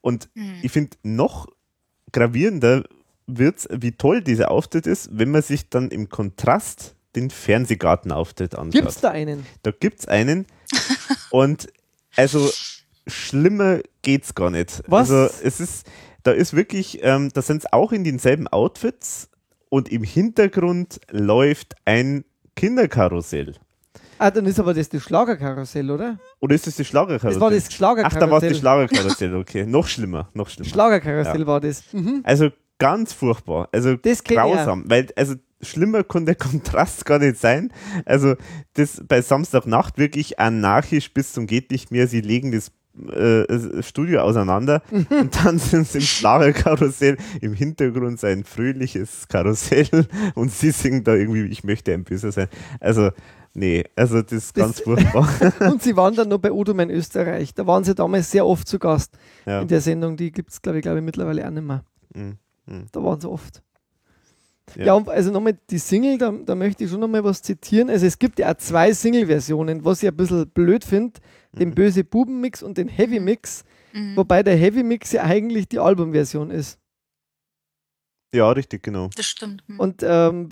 [0.01, 0.55] Und Mhm.
[0.63, 1.47] ich finde, noch
[2.13, 2.85] gravierender
[3.27, 8.73] wird wie toll dieser Auftritt ist, wenn man sich dann im Kontrast den Fernsehgartenauftritt anschaut.
[8.73, 9.47] Gibt's da einen?
[9.63, 10.47] Da gibt es einen
[11.31, 11.69] und
[12.17, 12.51] also
[13.07, 14.83] schlimmer geht's gar nicht.
[14.87, 15.11] Was?
[15.11, 15.87] Also es ist,
[16.23, 19.29] da ist wirklich, ähm, da sind es auch in denselben Outfits
[19.69, 22.25] und im Hintergrund läuft ein
[22.57, 23.55] Kinderkarussell.
[24.19, 26.19] Ah, dann ist aber das das Schlagerkarussell, oder?
[26.41, 27.33] Oder ist das das Schlagerkarussell?
[27.33, 28.21] Das war das Ach, Schlagerkarussell.
[28.21, 29.67] da war es das Schlagerkarussell, okay.
[29.67, 30.69] noch schlimmer, noch schlimmer.
[30.71, 31.83] Schlagerkarussell war das.
[31.93, 32.21] Mhm.
[32.23, 33.69] Also ganz furchtbar.
[33.73, 34.85] Also Das grausam.
[34.87, 37.73] Weil, also schlimmer kann der Kontrast gar nicht sein.
[38.05, 38.35] Also
[38.75, 42.07] das bei Samstagnacht wirklich anarchisch bis zum geht nicht mehr.
[42.09, 42.71] Sie legen das
[43.13, 49.89] äh, Studio auseinander und dann sind sie im Schlagerkarussell, im Hintergrund sein fröhliches Karussell
[50.37, 52.47] und sie singen da irgendwie, ich möchte ein Böser sein.
[52.79, 53.11] Also,
[53.53, 55.29] nee, also das ist ganz Das- furchtbar.
[55.73, 57.53] Und sie waren dann noch bei Odo in Österreich.
[57.55, 59.63] Da waren sie damals sehr oft zu Gast ja.
[59.63, 60.17] in der Sendung.
[60.17, 61.83] Die gibt es, glaube ich, glaube ich, mittlerweile auch nicht mehr.
[62.15, 62.39] Mhm.
[62.67, 62.87] Mhm.
[62.93, 63.64] Da waren sie oft.
[64.77, 64.87] Ja.
[64.87, 67.91] Ja, und also nochmal die Single, da, da möchte ich schon nochmal was zitieren.
[67.91, 71.21] Also es gibt ja auch zwei Single-Versionen, was ich ein bisschen blöd finde,
[71.59, 71.75] den Mhm.
[71.75, 74.17] Böse Buben-Mix und den Heavy-Mix, Mhm.
[74.17, 76.79] wobei der Heavy-Mix ja eigentlich die Albumversion ist.
[78.35, 79.11] ja, richtig, genau.
[79.17, 79.63] Das stimmt.
[79.69, 79.79] Mhm.
[79.81, 80.49] Und ähm,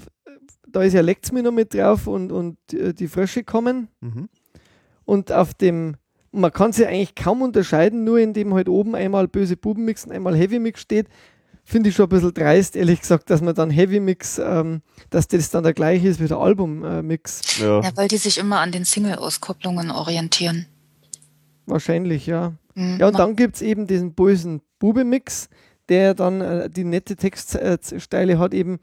[0.69, 3.89] da ist ja Lecks mir noch mit drauf und, und äh, die Frösche kommen.
[4.01, 4.29] Mhm.
[5.05, 5.97] Und auf dem,
[6.31, 10.13] man kann sie eigentlich kaum unterscheiden, nur indem halt oben einmal böse Buben Mix und
[10.13, 11.09] einmal Heavy Mix steht.
[11.65, 15.29] Finde ich schon ein bisschen dreist, ehrlich gesagt, dass man dann Heavy Mix, ähm, dass
[15.29, 17.59] das dann der gleiche ist wie der Album äh, Mix.
[17.59, 17.81] Ja.
[17.81, 20.67] ja, weil die sich immer an den Single-Auskopplungen orientieren.
[21.67, 22.55] Wahrscheinlich, ja.
[22.75, 22.99] Mhm.
[22.99, 25.49] Ja, und dann gibt es eben diesen bösen Bube Mix,
[25.89, 28.81] der dann äh, die nette Textsteile hat, eben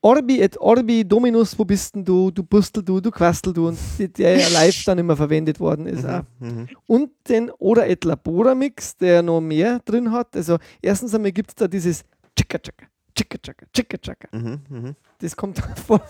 [0.00, 3.78] Orbi et Orbi Dominus, wo bist denn du, du Bustel du, du Quastel du, und
[4.16, 6.04] der ja live dann immer verwendet worden ist.
[6.04, 6.22] Auch.
[6.38, 6.68] Mhm.
[6.86, 10.36] und den Oder et Labora Mix, der noch mehr drin hat.
[10.36, 12.04] Also erstens einmal gibt es da dieses
[12.38, 12.86] Chicka Chicka,
[13.16, 14.28] Chicka Chicka, Chicka Chicka.
[14.30, 14.60] Mhm.
[14.68, 14.96] Mhm.
[15.20, 16.00] Das kommt da vor.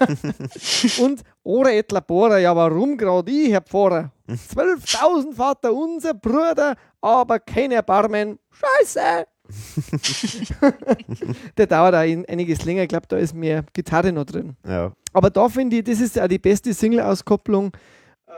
[1.01, 4.13] und Ora et Labora, ja warum gerade ich, Herr Pfarrer?
[4.29, 8.39] 12.000 Vater unser Bruder, aber kein Erbarmen.
[8.51, 9.27] Scheiße!
[11.57, 12.83] der dauert auch ein- einiges länger.
[12.83, 14.57] Ich glaube, da ist mehr Gitarre noch drin.
[14.67, 14.93] Ja.
[15.13, 17.73] Aber da finde ich, das ist ja die beste Single-Auskopplung.
[18.29, 18.33] Ähm,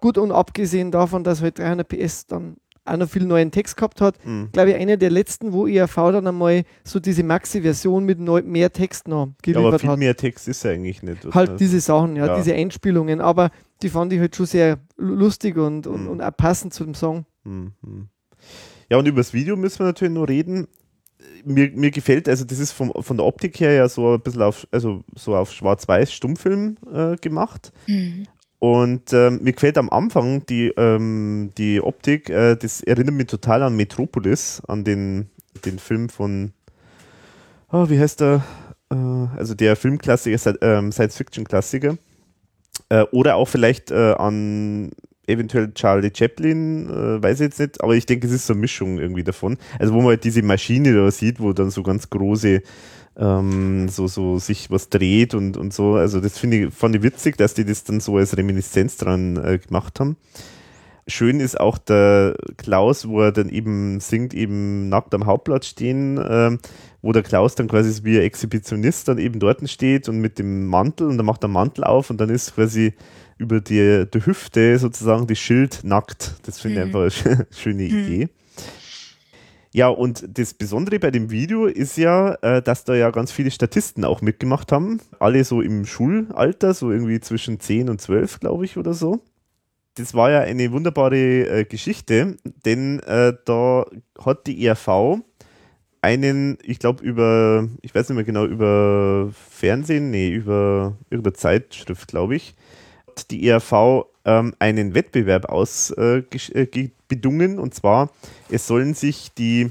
[0.00, 4.00] gut, und abgesehen davon, dass halt 300 PS dann auch noch viel neuen Text gehabt
[4.02, 4.50] hat, Mhm.
[4.52, 8.70] glaube ich, einer der letzten, wo ERV dann einmal so diese Maxi-Version mit neu, mehr
[8.72, 9.98] Text noch ja, aber geliefert viel hat.
[9.98, 11.24] mehr Text ist ja eigentlich nicht.
[11.34, 11.58] Halt oder?
[11.58, 12.36] diese Sachen, ja, Ja.
[12.36, 13.20] diese Einspielungen.
[13.22, 13.50] Aber
[13.82, 16.08] die fand ich halt schon sehr lu- lustig und, und, Mhm.
[16.10, 17.24] und auch passend zu dem Song.
[17.44, 17.72] Mhm.
[18.90, 20.68] Ja, und über das Video müssen wir natürlich noch reden.
[21.44, 24.42] Mir, mir gefällt, also das ist vom, von der Optik her ja so ein bisschen
[24.42, 27.72] auf, also so auf Schwarz-Weiß Stummfilm äh, gemacht.
[27.86, 28.26] Mhm.
[28.58, 33.62] Und ähm, mir gefällt am Anfang die, ähm, die Optik, äh, das erinnert mich total
[33.62, 35.28] an Metropolis, an den,
[35.66, 36.52] den Film von,
[37.70, 38.42] oh, wie heißt der?
[38.90, 41.98] Äh, also der Filmklassiker, ähm, Science-Fiction-Klassiker.
[42.88, 44.92] Äh, oder auch vielleicht äh, an
[45.26, 48.60] eventuell Charlie Chaplin, äh, weiß ich jetzt nicht, aber ich denke, es ist so eine
[48.60, 49.58] Mischung irgendwie davon.
[49.78, 52.62] Also wo man halt diese Maschine da sieht, wo dann so ganz große
[53.16, 55.94] ähm, so, so sich was dreht und, und so.
[55.94, 59.36] Also das finde ich, fand ich witzig, dass die das dann so als Reminiszenz dran
[59.36, 60.16] äh, gemacht haben.
[61.06, 66.18] Schön ist auch der Klaus, wo er dann eben singt, eben nackt am Hauptplatz stehen,
[66.26, 66.60] ähm,
[67.02, 70.66] wo der Klaus dann quasi wie ein Exhibitionist dann eben dort steht und mit dem
[70.66, 72.94] Mantel und dann macht er Mantel auf und dann ist quasi
[73.38, 76.34] über die, die Hüfte sozusagen das Schild nackt.
[76.44, 76.96] Das finde ich Mhm.
[76.96, 78.28] einfach eine schö- schöne Idee.
[79.72, 83.50] Ja, und das Besondere bei dem Video ist ja, äh, dass da ja ganz viele
[83.50, 85.00] Statisten auch mitgemacht haben.
[85.18, 89.20] Alle so im Schulalter, so irgendwie zwischen 10 und 12, glaube ich, oder so.
[89.96, 91.16] Das war ja eine wunderbare
[91.60, 93.84] äh, Geschichte, denn äh, da
[94.24, 95.18] hat die ERV
[96.02, 102.08] einen, ich glaube, über, ich weiß nicht mehr genau, über Fernsehen, nee, über irgendeine Zeitschrift,
[102.08, 102.54] glaube ich,
[103.14, 108.10] hat die ERV ähm, einen Wettbewerb ausbedungen äh, bedungen und zwar,
[108.50, 109.70] es sollen sich die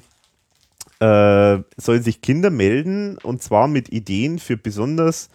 [0.99, 5.29] äh, sollen sich Kinder melden und zwar mit Ideen für besonders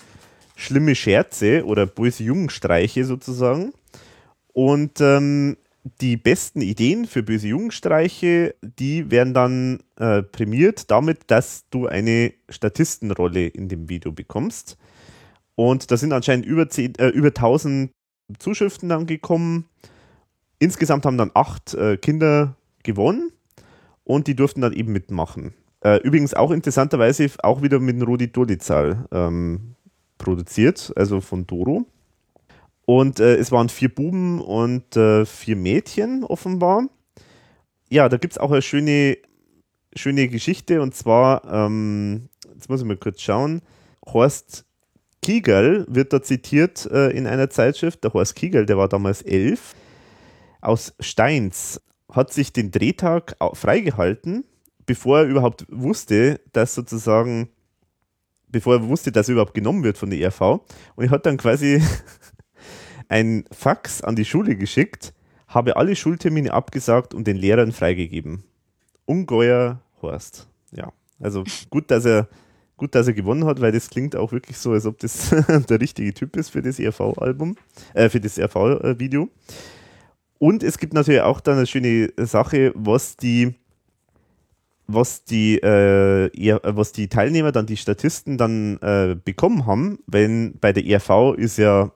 [0.57, 3.73] schlimme Scherze oder böse Jungenstreiche sozusagen.
[4.53, 5.57] Und ähm,
[6.01, 12.33] die besten Ideen für böse Jungenstreiche, die werden dann äh, prämiert damit, dass du eine
[12.49, 14.79] Statistenrolle in dem Video bekommst.
[15.55, 17.91] Und da sind anscheinend über, 10, äh, über 1000
[18.39, 19.67] Zuschriften dann gekommen.
[20.59, 23.33] Insgesamt haben dann acht äh, Kinder gewonnen
[24.05, 25.55] und die durften dann eben mitmachen.
[25.81, 29.77] Äh, übrigens auch interessanterweise auch wieder mit Rudi Dolizal ähm,
[30.19, 31.87] produziert, also von Doro.
[32.85, 36.89] Und äh, es waren vier Buben und äh, vier Mädchen offenbar.
[37.91, 39.19] Ja, da gibt es auch eine schöne,
[39.95, 43.63] schöne Geschichte und zwar, ähm, jetzt muss ich mal kurz schauen,
[44.07, 44.65] Horst
[45.29, 48.03] Kiegerl wird da zitiert äh, in einer Zeitschrift.
[48.03, 49.75] Der Horst Kiegerl, der war damals elf,
[50.63, 54.45] aus Steins, hat sich den Drehtag freigehalten,
[54.87, 57.51] bevor er überhaupt wusste, dass sozusagen,
[58.47, 60.41] bevor er wusste, dass er überhaupt genommen wird von der ERV.
[60.97, 61.83] Und er hat dann quasi
[63.11, 65.13] ein Fax an die Schule geschickt,
[65.47, 68.45] habe alle Schultermine abgesagt und den Lehrern freigegeben.
[69.05, 70.49] Ungeheuer Horst.
[70.73, 70.91] Ja,
[71.21, 72.29] also gut, dass er
[72.79, 75.35] gut, dass er gewonnen hat, weil das klingt auch wirklich so, als ob das
[75.69, 77.57] der richtige Typ ist für das ERV-Album,
[77.93, 79.29] äh, für das ERV-Video.
[80.39, 83.55] Und es gibt natürlich auch dann eine schöne Sache, was die,
[84.87, 90.57] was die, äh, eher, was die Teilnehmer, dann die Statisten dann äh, bekommen haben, wenn
[90.61, 91.93] bei der ERV ist ja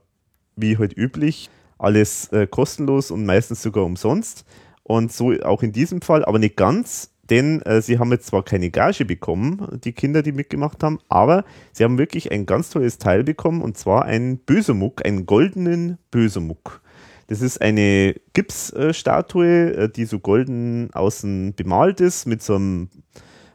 [0.57, 4.45] wie heute üblich alles äh, kostenlos und meistens sogar umsonst.
[4.83, 8.45] Und so auch in diesem Fall, aber nicht ganz, denn äh, sie haben jetzt zwar
[8.45, 12.99] keine Gage bekommen, die Kinder, die mitgemacht haben, aber sie haben wirklich ein ganz tolles
[12.99, 16.83] Teil bekommen und zwar einen Bösemuck, einen goldenen Bösemuck.
[17.29, 22.91] Das ist eine Gipsstatue, äh, die so golden außen bemalt ist, mit so einem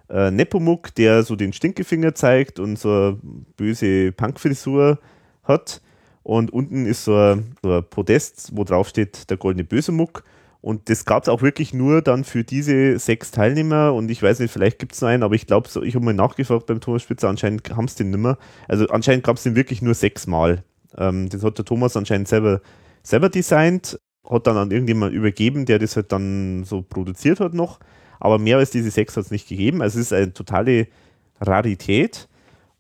[0.09, 3.19] äh, Nepomuk, der so den Stinkefinger zeigt und so eine
[3.57, 4.97] böse Punkfrisur
[5.43, 5.83] hat.
[6.23, 10.23] Und unten ist so ein, so ein Podest, wo drauf steht der goldene Bösemuck.
[10.61, 13.94] Und das gab es auch wirklich nur dann für diese sechs Teilnehmer.
[13.94, 16.06] Und ich weiß nicht, vielleicht gibt es noch einen, aber ich glaube, so, ich habe
[16.06, 18.38] mal nachgefragt beim Thomas Spitzer, anscheinend haben es den nimmer.
[18.68, 20.64] Also anscheinend gab es den wirklich nur sechsmal.
[20.98, 22.61] Ähm, das hat der Thomas anscheinend selber,
[23.03, 27.80] selber designt, hat dann an irgendjemand übergeben, der das halt dann so produziert hat noch.
[28.19, 29.82] Aber mehr als diese sechs hat es nicht gegeben.
[29.82, 30.88] Also es ist eine totale
[31.40, 32.27] Rarität.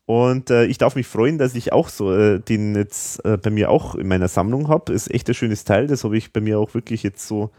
[0.05, 3.49] Und äh, ich darf mich freuen, dass ich auch so äh, den jetzt äh, bei
[3.49, 4.93] mir auch in meiner Sammlung habe.
[4.93, 5.87] Ist echt ein schönes Teil.
[5.87, 7.51] Das habe ich bei mir auch wirklich jetzt so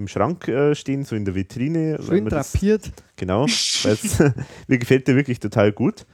[0.00, 1.98] im Schrank äh, stehen, so in der Vitrine.
[2.04, 2.86] Schön drapiert.
[2.86, 3.46] Das, genau,
[4.66, 6.06] mir gefällt der wirklich total gut.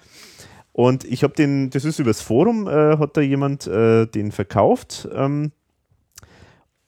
[0.73, 5.08] Und ich habe den, das ist übers Forum, äh, hat da jemand äh, den verkauft.
[5.15, 5.52] Ähm,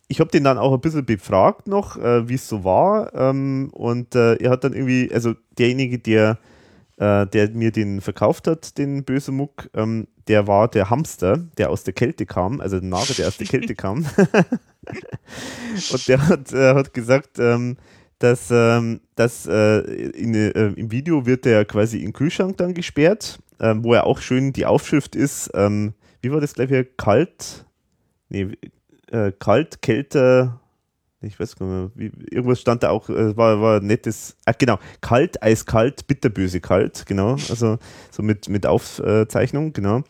[0.09, 3.15] ich habe den dann auch ein bisschen befragt noch, äh, wie es so war.
[3.15, 6.39] Ähm, und äh, er hat dann irgendwie, also derjenige, der,
[6.97, 11.71] äh, der mir den verkauft hat, den böse Muck, ähm, der war der Hamster, der
[11.71, 14.07] aus der Kälte kam, also der Nagel, der aus der Kälte kam.
[15.93, 17.77] und der hat, äh, hat gesagt, ähm,
[18.19, 22.75] dass, ähm, dass äh, in, äh, im Video wird er quasi in den Kühlschrank dann
[22.75, 26.85] gesperrt, ähm, wo er auch schön die Aufschrift ist, ähm, wie war das gleich hier,
[26.85, 27.65] kalt,
[28.29, 28.49] nee,
[29.11, 30.59] äh, kalt, Kälte,
[31.21, 34.53] ich weiß gar nicht mehr, wie, irgendwas stand da auch, äh, war, war nettes, ah,
[34.57, 37.79] genau, kalt, eiskalt, bitterböse kalt, genau, also
[38.11, 40.03] so mit, mit Aufzeichnung, genau.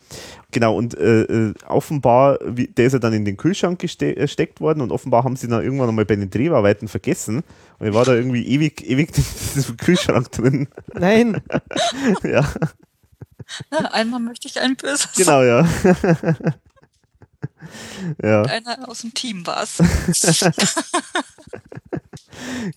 [0.50, 4.80] Genau, und äh, äh, offenbar, wie, der ist ja dann in den Kühlschrank gesteckt worden
[4.80, 7.42] und offenbar haben sie dann irgendwann einmal bei den Dreharbeiten vergessen
[7.78, 10.68] und er war da irgendwie ewig, ewig in diesem Kühlschrank drin.
[10.94, 11.42] Nein.
[12.22, 12.46] ja.
[13.70, 15.12] Na, einmal möchte ich ein böses.
[15.16, 15.66] Genau, ja.
[18.22, 18.42] ja.
[18.42, 19.78] Einer aus dem Team war es.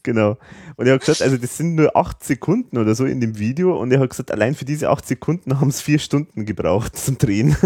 [0.03, 0.38] genau.
[0.76, 3.80] Und er hat gesagt, also das sind nur acht Sekunden oder so in dem Video
[3.80, 7.18] und er hat gesagt, allein für diese acht Sekunden haben es vier Stunden gebraucht zum
[7.18, 7.56] Drehen.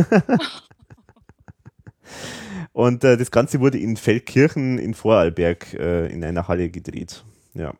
[2.74, 7.24] und äh, das Ganze wurde in Feldkirchen in Vorarlberg äh, in einer Halle gedreht.
[7.54, 7.74] Ja.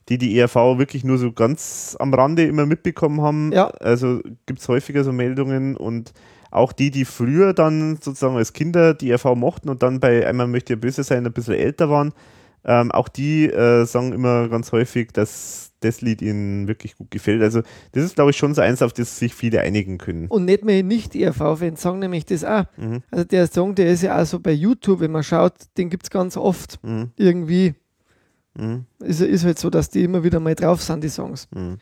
[0.09, 3.51] die die ERV wirklich nur so ganz am Rande immer mitbekommen haben.
[3.51, 3.67] Ja.
[3.67, 6.13] Also gibt es häufiger so Meldungen und
[6.51, 10.47] auch die, die früher dann sozusagen als Kinder die ERV mochten und dann bei einmal
[10.47, 12.13] möchte ja böse sein, ein bisschen älter waren,
[12.65, 17.41] ähm, auch die äh, sagen immer ganz häufig, dass das Lied ihnen wirklich gut gefällt.
[17.43, 17.61] Also
[17.91, 20.27] das ist, glaube ich, schon so eins, auf das sich viele einigen können.
[20.27, 22.65] Und nicht mehr nicht ERV-Fans sagen nämlich das auch.
[22.77, 23.03] Mhm.
[23.11, 26.05] Also der Song, der ist ja auch so bei YouTube, wenn man schaut, den gibt
[26.05, 27.11] es ganz oft mhm.
[27.17, 27.75] irgendwie.
[28.57, 28.85] Mhm.
[28.99, 31.47] Ist, ist halt so, dass die immer wieder mal drauf sind, die Songs.
[31.53, 31.77] Mhm.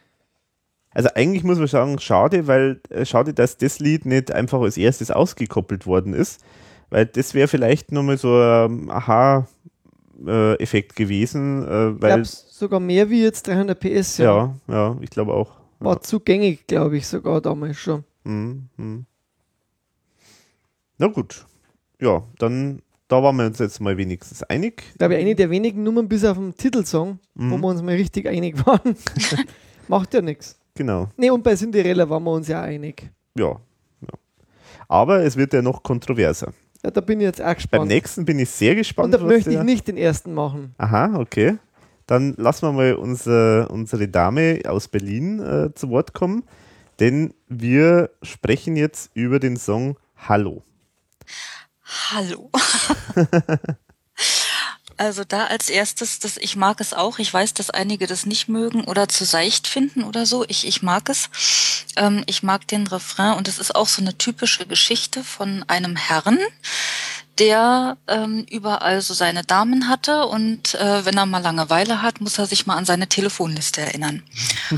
[0.94, 4.78] Also eigentlich muss man sagen, schade, weil äh, schade, dass das Lied nicht einfach als
[4.78, 6.44] erstes ausgekoppelt worden ist,
[6.90, 8.92] weil das wäre vielleicht nochmal so ein
[10.26, 14.18] Aha-Effekt gewesen, äh, weil Ich sogar mehr wie jetzt 300 PS.
[14.18, 14.56] Ja.
[14.68, 15.52] ja, ja, ich glaube auch.
[15.80, 18.04] War zugängig, glaube ich, sogar damals schon.
[18.24, 19.06] Mhm, mhm.
[20.98, 21.46] Na gut.
[22.00, 24.84] Ja, dann da waren wir uns jetzt mal wenigstens einig.
[24.92, 27.62] Ich glaube, eine der wenigen Nummern bis auf den Titelsong, wo Mhm.
[27.62, 28.96] wir uns mal richtig einig waren.
[29.88, 30.58] Macht ja nichts.
[30.76, 31.10] Genau.
[31.18, 33.12] Ne, und bei Cinderella waren wir uns ja einig.
[33.38, 33.50] Ja,
[34.02, 34.08] ja.
[34.88, 36.54] Aber es wird ja noch kontroverser.
[36.84, 37.88] Ja, da bin ich jetzt auch Beim gespannt.
[37.88, 39.14] nächsten bin ich sehr und gespannt.
[39.14, 40.76] da was möchte ich nicht den ersten machen.
[40.78, 41.58] Aha, okay.
[42.08, 46.44] Dann lassen wir mal unsere, unsere Dame aus Berlin äh, zu Wort kommen,
[47.00, 49.98] denn wir sprechen jetzt über den Song
[50.28, 50.64] Hallo.
[52.12, 52.52] Hallo.
[54.98, 57.20] Also da als erstes, das, ich mag es auch.
[57.20, 60.46] Ich weiß, dass einige das nicht mögen oder zu seicht finden oder so.
[60.48, 61.30] Ich, ich mag es.
[61.96, 65.96] Ähm, ich mag den Refrain und es ist auch so eine typische Geschichte von einem
[65.96, 66.40] Herrn,
[67.40, 72.38] der ähm, überall so seine Damen hatte und äh, wenn er mal Langeweile hat, muss
[72.38, 74.24] er sich mal an seine Telefonliste erinnern.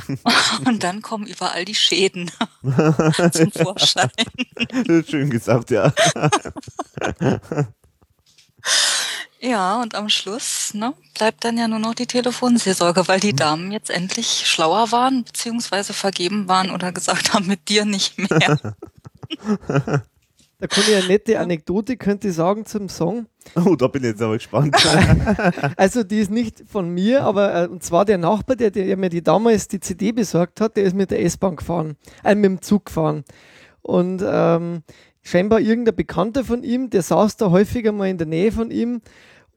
[0.65, 2.31] und dann kommen überall die Schäden
[3.31, 4.09] zum Vorschein.
[5.07, 5.93] Schön gesagt, ja.
[9.45, 13.71] Ja, und am Schluss ne, bleibt dann ja nur noch die Telefonseelsorge, weil die Damen
[13.71, 18.59] jetzt endlich schlauer waren, beziehungsweise vergeben waren oder gesagt haben, mit dir nicht mehr.
[20.57, 23.25] Da kann ich eine nette Anekdote, könnte ich sagen, zum Song.
[23.55, 24.73] Oh, da bin ich jetzt aber gespannt.
[25.75, 29.09] Also die ist nicht von mir, aber äh, und zwar der Nachbar, der, der mir
[29.09, 32.61] die damals die CD besorgt hat, der ist mit der S-Bahn gefahren, äh, mit dem
[32.61, 33.25] Zug gefahren.
[33.81, 34.83] Und ähm,
[35.21, 39.01] scheinbar irgendein Bekannter von ihm, der saß da häufiger mal in der Nähe von ihm,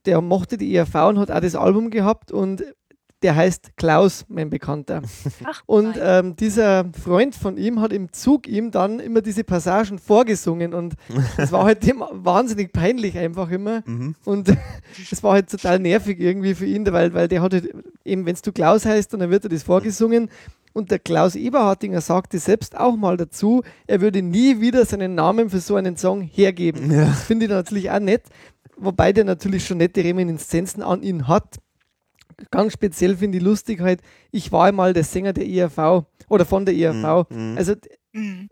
[0.05, 2.63] der mochte die ERV und hat auch das Album gehabt und
[3.21, 5.01] der heißt Klaus, mein Bekannter.
[5.43, 9.99] Ach, Und ähm, dieser Freund von ihm hat im Zug ihm dann immer diese Passagen
[9.99, 10.95] vorgesungen und
[11.37, 13.83] das war halt dem wahnsinnig peinlich einfach immer.
[13.85, 14.15] Mhm.
[14.23, 14.55] Und
[15.11, 17.69] es war halt total nervig irgendwie für ihn, weil, weil der hatte
[18.05, 20.29] eben, wenn du Klaus heißt, dann wird er das vorgesungen.
[20.71, 25.49] Und der Klaus Eberhardinger sagte selbst auch mal dazu, er würde nie wieder seinen Namen
[25.49, 26.91] für so einen Song hergeben.
[26.91, 27.05] Ja.
[27.05, 28.23] Das finde ich natürlich auch nett,
[28.79, 31.57] wobei der natürlich schon nette Reminiszenzen an ihn hat.
[32.51, 34.01] Ganz speziell finde ich lustig halt,
[34.31, 37.29] ich war einmal der Sänger der ERV oder von der ERV.
[37.29, 37.55] Mhm.
[37.57, 37.75] Also
[38.11, 38.49] Mhm.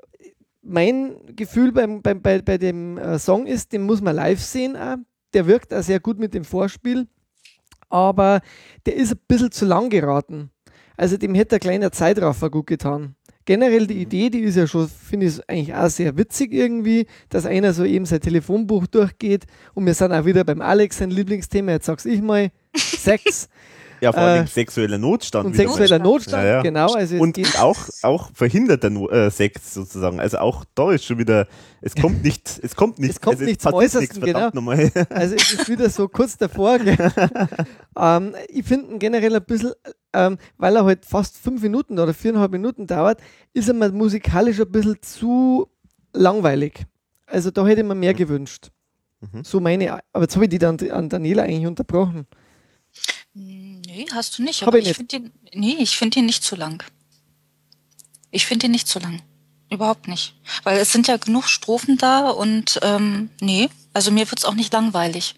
[0.62, 4.76] mein Gefühl beim, beim, bei, bei dem äh, Song ist, den muss man live sehen.
[4.76, 4.98] Auch.
[5.34, 7.08] Der wirkt auch sehr gut mit dem Vorspiel,
[7.90, 8.42] aber
[8.86, 10.52] der ist ein bisschen zu lang geraten.
[10.96, 13.16] Also dem hätte ein kleiner Zeitraffer gut getan.
[13.48, 17.46] Generell die Idee, die ist ja schon, finde ich eigentlich auch sehr witzig irgendwie, dass
[17.46, 21.72] einer so eben sein Telefonbuch durchgeht und wir sind auch wieder beim Alex, sein Lieblingsthema,
[21.72, 23.48] jetzt sag's ich mal, Sex
[24.02, 25.46] Ja, vor allem Äh, sexueller Notstand.
[25.48, 26.62] und sexueller Notstand, Ja, ja.
[26.62, 26.94] genau.
[26.94, 30.20] Also es Und geht- auch, auch verhinderter no äh, Sex sozusagen.
[30.20, 31.48] Also auch da ist schon wieder,
[31.82, 34.92] es kommt nicht, es kommt nicht, Es kommt also nicht zum Äußersten, nichts, verdammt nochmal.
[35.10, 36.78] Also es ist wieder so kurz davor.
[38.00, 39.72] ähm, ich finde ihn generell ein bisschen,
[40.14, 43.20] ähm, weil er halt fast fünf Minuten oder viereinhalb Minuten dauert,
[43.54, 45.68] ist er mir musikalisch ein bisschen zu
[46.14, 46.86] langweilig.
[47.26, 48.70] Also da hätte ich mir mehr gewünscht.
[49.20, 49.44] Mhm.
[49.44, 52.28] So meine, aber jetzt habe ich die dann an Daniela eigentlich unterbrochen.
[53.98, 54.62] Nee, hast du nicht.
[54.62, 56.84] Hab Aber ich ich finde ihn, nee, ich finde ihn nicht zu lang.
[58.30, 59.24] Ich finde ihn nicht zu lang.
[59.72, 60.36] Überhaupt nicht.
[60.64, 64.72] Weil es sind ja genug Strophen da und ähm, nee, also mir wird's auch nicht
[64.72, 65.34] langweilig.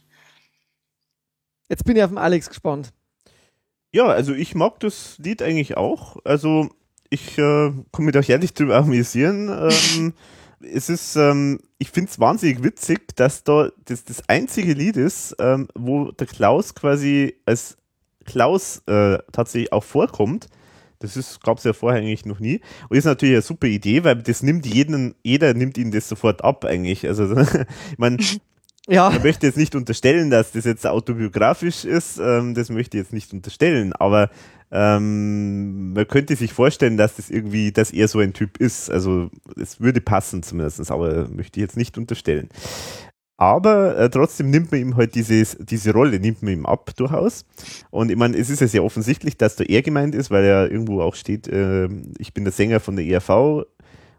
[1.69, 2.91] Jetzt bin ich auf den Alex gespannt.
[3.93, 6.17] Ja, also ich mag das Lied eigentlich auch.
[6.25, 6.69] Also
[7.09, 9.47] ich äh, kann mich da herrlich drüber amüsieren.
[9.47, 10.13] Ähm,
[10.59, 15.33] es ist, ähm, ich finde es wahnsinnig witzig, dass da das, das einzige Lied ist,
[15.39, 17.77] ähm, wo der Klaus quasi als
[18.29, 20.47] Klaus äh, tatsächlich auch vorkommt.
[20.99, 22.61] Das gab es ja vorher eigentlich noch nie.
[22.89, 26.43] Und ist natürlich eine super Idee, weil das nimmt jeden, jeder nimmt ihn das sofort
[26.43, 27.07] ab eigentlich.
[27.07, 27.35] Also
[27.91, 28.17] ich meine,
[28.87, 33.03] Ja, ich möchte jetzt nicht unterstellen, dass das jetzt autobiografisch ist, ähm, das möchte ich
[33.03, 34.31] jetzt nicht unterstellen, aber
[34.71, 38.89] ähm, man könnte sich vorstellen, dass das irgendwie, dass er so ein Typ ist.
[38.89, 39.29] Also
[39.61, 42.49] es würde passen zumindest, aber möchte ich jetzt nicht unterstellen.
[43.39, 47.45] Aber äh, trotzdem nimmt man ihm halt dieses, diese Rolle, nimmt man ihm ab durchaus.
[47.89, 50.69] Und ich meine, es ist ja sehr offensichtlich, dass da er gemeint ist, weil er
[50.69, 51.87] irgendwo auch steht, äh,
[52.17, 53.65] ich bin der Sänger von der ERV.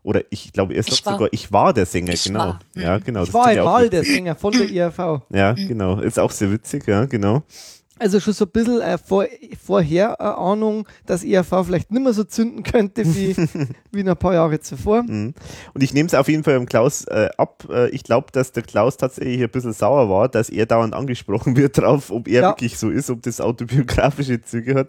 [0.03, 1.13] Oder ich glaube, er sagt Ich war.
[1.13, 2.39] sogar, ich war der Sänger, Ich genau.
[2.39, 2.61] war.
[2.75, 3.21] Ja, genau.
[3.21, 5.21] ich das war einmal der Sänger von der IRV.
[5.29, 6.01] Ja, genau.
[6.01, 7.43] Ist auch sehr witzig, ja, genau.
[8.01, 9.27] Also schon so ein bisschen äh, vor,
[9.63, 13.37] Vorherahnung, dass ERV vielleicht nicht mehr so zünden könnte wie,
[13.93, 15.03] wie ein paar Jahre zuvor.
[15.03, 15.35] Mhm.
[15.75, 17.67] Und ich nehme es auf jeden Fall im Klaus äh, ab.
[17.71, 21.57] Äh, ich glaube, dass der Klaus tatsächlich ein bisschen sauer war, dass er dauernd angesprochen
[21.57, 22.49] wird drauf, ob er Ja.
[22.51, 24.89] wirklich so ist, ob das autobiografische Züge hat.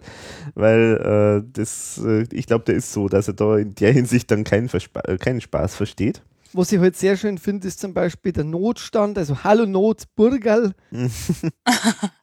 [0.56, 4.31] Weil äh, das, äh, ich glaube, der ist so, dass er da in der Hinsicht
[4.31, 6.22] dann keinen, Verspa äh, keinen Spaß versteht.
[6.53, 10.73] Was ich halt sehr schön finde, ist zum Beispiel der Notstand, also Hallo Not, Burgerl.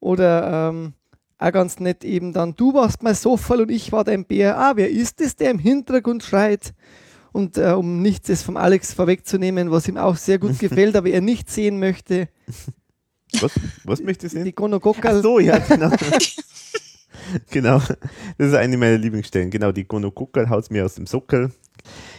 [0.00, 0.92] Oder ähm,
[1.38, 4.58] auch ganz nett eben dann, du warst mein Soffal und ich war dein Bär.
[4.58, 6.74] Ah, wer ist es, der im Hintergrund schreit?
[7.32, 11.08] Und äh, um nichts das vom Alex vorwegzunehmen, was ihm auch sehr gut gefällt, aber
[11.08, 12.28] er nicht sehen möchte,
[13.40, 13.52] Was,
[13.84, 14.54] was möchtest du die sehen?
[14.54, 15.22] Gonogokal.
[15.22, 15.90] So, ja, genau.
[17.50, 17.78] genau.
[18.38, 19.50] Das ist eine meiner Lieblingsstellen.
[19.50, 21.50] Genau, die Gonokuckel haut mir aus dem Sockel.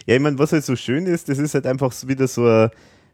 [0.05, 2.45] Ja, ich meine, was halt so schön ist, das ist halt einfach so wieder so
[2.47, 2.69] ein,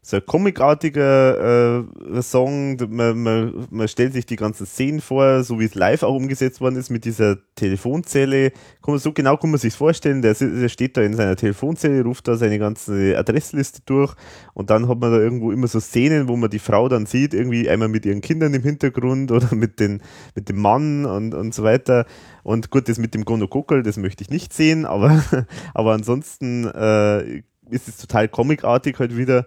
[0.06, 2.78] so ein comicartiger äh, Song.
[2.90, 6.60] Man, man, man stellt sich die ganzen Szenen vor, so wie es live auch umgesetzt
[6.60, 8.52] worden ist mit dieser Telefonzelle.
[8.52, 10.22] Kann man, so genau kann man sich vorstellen.
[10.22, 14.14] Der, der steht da in seiner Telefonzelle, ruft da seine ganze Adressliste durch
[14.54, 17.34] und dann hat man da irgendwo immer so Szenen, wo man die Frau dann sieht,
[17.34, 20.02] irgendwie einmal mit ihren Kindern im Hintergrund oder mit, den,
[20.36, 22.06] mit dem Mann und, und so weiter.
[22.44, 25.24] Und gut, das mit dem Gonokokol, das möchte ich nicht sehen, aber,
[25.74, 27.38] aber ansonsten äh,
[27.70, 29.46] ist es total comicartig halt wieder.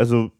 [0.00, 0.32] Also,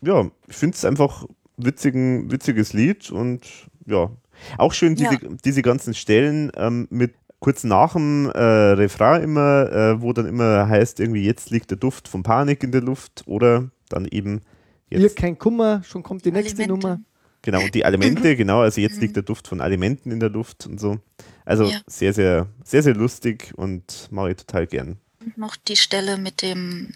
[0.00, 3.42] ja, ich finde es einfach witzigen, witziges Lied und
[3.86, 4.10] ja,
[4.58, 5.20] auch schön diese, Ja.
[5.44, 10.68] diese ganzen Stellen ähm, mit kurz nach dem äh, Refrain immer, äh, wo dann immer
[10.68, 14.40] heißt, irgendwie jetzt liegt der Duft von Panik in der Luft oder dann eben
[14.88, 16.86] Hier jetzt, kein Kummer, schon kommt die nächste Alimente.
[16.88, 17.00] Nummer.
[17.42, 20.66] genau, und die Elemente, genau, also jetzt liegt der Duft von Alimenten in der Luft
[20.66, 20.98] und so.
[21.44, 21.80] Also Ja.
[21.88, 24.98] sehr, sehr, sehr, sehr lustig und mache ich total gern.
[25.36, 26.94] Noch die Stelle mit dem,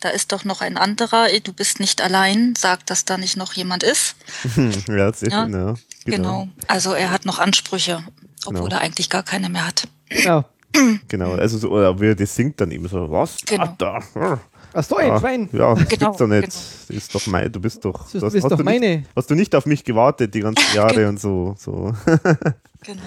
[0.00, 3.52] da ist doch noch ein anderer, du bist nicht allein, sagt, dass da nicht noch
[3.52, 4.16] jemand ist.
[4.88, 5.74] ja, sehr Ja, schön, ja.
[6.06, 6.48] Genau.
[6.66, 8.02] Also er hat noch Ansprüche,
[8.46, 8.76] obwohl Genau.
[8.76, 9.86] er eigentlich gar keine mehr hat.
[10.08, 10.44] Genau.
[11.08, 13.38] Genau, also so, oder wie er das singt dann eben so, was?
[13.44, 13.64] Genau.
[13.64, 14.40] Ah, da.
[14.72, 15.48] Ach so, ein Ah, Schwein.
[15.52, 16.42] Ja, das Genau, gibt's doch nicht.
[16.42, 16.46] genau.
[16.86, 18.98] Das ist doch mein, du bist doch, Du bist hast doch du meine.
[18.98, 21.92] Nicht, hast du nicht auf mich gewartet die ganzen Jahre und so, so,
[22.84, 23.02] Genau.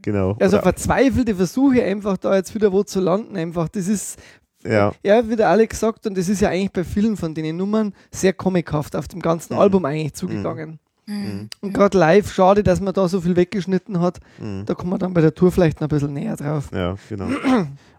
[0.00, 0.36] genau.
[0.40, 3.68] Also Oder- verzweifelte Versuche einfach da jetzt wieder wo zu landen, einfach.
[3.68, 4.16] Das ist,
[4.64, 7.56] ja, ja, wie der Alex sagt, und das ist ja eigentlich bei vielen von den
[7.56, 9.60] Nummern sehr comichaft auf dem ganzen Mhm.
[9.60, 10.78] Album eigentlich zugegangen.
[11.06, 11.48] Mhm.
[11.60, 14.18] Und gerade live, schade, dass man da so viel weggeschnitten hat.
[14.38, 14.64] Mhm.
[14.66, 16.70] Da kommen wir dann bei der Tour vielleicht noch ein bisschen näher drauf.
[16.72, 17.28] ja, genau.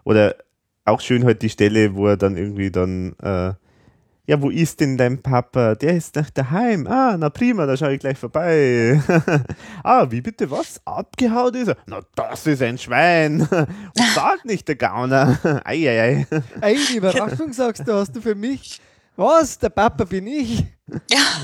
[0.04, 0.36] Oder
[0.84, 3.52] auch schön halt die Stelle, wo er dann irgendwie dann, äh,
[4.30, 5.74] ja, wo ist denn dein Papa?
[5.74, 6.86] Der ist nach daheim.
[6.86, 9.02] Ah, na prima, da schaue ich gleich vorbei.
[9.82, 10.80] ah, wie bitte was?
[10.84, 11.76] Abgehauen ist er?
[11.86, 13.40] Na, das ist ein Schwein.
[13.50, 15.36] Und sag nicht der Gauner.
[15.64, 16.28] Eieiei.
[16.60, 18.80] Eine Überraschung sagst du, hast du für mich.
[19.16, 19.58] Was?
[19.58, 20.64] Der Papa bin ich?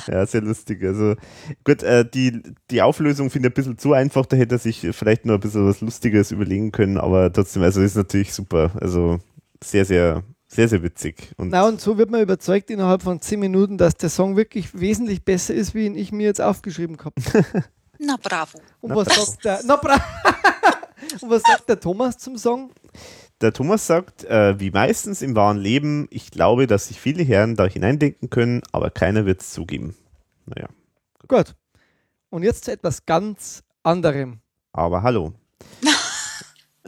[0.07, 0.85] Ja, sehr lustig.
[0.85, 1.17] Also
[1.65, 2.41] gut, äh, die,
[2.71, 5.41] die Auflösung finde ich ein bisschen zu einfach, da hätte er sich vielleicht noch ein
[5.41, 8.71] bisschen was Lustiges überlegen können, aber trotzdem, also ist natürlich super.
[8.81, 9.19] Also
[9.61, 11.33] sehr, sehr, sehr, sehr witzig.
[11.37, 14.79] Und Na, und so wird man überzeugt innerhalb von 10 Minuten, dass der Song wirklich
[14.79, 17.15] wesentlich besser ist, wie ihn ich mir jetzt aufgeschrieben habe.
[17.99, 18.59] Na bravo.
[18.81, 19.21] Und Na, was bravo.
[19.25, 19.61] sagt der.
[19.65, 19.95] Na, bra
[21.21, 22.71] Und was sagt der Thomas zum Song?
[23.43, 27.55] der Thomas sagt, äh, wie meistens im wahren Leben, ich glaube, dass sich viele Herren
[27.55, 29.95] da hineindenken können, aber keiner wird es zugeben.
[30.47, 30.69] Naja,
[31.29, 31.55] Gut.
[32.31, 34.41] Und jetzt zu etwas ganz anderem.
[34.73, 35.35] aber hallo.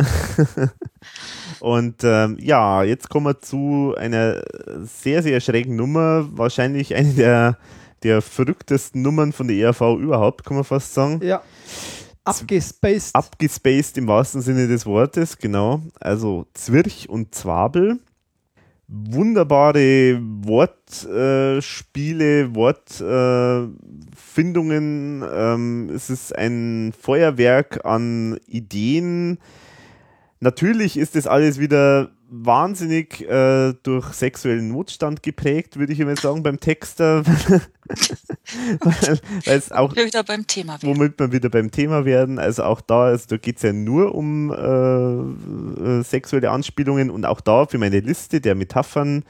[1.61, 4.43] Und ähm, ja, jetzt kommen wir zu einer
[4.83, 6.29] sehr, sehr schrägen Nummer.
[6.33, 7.57] Wahrscheinlich eine der,
[8.03, 11.21] der verrücktesten Nummern von der ERV überhaupt, kann man fast sagen.
[11.23, 11.43] Ja.
[12.25, 13.15] Abgespaced.
[13.15, 15.81] Abgespaced im wahrsten Sinne des Wortes, genau.
[15.99, 18.01] Also Zwirch und Zwabel.
[18.87, 25.25] Wunderbare Wortspiele, Wortfindungen.
[25.31, 29.39] ähm, es ist ein Feuerwerk an Ideen.
[30.41, 36.43] Natürlich ist das alles wieder wahnsinnig äh, durch sexuellen Notstand geprägt, würde ich immer sagen,
[36.43, 37.25] beim Texter.
[38.81, 40.97] weil, weil es auch Wir wieder beim Thema werden.
[40.97, 42.39] womit wir wieder beim Thema werden.
[42.39, 47.25] Also auch da, also da geht es ja nur um äh, äh, sexuelle Anspielungen und
[47.25, 49.25] auch da für meine Liste der Metaphern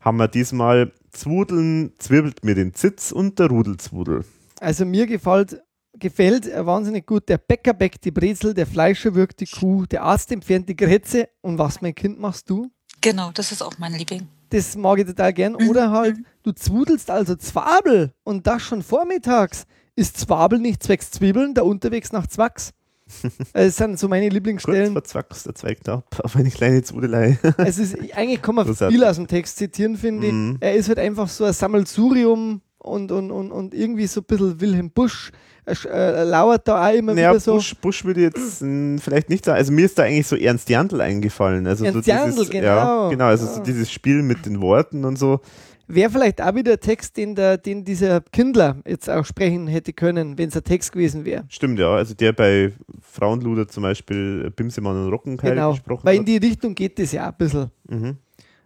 [0.00, 4.24] haben wir diesmal Zwudeln zwirbelt mir den Zitz und der Rudelzwudel.
[4.60, 5.60] Also mir gefällt,
[6.04, 10.02] gefällt äh, wahnsinnig gut der Bäcker bäckt die Brezel, der Fleischer wirkt die Kuh, der
[10.02, 12.70] Arzt entfernt die Grätze und was, mein Kind, machst du?
[13.00, 14.28] Genau, das ist auch mein Liebling.
[14.50, 15.54] Das mag ich total gern.
[15.54, 19.64] Oder halt, du zwudelst also Zwabel und das schon vormittags.
[19.96, 22.72] Ist Zwabel nicht zwecks Zwiebeln, der unterwegs nach Zwacks?
[23.52, 24.92] Äh, Das sind so meine Kurz Lieblingsstellen.
[24.92, 27.38] verzwackst der Zweig ab auf eine kleine Zwudelei.
[27.58, 30.32] Es ist, eigentlich kann man viel aus dem Text zitieren, finde ich.
[30.32, 30.56] Mhm.
[30.60, 34.60] Er ist halt einfach so ein Sammelsurium und, und, und, und irgendwie so ein bisschen
[34.60, 35.30] Wilhelm Busch
[35.66, 37.54] äh, äh, lauert da auch immer Naja, wieder so.
[37.54, 39.58] Busch, Busch würde jetzt mh, vielleicht nicht sagen.
[39.58, 41.66] Also mir ist da eigentlich so Ernst Jandl eingefallen.
[41.66, 42.66] Also Ernst so Jandl, dieses, genau.
[42.66, 43.62] Ja, genau, also so Ja.
[43.62, 45.40] dieses Spiel mit den Worten und so.
[45.86, 49.92] Wäre vielleicht auch wieder ein Text, den, der, den dieser Kindler jetzt auch sprechen hätte
[49.92, 51.44] können, wenn es ein Text gewesen wäre.
[51.50, 51.94] Stimmt, ja.
[51.94, 52.72] Also der bei
[53.02, 55.72] Frauenluder zum Beispiel äh, Bimsemann und Rockenkeil Genau.
[55.72, 56.28] gesprochen Weil in hat.
[56.28, 57.70] die Richtung geht es ja ein bisschen.
[57.88, 58.16] Mhm.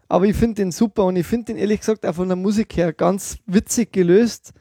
[0.08, 2.76] Aber ich finde den super und ich finde den ehrlich gesagt auch von der Musik
[2.76, 4.52] her ganz witzig gelöst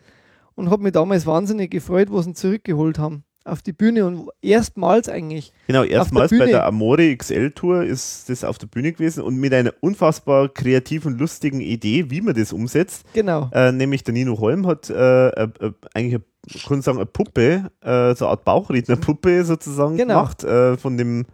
[0.56, 4.28] und habe mich damals wahnsinnig gefreut, wo sie ihn zurückgeholt haben auf die Bühne und
[4.42, 5.54] erstmals eigentlich.
[5.68, 6.52] Genau, erstmals bei Bühne.
[6.52, 11.18] der Amore XL Tour ist das auf der Bühne gewesen und mit einer unfassbar kreativen,
[11.18, 13.06] lustigen Idee, wie man das umsetzt.
[13.14, 13.50] Genau.
[13.54, 17.06] Äh, nämlich der Nino Holm hat äh, äh, äh, eigentlich, eine, ich kann sagen, eine
[17.06, 20.16] Puppe, äh, so eine Art Bauchrednerpuppe sozusagen Genau.
[20.16, 21.26] gemacht äh, von dem,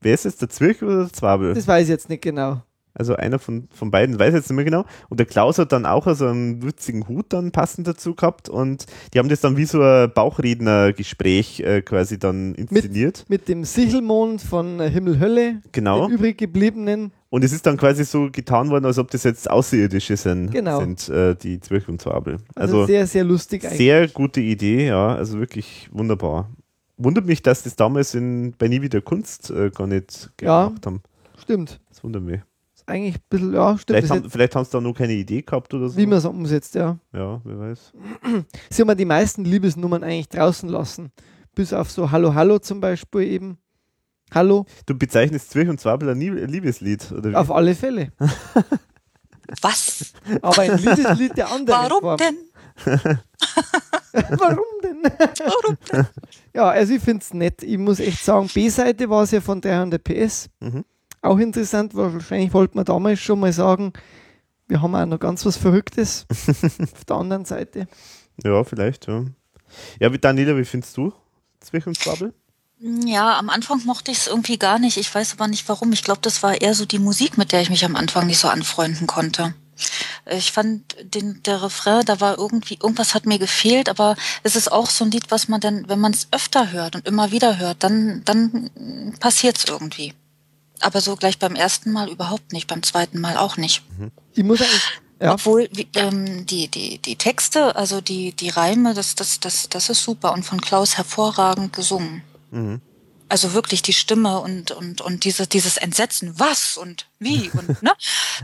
[0.00, 1.52] wer ist es, der Zwirch oder der Zwabel?
[1.52, 2.62] Das weiß ich jetzt nicht genau.
[2.98, 4.84] Also einer von, von beiden, weiß jetzt nicht mehr genau.
[5.08, 8.86] Und der Klaus hat dann auch so einen witzigen Hut dann passend dazu gehabt und
[9.14, 13.24] die haben das dann wie so ein Bauchrednergespräch äh, quasi dann inszeniert.
[13.28, 16.06] Mit dem Sichelmond von äh, Himmel Hölle, genau.
[16.08, 17.12] den übrig gebliebenen.
[17.30, 20.80] Und es ist dann quasi so getan worden, als ob das jetzt Außerirdische sind, Genau.
[20.80, 22.38] sind äh, die Zwirch und Zwabel.
[22.54, 23.78] Also, Also, sehr, sehr lustig eigentlich.
[23.78, 26.48] sehr gute Idee, ja, also wirklich wunderbar.
[26.96, 30.66] Wundert mich, dass das damals in, bei Nie wieder Kunst äh, gar nicht Ja.
[30.68, 31.02] gemacht haben.
[31.40, 31.80] Stimmt.
[31.90, 32.40] Das wundert mich.
[32.88, 33.98] Eigentlich ein bisschen, ja, stimmt.
[33.98, 35.96] Vielleicht haben, jetzt, vielleicht haben sie da noch keine Idee gehabt oder so.
[35.98, 36.98] wie man es umsetzt, ja.
[37.12, 37.92] ja, wer weiß.
[38.70, 41.12] Sie haben ja die meisten Liebesnummern eigentlich draußen lassen.
[41.54, 43.58] Bis auf so Hallo Hallo zum Beispiel eben.
[44.34, 47.34] Hallo, Du bezeichnest Zwirch und Zwabel ein Lie- Liebeslied, oder wie?
[47.34, 48.12] auf alle Fälle.
[49.62, 50.12] Was?
[50.42, 52.16] Aber ein Liebeslied der anderen Warum Form.
[52.18, 52.36] denn?
[54.12, 55.02] Warum denn?
[55.04, 56.06] Warum denn?
[56.54, 57.62] Ja, also ich finde es nett.
[57.62, 60.48] Ich muss echt sagen, B-Seite war es ja von 300 PS.
[60.60, 60.84] Mhm.
[61.22, 63.92] Auch interessant, weil wahrscheinlich wollte man damals schon mal sagen,
[64.68, 67.88] wir haben auch noch ganz was Verrücktes auf der anderen Seite.
[68.44, 69.24] Ja, vielleicht, ja.
[69.98, 71.12] Ja, wie Daniela, wie findest du
[71.60, 72.32] Zwabel?
[72.80, 74.96] Ja, am Anfang mochte ich es irgendwie gar nicht.
[74.96, 75.92] Ich weiß aber nicht warum.
[75.92, 78.38] Ich glaube, das war eher so die Musik, mit der ich mich am Anfang nicht
[78.38, 79.54] so anfreunden konnte.
[80.30, 84.70] Ich fand den, der Refrain, da war irgendwie, irgendwas hat mir gefehlt, aber es ist
[84.70, 87.58] auch so ein Lied, was man dann, wenn man es öfter hört und immer wieder
[87.58, 88.70] hört, dann, dann
[89.20, 90.14] passiert es irgendwie.
[90.80, 93.82] Aber so gleich beim ersten Mal überhaupt nicht, beim zweiten Mal auch nicht.
[94.34, 94.82] Ich muss eigentlich,
[95.20, 99.68] ja, Obwohl wie, ähm, die, die, die Texte, also die, die Reime, das, das, das,
[99.68, 102.22] das ist super und von Klaus hervorragend gesungen.
[102.52, 102.80] Mhm.
[103.28, 107.92] Also wirklich die Stimme und, und, und diese, dieses Entsetzen, was und wie und ne?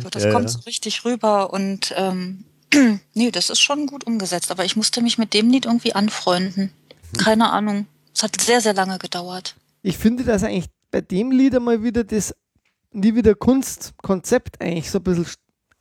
[0.02, 2.44] So, das Ja, kommt so richtig rüber und ähm,
[3.14, 4.50] nee, das ist schon gut umgesetzt.
[4.50, 6.72] Aber ich musste mich mit dem Lied irgendwie anfreunden.
[7.16, 7.86] Keine Ahnung.
[8.14, 9.54] Es hat sehr, sehr lange gedauert.
[9.82, 12.36] ich finde, dass eigentlich bei dem Lied einmal wieder das
[12.92, 15.26] nie wieder Kunstkonzept eigentlich so ein bisschen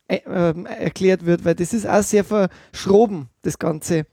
[0.08, 4.06] äh, ähm, erklärt wird, weil das ist auch sehr verschroben, das Ganze.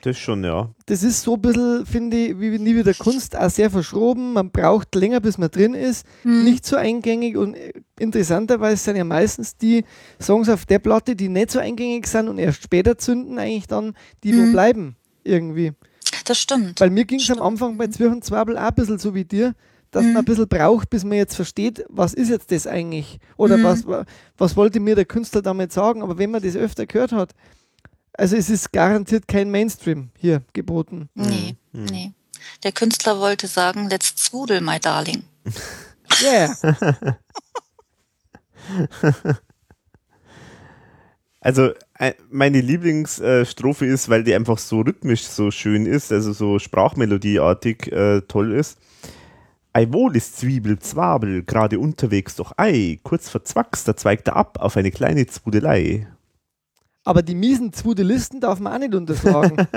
[0.00, 0.70] Das schon, ja.
[0.86, 4.32] das ist so ein bisschen, finde ich, wie nie wieder Kunst, auch sehr verschroben.
[4.32, 6.06] Man braucht länger, bis man drin ist.
[6.24, 9.84] Nicht so eingängig und äh, interessanterweise sind ja meistens die
[10.18, 13.92] Songs auf der Platte, die nicht so eingängig sind und erst später zünden, eigentlich dann,
[14.24, 14.96] die wo bleiben.
[15.22, 15.72] Irgendwie.
[16.24, 16.80] Das stimmt.
[16.80, 17.42] Weil mir ging es am.
[17.42, 19.54] Anfang bei Zwirch und Zwabel auch ein bisschen so wie dir,
[19.96, 23.18] dass man ein bisschen braucht, bis man jetzt versteht, was ist jetzt das eigentlich?
[23.38, 23.84] Oder was,
[24.36, 26.02] was wollte mir der Künstler damit sagen?
[26.02, 27.34] Aber wenn man das öfter gehört hat,
[28.12, 31.08] also es ist garantiert kein Mainstream hier geboten.
[31.14, 32.12] Nee, nee.
[32.62, 35.22] Der Künstler wollte sagen, let's zwudel, my darling.
[36.22, 36.54] Yeah.
[41.40, 46.58] Also äh, meine Lieblingsstrophe ist, weil die einfach so rhythmisch so schön ist, also so
[46.58, 48.78] sprachmelodieartig äh, toll ist.
[49.76, 54.56] Ei wohl ist Zwiebel, Zwabel, gerade unterwegs doch Ei, kurz verzwackst, da zweigt er ab
[54.58, 56.08] auf eine kleine Zwudelei.
[57.04, 59.68] Aber die miesen Zwudelisten darf man auch nicht unterschlagen.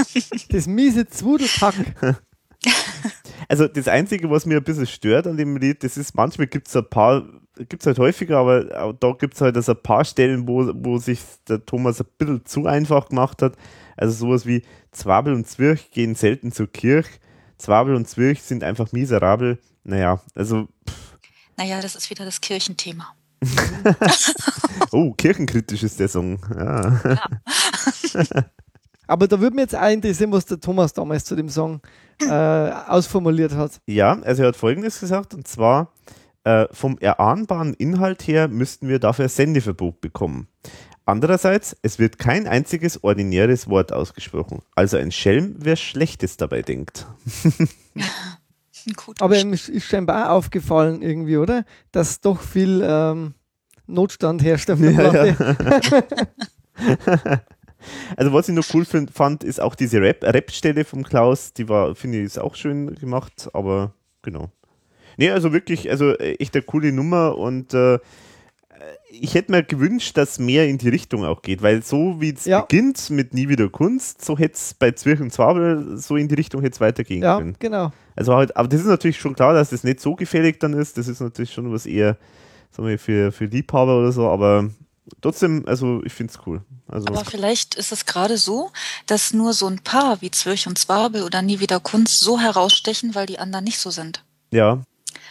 [0.50, 1.74] das miese Zwudelpack.
[3.48, 6.68] Also das Einzige, was mir ein bisschen stört an dem Lied, das ist, manchmal gibt
[6.68, 7.24] es ein paar,
[7.68, 10.98] gibt es halt häufiger, aber da gibt es halt also ein paar Stellen, wo, wo
[10.98, 13.56] sich der Thomas ein bisschen zu einfach gemacht hat.
[13.96, 14.62] Also sowas wie
[14.92, 17.18] Zwabel und Zwirch gehen selten zur Kirche,
[17.58, 19.58] Zwabel und Zwirch sind einfach miserabel.
[19.84, 20.68] Naja, also,
[21.56, 23.14] Naja, das ist wieder das Kirchenthema.
[24.92, 26.38] oh, kirchenkritisch ist der Song.
[26.56, 27.00] Ja.
[29.06, 31.80] Aber da würde mich jetzt auch interessieren, was der Thomas damals zu dem Song
[32.20, 33.80] äh, ausformuliert hat.
[33.86, 35.92] Ja, also er hat Folgendes gesagt, und zwar
[36.44, 40.48] äh, vom erahnbaren Inhalt her müssten wir dafür Sendeverbot bekommen.
[41.08, 44.60] Andererseits, es wird kein einziges ordinäres Wort ausgesprochen.
[44.74, 47.06] Also ein Schelm, wer Schlechtes dabei denkt.
[49.18, 51.64] Aber ihm ist scheinbar auch aufgefallen irgendwie, oder?
[51.92, 53.32] Dass doch viel ähm,
[53.86, 56.28] Notstand herrscht auf der Ja, Platte.
[58.16, 61.94] Also was ich noch cool find, fand, ist auch diese Rap-Stelle vom Klaus, die war,
[61.94, 64.50] finde ich, ist auch schön gemacht, aber genau.
[65.16, 67.98] Nee, also wirklich, also äh, echt eine coole Nummer und äh,
[69.10, 72.44] ich hätte mir gewünscht, dass mehr in die Richtung auch geht, weil so wie es
[72.44, 72.60] ja.
[72.60, 76.34] beginnt mit Nie wieder Kunst, so hätte es bei Zwirch und Zwabel so in die
[76.34, 77.56] Richtung hätte weitergehen ja, können.
[77.58, 77.92] genau.
[78.16, 80.98] Also halt, aber das ist natürlich schon klar, dass das nicht so gefällig dann ist.
[80.98, 82.18] Das ist natürlich schon was eher
[82.70, 84.70] sagen wir, für, für Liebhaber oder so, aber
[85.20, 86.62] trotzdem, also ich finde es cool.
[86.86, 88.70] Also aber vielleicht ist es gerade so,
[89.06, 93.14] dass nur so ein paar wie Zwirch und Zwabel oder Nie wieder Kunst so herausstechen,
[93.14, 94.24] weil die anderen nicht so sind.
[94.50, 94.82] Ja.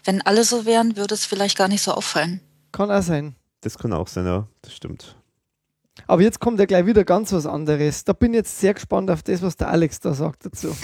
[0.03, 2.41] Wenn alle so wären, würde es vielleicht gar nicht so auffallen.
[2.71, 3.35] Kann auch sein.
[3.61, 5.15] Das kann auch sein, ja, das stimmt.
[6.05, 8.03] Aber jetzt kommt ja gleich wieder ganz was anderes.
[8.03, 10.75] Da bin ich jetzt sehr gespannt auf das, was der Alex da sagt dazu.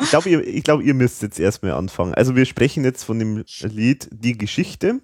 [0.00, 2.14] ich glaube, ihr, glaub, ihr müsst jetzt erstmal anfangen.
[2.14, 5.00] Also wir sprechen jetzt von dem Lied Die Geschichte.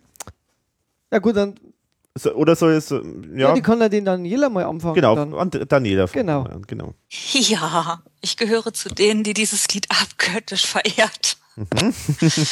[1.12, 1.55] Ja gut, dann.
[2.18, 2.88] So, oder soll es.
[2.88, 3.02] Ja,
[3.34, 4.94] ja, die kann ja den Daniela mal anfangen.
[4.94, 5.50] Genau, dann.
[5.68, 6.06] Daniela.
[6.06, 6.48] Genau.
[6.66, 6.94] genau.
[7.10, 11.36] Ja, ich gehöre zu denen, die dieses Lied abgöttisch verehrt.
[11.57, 11.94] Mhm.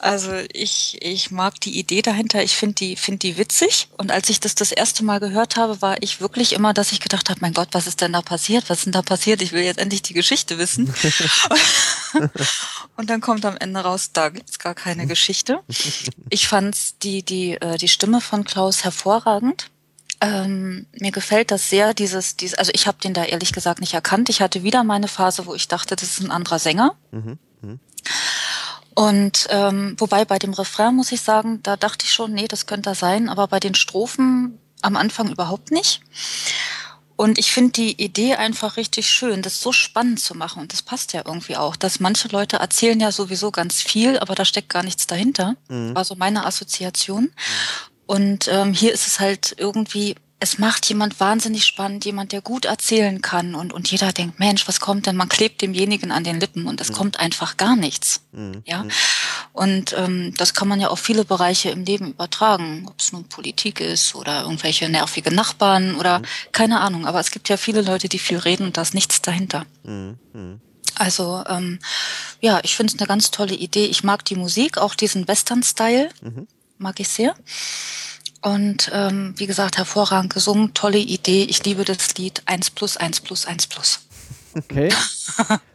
[0.00, 3.88] also ich, ich mag die Idee dahinter, ich finde die, find die witzig.
[3.96, 7.00] Und als ich das das erste Mal gehört habe, war ich wirklich immer, dass ich
[7.00, 8.68] gedacht habe, mein Gott, was ist denn da passiert?
[8.68, 9.42] Was ist denn da passiert?
[9.42, 10.92] Ich will jetzt endlich die Geschichte wissen.
[12.96, 15.60] und dann kommt am Ende raus, da gibt's gar keine Geschichte.
[16.28, 19.70] Ich fand die, die, äh, die Stimme von Klaus hervorragend.
[20.20, 23.94] Ähm, mir gefällt das sehr, dieses, dieses also ich habe den da ehrlich gesagt nicht
[23.94, 24.28] erkannt.
[24.28, 26.96] Ich hatte wieder meine Phase, wo ich dachte, das ist ein anderer Sänger.
[27.12, 27.38] Mhm.
[27.62, 27.78] Mhm.
[28.98, 32.66] Und ähm, wobei bei dem Refrain muss ich sagen, da dachte ich schon, nee, das
[32.66, 36.00] könnte er sein, aber bei den Strophen am Anfang überhaupt nicht.
[37.14, 40.62] Und ich finde die Idee einfach richtig schön, das so spannend zu machen.
[40.62, 44.34] Und das passt ja irgendwie auch, dass manche Leute erzählen ja sowieso ganz viel, aber
[44.34, 45.54] da steckt gar nichts dahinter.
[45.68, 45.96] Mhm.
[45.96, 47.30] Also meine Assoziation.
[48.06, 52.64] Und ähm, hier ist es halt irgendwie es macht jemand wahnsinnig spannend, jemand, der gut
[52.64, 55.16] erzählen kann und, und jeder denkt, Mensch, was kommt denn?
[55.16, 56.94] Man klebt demjenigen an den Lippen und es mhm.
[56.94, 58.20] kommt einfach gar nichts.
[58.30, 58.62] Mhm.
[58.64, 58.84] Ja.
[58.84, 58.90] Mhm.
[59.52, 63.24] Und ähm, das kann man ja auf viele Bereiche im Leben übertragen, ob es nun
[63.24, 66.24] Politik ist oder irgendwelche nervige Nachbarn oder mhm.
[66.52, 67.06] keine Ahnung.
[67.06, 69.66] Aber es gibt ja viele Leute, die viel reden und da ist nichts dahinter.
[69.82, 70.18] Mhm.
[70.32, 70.60] mhm.
[70.94, 71.78] Also ähm,
[72.40, 73.86] ja, ich finde es eine ganz tolle Idee.
[73.86, 76.08] Ich mag die Musik, auch diesen Western-Style,
[76.78, 77.36] mag ich sehr.
[78.40, 81.44] Und ähm, wie gesagt, hervorragend gesungen, tolle Idee.
[81.44, 84.00] Ich liebe das Lied 1 plus 1 plus 1 plus.
[84.54, 84.90] Okay.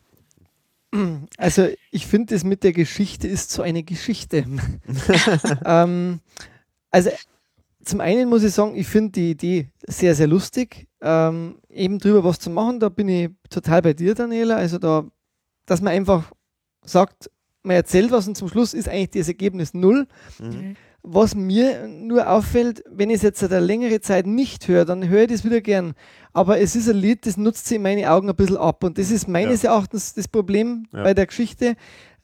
[1.38, 4.46] also ich finde es mit der Geschichte ist so eine Geschichte.
[5.66, 6.20] ähm,
[6.92, 7.10] also
[7.84, 10.88] zum einen muss ich sagen, ich finde die Idee sehr, sehr lustig.
[11.02, 14.56] Ähm, eben drüber was zu machen, da bin ich total bei dir, Daniela.
[14.56, 15.06] Also da,
[15.66, 16.32] dass man einfach
[16.86, 17.30] sagt,
[17.64, 20.08] man erzählt was und zum Schluss ist eigentlich das Ergebnis null.
[20.40, 20.76] Mhm.
[21.06, 25.10] Was mir nur auffällt, wenn ich es jetzt seit einer längeren Zeit nicht höre, dann
[25.10, 25.96] höre ich das wieder gern.
[26.32, 28.84] Aber es ist ein Lied, das nutzt sich in meinen Augen ein bisschen ab.
[28.86, 29.72] Und das ist meines ja.
[29.72, 31.04] Erachtens das Problem ja.
[31.04, 31.76] bei der Geschichte,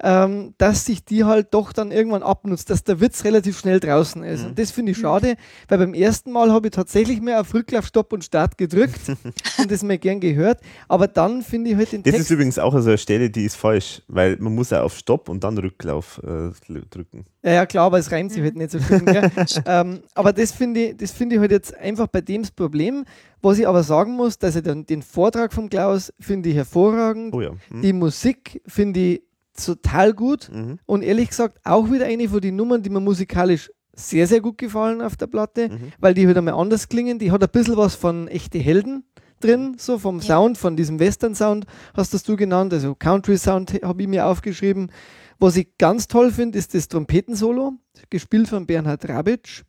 [0.01, 4.23] ähm, dass sich die halt doch dann irgendwann abnutzt, dass der Witz relativ schnell draußen
[4.23, 4.41] ist.
[4.41, 4.47] Mhm.
[4.49, 5.35] Und das finde ich schade,
[5.67, 8.99] weil beim ersten Mal habe ich tatsächlich mehr auf Rücklauf, Stopp und Start gedrückt
[9.57, 10.59] und das mir gern gehört.
[10.87, 13.45] Aber dann finde ich halt den Das Text ist übrigens auch so eine Stelle, die
[13.45, 16.51] ist falsch, weil man muss ja auf Stopp und dann Rücklauf äh,
[16.89, 17.25] drücken.
[17.43, 19.05] Ja, ja, klar, aber es reimt sich halt nicht so schön.
[19.65, 23.05] ähm, aber das finde ich, das finde ich halt jetzt einfach bei dem das Problem.
[23.41, 27.33] Was ich aber sagen muss, dass ich dann den Vortrag von Klaus finde ich hervorragend.
[27.33, 27.51] Oh ja.
[27.69, 27.81] hm.
[27.81, 29.21] Die Musik finde ich
[29.65, 30.79] total gut mhm.
[30.85, 34.57] und ehrlich gesagt auch wieder eine von den Nummern, die mir musikalisch sehr, sehr gut
[34.57, 35.91] gefallen auf der Platte, mhm.
[35.99, 37.19] weil die halt einmal anders klingen.
[37.19, 39.03] Die hat ein bisschen was von echte Helden
[39.39, 40.23] drin, so vom ja.
[40.23, 44.91] Sound, von diesem Western-Sound hast das du genannt, also Country-Sound habe ich mir aufgeschrieben.
[45.39, 47.73] Was ich ganz toll finde, ist das Trompetensolo,
[48.09, 49.63] gespielt von Bernhard Rabitsch.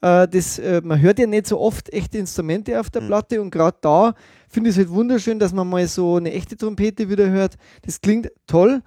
[0.00, 3.06] Äh, das, äh, man hört ja nicht so oft echte Instrumente auf der mhm.
[3.08, 4.14] Platte und gerade da
[4.48, 7.56] finde ich es halt wunderschön, dass man mal so eine echte Trompete wieder hört.
[7.82, 8.82] Das klingt toll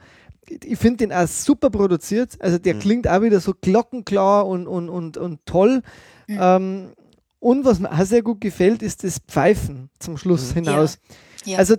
[0.63, 2.37] ich finde den auch super produziert.
[2.39, 2.79] Also der mhm.
[2.79, 5.81] klingt auch wieder so glockenklar und, und, und, und toll.
[6.27, 6.37] Mhm.
[6.39, 6.93] Ähm,
[7.39, 10.65] und was mir auch sehr gut gefällt, ist das Pfeifen zum Schluss mhm.
[10.65, 10.99] hinaus.
[11.45, 11.53] Ja.
[11.53, 11.57] Ja.
[11.57, 11.75] Also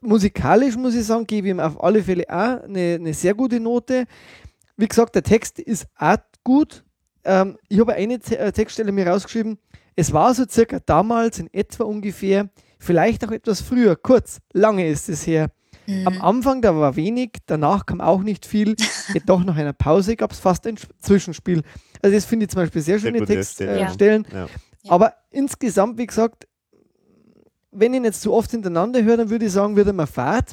[0.00, 3.60] musikalisch muss ich sagen, gebe ich ihm auf alle Fälle auch eine, eine sehr gute
[3.60, 4.06] Note.
[4.76, 6.84] Wie gesagt, der Text ist auch gut.
[7.24, 9.58] Ähm, ich habe eine äh, Textstelle mir rausgeschrieben.
[9.94, 15.08] Es war so circa damals, in etwa ungefähr, vielleicht auch etwas früher, kurz, lange ist
[15.08, 15.50] es her.
[15.86, 16.06] Mhm.
[16.06, 18.76] Am Anfang, da war wenig, danach kam auch nicht viel.
[19.14, 21.62] Jedoch nach einer Pause gab es fast ein Zwischenspiel.
[22.02, 24.24] Also das finde ich zum Beispiel sehr schöne Textstellen.
[24.26, 24.40] Äh, ja.
[24.40, 24.48] ja.
[24.88, 26.46] Aber insgesamt, wie gesagt,
[27.70, 30.06] wenn ich ihn jetzt zu oft hintereinander höre, dann würde ich sagen, wird er mir
[30.06, 30.52] fad.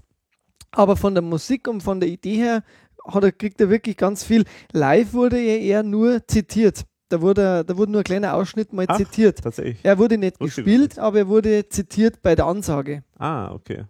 [0.72, 2.64] Aber von der Musik und von der Idee her
[3.06, 4.46] hat er, kriegt er wirklich ganz viel.
[4.72, 6.84] Live wurde er eher nur zitiert.
[7.10, 9.44] Da wurde, da wurde nur ein kleiner Ausschnitt mal Ach, zitiert.
[9.44, 9.80] Tatsächlich.
[9.84, 13.04] Er wurde nicht Wusste gespielt, aber er wurde zitiert bei der Ansage.
[13.20, 13.84] Ah, okay.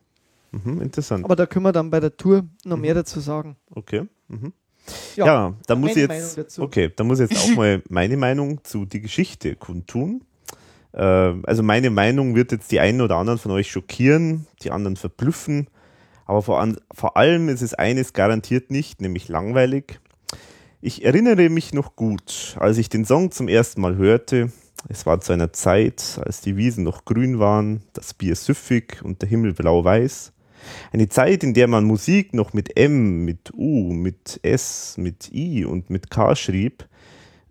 [0.53, 1.25] Mhm, interessant.
[1.25, 2.81] Aber da können wir dann bei der Tour noch Mhm.
[2.81, 3.57] mehr dazu sagen.
[3.71, 4.07] Okay.
[4.27, 4.53] Mhm.
[5.15, 9.01] Ja, da muss ich jetzt, okay, da muss jetzt auch mal meine Meinung zu die
[9.01, 10.23] Geschichte kundtun.
[10.93, 14.97] Ähm, also meine Meinung wird jetzt die einen oder anderen von euch schockieren, die anderen
[14.97, 15.67] verblüffen,
[16.25, 19.99] aber vor, an, vor allem ist es eines garantiert nicht, nämlich langweilig.
[20.81, 24.51] Ich erinnere mich noch gut, als ich den Song zum ersten Mal hörte.
[24.89, 29.21] Es war zu einer Zeit, als die Wiesen noch grün waren, das Bier süffig und
[29.21, 30.32] der Himmel blau-weiß.
[30.91, 35.65] Eine Zeit, in der man Musik noch mit M, mit U, mit S, mit I
[35.65, 36.85] und mit K schrieb.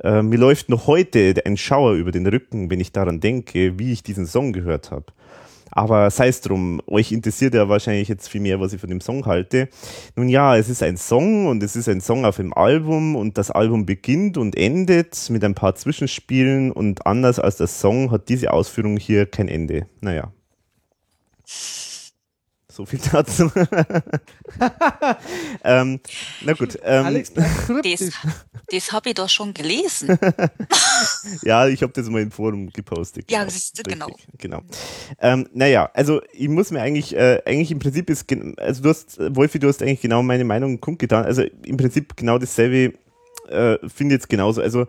[0.02, 3.92] Äh, mir läuft noch heute ein Schauer über den Rücken, wenn ich daran denke, wie
[3.92, 5.06] ich diesen Song gehört habe.
[5.74, 9.00] Aber sei es drum, euch interessiert ja wahrscheinlich jetzt viel mehr, was ich von dem
[9.00, 9.68] Song halte.
[10.16, 13.38] Nun ja, es ist ein Song und es ist ein Song auf dem Album und
[13.38, 18.28] das Album beginnt und endet mit ein paar Zwischenspielen und anders als der Song hat
[18.28, 19.86] diese Ausführung hier kein Ende.
[20.02, 20.30] Naja.
[22.74, 23.52] So viel dazu.
[25.64, 26.00] ähm,
[26.42, 26.78] na gut.
[26.82, 28.10] Ähm, Alex, Das,
[28.70, 30.18] das habe ich doch schon gelesen.
[31.42, 33.30] Ja, ich habe das mal im Forum gepostet.
[33.30, 34.06] Ja, das ist- genau.
[34.06, 34.62] Richtig, genau.
[35.20, 38.88] Ähm, naja, also ich muss mir eigentlich, äh, eigentlich im Prinzip ist, gen- also du
[38.90, 41.24] hast, äh, Wolfi, du hast eigentlich genau meine Meinung kundgetan.
[41.24, 42.96] Also im Prinzip genau dasselbe
[43.48, 44.60] äh, finde ich jetzt genauso.
[44.62, 44.86] Also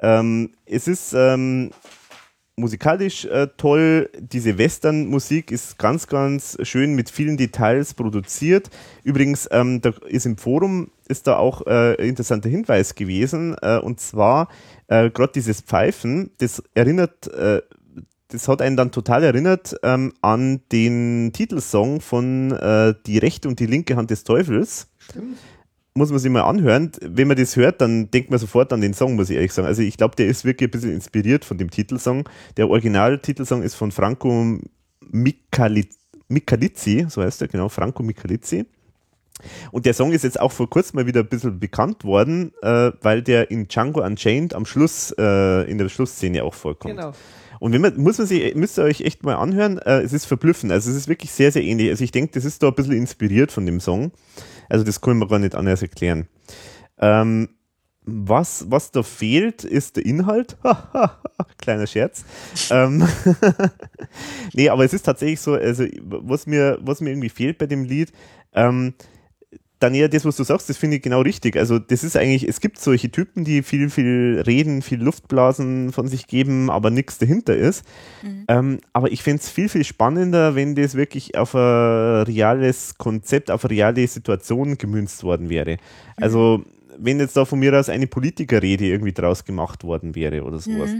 [0.00, 1.70] ähm, es ist ähm,
[2.56, 4.10] musikalisch äh, toll.
[4.18, 8.70] Diese Western-Musik ist ganz, ganz schön mit vielen Details produziert.
[9.02, 13.56] Übrigens, ähm, da ist im Forum ist da auch äh, interessanter Hinweis gewesen.
[13.60, 14.48] Äh, und zwar
[14.88, 17.62] äh, gerade dieses Pfeifen, das erinnert, äh,
[18.28, 23.60] das hat einen dann total erinnert ähm, an den Titelsong von äh, Die rechte und
[23.60, 25.36] die linke Hand des Teufels Stimmt.
[25.94, 26.90] Muss man sich mal anhören.
[27.00, 29.68] Wenn man das hört, dann denkt man sofort an den Song, muss ich ehrlich sagen.
[29.68, 32.28] Also ich glaube, der ist wirklich ein bisschen inspiriert von dem Titelsong.
[32.56, 34.58] Der Originaltitelsong ist von Franco
[35.10, 35.88] Michali
[36.28, 38.64] Michalizzi, so heißt er, genau, Franco Michalizzi.
[39.72, 42.92] Und der Song ist jetzt auch vor kurzem mal wieder ein bisschen bekannt worden, äh,
[43.02, 46.96] weil der in Django Unchained am Schluss, äh, in der Schlussszene auch vorkommt.
[46.96, 47.12] Genau.
[47.60, 50.26] Und wenn man, muss man sich, müsst ihr euch echt mal anhören, äh, es ist
[50.26, 50.72] verblüffend.
[50.72, 51.90] Also es ist wirklich sehr, sehr ähnlich.
[51.90, 54.12] Also ich denke, das ist da ein bisschen inspiriert von dem Song.
[54.68, 56.28] Also das kann man gar nicht anders erklären.
[56.98, 57.48] Ähm,
[58.06, 60.56] was, was da fehlt, ist der Inhalt.
[61.58, 62.24] Kleiner Scherz.
[62.70, 63.06] ähm,
[64.52, 67.84] nee, aber es ist tatsächlich so, also was mir, was mir irgendwie fehlt bei dem
[67.84, 68.12] Lied,
[68.52, 68.94] ähm,
[69.84, 71.56] dann eher das, was du sagst, das finde ich genau richtig.
[71.56, 76.08] Also das ist eigentlich, es gibt solche Typen, die viel, viel reden, viel Luftblasen von
[76.08, 77.84] sich geben, aber nichts dahinter ist.
[78.48, 83.50] Ähm, aber ich fände es viel, viel spannender, wenn das wirklich auf ein reales Konzept,
[83.50, 85.76] auf eine reale Situation gemünzt worden wäre.
[86.16, 86.64] Also
[86.96, 90.90] wenn jetzt da von mir aus eine Politikerrede irgendwie draus gemacht worden wäre oder sowas.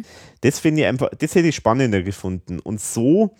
[0.42, 2.60] Das finde ich einfach, das hätte ich spannender gefunden.
[2.60, 3.34] Und so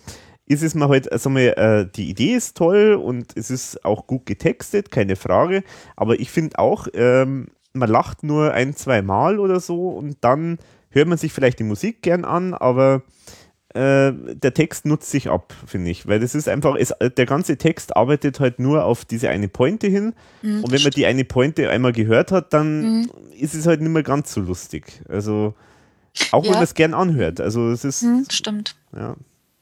[0.47, 4.07] ist es mir halt, also mal, äh, die Idee ist toll und es ist auch
[4.07, 5.63] gut getextet, keine Frage.
[5.97, 10.59] Aber ich finde auch, ähm, man lacht nur ein, zwei Mal oder so und dann
[10.91, 13.03] hört man sich vielleicht die Musik gern an, aber
[13.75, 16.07] äh, der Text nutzt sich ab, finde ich.
[16.07, 19.89] Weil das ist einfach, es, der ganze Text arbeitet halt nur auf diese eine Pointe
[19.89, 20.13] hin.
[20.43, 24.05] und wenn man die eine Pointe einmal gehört hat, dann ist es halt nicht mehr
[24.05, 25.03] ganz so lustig.
[25.09, 25.55] Also,
[26.31, 26.57] auch wenn Ja.
[26.59, 27.41] man es gern anhört.
[27.41, 28.77] Also, es ist, Hm, stimmt.
[28.95, 29.17] ja.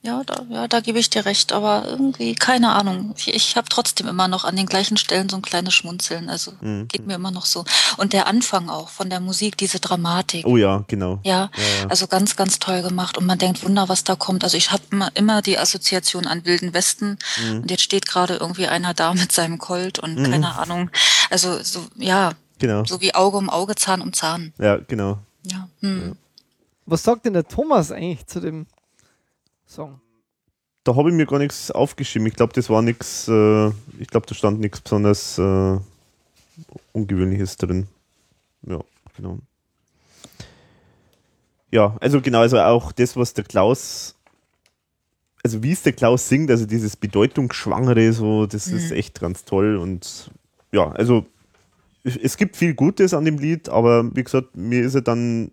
[0.04, 3.14] Ja, da, ja, da gebe ich dir recht, aber irgendwie, keine Ahnung.
[3.16, 6.28] Ich, ich habe trotzdem immer noch an den gleichen Stellen so ein kleines Schmunzeln.
[6.28, 6.88] Also Mhm.
[6.88, 7.64] geht mir immer noch so.
[7.98, 10.44] Und der Anfang auch von der Musik, diese Dramatik.
[10.44, 11.20] Oh ja, genau.
[11.22, 11.86] Ja, Ja, ja.
[11.88, 13.16] also ganz, ganz toll gemacht.
[13.16, 14.42] Und man denkt, Wunder, was da kommt.
[14.42, 17.16] Also ich habe immer, immer die Assoziation an Wilden Westen.
[17.40, 17.60] Mhm.
[17.62, 20.90] Und jetzt steht gerade irgendwie einer da mit seinem Colt und keine Ahnung.
[21.30, 22.84] Also so, ja, Genau.
[22.84, 24.52] so wie Auge um Auge, Zahn um Zahn.
[24.58, 25.18] Ja, genau.
[25.44, 25.68] Ja.
[25.80, 26.16] Hm.
[26.86, 28.66] Was sagt denn der Thomas eigentlich zu dem
[29.72, 30.00] Song?
[30.84, 32.26] Da habe ich mir gar nichts aufgeschrieben.
[32.28, 33.68] Ich glaube, das war nichts, äh,
[33.98, 35.78] ich glaube, da stand nichts besonders äh,
[36.92, 37.86] Ungewöhnliches drin.
[38.66, 38.80] Ja,
[39.16, 39.38] genau.
[41.70, 44.14] Ja, also genau, also auch das, was der Klaus,
[45.42, 49.78] also wie es der Klaus singt, also dieses Bedeutungsschwangere, so, das ist echt ganz toll
[49.78, 50.30] und
[50.70, 51.24] ja, also
[52.04, 55.50] es gibt viel Gutes an dem Lied, aber wie gesagt, mir ist er dann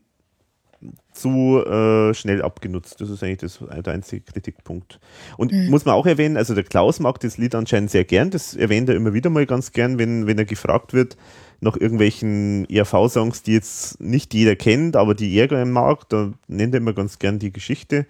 [1.11, 3.01] zu äh, schnell abgenutzt.
[3.01, 4.99] Das ist eigentlich das, der einzige Kritikpunkt.
[5.37, 8.29] Und muss man auch erwähnen, also der Klaus mag das Lied anscheinend sehr gern.
[8.29, 11.17] Das erwähnt er immer wieder mal ganz gern, wenn, wenn er gefragt wird
[11.61, 16.07] nach irgendwelchen ERV-Songs, die jetzt nicht jeder kennt, aber die er gerne mag.
[16.09, 18.05] Da nennt er immer ganz gern die Geschichte.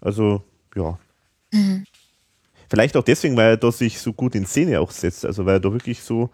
[0.00, 0.42] Also,
[0.76, 0.98] ja.
[2.70, 5.26] Vielleicht auch deswegen, weil er da sich so gut in Szene auch setzt.
[5.26, 6.30] Also, weil er da wirklich so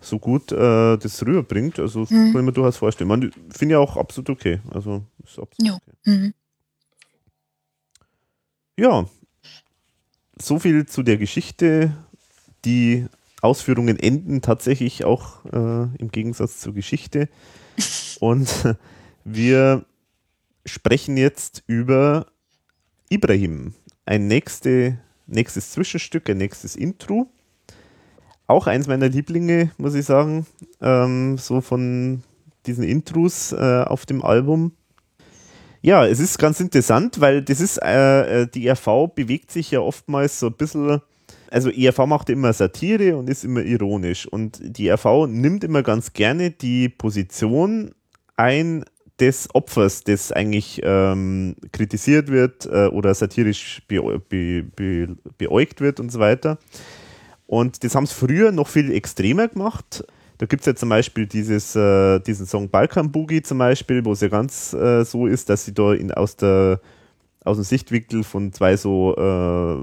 [0.00, 1.78] so gut äh, das rüberbringt.
[1.78, 2.32] Also das Mhm.
[2.32, 3.08] kann ich mir durchaus vorstellen.
[3.08, 4.60] Man finde ich auch absolut okay.
[4.70, 5.74] Also ist absolut Jo.
[5.74, 5.92] okay.
[6.04, 6.34] Mhm.
[8.78, 9.06] Ja,
[10.40, 11.92] so viel zu der Geschichte.
[12.64, 13.06] Die
[13.42, 17.28] Ausführungen enden tatsächlich auch äh, im Gegensatz zur Geschichte.
[18.20, 18.48] Und
[19.24, 19.84] wir
[20.64, 22.26] sprechen jetzt über
[23.10, 23.74] Ibrahim.
[24.06, 27.30] Ein nächste, nächstes Zwischenstück, ein nächstes Intro.
[28.48, 30.46] Auch eins meiner Lieblinge, muss ich sagen,
[30.80, 32.22] ähm, so von
[32.64, 34.72] diesen Intros äh, auf dem Album.
[35.82, 39.80] Ja, es ist ganz interessant, weil das ist, äh, äh, die ERV bewegt sich ja
[39.80, 41.02] oftmals so ein bisschen,
[41.50, 46.14] also ERV macht immer Satire und ist immer ironisch und die ERV nimmt immer ganz
[46.14, 47.90] gerne die Position
[48.36, 48.82] ein
[49.20, 56.00] des Opfers, das eigentlich ähm, kritisiert wird äh, oder satirisch be be be beäugt wird
[56.00, 56.58] und so weiter.
[57.48, 60.04] Und das haben sie früher noch viel extremer gemacht.
[60.36, 64.12] Da gibt es ja zum Beispiel dieses, äh, diesen Song Balkan Boogie zum Beispiel, wo
[64.12, 66.78] es ja ganz äh, so ist, dass sie da in, aus, der,
[67.42, 69.82] aus dem Sichtwinkel von zwei so äh,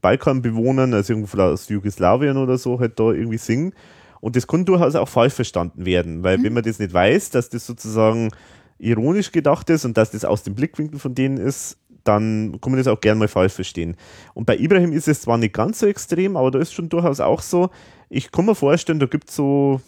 [0.00, 3.74] Balkanbewohnern, also irgendwo aus Jugoslawien oder so, halt da irgendwie singen.
[4.20, 7.50] Und das kann durchaus auch falsch verstanden werden, weil wenn man das nicht weiß, dass
[7.50, 8.30] das sozusagen
[8.78, 12.78] ironisch gedacht ist und dass das aus dem Blickwinkel von denen ist, dann kann man
[12.78, 13.96] das auch gerne mal falsch verstehen.
[14.34, 17.20] Und bei Ibrahim ist es zwar nicht ganz so extrem, aber da ist schon durchaus
[17.20, 17.70] auch so,
[18.08, 19.80] ich kann mir vorstellen, da gibt es so,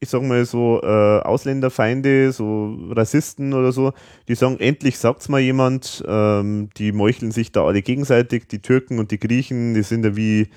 [0.00, 3.92] ich sag mal so, äh, Ausländerfeinde, so Rassisten oder so,
[4.28, 8.98] die sagen, endlich sagt's mal jemand, ähm, die meucheln sich da alle gegenseitig, die Türken
[8.98, 10.48] und die Griechen, die sind ja wie,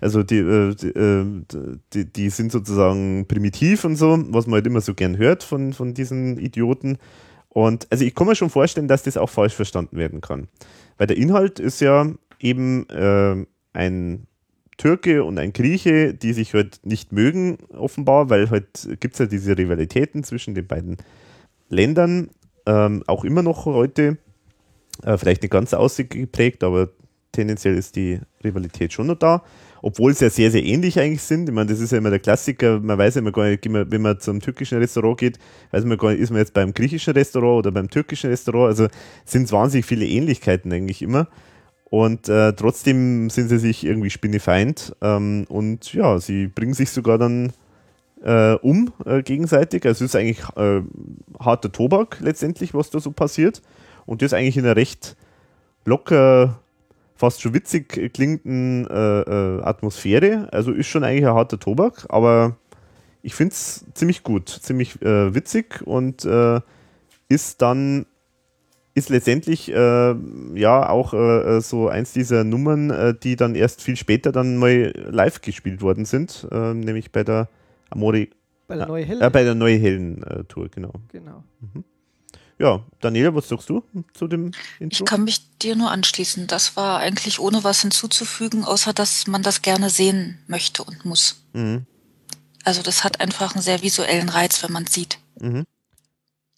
[0.00, 1.24] also die, äh, die, äh,
[1.92, 5.72] die, die sind sozusagen primitiv und so, was man halt immer so gern hört von,
[5.72, 6.98] von diesen Idioten.
[7.52, 10.48] Und also ich kann mir schon vorstellen, dass das auch falsch verstanden werden kann.
[10.96, 14.26] Weil der Inhalt ist ja eben äh, ein
[14.78, 19.26] Türke und ein Grieche, die sich halt nicht mögen, offenbar, weil halt gibt es ja
[19.26, 20.96] diese Rivalitäten zwischen den beiden
[21.68, 22.30] Ländern,
[22.64, 24.16] ähm, auch immer noch heute.
[25.02, 26.88] Äh, vielleicht nicht ganz ausgeprägt, aber
[27.32, 29.42] tendenziell ist die Rivalität schon noch da.
[29.84, 31.48] Obwohl sie ja sehr, sehr ähnlich eigentlich sind.
[31.48, 32.78] Ich meine, das ist ja immer der Klassiker.
[32.78, 35.38] Man weiß ja immer gar nicht, wenn man zum türkischen Restaurant geht,
[35.72, 38.68] weiß man gar nicht, ist man jetzt beim griechischen Restaurant oder beim türkischen Restaurant.
[38.68, 38.86] Also
[39.24, 41.26] sind es wahnsinnig viele Ähnlichkeiten eigentlich immer.
[41.90, 44.94] Und äh, trotzdem sind sie sich irgendwie spinnefeind.
[45.02, 47.52] Ähm, und ja, sie bringen sich sogar dann
[48.22, 49.84] äh, um äh, gegenseitig.
[49.84, 50.80] Also es ist eigentlich äh,
[51.40, 53.62] harter Tobak letztendlich, was da so passiert.
[54.06, 55.16] Und das eigentlich in einer recht
[55.84, 56.60] locker,
[57.22, 60.48] fast schon witzig klingenden äh, äh, Atmosphäre.
[60.50, 62.56] Also ist schon eigentlich ein harter Tobak, aber
[63.22, 66.58] ich finde es ziemlich gut, ziemlich äh, witzig und äh,
[67.28, 68.06] ist dann
[68.94, 70.14] ist letztendlich äh,
[70.54, 75.42] ja auch äh, so eins dieser Nummern, die dann erst viel später dann mal live
[75.42, 77.48] gespielt worden sind, nämlich bei der
[77.88, 78.30] Amori,
[78.66, 79.24] Bei der Neue Helle.
[79.24, 80.92] äh, bei der Neue Hellen Tour, genau.
[81.12, 81.44] genau.
[82.58, 83.82] Ja, Daniela, was sagst du
[84.14, 85.04] zu dem Ich Intro?
[85.04, 86.46] kann mich dir nur anschließen.
[86.46, 91.44] Das war eigentlich ohne was hinzuzufügen, außer dass man das gerne sehen möchte und muss.
[91.52, 91.86] Mhm.
[92.64, 95.18] Also das hat einfach einen sehr visuellen Reiz, wenn man es sieht.
[95.40, 95.64] Mhm.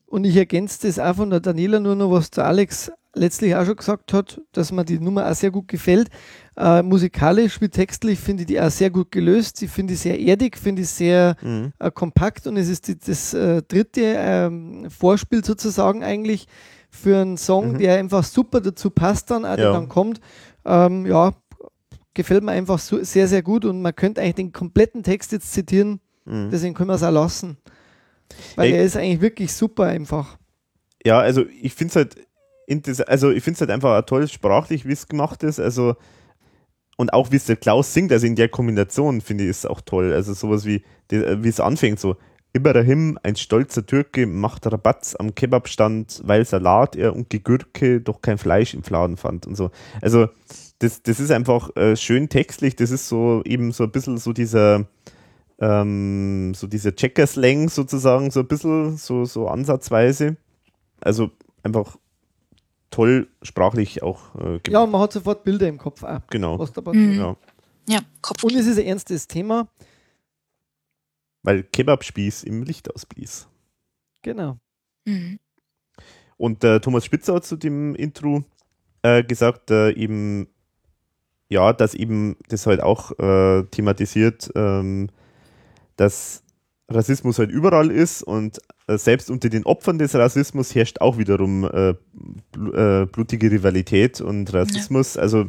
[0.06, 3.64] Und ich ergänze das auch von der Daniela nur noch, was der Alex letztlich auch
[3.64, 6.08] schon gesagt hat, dass mir die Nummer auch sehr gut gefällt.
[6.56, 9.60] Äh, musikalisch wie textlich finde ich die auch sehr gut gelöst.
[9.62, 11.72] Ich finde die sehr erdig, finde ich sehr Mhm.
[11.80, 16.46] äh, kompakt und es ist die, das äh, dritte ähm, Vorspiel sozusagen eigentlich
[16.90, 17.78] für einen Song, Mhm.
[17.78, 19.72] der einfach super dazu passt dann, auch der Ja.
[19.72, 20.20] dann kommt.
[20.64, 21.32] Ähm, ja,
[22.14, 25.52] gefällt mir einfach so, sehr, sehr gut und man könnte eigentlich den kompletten Text jetzt
[25.52, 26.50] zitieren, Mhm.
[26.52, 27.56] deswegen können wir es auch lassen.
[28.54, 28.76] Weil Ey.
[28.78, 30.38] er ist eigentlich wirklich super einfach.
[31.04, 34.92] Ja, also ich finde es halt, also ich finde es halt einfach toll sprachlich, wie
[34.92, 35.58] es gemacht ist.
[35.58, 35.96] Also
[36.96, 39.80] und auch wie es der Klaus singt, also in der Kombination finde ich ist auch
[39.80, 40.12] toll.
[40.12, 42.16] Also sowas wie, die- wie es anfängt, so
[42.56, 48.38] Ibrahim, ein stolzer Türke, macht Rabatz am Kebabstand, weil Salat er und Gegürke doch kein
[48.38, 49.70] Fleisch im Fladen fand und so.
[50.00, 50.28] Also
[50.78, 54.32] das, das ist einfach äh, schön textlich, das ist so eben so ein bisschen so
[54.32, 54.86] dieser
[55.60, 60.36] ähm, so dieser Checker-Slang sozusagen, so ein bisschen, so, so ansatzweise.
[61.00, 61.30] Also
[61.62, 61.96] einfach
[62.94, 64.68] toll sprachlich auch äh, gemacht.
[64.68, 66.58] Ja, und man hat sofort Bilder im Kopf auch, genau.
[66.58, 67.14] was da passiert.
[67.14, 67.18] Mhm.
[67.18, 67.36] Ja.
[67.88, 68.44] Ja, Kopf.
[68.44, 69.68] Und es ist ein ernstes Thema.
[71.42, 73.48] Weil Kebabspieß im Licht ausblies.
[74.22, 74.58] Genau.
[75.04, 75.40] Mhm.
[76.36, 78.44] Und äh, Thomas Spitzer hat zu dem Intro
[79.02, 80.46] äh, gesagt, äh, eben,
[81.48, 85.10] ja, dass eben das halt auch äh, thematisiert, ähm,
[85.96, 86.44] dass
[86.88, 91.90] Rassismus halt überall ist und selbst unter den Opfern des Rassismus herrscht auch wiederum äh,
[91.90, 95.16] äh, blutige Rivalität und Rassismus.
[95.16, 95.46] Also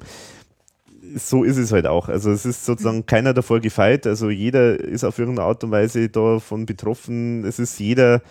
[1.17, 2.09] so ist es halt auch.
[2.09, 4.07] Also es ist sozusagen keiner davor gefeit.
[4.07, 7.43] Also jeder ist auf irgendeine Art und Weise davon betroffen.
[7.45, 8.21] Es ist jeder,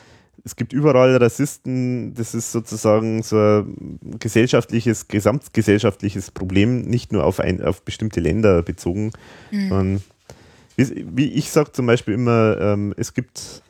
[0.45, 2.15] es gibt überall Rassisten.
[2.15, 8.63] Das ist sozusagen so ein gesellschaftliches, gesamtgesellschaftliches Problem, nicht nur auf, ein, auf bestimmte Länder
[8.63, 9.13] bezogen.
[9.51, 10.01] Mhm.
[10.77, 13.63] Wie, wie, ich sage zum Beispiel immer, ähm, es gibt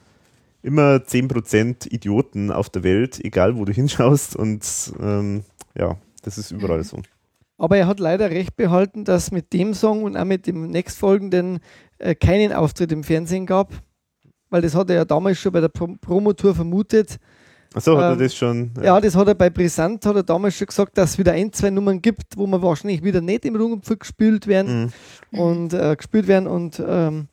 [0.65, 4.34] immer 10% Idioten auf der Welt, egal wo du hinschaust.
[4.34, 4.65] Und
[5.01, 5.44] ähm,
[5.76, 7.02] ja, das ist überall so.
[7.59, 11.60] Aber er hat leider recht behalten, dass mit dem Song und auch mit dem nächstfolgenden
[11.99, 13.73] äh, keinen Auftritt im Fernsehen gab.
[14.51, 17.18] Weil das hat er ja damals schon bei der Pro Promotour vermutet.
[17.75, 18.70] Achso, hat ähm, er das schon?
[18.76, 18.84] Ja.
[18.84, 19.01] ja.
[19.01, 21.70] das hat er bei Brisant, hat er damals schon gesagt, dass es wieder ein, zwei
[21.70, 24.93] Nummern gibt, wo man wahrscheinlich wieder nicht im Rundumflug gespielt werden
[25.31, 25.39] mhm.
[25.39, 26.47] und äh, gespielt werden.
[26.47, 27.28] Und ähm,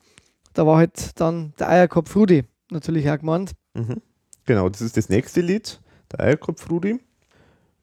[0.52, 3.52] da war halt dann der Eierkopf Rudi natürlich auch gemeint.
[3.74, 4.02] Mhm.
[4.44, 6.98] Genau, das ist das nächste Lied, der Eierkopf Rudi.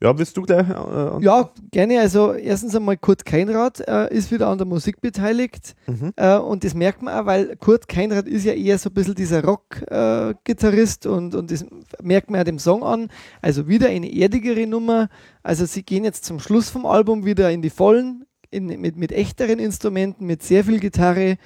[0.02, 0.66] Ja, willst du gleich?
[0.66, 2.00] Äh, ja, gerne.
[2.00, 5.74] Also erstens einmal Kurt Keinrad äh, ist wieder an der Musik beteiligt.
[5.86, 6.14] Mhm.
[6.16, 9.14] Äh, und das merkt man auch, weil Kurt Keinrad ist ja eher so ein bisschen
[9.14, 11.66] dieser Rock-Gitarrist und, und das
[12.02, 13.08] merkt man ja dem Song an.
[13.42, 15.10] Also wieder eine erdigere Nummer.
[15.42, 19.12] Also sie gehen jetzt zum Schluss vom Album wieder in die Vollen, in, mit, mit
[19.12, 21.36] echteren Instrumenten, mit sehr viel Gitarre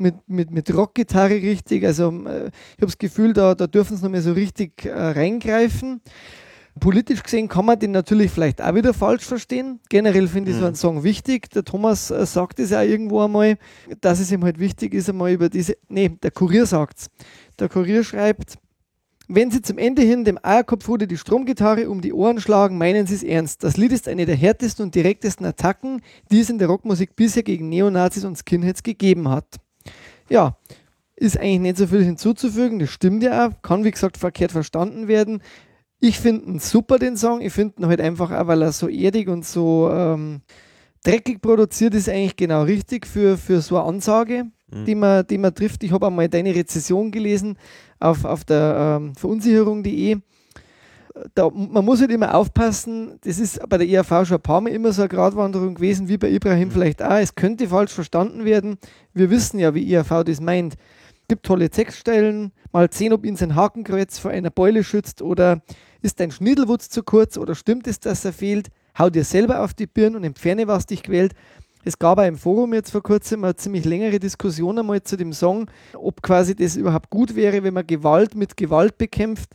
[0.00, 1.84] mit, mit, mit Rockgitarre richtig.
[1.84, 4.92] Also äh, ich habe das Gefühl, da, da dürfen sie noch mal so richtig äh,
[4.92, 6.00] reingreifen.
[6.78, 9.80] Politisch gesehen kann man den natürlich vielleicht auch wieder falsch verstehen.
[9.88, 10.60] Generell finde ich mhm.
[10.60, 11.50] so einen Song wichtig.
[11.50, 13.58] Der Thomas äh, sagt es ja irgendwo einmal,
[14.00, 15.76] dass es ihm halt wichtig ist, einmal über diese.
[15.88, 17.10] Nee, der Kurier sagt es.
[17.58, 18.56] Der Kurier schreibt,
[19.32, 23.14] wenn Sie zum Ende hin dem Eierkopfhude die Stromgitarre um die Ohren schlagen, meinen Sie
[23.14, 23.62] es ernst.
[23.62, 27.44] Das Lied ist eine der härtesten und direktesten Attacken, die es in der Rockmusik bisher
[27.44, 29.60] gegen Neonazis und Skinheads gegeben hat.
[30.30, 30.56] Ja,
[31.16, 32.78] ist eigentlich nicht so viel hinzuzufügen.
[32.78, 33.62] Das stimmt ja auch.
[33.62, 35.42] Kann, wie gesagt, verkehrt verstanden werden.
[36.00, 37.42] Ich finde ihn super, den Song.
[37.42, 40.40] Ich finde ihn halt einfach auch, weil er so erdig und so ähm,
[41.04, 44.84] dreckig produziert ist, eigentlich genau richtig für, für so eine Ansage, mhm.
[44.86, 45.84] die, man, die man trifft.
[45.84, 47.58] Ich habe einmal deine Rezession gelesen
[47.98, 50.18] auf, auf der ähm, Verunsicherung.de.
[51.34, 54.70] Da, man muss halt immer aufpassen, das ist bei der ERV schon ein paar Mal
[54.70, 56.72] immer so eine Gratwanderung gewesen, wie bei Ibrahim mhm.
[56.72, 57.18] vielleicht auch.
[57.18, 58.78] Es könnte falsch verstanden werden.
[59.12, 60.76] Wir wissen ja, wie ERV das meint
[61.30, 65.62] gibt tolle Textstellen, mal sehen, ob ihn sein Hakenkreuz vor einer Beule schützt oder
[66.02, 68.66] ist dein Schnittelwutz zu kurz oder stimmt es, dass er fehlt?
[68.98, 71.34] Hau dir selber auf die Birne und entferne, was dich quält.
[71.84, 75.32] Es gab auch im Forum jetzt vor kurzem eine ziemlich längere Diskussion einmal zu dem
[75.32, 79.50] Song, ob quasi das überhaupt gut wäre, wenn man Gewalt mit Gewalt bekämpft.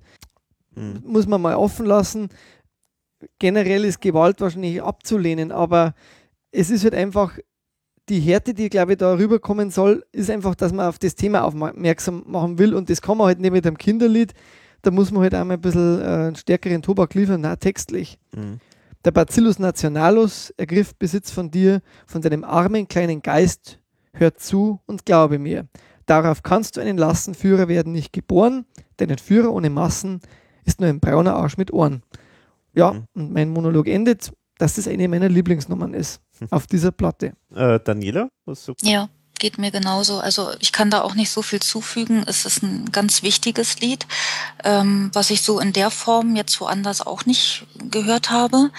[0.75, 1.01] Mhm.
[1.03, 2.29] Muss man mal offen lassen.
[3.39, 5.93] Generell ist Gewalt wahrscheinlich abzulehnen, aber
[6.51, 7.37] es ist halt einfach
[8.07, 11.43] die Härte, die, glaube ich, da rüberkommen soll, ist einfach, dass man auf das Thema
[11.43, 14.33] aufmerksam machen will und das kann man halt nicht mit einem Kinderlied
[14.85, 18.19] da muss man halt einmal ein bisschen äh, einen stärkeren Tobak liefern, na, textlich.
[18.35, 18.59] Mhm.
[19.03, 23.79] Der Bacillus nationalus ergriff Besitz von dir, von deinem armen kleinen Geist,
[24.13, 25.67] hör zu und glaube mir.
[26.05, 28.65] Darauf kannst du einen Lassenführer werden nicht geboren,
[28.99, 30.21] denn ein Führer ohne Massen
[30.65, 32.03] ist nur ein brauner Arsch mit Ohren.
[32.73, 33.07] Ja, mhm.
[33.13, 37.33] und mein Monolog endet, dass das eine meiner Lieblingsnummern ist auf dieser Platte.
[37.53, 38.73] Äh, Daniela, was du?
[38.81, 40.19] Ja, geht mir genauso.
[40.19, 42.23] Also ich kann da auch nicht so viel zufügen.
[42.27, 44.07] Es ist ein ganz wichtiges Lied,
[44.63, 48.71] ähm, was ich so in der Form jetzt woanders auch nicht gehört habe.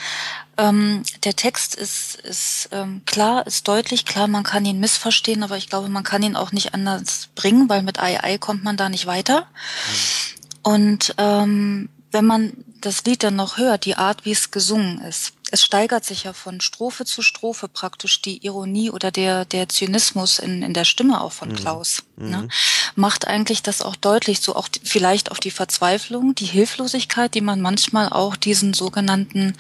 [0.59, 5.59] Ähm, der Text ist, ist ähm, klar, ist deutlich, klar, man kann ihn missverstehen, aber
[5.59, 8.79] ich glaube, man kann ihn auch nicht anders bringen, weil mit Ei Ei kommt man
[8.79, 9.41] da nicht weiter.
[9.43, 10.36] Mhm.
[10.67, 15.33] Und ähm, wenn man das Lied dann noch hört, die Art, wie es gesungen ist,
[15.53, 20.41] es steigert sich ja von Strophe zu Strophe praktisch die Ironie oder der, der Zynismus
[20.41, 21.55] in, in der Stimme auch von mhm.
[21.55, 22.03] Klaus.
[22.17, 22.31] Mhm.
[22.31, 22.49] Ne?
[22.97, 27.61] Macht eigentlich das auch deutlich, so auch vielleicht auch die Verzweiflung, die Hilflosigkeit, die man
[27.61, 29.55] manchmal auch diesen sogenannten,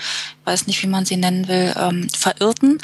[0.45, 2.83] weiß nicht, wie man sie nennen will, ähm, Verirrten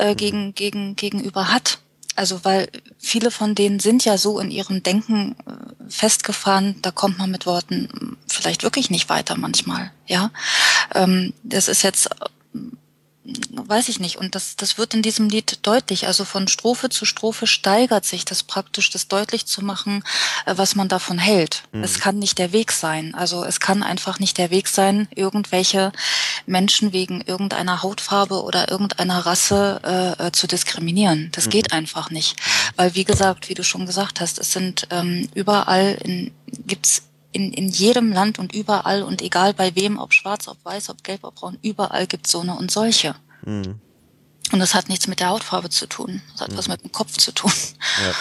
[0.00, 0.16] äh, mhm.
[0.16, 1.78] gegen, gegen, gegenüber hat.
[2.14, 2.68] Also weil
[2.98, 7.46] viele von denen sind ja so in ihrem Denken äh, festgefahren, da kommt man mit
[7.46, 9.92] Worten vielleicht wirklich nicht weiter manchmal.
[10.06, 10.30] Ja,
[10.94, 12.10] ähm, das ist jetzt
[13.24, 14.16] weiß ich nicht.
[14.16, 16.06] Und das, das wird in diesem Lied deutlich.
[16.06, 20.02] Also von Strophe zu Strophe steigert sich das praktisch, das deutlich zu machen,
[20.44, 21.62] äh, was man davon hält.
[21.72, 21.84] Mhm.
[21.84, 23.14] Es kann nicht der Weg sein.
[23.14, 25.92] Also es kann einfach nicht der Weg sein, irgendwelche
[26.46, 29.80] Menschen wegen irgendeiner Hautfarbe oder irgendeiner Rasse
[30.18, 31.30] äh, äh zu diskriminieren.
[31.32, 31.50] Das mhm.
[31.50, 32.36] geht einfach nicht.
[32.76, 36.32] Weil, wie gesagt, wie du schon gesagt hast, es sind ähm, überall in,
[36.66, 37.02] gibt's
[37.32, 41.02] in, in jedem Land und überall und egal bei wem, ob schwarz, ob weiß, ob
[41.02, 43.14] gelb, ob braun, überall gibt es so eine und solche.
[43.44, 43.80] Mhm.
[44.52, 46.20] Und das hat nichts mit der Hautfarbe zu tun.
[46.32, 46.56] Das hat mhm.
[46.58, 47.52] was mit dem Kopf zu tun.
[48.04, 48.14] Ja.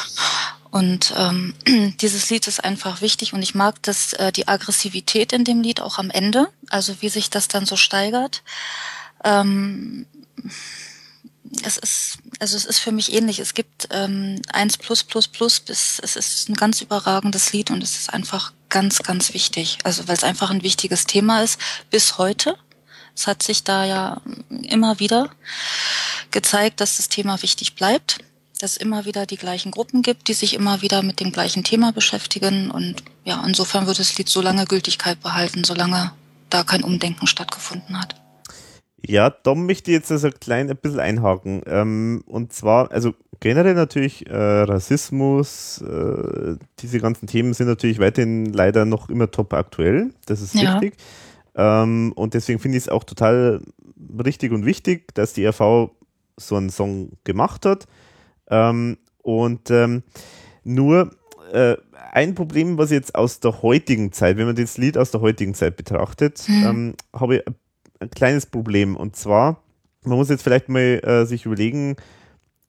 [0.72, 1.54] Und ähm,
[2.00, 5.82] dieses Lied ist einfach wichtig und ich mag das, äh, die Aggressivität in dem Lied
[5.82, 8.42] auch am Ende, also wie sich das dann so steigert.
[9.24, 10.06] Ähm,
[11.64, 13.38] es ist, Also es ist für mich ähnlich.
[13.38, 17.84] Es gibt ähm, 1 plus plus plus bis es ist ein ganz überragendes Lied und
[17.84, 19.78] es ist einfach ganz, ganz wichtig.
[19.84, 21.60] Also weil es einfach ein wichtiges Thema ist
[21.92, 22.58] bis heute.
[23.16, 24.22] Es hat sich da ja
[24.64, 25.30] immer wieder
[26.32, 28.18] gezeigt, dass das Thema wichtig bleibt,
[28.60, 31.64] dass es immer wieder die gleichen Gruppen gibt, die sich immer wieder mit dem gleichen
[31.64, 36.12] Thema beschäftigen und ja, insofern wird das Lied so lange Gültigkeit behalten, solange
[36.50, 38.16] da kein Umdenken stattgefunden hat.
[39.06, 41.64] Ja, da möchte ich jetzt also klein ein bisschen einhaken.
[41.66, 48.46] Ähm, und zwar, also generell natürlich äh, Rassismus, äh, diese ganzen Themen sind natürlich weiterhin
[48.54, 50.12] leider noch immer top aktuell.
[50.28, 50.78] Das ist ja.
[50.78, 51.02] richtig.
[51.56, 53.62] Ähm, und deswegen finde ich es auch total
[54.24, 55.92] richtig und wichtig, dass die RV
[56.38, 57.88] so einen Song gemacht hat.
[58.50, 60.04] Ähm, und ähm,
[60.64, 61.12] nur
[61.52, 61.76] äh,
[62.12, 65.54] ein Problem, was jetzt aus der heutigen Zeit, wenn man das Lied aus der heutigen
[65.54, 66.96] Zeit betrachtet, mhm.
[67.14, 67.56] habe ich ein
[68.10, 68.96] kleines Problem.
[68.96, 69.62] Und zwar,
[70.04, 71.96] man muss jetzt vielleicht mal äh, sich überlegen,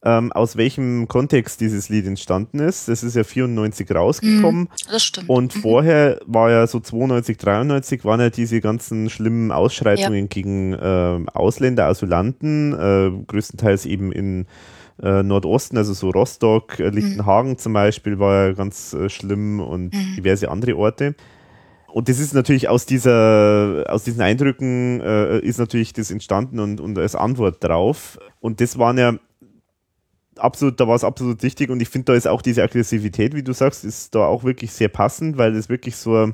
[0.05, 2.89] ähm, aus welchem Kontext dieses Lied entstanden ist.
[2.89, 4.65] Das ist ja 94 rausgekommen.
[4.65, 5.29] Mm, das stimmt.
[5.29, 5.61] Und mhm.
[5.61, 10.27] vorher war ja so 92, 93 waren ja diese ganzen schlimmen Ausschreitungen ja.
[10.27, 14.47] gegen äh, Ausländer, Asylanten, äh, größtenteils eben in
[15.01, 17.59] äh, Nordosten, also so Rostock, äh, Lichtenhagen mhm.
[17.59, 20.17] zum Beispiel war ja ganz äh, schlimm und mhm.
[20.17, 21.15] diverse andere Orte
[21.93, 26.81] und das ist natürlich aus dieser, aus diesen Eindrücken äh, ist natürlich das entstanden und,
[26.81, 28.19] und als Antwort drauf.
[28.41, 29.15] Und das waren ja
[30.37, 33.43] absolut, da war es absolut richtig und ich finde, da ist auch diese Aggressivität, wie
[33.43, 36.33] du sagst, ist da auch wirklich sehr passend, weil das wirklich so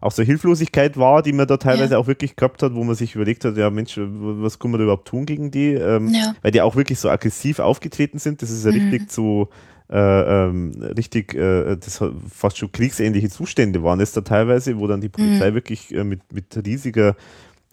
[0.00, 1.98] auch so Hilflosigkeit war, die man da teilweise ja.
[1.98, 4.84] auch wirklich gehabt hat, wo man sich überlegt hat, ja Mensch, was kann man da
[4.84, 5.72] überhaupt tun gegen die?
[5.72, 6.36] Ähm, ja.
[6.42, 8.40] Weil die auch wirklich so aggressiv aufgetreten sind.
[8.42, 8.90] Das ist ja mhm.
[8.90, 9.48] richtig so
[9.90, 15.00] äh, ähm, richtig, äh, das fast schon kriegsähnliche Zustände waren es da teilweise, wo dann
[15.00, 15.54] die Polizei mhm.
[15.54, 17.16] wirklich äh, mit, mit riesiger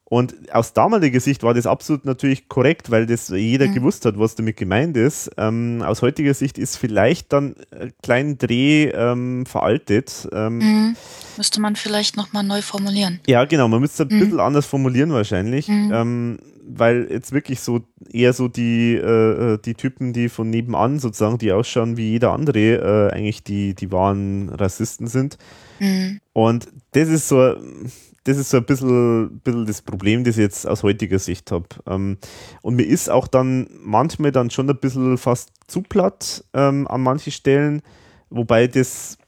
[0.05, 3.75] Und aus damaliger Sicht war das absolut natürlich korrekt, weil das jeder mhm.
[3.75, 5.31] gewusst hat, was damit gemeint ist.
[5.39, 10.29] Ähm, aus heutiger Sicht ist vielleicht dann ein kleinen Dreh ähm, veraltet.
[10.33, 10.97] Ähm, mhm.
[11.39, 13.21] Müsste man vielleicht nochmal neu formulieren.
[13.27, 14.21] Ja, genau, man müsste es ein mhm.
[14.21, 15.69] bisschen anders formulieren wahrscheinlich.
[15.69, 16.39] Mhm.
[16.65, 21.39] Weil jetzt wirklich so eher so die, äh, äh, die Typen, die von nebenan sozusagen,
[21.39, 25.39] die ausschauen wie jeder andere, äh, eigentlich die, die wahren Rassisten sind.
[25.81, 26.21] Mhm.
[26.33, 27.57] Und das ist so,
[28.25, 31.67] das ist so ein bisschen, bisschen das Problem, das ich jetzt aus heutiger Sicht habe.
[31.87, 32.19] Ähm,
[32.63, 37.03] und mir ist auch dann manchmal dann schon ein bisschen fast zu platt ähm, an
[37.03, 37.83] manchen Stellen,
[38.31, 39.19] wobei das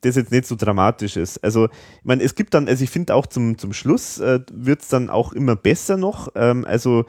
[0.00, 1.42] das jetzt nicht so dramatisch ist.
[1.42, 4.82] Also, ich meine, es gibt dann, also ich finde auch zum, zum Schluss äh, wird
[4.82, 6.28] es dann auch immer besser noch.
[6.34, 7.04] Ähm, also,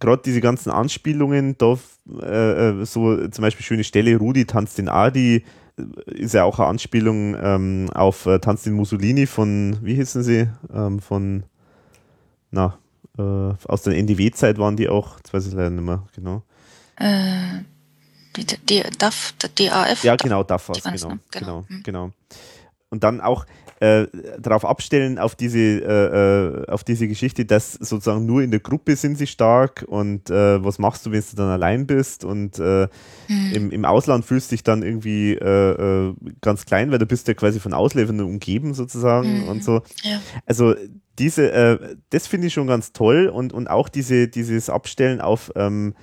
[0.00, 1.78] gerade diese ganzen Anspielungen, da
[2.20, 5.44] äh, äh, so zum Beispiel schöne Stelle, Rudi tanzt den Adi,
[5.76, 10.22] äh, ist ja auch eine Anspielung ähm, auf äh, Tanz den Mussolini von, wie hießen
[10.22, 10.48] sie?
[10.72, 11.44] Ähm, von,
[12.50, 12.78] na,
[13.18, 16.42] äh, aus der NDW-Zeit waren die auch, jetzt weiß ich leider nicht mehr, genau.
[16.96, 17.62] Äh,
[18.36, 20.02] die, die DAF, DAF.
[20.04, 22.10] Ja, genau, DAF war genau, genau, genau, genau.
[22.90, 23.46] und dann auch
[23.80, 24.06] äh,
[24.38, 28.96] darauf abstellen, auf diese, äh, äh, auf diese Geschichte, dass sozusagen nur in der Gruppe
[28.96, 32.88] sind sie stark und äh, was machst du, wenn du dann allein bist und äh,
[33.28, 33.52] mhm.
[33.52, 37.34] im, im Ausland fühlst du dich dann irgendwie äh, ganz klein, weil du bist ja
[37.34, 39.48] quasi von Ausländern umgeben sozusagen mhm.
[39.48, 39.82] und so.
[40.02, 40.20] Ja.
[40.46, 40.74] Also
[41.18, 45.94] diese, das finde ich schon ganz toll und, und auch diese, dieses Abstellen auf ähm,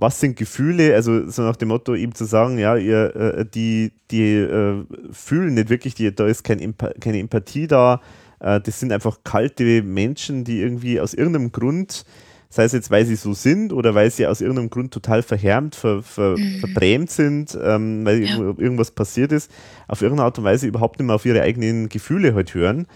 [0.00, 3.92] was sind Gefühle, also so nach dem Motto eben zu sagen, ja, ihr, äh, die,
[4.10, 8.00] die äh, fühlen nicht wirklich, die, da ist kein keine Empathie da,
[8.40, 12.04] äh, das sind einfach kalte Menschen, die irgendwie aus irgendeinem Grund,
[12.48, 15.76] sei es jetzt, weil sie so sind oder weil sie aus irgendeinem Grund total verhärmt,
[15.76, 16.60] ver, ver, mhm.
[16.60, 18.38] verbrämt sind, ähm, weil ja.
[18.38, 19.50] irgendwas passiert ist,
[19.86, 22.86] auf irgendeine Art und Weise überhaupt nicht mehr auf ihre eigenen Gefühle halt hören.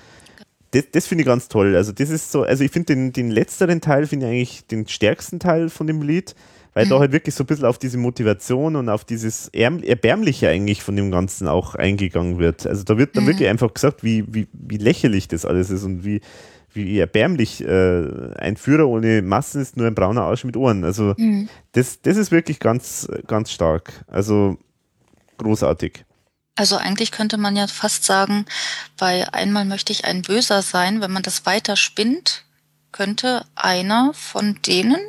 [0.73, 1.77] Das, das finde ich ganz toll.
[1.77, 4.89] Also das ist so, also ich finde den, den letzteren Teil, finde ich eigentlich den
[4.89, 6.35] stärksten Teil von dem Lied
[6.75, 10.83] weil da halt wirklich so ein bisschen auf diese Motivation und auf dieses Erbärmliche eigentlich
[10.83, 12.67] von dem Ganzen auch eingegangen wird.
[12.67, 13.29] Also da wird dann mhm.
[13.29, 16.21] wirklich einfach gesagt, wie, wie, wie lächerlich das alles ist und wie,
[16.73, 20.85] wie erbärmlich äh, ein Führer ohne Massen ist nur ein brauner Arsch mit Ohren.
[20.85, 21.49] Also mhm.
[21.73, 24.05] das, das ist wirklich ganz, ganz stark.
[24.09, 24.59] Also
[25.39, 26.05] großartig.
[26.57, 28.47] Also eigentlich könnte man ja fast sagen,
[28.97, 32.45] bei einmal möchte ich ein Böser sein, wenn man das weiter spinnt,
[32.93, 35.01] könnte einer von denen,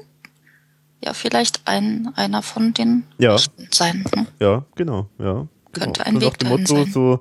[1.05, 3.37] ja vielleicht ein, einer von den ja.
[3.71, 4.03] sein.
[4.15, 4.27] Ne?
[4.39, 5.47] Ja, genau, ja.
[5.71, 6.17] Könnte genau.
[6.17, 6.91] ein so Weg Motto, sein.
[6.91, 7.19] So,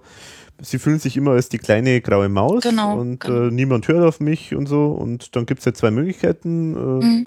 [0.61, 3.47] sie fühlen sich immer als die kleine graue Maus genau, und genau.
[3.47, 4.87] Äh, niemand hört auf mich und so.
[4.87, 6.75] Und dann gibt es ja zwei Möglichkeiten.
[6.75, 7.27] Äh, mhm.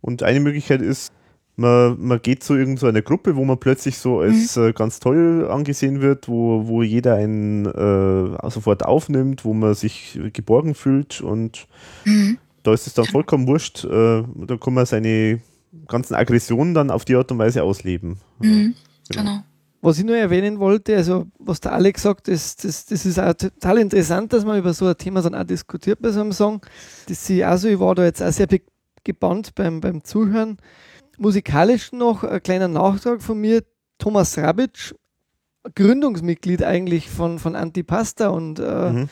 [0.00, 1.12] Und eine Möglichkeit ist,
[1.56, 4.64] man, man geht zu irgendeiner Gruppe, wo man plötzlich so als mhm.
[4.64, 10.20] äh, ganz toll angesehen wird, wo, wo jeder einen äh, sofort aufnimmt, wo man sich
[10.34, 11.66] geborgen fühlt und
[12.04, 12.36] mhm.
[12.62, 13.84] da ist es dann vollkommen wurscht.
[13.84, 15.40] Äh, da kann man seine
[15.86, 18.18] ganzen Aggressionen dann auf die Art und Weise ausleben.
[18.38, 18.74] Mhm,
[19.08, 19.22] genau.
[19.22, 19.42] genau.
[19.82, 23.34] Was ich nur erwähnen wollte, also was der Alex sagt, das, das, das ist auch
[23.34, 26.60] total interessant, dass man über so ein Thema dann auch diskutiert bei so einem Song.
[27.08, 28.48] Das sehe ich auch so, ich war da jetzt auch sehr
[29.04, 30.56] gebannt beim, beim Zuhören.
[31.18, 33.62] Musikalisch noch ein kleiner Nachtrag von mir.
[33.98, 34.92] Thomas Rabitsch,
[35.74, 39.08] Gründungsmitglied eigentlich von, von Antipasta und äh, mhm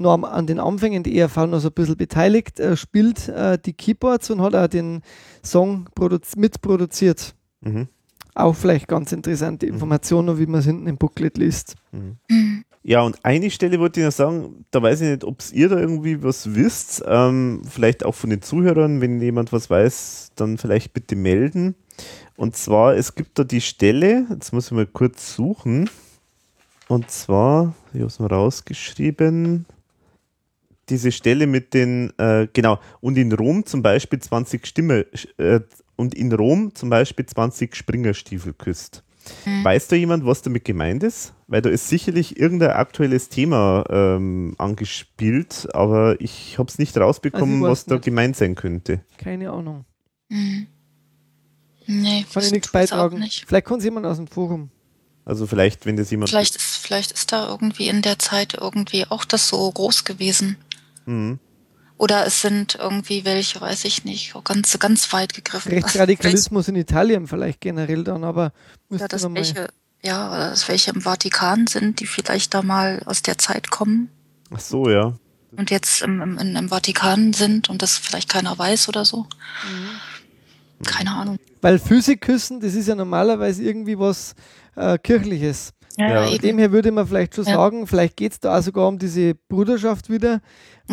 [0.00, 3.72] noch an den Anfängen der ERV noch so ein bisschen beteiligt, äh, spielt äh, die
[3.72, 5.02] Keyboards und hat auch den
[5.44, 5.88] Song
[6.36, 7.34] mitproduziert.
[7.60, 7.88] Mhm.
[8.34, 9.74] Auch vielleicht ganz interessante mhm.
[9.74, 11.74] Informationen, wie man es hinten im Booklet liest.
[11.92, 12.64] Mhm.
[12.82, 15.78] Ja, und eine Stelle wollte ich noch sagen, da weiß ich nicht, ob ihr da
[15.78, 20.94] irgendwie was wisst, ähm, vielleicht auch von den Zuhörern, wenn jemand was weiß, dann vielleicht
[20.94, 21.74] bitte melden.
[22.36, 25.90] Und zwar, es gibt da die Stelle, jetzt muss ich mal kurz suchen,
[26.88, 29.66] und zwar, ich habe es mal rausgeschrieben,
[30.90, 35.06] diese Stelle mit den, äh, genau, und in Rom zum Beispiel 20 Stimme,
[35.38, 35.60] äh,
[35.96, 39.04] und in Rom zum Beispiel 20 Springerstiefel küsst.
[39.44, 39.64] Mhm.
[39.64, 41.34] Weiß da jemand, was damit gemeint ist?
[41.46, 47.56] Weil da ist sicherlich irgendein aktuelles Thema ähm, angespielt, aber ich habe es nicht rausbekommen,
[47.56, 48.04] also was da nicht.
[48.04, 49.04] gemeint sein könnte.
[49.18, 49.84] Keine Ahnung.
[50.28, 50.68] Mhm.
[51.86, 53.18] Nee, kann ich nichts beitragen.
[53.18, 53.44] Nicht.
[53.46, 54.70] Vielleicht kommt jemand aus dem Forum.
[55.24, 56.30] Also vielleicht, wenn das jemand.
[56.30, 60.56] Vielleicht ist, vielleicht ist da irgendwie in der Zeit irgendwie auch das so groß gewesen.
[61.10, 61.38] Mhm.
[61.98, 65.70] Oder es sind irgendwie welche, weiß ich nicht, ganz, ganz weit gegriffen.
[65.70, 68.52] Rechtsradikalismus in Italien vielleicht generell dann, aber
[68.88, 69.68] ja, dass welche,
[70.02, 74.08] ja, oder dass welche im Vatikan sind, die vielleicht da mal aus der Zeit kommen.
[74.50, 75.12] Ach so, ja.
[75.54, 79.26] Und jetzt im, im, im Vatikan sind und das vielleicht keiner weiß oder so.
[79.68, 80.86] Mhm.
[80.86, 81.36] Keine Ahnung.
[81.60, 84.34] Weil Physikküssen, das ist ja normalerweise irgendwie was
[84.74, 85.74] äh, Kirchliches.
[85.98, 86.38] Ja, ja.
[86.38, 87.54] Dem her würde man vielleicht schon ja.
[87.54, 90.40] sagen, vielleicht geht es da auch sogar um diese Bruderschaft wieder,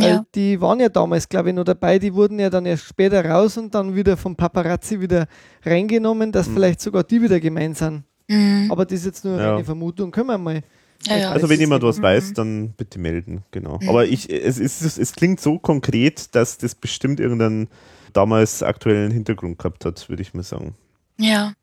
[0.02, 0.26] ja.
[0.36, 3.58] die waren ja damals, glaube ich, noch dabei, die wurden ja dann erst später raus
[3.58, 5.28] und dann wieder vom Paparazzi wieder
[5.64, 6.54] reingenommen, dass mhm.
[6.54, 8.04] vielleicht sogar die wieder gemein sind.
[8.28, 8.68] Mhm.
[8.72, 10.62] Aber das ist jetzt nur eine Vermutung, können wir mal.
[11.08, 13.80] also wenn jemand was weiß, dann bitte melden, genau.
[13.82, 13.90] Mhm.
[13.90, 17.70] Aber ich, es, ist, es klingt so konkret, dass das bestimmt irgendeinen
[18.14, 20.76] damals aktuellen Hintergrund gehabt hat, würde ich mal sagen.
[21.20, 21.54] Ja.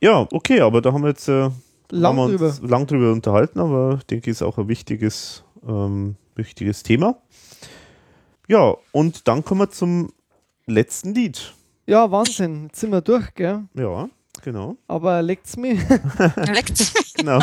[0.00, 1.50] Ja, okay, aber da haben wir jetzt äh,
[1.90, 2.54] lang, haben drüber.
[2.62, 7.16] lang drüber unterhalten, aber ich denke, ist auch ein wichtiges, ähm, wichtiges Thema.
[8.46, 10.12] Ja, und dann kommen wir zum
[10.66, 11.54] letzten Lied.
[11.86, 12.64] Ja, Wahnsinn.
[12.64, 13.64] Jetzt sind wir durch, gell?
[13.74, 14.10] Ja,
[14.42, 14.76] genau.
[14.86, 15.80] Aber leckt's mich.
[16.36, 17.14] leckt's mich.
[17.14, 17.38] Genau.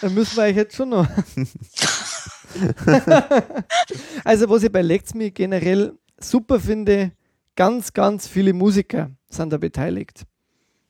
[0.00, 1.06] Dann müssen wir euch jetzt schon noch.
[4.24, 7.12] also, was ich bei Leckt's mich generell super finde,
[7.54, 10.24] ganz, ganz viele Musiker sind da beteiligt.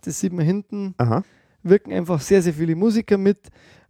[0.03, 0.95] Das sieht man hinten.
[0.99, 1.25] Aha.
[1.63, 3.39] Wirken einfach sehr, sehr viele Musiker mit,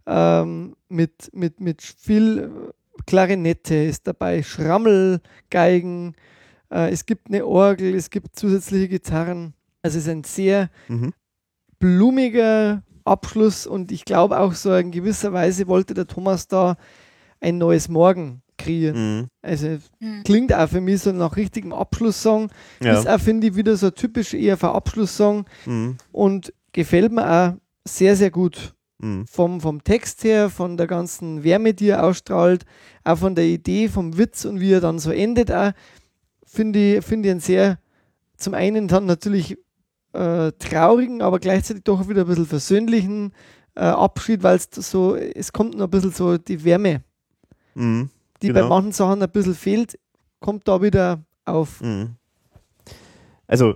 [0.05, 2.73] ähm, mit, mit, mit viel
[3.05, 6.15] Klarinette ist dabei, Schrammelgeigen,
[6.71, 9.53] äh, es gibt eine Orgel, es gibt zusätzliche Gitarren.
[9.81, 11.13] Also es ist ein sehr mhm.
[11.79, 16.77] blumiger Abschluss und ich glaube auch so in gewisser Weise wollte der Thomas da
[17.41, 18.95] ein neues Morgen kreiert.
[18.95, 19.27] Mhm.
[19.41, 20.23] Also Mhm.
[20.23, 22.49] klingt auch für mich so nach richtigem Abschlusssong.
[22.81, 22.97] Ja.
[22.97, 25.97] Ist auch, finde ich, wieder so ein typisch ERV-Abschlusssong Mhm.
[26.13, 27.53] und gefällt mir auch
[27.85, 28.73] sehr, sehr gut.
[29.03, 29.27] Mhm.
[29.27, 32.65] Vom, vom Text her, von der ganzen Wärme, die er ausstrahlt,
[33.03, 35.73] auch von der Idee, vom Witz und wie er dann so endet, auch
[36.45, 37.79] finde ich, finde ich einen sehr,
[38.37, 39.57] zum einen dann natürlich
[40.13, 43.33] äh, traurigen, aber gleichzeitig doch wieder ein bisschen versöhnlichen
[43.75, 47.03] äh, Abschied, weil es so, es kommt noch ein bisschen so die Wärme,
[47.75, 48.09] Mhm.
[48.41, 48.61] die Genau.
[48.61, 49.99] bei manchen Sachen ein bisschen fehlt,
[50.39, 51.81] kommt da wieder auf.
[51.81, 52.15] Mhm.
[53.47, 53.75] Also,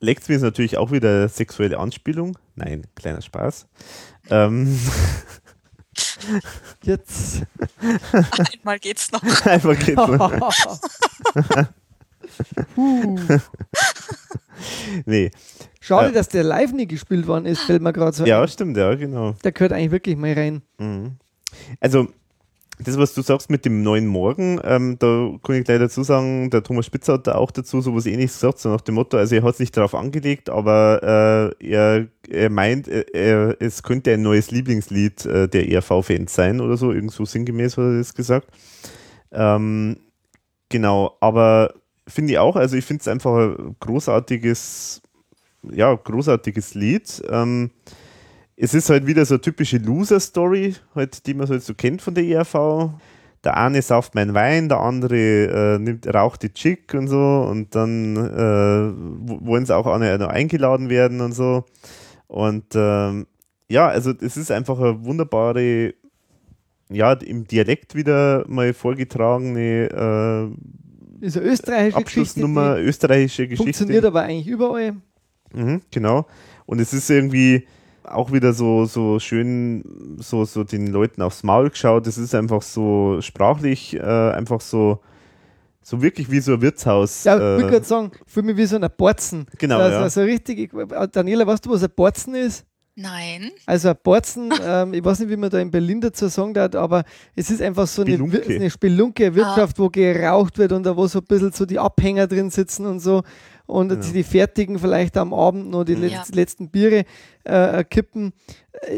[0.00, 2.36] Lex mir ist natürlich auch wieder sexuelle Anspielung.
[2.56, 3.66] Nein, kleiner Spaß.
[4.30, 4.78] Ähm,
[6.82, 7.42] Jetzt.
[8.62, 9.22] Einmal geht's noch.
[9.46, 10.32] einfach geht's noch.
[15.06, 15.30] Nee.
[15.80, 16.12] Schade, Äh.
[16.12, 18.48] dass der live nie gespielt worden ist, fällt mir gerade so Ja, ein.
[18.48, 19.32] stimmt, ja, genau.
[19.44, 20.62] Der gehört eigentlich wirklich mal rein.
[20.78, 21.16] Mhm.
[21.80, 22.08] Also,
[22.84, 26.50] das, was du sagst mit dem neuen Morgen, ähm, da kann ich gleich dazu sagen,
[26.50, 29.34] der Thomas Spitzer hat da auch dazu sowas ähnliches gesagt, so nach dem Motto, also
[29.34, 34.22] er hat es nicht darauf angelegt, aber äh, er, er meint, äh, es könnte ein
[34.22, 38.48] neues Lieblingslied äh, der ERV-Fans sein oder so, irgendwo sinngemäß hat er das gesagt.
[39.32, 39.98] Ähm,
[40.68, 41.74] genau, aber
[42.08, 45.02] finde ich auch, also ich finde es einfach ein großartiges,
[45.70, 47.22] ja, großartiges Lied.
[47.28, 47.70] Ähm,
[48.62, 52.14] es ist halt wieder so eine typische Loser-Story, halt, die man halt so kennt von
[52.14, 52.90] der ERV.
[53.42, 57.74] Der eine sauft meinen Wein, der andere äh, nimmt, raucht die Chick und so und
[57.74, 61.64] dann äh, wollen sie auch alle noch eingeladen werden und so.
[62.26, 63.26] Und ähm,
[63.70, 65.94] ja, also es ist einfach eine wunderbare,
[66.90, 70.50] ja, im Dialekt wieder mal vorgetragene
[71.22, 72.88] Ist eine österreichische äh, Abschlussnummer, Geschichte.
[72.90, 73.62] österreichische Geschichte.
[73.62, 74.96] funktioniert aber eigentlich überall.
[75.54, 76.26] Mhm, genau.
[76.66, 77.66] Und es ist irgendwie
[78.10, 82.06] auch wieder so, so schön, so, so den Leuten aufs Maul geschaut.
[82.06, 85.00] Es ist einfach so sprachlich, äh, einfach so,
[85.82, 87.24] so wirklich wie so ein Wirtshaus.
[87.24, 89.46] Ja, ich äh, will gerade sagen, für mich wie so ein Borzen.
[89.58, 90.02] Genau, Also, ja.
[90.02, 90.70] also richtig, ich,
[91.12, 92.64] Daniela, weißt du, was ein Borzen ist?
[92.96, 93.52] Nein.
[93.66, 96.74] Also ein Borzen, ähm, ich weiß nicht, wie man da in Berlin dazu sagen darf,
[96.74, 98.54] aber es ist einfach so eine, Spelunke.
[98.54, 101.78] Eine Spelunke, eine Wirtschaft, wo geraucht wird und da wo so ein bisschen so die
[101.78, 103.22] Abhänger drin sitzen und so
[103.70, 104.02] und Genau.
[104.02, 106.04] die, die Fertigen vielleicht am Abend noch die Mhm.
[106.08, 106.24] Ja.
[106.32, 107.04] letzten Biere
[107.44, 108.32] äh, kippen.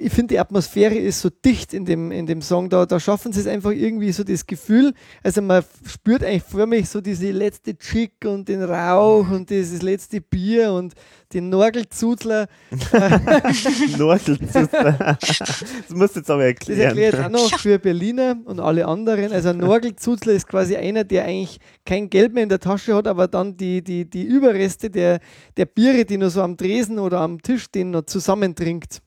[0.00, 3.32] Ich finde, die Atmosphäre ist so dicht in dem, in dem Song, da, da schaffen
[3.32, 4.94] sie es einfach irgendwie so das Gefühl,
[5.24, 9.82] also man spürt eigentlich vor mich so diese letzte Chick und den Rauch und dieses
[9.82, 10.94] letzte Bier und
[11.32, 12.46] den Norgelzuzler.
[13.98, 14.38] Norgel.
[14.38, 16.80] das musst du jetzt aber Das erklären.
[16.80, 19.32] erkläre ich auch noch für Berliner und alle anderen.
[19.32, 23.08] Also ein Norgelzuzler ist quasi einer, der eigentlich kein Geld mehr in der Tasche hat,
[23.08, 25.18] aber dann die, die, die Überreste der,
[25.56, 29.00] der Biere, die noch so am Tresen oder am Tisch stehen, noch zusammentrinkt.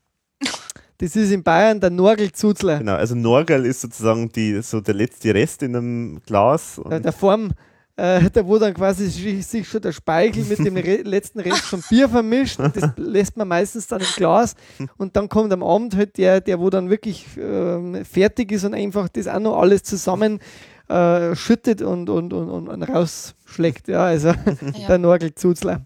[0.97, 2.79] Das ist in Bayern der Norgelzuzler.
[2.79, 6.75] Genau, also Norgel ist sozusagen die, so der letzte Rest in einem Glas.
[6.77, 7.51] Der, Und, der Form,
[7.97, 9.07] äh, da wo dann quasi
[9.41, 12.59] sich, schon der Speichel mit dem Re letzten Rest vom Bier vermischt.
[12.59, 14.55] Das lässt man meistens dann im Glas.
[14.97, 18.73] Und dann kommt am Abend halt der, der wo dann wirklich ähm, fertig ist und
[18.73, 20.39] einfach das auch noch alles zusammen
[20.87, 23.87] äh, schüttet und, und, und, und, und rausschlägt.
[23.87, 24.97] Ja, also der Ja.
[24.97, 25.81] Norgelzuzler.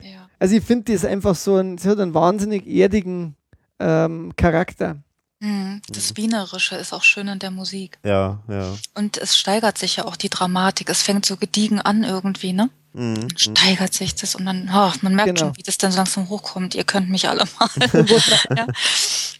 [0.00, 0.28] ja.
[0.38, 3.36] Also ich finde das einfach so ein, es hat einen wahnsinnig erdigen
[3.80, 4.96] ähm, Charakter.
[5.40, 5.82] Mhm.
[5.88, 7.98] Das Wienerische ist auch schön in der Musik.
[8.04, 8.74] ja, ja.
[8.94, 10.88] Und es steigert sich ja auch die Dramatik.
[10.88, 12.70] Es fängt so gediegen an irgendwie, ne?
[12.94, 13.14] Mhm.
[13.28, 15.40] Dann steigert sich das und dann, oh, man merkt Genau.
[15.48, 16.76] schon, wie das dann so langsam hochkommt.
[16.76, 17.68] Ihr könnt mich alle mal.
[18.56, 18.66] ja.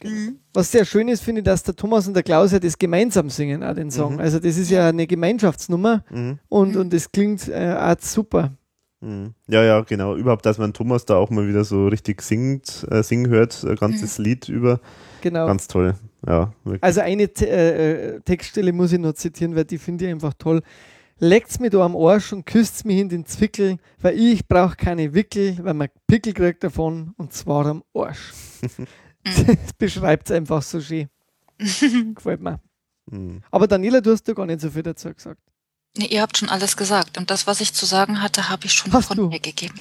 [0.02, 0.40] Mhm.
[0.52, 3.30] Was sehr schön ist, finde ich, dass der Thomas und der Klaus ja das gemeinsam
[3.30, 4.20] singen, auch den Song.
[4.20, 6.38] Also das ist ja eine Gemeinschaftsnummer Mhm.
[6.48, 8.52] und, und das klingt äh, auch super.
[9.04, 9.34] Mhm.
[9.48, 10.16] Ja, ja, genau.
[10.16, 13.76] Überhaupt, dass man Thomas da auch mal wieder so richtig singt, äh, singen hört, ein
[13.76, 14.80] ganzes Lied über.
[15.20, 15.46] Genau.
[15.46, 15.94] Ganz toll.
[16.26, 16.82] Ja, wirklich.
[16.82, 20.32] Also eine Te äh, äh, Textstelle muss ich noch zitieren, weil die finde ich einfach
[20.34, 20.62] toll.
[21.18, 25.14] Leckt's mir da am Arsch und küsst's mich in den Zwickel, weil ich brauch keine
[25.14, 28.32] Wickel, weil man Pickel kriegt davon und zwar am Arsch.
[29.24, 31.08] das beschreibt es einfach so schön.
[32.14, 32.60] Gefällt mir.
[33.10, 33.42] Mhm.
[33.50, 35.40] Aber Daniela, du hast ja gar nicht so viel dazu gesagt.
[35.96, 37.18] Nee, ihr habt schon alles gesagt.
[37.18, 39.28] Und das, was ich zu sagen hatte, habe ich schon Hast von du?
[39.28, 39.74] mir gegeben.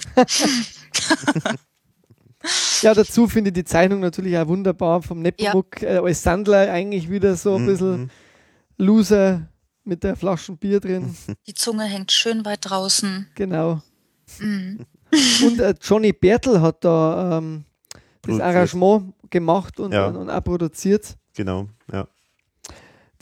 [2.82, 7.10] Ja, dazu finde ich die Zeichnung natürlich auch wunderbar vom Nepomuk äh, als Sandler eigentlich
[7.10, 8.10] wieder so ein Mhm, bisschen mhm.
[8.78, 9.48] Loser
[9.86, 11.16] mit der Flaschen Bier drin.
[11.48, 13.28] Die Zunge hängt schön weit draußen.
[13.36, 13.82] Genau.
[14.40, 14.86] Mhm.
[15.46, 17.64] Und äh, Johnny Bertel hat da ähm,
[18.24, 18.40] das.
[18.40, 20.08] Arrangement gemacht und, Ja.
[20.08, 21.16] und, und auch produziert.
[21.36, 22.08] Genau, ja.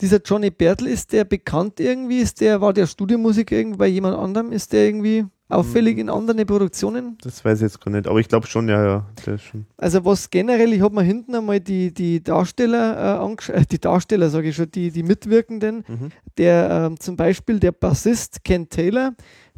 [0.02, 2.18] Dieser Johnny Bertel, ist der bekannt irgendwie?
[2.18, 4.52] Ist der, war der Studiomusiker irgendwie bei jemand anderem?
[4.52, 7.16] Ist der irgendwie auffällig in anderen Produktionen?
[7.22, 9.06] Das weiß ich jetzt gar nicht, aber ich glaube schon, ja, ja.
[9.24, 9.64] Der ist schon.
[9.76, 13.78] Also was generell, ich habe mir hinten einmal die, die Darsteller äh, angeschaut, äh, die
[13.78, 16.08] Darsteller sage ich schon, die, die Mitwirkenden, Mhm.
[16.38, 19.12] der ähm, zum Beispiel der Bassist Ken Taylor,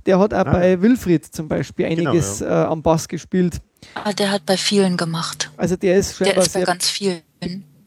[0.05, 0.53] der hat auch Ah.
[0.53, 3.61] bei Wilfried zum Beispiel Genau, einiges äh, am Bass gespielt.
[3.95, 5.51] Ah, der hat bei vielen gemacht.
[5.57, 7.23] Also der ist Der scheinbar ist bei sehr ganz vielen.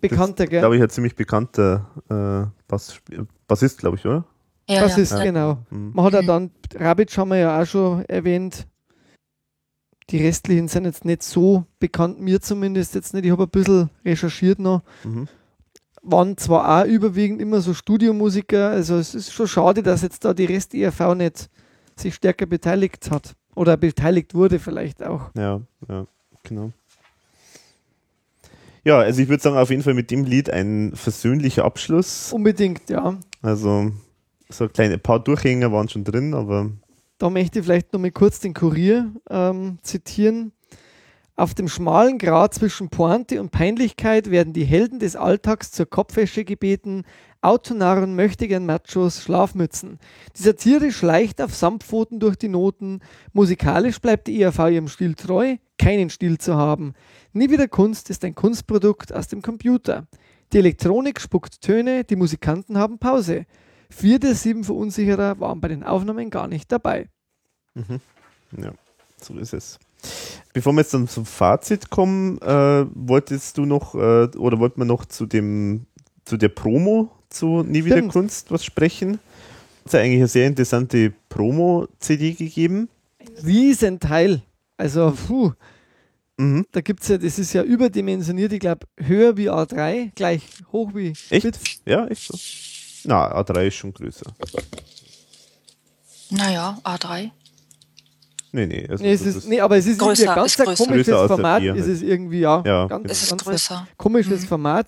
[0.01, 0.59] Bekannter, Das, gell?
[0.59, 2.99] glaube ich, ein ziemlich bekannter äh, Bass,
[3.47, 4.25] Bassist, glaube ich, oder?
[4.69, 5.23] Ja, Bassist, ja.
[5.23, 5.57] genau.
[5.69, 5.91] Mhm.
[5.93, 6.27] Man hat auch Mhm.
[6.27, 8.67] dann, Rabic haben wir ja auch schon erwähnt.
[10.09, 13.25] Die restlichen sind jetzt nicht so bekannt, mir zumindest jetzt nicht.
[13.25, 14.81] Ich habe ein bisschen recherchiert noch.
[15.03, 15.27] Mhm.
[16.01, 20.33] Waren zwar auch überwiegend immer so Studiomusiker, also es ist schon schade, dass jetzt da
[20.33, 21.49] die Rest-ERV nicht
[21.97, 23.35] sich stärker beteiligt hat.
[23.55, 25.31] Oder beteiligt wurde vielleicht auch.
[25.35, 26.05] Ja, ja,
[26.43, 26.71] genau.
[28.87, 32.31] Ja, also ich würde sagen, auf jeden Fall mit dem Lied ein versöhnlicher Abschluss.
[32.31, 33.19] Unbedingt, ja.
[33.41, 33.91] Also
[34.47, 36.71] so ein kleine paar Durchhänger waren schon drin, aber
[37.17, 40.53] Da möchte ich vielleicht noch mal kurz den Kurier ähm, zitieren.
[41.35, 46.45] Auf dem schmalen Grat zwischen Pointe und Peinlichkeit werden die Helden des Alltags zur Kopfwäsche
[46.45, 47.03] gebeten,
[47.41, 49.99] Autonarren, Möchtegern Machos, Schlafmützen.
[50.37, 53.01] Die Satire schleicht auf Samtpfoten durch die Noten.
[53.33, 56.93] Musikalisch bleibt die ERV ihrem Stil treu, keinen Stil zu haben.
[57.37, 60.07] Nie wieder Kunst ist ein Kunstprodukt aus dem Computer.
[60.53, 63.45] Die Elektronik spuckt Töne, die Musikanten haben Pause.
[63.89, 67.09] Vier der sieben Verunsicherer waren bei den Aufnahmen gar nicht dabei.
[67.75, 68.71] ja,
[69.21, 69.79] so ist es.
[70.53, 74.85] Bevor wir jetzt dann zum Fazit kommen, äh, wolltest du noch äh, oder wollten wir
[74.85, 75.85] noch zu dem
[76.25, 78.13] zu der Promo zu Nie wieder Stimmt.
[78.13, 79.19] Kunst was sprechen?
[79.85, 82.89] Es hat eigentlich eine sehr interessante Promo-CD gegeben.
[83.45, 84.41] Riesenteil.
[84.75, 85.53] Also, puh,
[86.39, 86.65] Mhm.
[86.71, 90.91] da gibt es ja, das ist ja überdimensioniert, ich glaube, höher wie A3, gleich hoch
[90.93, 91.47] wie Echt?
[91.47, 91.59] Spitz.
[91.85, 92.37] Ja, echt so.
[93.09, 94.31] Na, A3 ist schon größer.
[96.29, 97.31] Naja, A3.
[98.51, 98.87] Nee, nee.
[98.89, 100.85] Also Nee, es ist, nee, aber es ist irgendwie Größer, ein ganz ist ein größer.
[100.85, 101.63] komisches Größer Format.
[101.63, 101.87] Ist halt.
[101.87, 102.63] es irgendwie, ja.
[102.65, 103.11] Ja, ganz.
[103.11, 103.87] Es ist ganz größer.
[103.97, 104.47] komisches Mhm.
[104.47, 104.87] Format.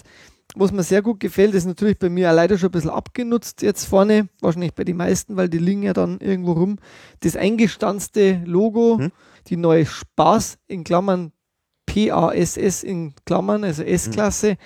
[0.55, 3.61] Was mir sehr gut gefällt, ist natürlich bei mir auch leider schon ein bisschen abgenutzt
[3.61, 4.29] jetzt vorne.
[4.41, 6.77] Wahrscheinlich bei den meisten, weil die liegen ja dann irgendwo rum.
[7.19, 9.11] Das eingestanzte Logo, Hm?
[9.47, 11.31] die neue Spaß in Klammern
[11.93, 14.57] PASS in Klammern, also S-Klasse,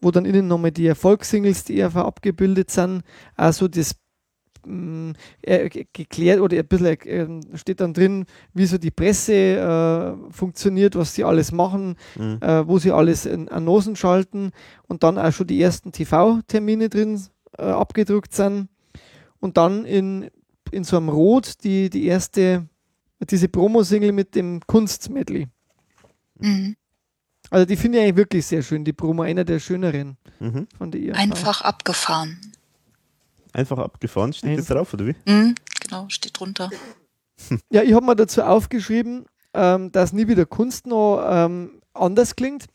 [0.00, 3.02] wo dann innen nochmal die Erfolgssingles, die ERV abgebildet sind.
[3.36, 3.94] Also das
[5.42, 7.00] äh, ge- geklärt oder ein bisschen
[7.52, 12.38] äh, steht dann drin, wie so die Presse äh, funktioniert, was sie alles machen, Mhm.
[12.40, 14.50] äh, wo sie alles in Annoncen schalten
[14.88, 17.20] und dann auch schon die ersten TV-Termine drin
[17.58, 18.68] äh, abgedruckt sind
[19.40, 20.30] und dann in,
[20.70, 22.66] in so einem Rot die, die erste,
[23.30, 25.46] diese Promo-Single mit dem Kunstmedley.
[26.38, 26.76] Mhm.
[27.50, 30.66] Also die finde ich eigentlich wirklich sehr schön, die Promo, einer der schöneren Mhm.
[30.76, 31.16] von der IAV.
[31.18, 32.40] Einfach abgefahren.
[33.52, 34.74] Einfach abgefahren, steht das Einfach.
[34.76, 35.14] drauf, oder wie?
[35.26, 35.54] Mhm.
[35.80, 36.70] Genau, steht drunter.
[37.70, 42.66] Ja, ich habe mir dazu aufgeschrieben, ähm, dass nie wieder Kunst noch ähm, anders klingt.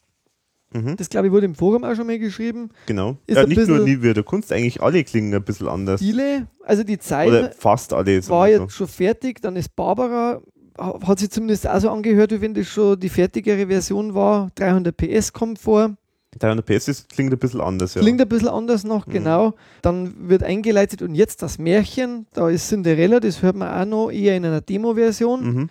[0.71, 0.95] Mhm.
[0.97, 2.69] Das glaube ich wurde im Forum auch schon mal geschrieben.
[2.85, 3.17] Genau.
[3.25, 5.99] Ist ja, ein nicht nur nie wieder Kunst, eigentlich alle klingen ein bisschen anders.
[5.99, 8.25] Viele, also die Zeit Oder fast alle.
[8.29, 10.41] war jetzt schon fertig, dann ist Barbara,
[10.79, 14.49] hat sich zumindest auch so angehört, wie wenn das schon die fertigere Version war.
[14.55, 15.95] 300 PS kommt vor.
[16.37, 18.01] 300 PS ist, klingt ein bisschen anders, ja.
[18.01, 19.11] Klingt ein bisschen anders noch, Mhm.
[19.11, 19.53] genau.
[19.81, 24.11] Dann wird eingeleitet und jetzt das Märchen, da ist Cinderella, das hört man auch noch
[24.11, 25.53] eher in einer Demo-Version.
[25.53, 25.69] Mhm.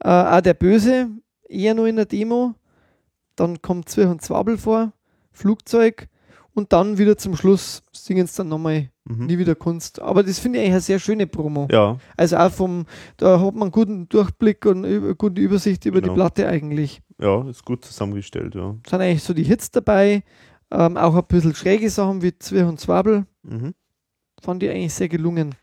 [0.00, 1.08] Äh, auch der Böse,
[1.48, 2.54] eher noch in der Demo.
[3.36, 4.92] Dann kommt Zwirch und Zwabel vor,
[5.32, 6.08] Flugzeug
[6.52, 9.26] und dann wieder zum Schluss singen es dann nochmal Mhm.
[9.26, 10.00] nie wieder Kunst.
[10.00, 11.68] Aber das finde ich eigentlich eine sehr schöne Promo.
[11.70, 12.86] Ja, Also auch vom,
[13.18, 16.14] da hat man einen guten Durchblick und eine gute Übersicht über Genau.
[16.14, 17.02] die Platte eigentlich.
[17.20, 18.74] ja, ist gut zusammengestellt, ja.
[18.88, 20.22] Sind eigentlich so die Hits dabei,
[20.70, 23.26] ähm, auch ein bisschen schräge Sachen wie Zwirch und Zwabel.
[23.42, 23.74] Mhm.
[24.42, 25.54] Fand ich eigentlich sehr gelungen.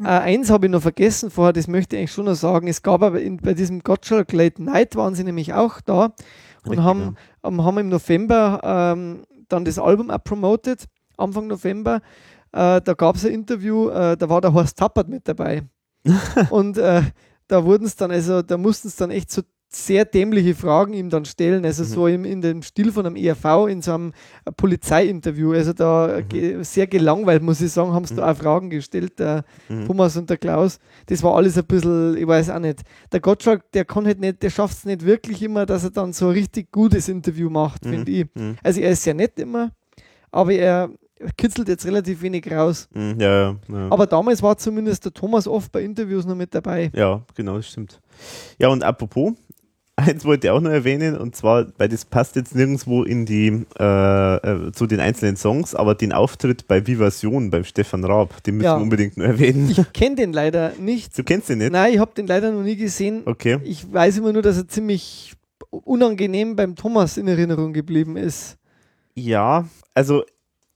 [0.00, 2.66] Äh, eins habe ich noch vergessen vorher, das möchte ich eigentlich schon noch sagen.
[2.66, 6.06] Es gab aber in, bei diesem Gottschalk Late Night waren sie nämlich auch da
[6.64, 10.84] und Richtig, haben, ähm, haben im November ähm, dann das Album auch promoted,
[11.16, 11.96] Anfang November.
[12.52, 15.62] Äh, da gab es ein Interview, äh, da war der Horst Tappert mit dabei.
[16.50, 17.02] und äh,
[17.48, 21.10] da wurden es dann, also da mussten es dann echt so sehr dämliche Fragen ihm
[21.10, 21.86] dann stellen, also Mhm.
[21.88, 24.12] so im, in dem Stil von einem ERV in so einem
[24.44, 25.52] äh, Polizeiinterview.
[25.52, 26.28] Also da Mhm.
[26.28, 29.86] ge- sehr gelangweilt, muss ich sagen, haben sie da auch Fragen gestellt, der Mhm.
[29.86, 30.78] Thomas und der Klaus.
[31.06, 32.82] Das war alles ein bisschen, ich weiß auch nicht.
[33.12, 36.12] Der Gottschalk, der kann halt nicht, der schafft es nicht wirklich immer, dass er dann
[36.12, 37.90] so ein richtig gutes Interview macht, Mhm.
[37.90, 38.26] finde ich.
[38.34, 38.56] Mhm.
[38.62, 39.72] Also er ist sehr nett immer,
[40.30, 40.90] aber er
[41.36, 42.88] kitzelt jetzt relativ wenig raus.
[42.92, 43.16] Mhm.
[43.20, 43.86] Ja, ja, ja.
[43.90, 46.90] Aber damals war zumindest der Thomas oft bei Interviews noch mit dabei.
[46.94, 48.00] ja, genau, das stimmt.
[48.58, 49.32] Ja, und apropos,
[49.96, 53.64] eins wollte ich auch noch erwähnen, und zwar, weil das passt jetzt nirgendwo in die,
[53.78, 58.56] äh, äh, zu den einzelnen Songs, aber den Auftritt bei Vivasion beim Stefan Raab, den
[58.56, 58.76] müssen Ja.
[58.76, 59.70] wir unbedingt noch erwähnen.
[59.70, 61.16] Ich kenne den leider nicht.
[61.16, 61.70] du kennst den nicht?
[61.72, 63.22] Nein, ich habe den leider noch nie gesehen.
[63.24, 63.60] Okay.
[63.62, 65.32] Ich weiß immer nur, dass er ziemlich
[65.70, 68.56] unangenehm beim Thomas in Erinnerung geblieben ist.
[69.14, 70.24] Ja, also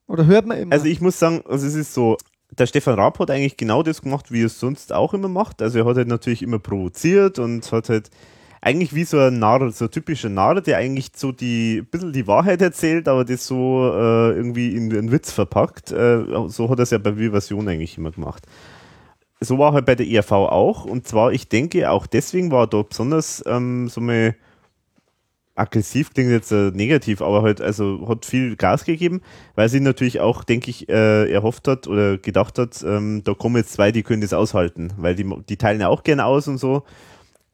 [0.09, 0.73] Oder hört man immer.
[0.73, 2.17] Also ich muss sagen, also es ist so,
[2.51, 5.63] der Stefan Raab hat eigentlich genau das gemacht, wie er es sonst auch immer macht.
[5.63, 8.11] Also er hat halt natürlich immer provoziert und hat halt
[8.61, 12.13] eigentlich wie so ein Narr, so ein typischer Narr, der eigentlich so die, ein bisschen
[12.13, 15.93] die Wahrheit erzählt, aber das so äh, irgendwie in einen Witz verpackt.
[15.93, 18.45] Äh, so hat er es ja bei Vivasion eigentlich immer gemacht.
[19.41, 20.85] So war halt bei der ERV auch.
[20.85, 24.35] Und zwar, ich denke, auch deswegen war da besonders ähm, so mal
[25.59, 29.21] aggressiv klingt jetzt äh, negativ, aber halt, also hat viel Gas gegeben,
[29.55, 33.57] weil sie natürlich auch, denke ich, äh, erhofft hat oder gedacht hat, ähm, da kommen
[33.57, 36.59] jetzt zwei, die können das aushalten, weil die, die teilen ja auch gerne aus und
[36.59, 36.85] so.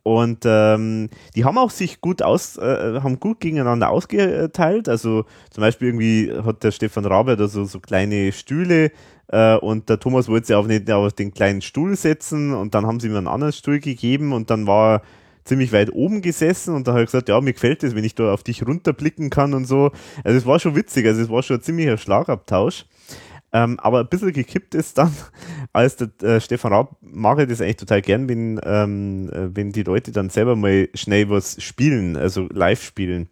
[0.04, 4.86] Und ähm, die haben auch sich gut aus, äh, haben gut gegeneinander ausgeteilt.
[4.86, 8.92] Also zum Beispiel irgendwie hat der Stefan Rabe da so, so kleine Stühle
[9.28, 12.86] äh, und der Thomas wollte sich auf, nicht auf den kleinen Stuhl setzen und dann
[12.86, 15.02] haben sie ihm einen anderen Stuhl gegeben und dann war er
[15.44, 18.14] ziemlich weit oben gesessen und dann hat er gesagt, ja, mir gefällt es, wenn ich
[18.14, 19.90] da auf dich runterblicken kann und so.
[20.24, 22.86] Also es war schon witzig, also es war schon ein ziemlicher Schlagabtausch.
[23.52, 25.14] Ähm, aber ein bisschen gekippt ist dann,
[25.72, 29.70] als der äh, Stefan Raab mag ich das eigentlich total gern, wenn, ähm, äh, wenn
[29.70, 33.28] die Leute dann selber mal schnell was spielen, also live spielen.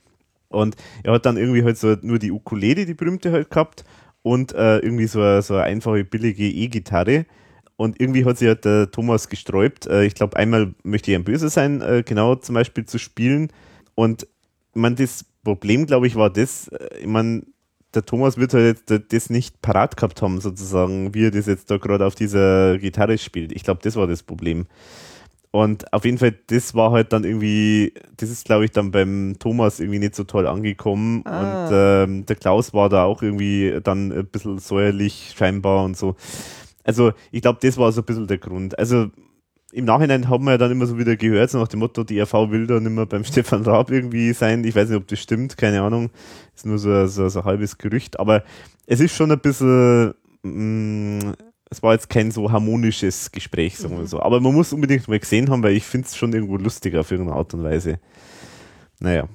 [0.48, 3.84] Und er hat dann irgendwie halt so nur die Ukulele, die berühmte halt gehabt
[4.22, 7.26] und äh, irgendwie so so eine einfache, billige E-Gitarre.
[7.82, 9.88] Und irgendwie hat sich halt der Thomas gesträubt.
[9.88, 13.48] Äh, ich glaube, einmal möchte ich ein Böse sein, äh, genau zum Beispiel zu spielen.
[13.96, 17.42] Und ich meine, das Problem, glaube ich, war das, äh, ich meine,
[17.92, 21.78] der Thomas wird halt das nicht parat gehabt haben, sozusagen, wie er das jetzt da
[21.78, 23.50] gerade auf dieser Gitarre spielt.
[23.50, 24.66] Ich glaube, das war das Problem.
[25.50, 29.34] Und auf jeden Fall, das war halt dann irgendwie, das ist, glaube ich, dann beim
[29.40, 31.22] Thomas irgendwie nicht so toll angekommen.
[31.26, 31.66] Ah.
[31.66, 36.14] Und ähm, der Klaus war da auch irgendwie dann ein bisschen säuerlich scheinbar und so.
[36.84, 38.78] Also, ich glaube, das war so ein bisschen der Grund.
[38.78, 39.10] Also,
[39.72, 42.20] im Nachhinein haben wir ja dann immer so wieder gehört, so nach dem Motto, die
[42.20, 44.62] RV will da nicht mehr beim Stefan Raab irgendwie sein.
[44.64, 46.10] Ich weiß nicht, ob das stimmt, keine Ahnung.
[46.54, 48.20] Ist nur so, so, so ein halbes Gerücht.
[48.20, 48.42] Aber
[48.86, 50.12] es ist schon ein bisschen,
[50.42, 51.32] mh,
[51.70, 54.20] es war jetzt kein so harmonisches Gespräch, sagen wir so.
[54.20, 57.10] Aber man muss unbedingt mal gesehen haben, weil ich finde es schon irgendwo lustig auf
[57.10, 57.98] irgendeine Art und Weise.
[59.00, 59.26] Naja.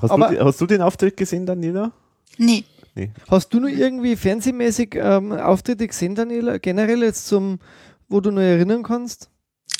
[0.00, 1.90] Hast, Aber- du, hast du den Auftritt gesehen, Daniela?
[2.38, 2.64] Nee.
[2.94, 3.10] Nee.
[3.30, 6.58] Hast du nur irgendwie fernsehmäßig ähm, Auftritte gesehen, Daniela?
[6.58, 7.58] Generell jetzt zum,
[8.08, 9.28] wo du nur erinnern kannst?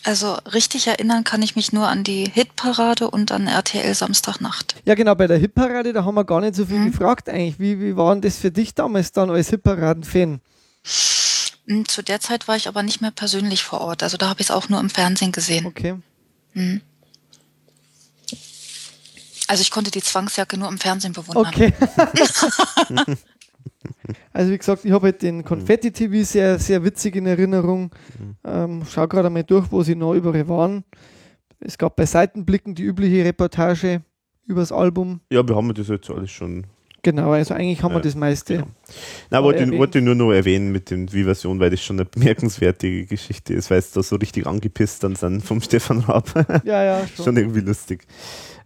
[0.05, 4.77] Also richtig erinnern kann ich mich nur an die Hitparade und an RTL Samstagnacht.
[4.85, 6.91] Ja, genau, bei der Hitparade, da haben wir gar nicht so viel Mhm.
[6.91, 7.61] gefragt eigentlich.
[7.61, 10.41] Wie, wie war denn das für dich damals dann als Hitparaden-Fan?
[11.67, 14.03] Hm, Zu der Zeit war ich aber nicht mehr persönlich vor Ort.
[14.03, 15.67] Also da habe ich es auch nur im Fernsehen gesehen.
[15.67, 15.95] Okay.
[16.55, 16.81] Mhm.
[19.49, 21.47] Also ich konnte die Zwangsjacke nur im Fernsehen bewundern.
[21.47, 21.73] Okay.
[24.33, 27.91] also wie gesagt, ich habe halt den Konfetti-TV sehr, sehr witzig in Erinnerung.
[28.45, 30.85] Ähm, schau gerade einmal durch, wo sie noch überall waren.
[31.61, 34.03] Es gab bei Seitenblicken die übliche Reportage
[34.47, 35.21] übers Album.
[35.31, 36.67] Ja, wir haben das jetzt alles schon
[37.05, 38.59] Genau, also eigentlich haben wir das meiste.
[38.59, 38.69] genau.
[39.29, 39.79] Na, wollte, erwähnt.
[39.79, 43.81] wollte nur noch erwähnen mit dem Vivasion, weil das schon eine bemerkenswerte Geschichte ist, weil
[43.81, 46.33] es da so richtig angepisst dann sind vom Stefan Raab.
[46.65, 47.25] Ja, ja, schon.
[47.25, 48.07] schon irgendwie lustig.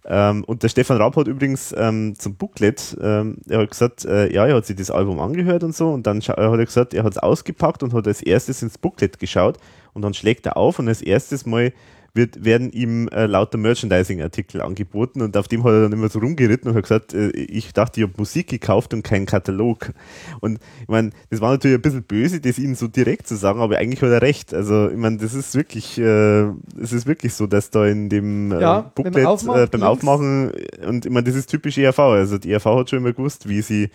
[0.09, 4.33] Ähm, und der Stefan Raab hat übrigens ähm, zum Booklet, ähm, er hat gesagt, äh,
[4.33, 7.03] ja, er hat sich das Album angehört und so und dann hat er gesagt, er
[7.03, 9.59] hat es ausgepackt und hat als erstes ins Booklet geschaut
[9.95, 11.73] und dann schlägt er auf und als erstes mal
[12.17, 16.19] wird, werden ihm äh, lauter Merchandising-Artikel angeboten und auf dem hat er dann immer so
[16.19, 19.93] rumgeritten und hat gesagt, äh, ich dachte, ich habe Musik gekauft und keinen Katalog.
[20.41, 23.61] Und ich meine, das war natürlich ein bisschen böse, das ihm so direkt zu sagen,
[23.61, 24.53] aber eigentlich hat er recht.
[24.55, 26.47] Also ich meine, das ist wirklich, äh,
[26.81, 29.87] es ist wirklich so, dass da in dem äh, Ja, Booklet aufmacht, äh, beim links-
[29.87, 30.53] Aufmachen
[30.87, 31.99] und ich meine, das ist typisch ERV.
[31.99, 33.91] Also die ERV hat schon immer gewusst, wie sie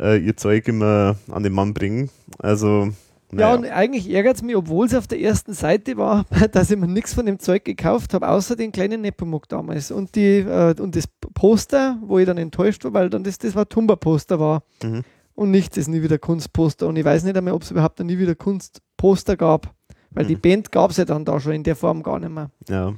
[0.00, 2.10] äh, ihr Zeug immer an den Mann bringen.
[2.38, 2.90] Also
[3.32, 3.54] Ja, naja.
[3.54, 6.86] und eigentlich ärgert es mich, obwohl es auf der ersten Seite war, dass ich mir
[6.86, 9.90] nichts von dem Zeug gekauft habe, außer den kleinen Nepomuk damals.
[9.90, 11.04] Und, die, äh, und das
[11.34, 14.62] Poster, wo ich dann enttäuscht war, weil dann das, das war Tumba-Poster war.
[14.82, 15.02] Mhm.
[15.34, 16.86] Und nicht das Nie wieder Kunst-Poster.
[16.86, 19.74] Und ich weiß nicht einmal, ob es überhaupt Nie wieder Kunst-Poster gab.
[20.10, 20.40] Weil die Mhm.
[20.40, 22.50] Band gab es ja dann da schon in der Form gar nicht mehr.
[22.68, 22.92] ja.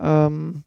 [0.00, 0.64] Ähm,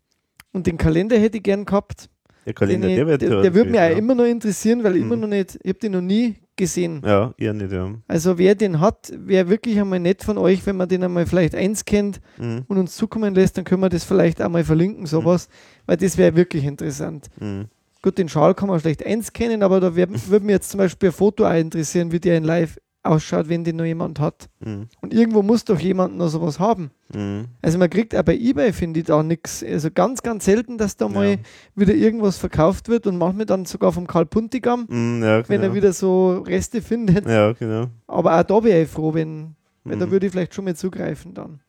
[0.53, 2.09] und den Kalender hätte ich gern gehabt.
[2.45, 3.89] Der Kalender, ich, der wird der, der würde mich auch ja.
[3.91, 5.11] immer noch interessieren, weil ich Mhm.
[5.11, 7.01] immer noch nicht, ich habe den noch nie gesehen.
[7.05, 7.93] Ja, eher nicht, ja.
[8.07, 11.55] Also wer den hat, wäre wirklich einmal nett von euch, wenn man den einmal vielleicht
[11.55, 12.63] eins kennt Mhm.
[12.67, 15.47] und uns zukommen lässt, dann können wir das vielleicht einmal verlinken, sowas,
[15.85, 17.27] weil das wäre wirklich interessant.
[17.39, 17.65] Mhm.
[18.03, 20.79] Gut, den Schal kann man schlecht eins kennen, aber da würde würd mich jetzt zum
[20.79, 24.49] Beispiel ein Foto auch interessieren, wie der in live ausschaut, wenn den noch jemand hat.
[24.59, 24.87] Mhm.
[25.01, 26.91] Und irgendwo muss doch jemand noch sowas haben.
[27.13, 27.45] Mhm.
[27.61, 29.63] Also man kriegt auch bei Ebay, finde ich, da nichts.
[29.63, 31.11] Also ganz, ganz selten, dass da ja.
[31.11, 31.37] mal
[31.75, 35.49] wieder irgendwas verkauft wird und manchmal dann sogar vom Karl Puntigam, mhm, ja, genau.
[35.49, 35.75] wenn er genau.
[35.75, 37.27] wieder so Reste findet.
[37.27, 37.87] Ja, genau.
[38.07, 39.99] Aber auch da wäre ich froh, wenn, weil mhm.
[39.99, 41.59] da würde ich vielleicht schon mal zugreifen dann.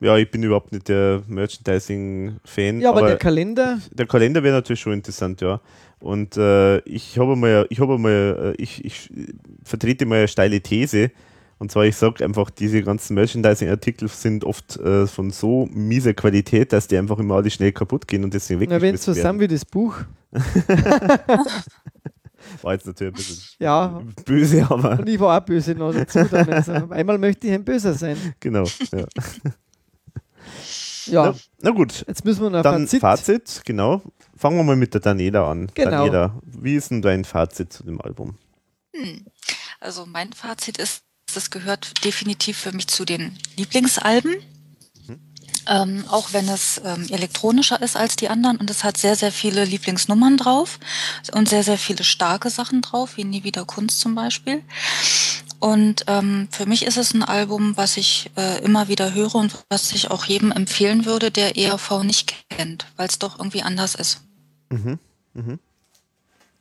[0.00, 2.80] Ja, ich bin überhaupt nicht der Merchandising-Fan.
[2.80, 3.78] Ja, aber, aber, der Kalender.
[3.92, 5.60] Der Kalender wäre natürlich schon interessant, ja.
[5.98, 9.10] Und äh, ich habe mal, ich habe mal, äh, ich, ich
[9.64, 11.10] vertrete mal eine steile These.
[11.58, 16.74] Und zwar, ich sage einfach, diese ganzen Merchandising-Artikel sind oft äh, von so mieser Qualität,
[16.74, 18.68] dass die einfach immer alle schnell kaputt gehen und deswegen weg.
[18.70, 19.96] Na, wenn es so sind wie das Buch.
[22.62, 24.02] war jetzt natürlich ein bisschen ja.
[24.24, 24.98] böse, aber.
[24.98, 26.24] Und ich war auch böse noch dazu.
[26.24, 26.48] Dann.
[26.50, 28.16] Also, einmal möchte ich ein Böser sein.
[28.40, 29.06] Genau, ja.
[31.06, 31.32] Ja.
[31.32, 32.04] Na, na, gut.
[32.06, 33.00] Jetzt müssen wir noch Dann Fazit.
[33.00, 34.02] Fazit, genau.
[34.36, 35.70] Fangen wir mal mit der Daniela an.
[35.74, 35.90] Genau.
[35.90, 38.36] Daniela, wie ist denn dein Fazit zu dem Album?
[38.94, 39.26] Hm.
[39.80, 41.02] Also mein Fazit ist,
[41.34, 44.36] das gehört definitiv für mich zu den Lieblingsalben.
[45.68, 49.32] Ähm, auch wenn es ähm, elektronischer ist als die anderen und es hat sehr, sehr
[49.32, 50.78] viele Lieblingsnummern drauf
[51.32, 54.62] und sehr, sehr viele starke Sachen drauf, wie Nie wieder Kunst zum Beispiel.
[55.60, 59.64] Und ähm, für mich ist es ein Album, was ich äh, immer wieder höre und
[59.68, 63.94] was ich auch jedem empfehlen würde, der ERV nicht kennt, weil es doch irgendwie anders
[63.94, 64.22] ist.
[64.70, 64.98] Mhm.
[65.34, 65.58] Mhm.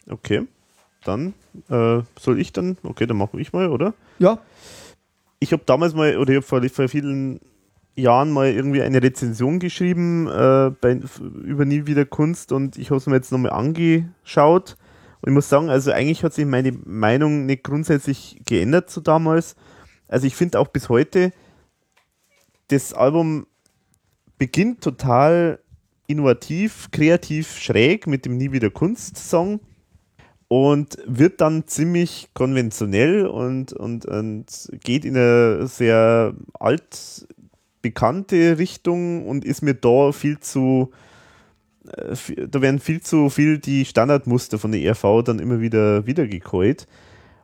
[0.09, 0.48] Okay.
[1.03, 1.33] Dann
[1.69, 3.93] äh, soll ich dann, okay, dann mache ich mal, oder?
[4.19, 4.40] Ja.
[5.40, 7.40] Ich habe damals mal, oder ich habe vor, vor vielen
[7.95, 10.99] Jahren mal irgendwie eine Rezension geschrieben äh, bei,
[11.43, 14.77] über Nie wieder Kunst und ich habe es mir jetzt nochmal angeschaut.
[15.26, 19.56] Und ich muss sagen, also eigentlich hat sich meine Meinung nicht grundsätzlich geändert zu damals.
[20.08, 21.34] Also ich finde auch bis heute,
[22.68, 23.48] das Album
[24.38, 25.58] beginnt total
[26.06, 29.62] innovativ, kreativ, schräg mit dem Nie wieder Kunst-Song
[30.48, 37.28] und wird dann ziemlich konventionell und, und, und geht in eine sehr alt
[37.82, 40.92] bekannte Richtung und ist mir da viel zu,
[41.85, 46.88] da werden viel zu viel die Standardmuster von der ERV dann immer wieder wiedergekäut.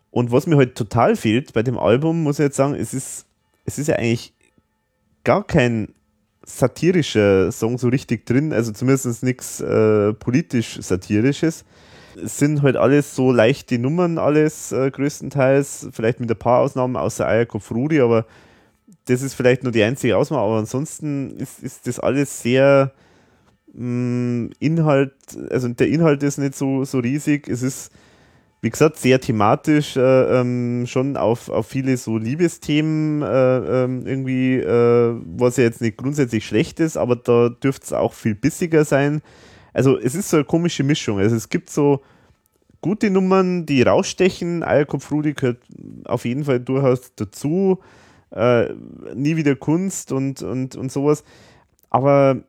[0.09, 2.93] Und was mir heute halt total fehlt bei dem Album, muss ich jetzt sagen, es
[2.93, 3.25] ist,
[3.65, 4.33] es ist ja eigentlich
[5.23, 5.93] gar kein
[6.43, 11.63] satirischer Song so richtig drin, also zumindest nichts äh, politisch satirisches.
[12.21, 16.97] Es sind halt alles so leichte Nummern, alles äh, größtenteils, vielleicht mit ein paar Ausnahmen
[16.97, 18.25] außer Eierkopf Rudi, aber
[19.05, 22.91] das ist vielleicht nur die einzige Ausnahme, aber ansonsten ist, ist das alles sehr
[23.74, 25.14] Inhalt,
[25.50, 27.48] also der Inhalt ist nicht so, so riesig.
[27.48, 27.91] Es ist,
[28.61, 34.58] wie gesagt, sehr thematisch, äh, ähm, schon auf, auf viele so Liebesthemen äh, ähm, irgendwie,
[34.58, 38.83] äh, was ja jetzt nicht grundsätzlich schlecht ist, aber da dürfte es auch viel bissiger
[38.83, 39.22] sein.
[39.74, 41.19] Also es ist so eine komische Mischung.
[41.19, 42.01] Also es gibt so
[42.82, 44.64] gute Nummern, die rausstechen.
[44.64, 45.59] Eierkopf Rudi gehört
[46.06, 47.80] auf jeden Fall durchaus dazu
[48.32, 48.74] äh,
[49.14, 51.24] nie wieder Kunst und, und, und sowas.
[51.90, 52.43] Aber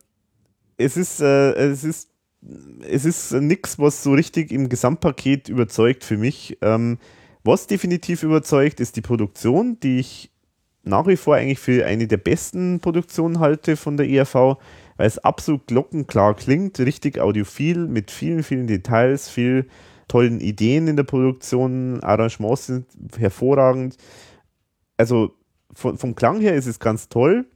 [0.77, 2.11] es ist, äh, es ist,
[2.89, 6.59] es ist nichts, was so richtig im Gesamtpaket überzeugt für mich.
[6.63, 6.99] Ähm,
[7.45, 10.31] was definitiv überzeugt, ist die Produktion, die ich
[10.85, 14.35] nach wie vor eigentlich für eine der besten Produktionen halte von der ERV,
[14.97, 19.69] weil es absolut glockenklar klingt, richtig audiophil, mit vielen, vielen Details, viel
[20.09, 22.87] tollen Ideen in der Produktion, Arrangements sind
[23.17, 23.97] hervorragend.
[24.97, 25.35] Also
[25.73, 27.47] von, vom Klang her ist es ganz toll.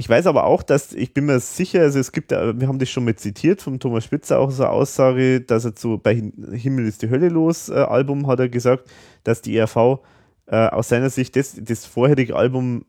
[0.00, 2.88] Ich weiß aber auch, dass ich bin mir sicher, also es gibt, wir haben das
[2.88, 6.14] schon mal zitiert vom Thomas Spitzer auch so eine Aussage, dass er zu bei
[6.52, 8.88] Himmel ist die Hölle los äh, Album hat er gesagt,
[9.24, 9.98] dass die ERV
[10.46, 12.84] äh, aus seiner Sicht das, das vorherige Album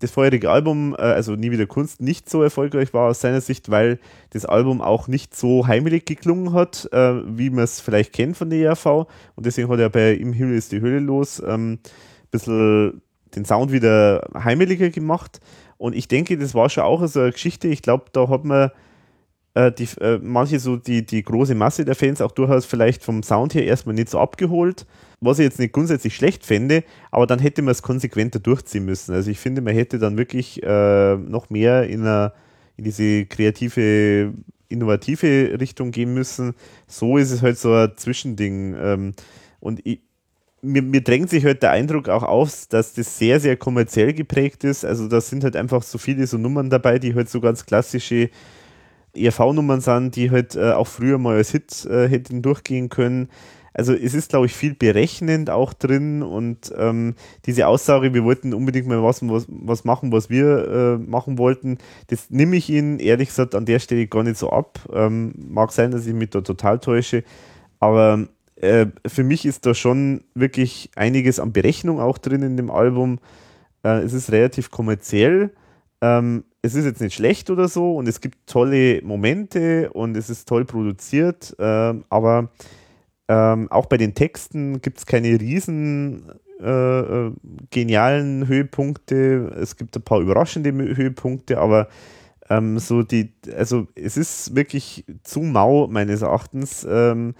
[0.00, 3.70] das vorherige Album, äh, also Nie wieder Kunst, nicht so erfolgreich war aus seiner Sicht,
[3.70, 8.36] weil das Album auch nicht so heimelig geklungen hat, äh, wie man es vielleicht kennt
[8.36, 8.86] von der ERV.
[9.36, 11.80] Und deswegen hat er bei Im Himmel ist die Hölle los ähm, ein
[12.30, 13.00] bisschen
[13.34, 15.40] den Sound wieder heimeliger gemacht.
[15.78, 17.68] Und ich denke, das war schon auch so eine Geschichte.
[17.68, 18.70] Ich glaube, da hat man
[19.56, 23.22] äh, die, äh, manche so die, die große Masse der Fans auch durchaus vielleicht vom
[23.22, 24.86] Sound her erstmal nicht so abgeholt,
[25.20, 29.14] was ich jetzt nicht grundsätzlich schlecht fände, aber dann hätte man es konsequenter durchziehen müssen.
[29.14, 32.34] Also ich finde, man hätte dann wirklich äh, noch mehr in, einer,
[32.76, 34.34] in diese kreative,
[34.68, 36.54] innovative Richtung gehen müssen.
[36.86, 38.76] So ist es halt so ein Zwischending.
[38.78, 39.12] Ähm,
[39.60, 40.00] und ich,
[40.66, 44.64] mir, mir drängt sich halt der Eindruck auch auf, dass das sehr, sehr kommerziell geprägt
[44.64, 44.84] ist.
[44.84, 48.30] Also da sind halt einfach so viele so Nummern dabei, die halt so ganz klassische
[49.14, 53.28] ERV-Nummern sind, die halt äh, auch früher mal als Hit äh, hätten durchgehen können.
[53.72, 57.14] Also es ist, glaube ich, viel berechnend auch drin und ähm,
[57.44, 61.76] diese Aussage, wir wollten unbedingt mal was, was, was machen, was wir äh, machen wollten,
[62.06, 64.80] das nehme ich Ihnen ehrlich gesagt an der Stelle gar nicht so ab.
[64.90, 67.22] Ähm, mag sein, dass ich mich da total täusche,
[67.78, 72.70] aber äh, für mich ist da schon wirklich einiges an Berechnung auch drin in dem
[72.70, 73.18] Album.
[73.82, 75.52] Äh, es ist relativ kommerziell,
[76.00, 80.30] ähm, es ist jetzt nicht schlecht oder so und es gibt tolle Momente und es
[80.30, 82.50] ist toll produziert, ähm, aber
[83.28, 87.32] ähm, auch bei den Texten gibt es keine riesen äh, äh,
[87.70, 89.52] genialen Höhepunkte.
[89.60, 91.88] Es gibt ein paar überraschende Höhepunkte, aber
[92.48, 96.86] ähm, so die, also es ist wirklich zu mau meines Erachtens.
[96.88, 97.34] Ähm,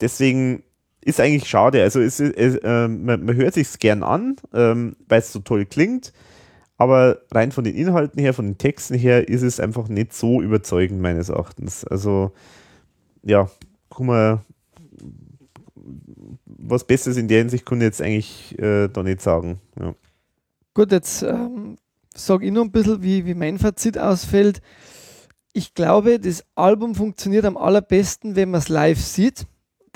[0.00, 0.62] deswegen
[1.00, 1.82] ist eigentlich schade.
[1.82, 5.66] Also es, es äh, man, man, hört sich gern an, ähm, weil es so toll
[5.66, 6.12] klingt.
[6.78, 10.42] Aber rein von den Inhalten her, von den Texten her, ist es einfach nicht so
[10.42, 11.84] überzeugend meines Erachtens.
[11.84, 12.32] Also
[13.22, 13.48] ja,
[13.88, 14.40] guck mal,
[16.44, 19.60] was Besseres in der Hinsicht kann ich jetzt eigentlich äh, da nicht sagen.
[19.80, 19.94] Ja.
[20.74, 21.76] Gut, jetzt ähm,
[22.14, 24.60] sage ich noch ein bisschen, wie, wie mein Fazit ausfällt.
[25.52, 29.46] Ich glaube, das Album funktioniert am allerbesten, wenn man es live sieht.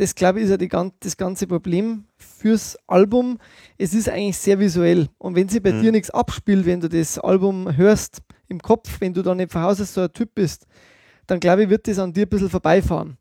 [0.01, 0.70] Das, glaube ich, ist ja die,
[1.01, 3.39] das ganze Problem fürs Album.
[3.77, 5.09] Es ist eigentlich sehr visuell.
[5.19, 5.83] Und wenn sie bei mhm.
[5.83, 9.85] dir nichts abspielt, wenn du das Album hörst im Kopf, wenn du da nicht Hause
[9.85, 10.67] so ein Typ bist,
[11.27, 13.19] dann glaube ich, wird das an dir ein bisschen vorbeifahren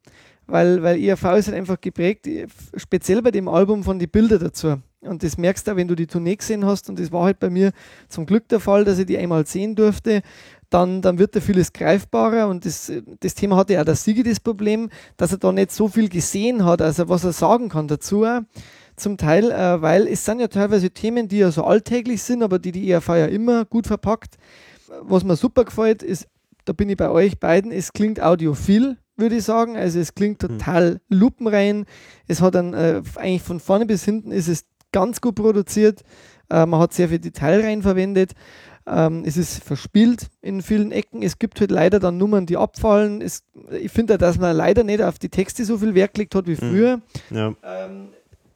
[0.51, 2.27] weil, weil ERV ist halt einfach geprägt,
[2.75, 4.77] speziell bei dem Album von den Bildern dazu.
[5.01, 7.39] Und das merkst du auch, wenn du die Tournee gesehen hast, und das war halt
[7.39, 7.71] bei mir
[8.09, 10.21] zum Glück der Fall, dass ich die einmal sehen durfte,
[10.69, 14.23] dann, dann wird da vieles greifbarer und das, das Thema hatte ja auch der Siege
[14.23, 17.87] das Problem, dass er da nicht so viel gesehen hat, also was er sagen kann
[17.87, 18.25] dazu.
[18.95, 22.59] Zum Teil, äh, weil es sind ja teilweise Themen, die ja so alltäglich sind, aber
[22.59, 24.35] die die ERV ja immer gut verpackt.
[25.01, 26.27] Was mir super gefällt, ist,
[26.65, 29.77] da bin ich bei euch beiden, es klingt audiophil, würde ich sagen.
[29.77, 30.57] Also es klingt hm.
[30.57, 31.17] total mhm.
[31.17, 31.85] lupenrein.
[32.27, 36.01] Es hat dann äh, eigentlich von vorne bis hinten ist es ganz gut produziert.
[36.49, 38.33] Äh, man hat sehr viel Detail rein verwendet.
[38.89, 41.21] Ähm, es ist verspielt in vielen Ecken.
[41.21, 43.21] Es gibt halt leider dann Nummern, die abfallen.
[43.21, 46.47] Es, ich finde, dass man leider nicht auf die Texte so viel Wert gelegt hat
[46.47, 46.69] wie hm.
[46.69, 46.97] früher.
[47.29, 47.35] Mhm.
[47.37, 47.53] Ja.
[47.63, 48.07] Ähm,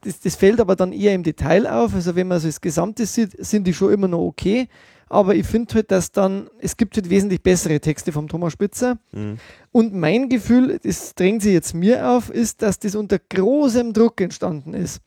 [0.01, 1.95] das, das, fällt aber dann eher im Detail auf.
[1.95, 4.67] Also wenn man so das Gesamte sieht, sind die schon immer noch okay
[5.13, 8.97] aber ich finde halt, dass dann, es gibt halt wesentlich bessere Texte vom Thomas Spitzer.
[9.11, 9.37] Mhm.
[9.71, 14.19] Und mein Gefühl, das drängt sich jetzt mir auf, ist, dass das unter großem Druck
[14.21, 15.01] entstanden ist.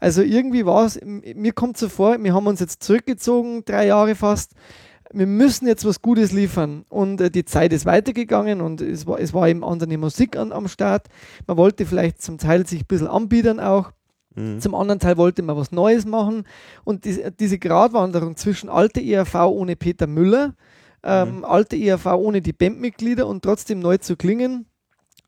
[0.00, 4.14] Also irgendwie war es, mir kommt so vor, wir haben uns jetzt zurückgezogen, drei Jahre
[4.14, 4.52] fast.
[5.12, 6.84] Wir müssen jetzt was Gutes liefern.
[6.88, 10.52] Und äh, die Zeit ist weitergegangen und es war, es war eben andere Musik an,
[10.52, 11.08] am Start.
[11.46, 13.92] Man wollte vielleicht zum Teil sich ein bisschen anbiedern auch.
[14.34, 14.60] Mhm.
[14.60, 16.44] Zum anderen Teil wollte man was Neues machen
[16.84, 20.54] und die, diese Gratwanderung zwischen alte ERV ohne Peter Müller,
[21.02, 21.44] ähm, mhm.
[21.44, 24.66] alte ERV ohne die Bandmitglieder und trotzdem neu zu klingen,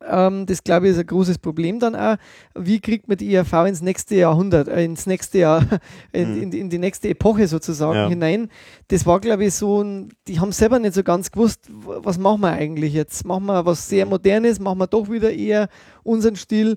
[0.09, 2.17] ähm, das glaube ich ist ein großes Problem dann auch.
[2.55, 5.65] Wie kriegt man die ERV ins nächste Jahrhundert, äh, ins nächste Jahr,
[6.13, 6.43] in, mhm.
[6.43, 8.09] in, in, die nächste Epoche sozusagen ja.
[8.09, 8.49] hinein?
[8.89, 12.41] Das war glaube ich so, ein, die haben selber nicht so ganz gewusst, was machen
[12.43, 13.25] wir eigentlich jetzt?
[13.25, 14.11] Machen wir was sehr mhm.
[14.11, 15.69] Modernes, machen wir doch wieder eher
[16.03, 16.77] unseren Stil?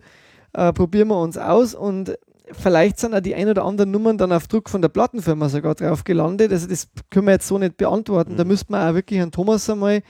[0.55, 2.17] äh, probieren wir uns aus und
[2.51, 5.75] vielleicht sind auch die ein oder anderen Nummern dann auf Druck von der Plattenfirma sogar
[5.75, 6.51] drauf gelandet.
[6.51, 8.33] Also das können wir jetzt so nicht beantworten.
[8.33, 8.37] Mhm.
[8.37, 10.01] Da müsste man auch wirklich Herrn Thomas einmal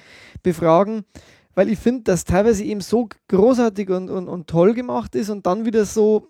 [0.44, 1.06] befragen,
[1.56, 5.46] weil ich finde, dass teilweise eben so großartig und, und, und toll gemacht ist und
[5.46, 6.28] dann wieder so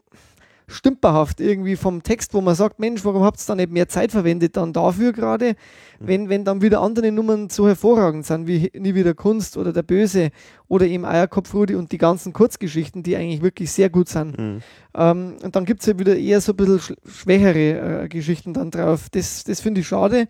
[0.68, 4.12] stümperhaft irgendwie vom Text, wo man sagt, Mensch, warum habt ihr da nicht mehr Zeit
[4.12, 6.08] verwendet dann dafür gerade, mhm.
[6.08, 9.84] wenn, wenn dann wieder andere Nummern so hervorragend sind, wie Nie wieder Kunst oder Der
[9.84, 10.32] Böse
[10.68, 14.38] oder eben Eierkopf Rudi und die ganzen Kurzgeschichten, die eigentlich wirklich sehr gut sind.
[14.38, 14.62] Mhm.
[14.96, 18.54] Ähm, und dann gibt es ja wieder eher so ein bisschen sch schwächere äh, Geschichten
[18.54, 19.10] dann drauf.
[19.12, 20.28] Das, das finde ich schade.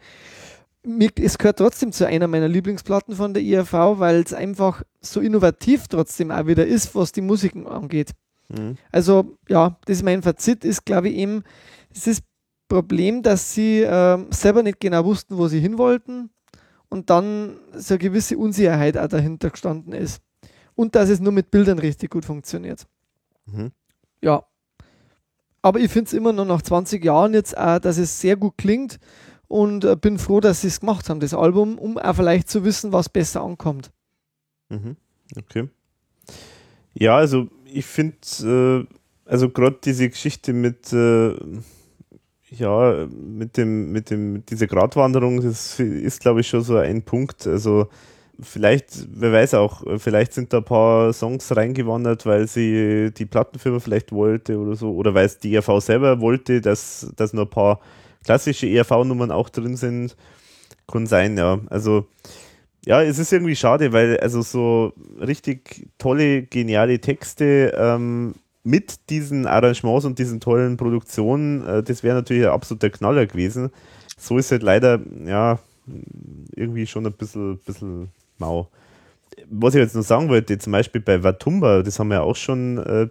[0.86, 5.20] Mir, es gehört trotzdem zu einer meiner Lieblingsplatten von der IRV, weil es einfach so
[5.20, 8.12] innovativ trotzdem auch wieder ist, was die Musiken angeht.
[8.50, 8.78] Mhm.
[8.92, 11.44] Also ja, das ist mein Fazit, ist glaube ich eben,
[11.94, 12.24] es ist
[12.68, 16.30] Problem, dass sie äh, selber nicht genau wussten, wo sie hin wollten
[16.90, 20.22] und dann so eine gewisse Unsicherheit auch dahinter gestanden ist.
[20.76, 22.86] Und dass es nur mit Bildern richtig gut funktioniert.
[23.46, 23.72] Mhm.
[24.22, 24.44] Ja.
[25.62, 28.58] Aber ich finde es immer noch nach 20 Jahren jetzt auch, dass es sehr gut
[28.58, 29.00] klingt
[29.48, 32.64] und äh, bin froh, dass sie es gemacht haben, das Album, um auch vielleicht zu
[32.64, 33.92] wissen, was besser ankommt.
[34.70, 34.96] Mhm.
[35.38, 35.70] Okay.
[36.94, 41.34] Ja, also ich finde, äh, also gerade diese Geschichte mit, äh,
[42.52, 47.02] ja, mit dem, mit dem, mit dieser Gratwanderung, das ist, glaube ich, schon so ein
[47.04, 47.46] Punkt.
[47.48, 47.90] Also
[48.40, 53.80] vielleicht, wer weiß auch, vielleicht sind da ein paar Songs reingewandert, weil sie die Plattenfirma
[53.80, 57.50] vielleicht wollte oder so, oder weil es die ERV selber wollte, dass, dass nur ein
[57.50, 57.80] paar
[58.26, 60.18] klassische ERV-Nummern auch drin sind.
[60.88, 61.60] Kann sein, ja.
[61.70, 62.08] Also
[62.86, 69.48] ja, es ist irgendwie schade, weil also so richtig tolle, geniale Texte ähm, mit diesen
[69.48, 73.72] Arrangements und diesen tollen Produktionen, äh, das wäre natürlich ein absoluter Knaller gewesen.
[74.18, 75.60] So ist halt leider, ja,
[76.56, 78.70] irgendwie schon ein bisschen, bisschen mau.
[79.50, 82.78] Was ich jetzt noch sagen wollte, zum Beispiel bei Watumba, das haben wir auch schon
[82.78, 83.08] äh,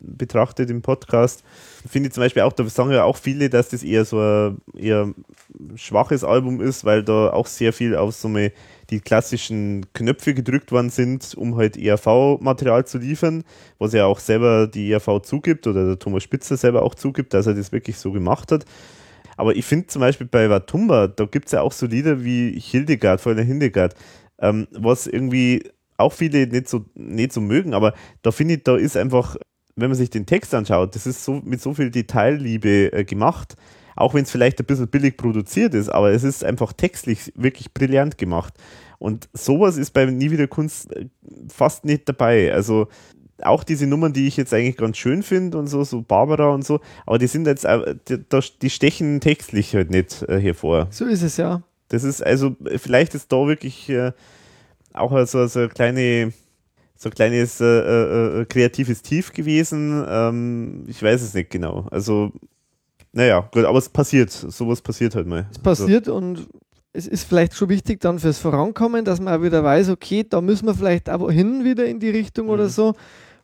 [0.00, 1.42] betrachtet im Podcast,
[1.88, 4.58] finde ich zum Beispiel auch, da sagen ja auch viele, dass das eher so ein
[4.76, 5.12] eher
[5.74, 8.52] schwaches Album ist, weil da auch sehr viel auf so eine,
[8.90, 13.44] die klassischen Knöpfe gedrückt worden sind, um halt ERV-Material zu liefern,
[13.78, 17.46] was ja auch selber die ERV zugibt oder der Thomas Spitzer selber auch zugibt, dass
[17.46, 18.64] er das wirklich so gemacht hat.
[19.36, 22.58] Aber ich finde zum Beispiel bei Watumba, da gibt es ja auch so Lieder wie
[22.58, 23.94] Hildegard, Fräulein Hildegard,
[24.40, 25.62] ähm, was irgendwie
[25.96, 29.36] auch viele nicht so, nicht so mögen, aber da finde ich, da ist einfach,
[29.80, 33.56] wenn man sich den Text anschaut, das ist so mit so viel Detailliebe äh, gemacht,
[33.96, 37.72] auch wenn es vielleicht ein bisschen billig produziert ist, aber es ist einfach textlich wirklich
[37.72, 38.54] brillant gemacht.
[38.98, 41.06] Und sowas ist bei Nie wieder Kunst äh,
[41.48, 42.52] fast nicht dabei.
[42.52, 42.88] Also
[43.42, 46.64] auch diese Nummern, die ich jetzt eigentlich ganz schön finde und so, so Barbara und
[46.64, 47.66] so, aber die sind jetzt,
[48.08, 50.88] die, stechen textlich halt nicht äh, hervor.
[50.90, 51.62] So ist es ja.
[51.88, 54.12] Das ist also, vielleicht ist da wirklich äh,
[54.92, 56.32] auch so, so eine kleine,
[57.00, 60.04] so ein kleines äh, äh, äh, kreatives Tief gewesen.
[60.08, 61.86] Ähm, ich weiß es nicht genau.
[61.92, 62.32] Also,
[63.12, 64.30] naja, gut, aber es passiert.
[64.30, 65.46] Sowas passiert halt mal.
[65.52, 66.16] Es passiert so.
[66.16, 66.48] und
[66.92, 70.40] es ist vielleicht schon wichtig dann fürs Vorankommen, dass man auch wieder weiß, okay, da
[70.40, 72.52] müssen wir vielleicht auch hin wieder in die Richtung mhm.
[72.52, 72.94] oder so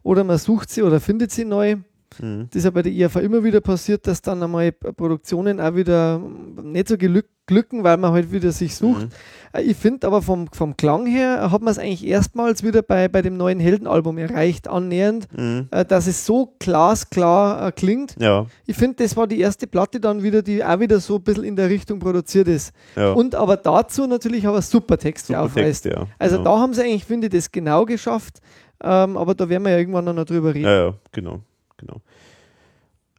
[0.02, 1.76] oder man sucht sie oder findet sie neu.
[2.20, 2.48] Mhm.
[2.50, 6.20] Das ist ja bei der IAV immer wieder passiert, dass dann einmal Produktionen auch wieder
[6.62, 9.02] nicht so glücken, weil man halt wieder sich sucht.
[9.02, 9.08] Mhm.
[9.52, 13.08] Äh, ich finde aber vom, vom Klang her hat man es eigentlich erstmals wieder bei,
[13.08, 15.68] bei dem neuen Heldenalbum erreicht, annähernd, mhm.
[15.70, 18.16] Äh, dass es so glasklar äh, klingt.
[18.18, 18.46] Ja.
[18.66, 21.44] Ich finde, das war die erste Platte dann wieder, die auch wieder so ein bisschen
[21.44, 22.74] in der Richtung produziert ist.
[22.96, 23.12] Ja.
[23.12, 25.54] Und aber dazu natürlich aber super Texte super.
[25.54, 26.06] Text, ja.
[26.18, 28.40] Also da haben sie eigentlich, finde ich, das genau geschafft.
[28.82, 30.66] Ähm, aber da werden wir ja irgendwann noch drüber reden.
[30.66, 31.40] Ja, ja, genau,
[31.86, 32.00] genau.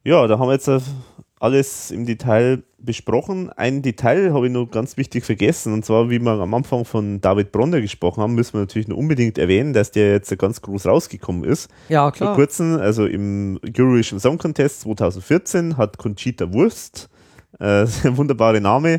[0.04, 0.80] Ja, da haben wir jetzt äh,
[1.40, 3.50] alles im Detail besprochen.
[3.50, 7.20] Ein Detail habe ich noch ganz wichtig vergessen, und zwar, wie wir am Anfang von
[7.22, 10.86] David Bronner gesprochen haben, müssen wir natürlich noch unbedingt erwähnen, dass der jetzt ganz groß
[10.86, 11.70] rausgekommen ist.
[11.90, 12.30] Ja, klar.
[12.30, 17.10] Vor kurzem, also im Eurovision Song Contest 2014, hat Conchita Wurst
[17.60, 17.86] äh,
[18.18, 18.98] wunderbare Name.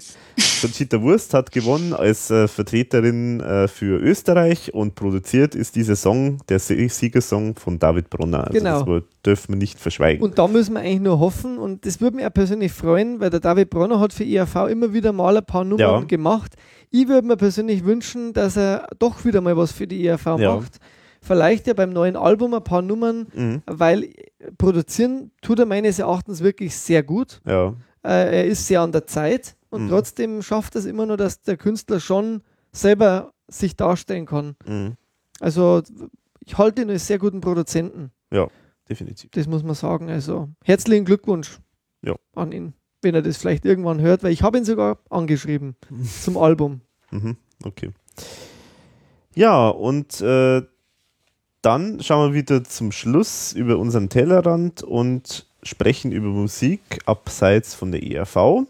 [0.60, 6.38] Conchita Wurst hat gewonnen als äh, Vertreterin äh, für Österreich und produziert ist dieser Song,
[6.48, 8.46] der Siegersong von David Bronner.
[8.46, 8.82] Also genau.
[8.84, 10.22] Das dürfen wir nicht verschweigen.
[10.22, 13.30] Und da müssen wir eigentlich nur hoffen und das würde mich auch persönlich freuen, weil
[13.30, 16.06] der David Bronner hat für IAV immer wieder mal ein paar Nummern ja.
[16.06, 16.54] gemacht.
[16.90, 20.54] Ich würde mir persönlich wünschen, dass er doch wieder mal was für die IAV ja.
[20.54, 20.80] macht
[21.26, 23.62] vielleicht ja beim neuen Album ein paar Nummern, mhm.
[23.66, 24.10] weil
[24.58, 27.40] produzieren tut er meines Erachtens wirklich sehr gut.
[27.44, 27.74] Ja.
[28.06, 29.88] Äh, er ist sehr an der Zeit und mhm.
[29.88, 34.54] trotzdem schafft es immer nur, dass der Künstler schon selber sich darstellen kann.
[34.64, 34.94] Mhm.
[35.40, 35.82] Also
[36.44, 38.12] ich halte ihn als sehr guten Produzenten.
[38.30, 38.48] Ja,
[38.88, 39.30] definitiv.
[39.32, 40.08] Das muss man sagen.
[40.08, 41.58] Also herzlichen Glückwunsch
[42.02, 42.14] ja.
[42.36, 45.74] an ihn, wenn er das vielleicht irgendwann hört, weil ich habe ihn sogar angeschrieben
[46.22, 46.82] zum Album.
[47.10, 47.36] Mhm.
[47.64, 47.90] Okay.
[49.34, 50.62] Ja, und äh,
[51.60, 57.92] dann schauen wir wieder zum Schluss über unseren Tellerrand und sprechen über Musik abseits von
[57.92, 58.66] der ERV.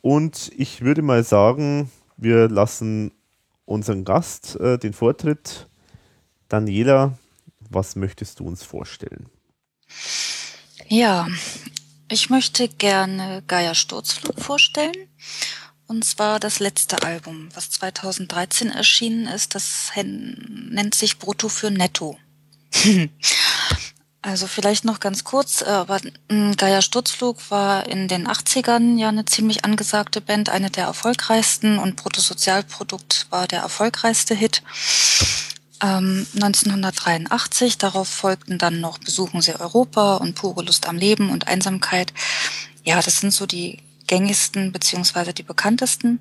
[0.00, 3.12] Und ich würde mal sagen, wir lassen
[3.64, 5.68] unseren Gast äh, den Vortritt.
[6.48, 7.16] Daniela,
[7.70, 9.26] was möchtest du uns vorstellen?
[10.88, 11.26] Ja,
[12.10, 15.08] ich möchte gerne Gaia Sturzflug vorstellen.
[15.86, 19.54] Und zwar das letzte Album, was 2013 erschienen ist.
[19.54, 22.18] Das nennt sich Brutto für Netto.
[24.24, 29.08] Also vielleicht noch ganz kurz, äh, aber hm, Gaia Sturzflug war in den 80ern ja
[29.08, 34.62] eine ziemlich angesagte Band, eine der erfolgreichsten und Bruttosozialprodukt war der erfolgreichste Hit.
[35.82, 41.48] Ähm, 1983, darauf folgten dann noch Besuchen Sie Europa und Pure Lust am Leben und
[41.48, 42.12] Einsamkeit.
[42.84, 46.20] Ja, das sind so die gängigsten beziehungsweise die bekanntesten.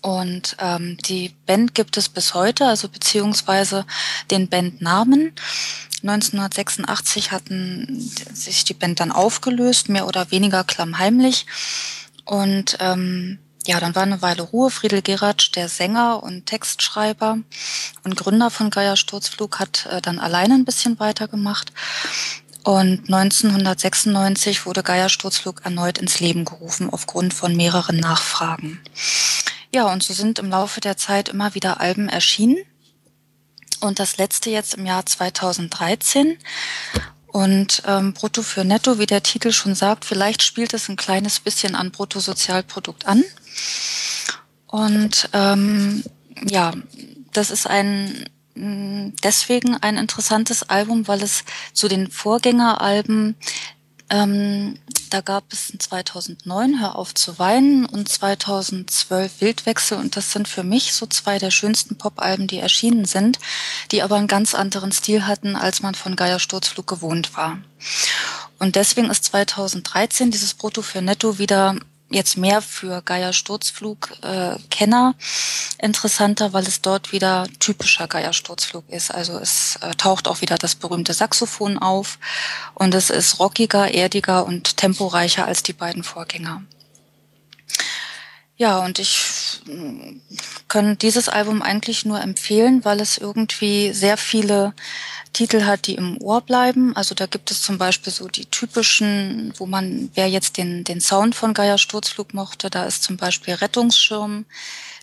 [0.00, 3.84] Und ähm, die Band gibt es bis heute, also beziehungsweise
[4.30, 5.32] den Bandnamen.
[6.02, 8.00] 1986 hatten
[8.32, 11.46] sich die Band dann aufgelöst, mehr oder weniger klammheimlich.
[12.24, 14.70] Und ähm, ja, dann war eine Weile Ruhe.
[14.70, 17.38] Friedel Geratsch, der Sänger und Textschreiber
[18.04, 21.72] und Gründer von Geier Sturzflug, hat äh, dann alleine ein bisschen weitergemacht.
[22.62, 28.80] Und 1996 wurde Geier Sturzflug erneut ins Leben gerufen aufgrund von mehreren Nachfragen.
[29.74, 32.58] Ja, und so sind im Laufe der Zeit immer wieder Alben erschienen.
[33.80, 36.38] Und das letzte jetzt im Jahr 2013.
[37.26, 41.40] Und ähm, Brutto für Netto, wie der Titel schon sagt, vielleicht spielt es ein kleines
[41.40, 43.22] bisschen an Bruttosozialprodukt an.
[44.66, 46.02] Und ähm,
[46.48, 46.72] ja,
[47.32, 53.36] das ist ein deswegen ein interessantes Album, weil es zu den Vorgängeralben
[54.10, 54.76] Ähm,
[55.10, 60.64] da gab es 2009 Hör auf zu weinen und 2012 Wildwechsel und das sind für
[60.64, 63.38] mich so zwei der schönsten Pop-Alben, die erschienen sind,
[63.92, 67.58] die aber einen ganz anderen Stil hatten, als man von Geier Sturzflug gewohnt war.
[68.58, 71.76] Und deswegen ist 2013 dieses Brutto für Netto wieder
[72.10, 74.56] jetzt mehr für Geier Sturzflug äh,
[75.80, 79.14] interessanter, weil es dort wieder typischer Geier Sturzflug ist.
[79.14, 82.18] Also es äh, taucht auch wieder das berühmte Saxophon auf
[82.74, 86.62] und es ist rockiger, erdiger und temporeicher als die beiden Vorgänger.
[88.56, 90.20] Ja, und ich mm,
[90.68, 94.74] kann dieses Album eigentlich nur empfehlen, weil es irgendwie sehr viele
[95.32, 96.94] Titel hat, die im Ohr bleiben.
[96.96, 101.00] Also da gibt es zum Beispiel so die typischen, wo man, wer jetzt den, den
[101.00, 104.44] Sound von Geier Sturzflug mochte, da ist zum Beispiel Rettungsschirm,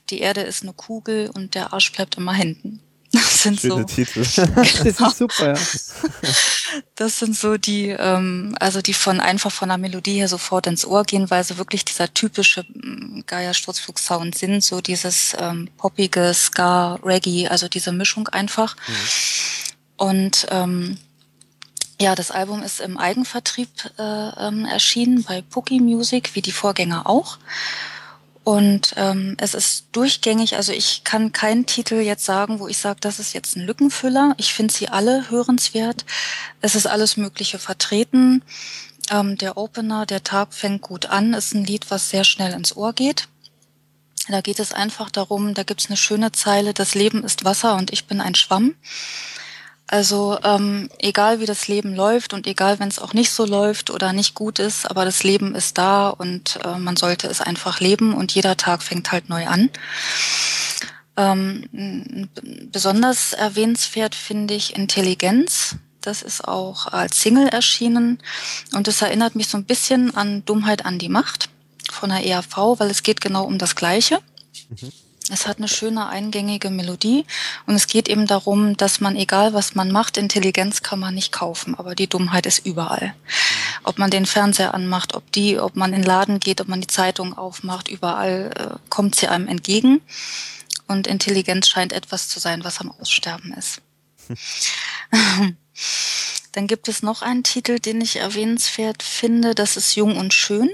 [0.09, 2.81] die Erde ist eine Kugel und der Arsch bleibt immer hinten.
[3.14, 3.83] Das sind Schöne so.
[3.83, 4.19] Titel.
[4.25, 5.61] Das ist super, ja.
[6.95, 10.85] Das sind so die, ähm, also die von einfach von der Melodie her sofort ins
[10.85, 16.33] Ohr gehen, weil sie wirklich dieser typische mm, Geier Sturzflug-Sound sind, so dieses ähm, poppige
[16.33, 18.75] Ska, Reggae, also diese Mischung einfach.
[19.98, 20.98] Und ähm,
[22.00, 27.08] ja, das Album ist im Eigenvertrieb äh, ähm, erschienen bei Pookie Music, wie die Vorgänger
[27.09, 27.40] auch.
[28.43, 33.00] Und ähm, es ist durchgängig, also ich kann keinen Titel jetzt sagen, wo ich sage,
[33.01, 34.35] das ist jetzt ein Lückenfüller.
[34.38, 36.06] Ich finde sie alle hörenswert.
[36.61, 38.43] Es ist alles Mögliche vertreten.
[39.09, 42.77] Ähm, der Opener, der Tag fängt gut an, ist ein Lied, was sehr schnell ins
[42.77, 43.27] Ohr geht.
[44.30, 47.92] Da geht es einfach darum, da gibt's eine schöne Zeile, das Leben ist Wasser und
[47.92, 48.76] ich bin ein Schwamm.
[49.90, 53.90] Also ähm, egal wie das Leben läuft und egal wenn es auch nicht so läuft
[53.90, 57.80] oder nicht gut ist, aber das Leben ist da und äh, man sollte es einfach
[57.80, 59.69] leben und jeder Tag fängt halt neu an.
[61.16, 62.27] Ähm,
[62.72, 65.77] besonders erwähnenswert finde ich Intelligenz.
[66.01, 68.19] Das ist auch als Single erschienen
[68.74, 71.49] und es erinnert mich so ein bisschen an Dummheit an die Macht
[71.90, 74.19] von der ERV, weil es geht genau um das Gleiche.
[74.69, 74.91] Mhm.
[75.30, 77.25] Es hat eine schöne eingängige Melodie
[77.65, 81.33] und es geht eben darum, dass man, egal was man macht, Intelligenz kann man nicht
[81.33, 83.14] kaufen, aber die Dummheit ist überall.
[83.83, 86.80] Ob man den Fernseher anmacht, ob die, ob man in den Laden geht, ob man
[86.80, 90.01] die Zeitung aufmacht, überall äh, kommt sie einem entgegen.
[90.88, 93.81] Und Intelligenz scheint etwas zu sein, was am Aussterben ist.
[96.53, 100.69] Dann gibt es noch einen Titel, den ich erwähnenswert finde, das ist Jung und Schön.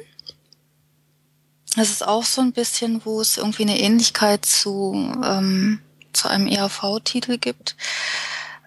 [1.76, 4.94] Das ist auch so ein bisschen, wo es irgendwie eine Ähnlichkeit zu,
[5.24, 5.80] ähm,
[6.14, 7.76] zu einem ERV-Titel gibt,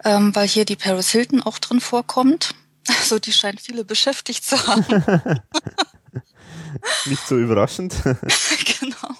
[0.04, 2.54] ähm, weil hier die Paris Hilton auch drin vorkommt.
[3.00, 4.84] Also die scheint viele beschäftigt zu haben.
[7.06, 7.94] Nicht so überraschend.
[8.04, 9.14] genau.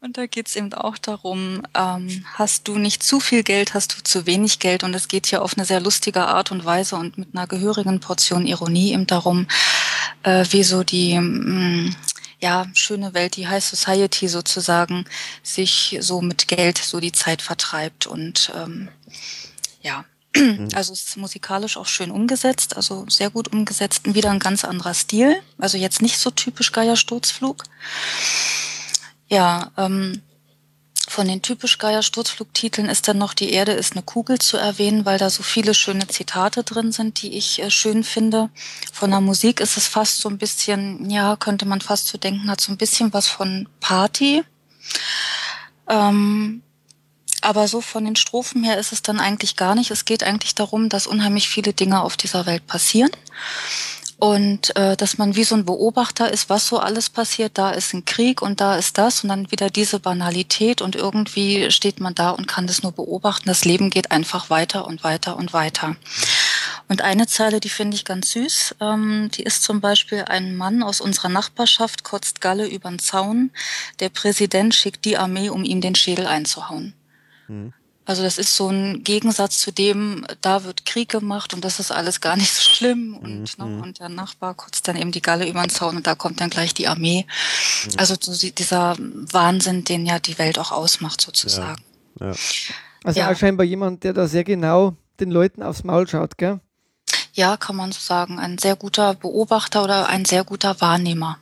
[0.00, 4.02] Und da geht's eben auch darum, ähm, hast du nicht zu viel Geld, hast du
[4.02, 4.82] zu wenig Geld.
[4.84, 8.00] Und es geht hier auf eine sehr lustige Art und Weise und mit einer gehörigen
[8.00, 9.46] Portion Ironie eben darum,
[10.22, 11.96] äh, wie so die mh, mm,
[12.42, 15.04] ja, schöne Welt, die High Society sozusagen,
[15.44, 18.88] sich so mit Geld so die Zeit vertreibt und ähm,
[19.80, 20.04] ja,
[20.34, 20.68] mhm.
[20.74, 24.64] also es ist musikalisch auch schön umgesetzt, also sehr gut umgesetzt und wieder ein ganz
[24.64, 27.62] anderer Stil, also jetzt nicht so typisch Geier Sturzflug.
[29.28, 30.20] Ja, ähm,
[31.12, 35.04] von den typisch Geier Sturzflugtiteln ist dann noch Die Erde ist eine Kugel zu erwähnen,
[35.04, 38.48] weil da so viele schöne Zitate drin sind, die ich äh, schön finde.
[38.92, 42.50] Von der Musik ist es fast so ein bisschen, ja, könnte man fast so denken,
[42.50, 44.42] hat so ein bisschen was von Party.
[45.86, 46.62] Ähm,
[47.42, 49.90] aber so von den Strophen her ist es dann eigentlich gar nicht.
[49.90, 53.10] Es geht eigentlich darum, dass unheimlich viele Dinge auf dieser Welt passieren
[54.22, 57.58] und äh, dass man wie so ein Beobachter ist, was so alles passiert.
[57.58, 61.72] Da ist ein Krieg und da ist das und dann wieder diese Banalität und irgendwie
[61.72, 63.48] steht man da und kann das nur beobachten.
[63.48, 65.96] Das Leben geht einfach weiter und weiter und weiter.
[66.86, 70.84] Und eine Zeile, die finde ich ganz süß, ähm, die ist zum Beispiel ein Mann
[70.84, 73.50] aus unserer Nachbarschaft kotzt Galle übern Zaun.
[73.98, 76.94] Der Präsident schickt die Armee, um ihm den Schädel einzuhauen.
[77.48, 77.72] Mhm.
[78.04, 81.92] Also das ist so ein Gegensatz zu dem, da wird Krieg gemacht und das ist
[81.92, 83.64] alles gar nicht so schlimm und, mhm.
[83.64, 86.40] ne, und der Nachbar kotzt dann eben die Galle über den Zaun und da kommt
[86.40, 87.26] dann gleich die Armee.
[87.84, 87.92] Mhm.
[87.98, 91.82] Also so dieser Wahnsinn, den ja die Welt auch ausmacht sozusagen.
[92.18, 92.28] Ja.
[92.28, 92.34] Ja.
[93.04, 93.34] Also ja.
[93.34, 96.60] scheinbar jemand, der da sehr genau den Leuten aufs Maul schaut, gell?
[97.34, 98.38] Ja, kann man so sagen.
[98.38, 101.38] Ein sehr guter Beobachter oder ein sehr guter Wahrnehmer.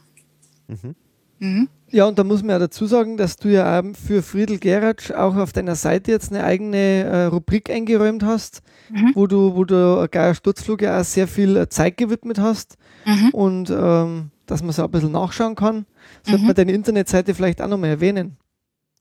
[0.68, 0.94] Mhm.
[1.40, 1.68] Mhm.
[1.92, 5.34] Ja, und da muss man ja dazu sagen, dass du ja für Friedel Geratsch auch
[5.34, 9.10] auf deiner Seite jetzt eine eigene äh, Rubrik eingeräumt hast, mhm.
[9.14, 13.30] wo du, wo du Geier Sturzflug ja auch sehr viel äh, Zeit gewidmet hast mhm.
[13.30, 15.86] und ähm, dass man so ein bisschen nachschauen kann.
[16.22, 16.46] Sollte mhm.
[16.46, 18.36] man deine Internetseite vielleicht auch nochmal erwähnen.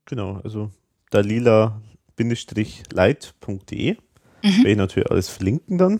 [0.05, 0.71] Genau, also
[1.11, 3.97] dalila-light.de
[4.43, 4.51] mhm.
[4.57, 5.99] werde ich natürlich alles verlinken dann.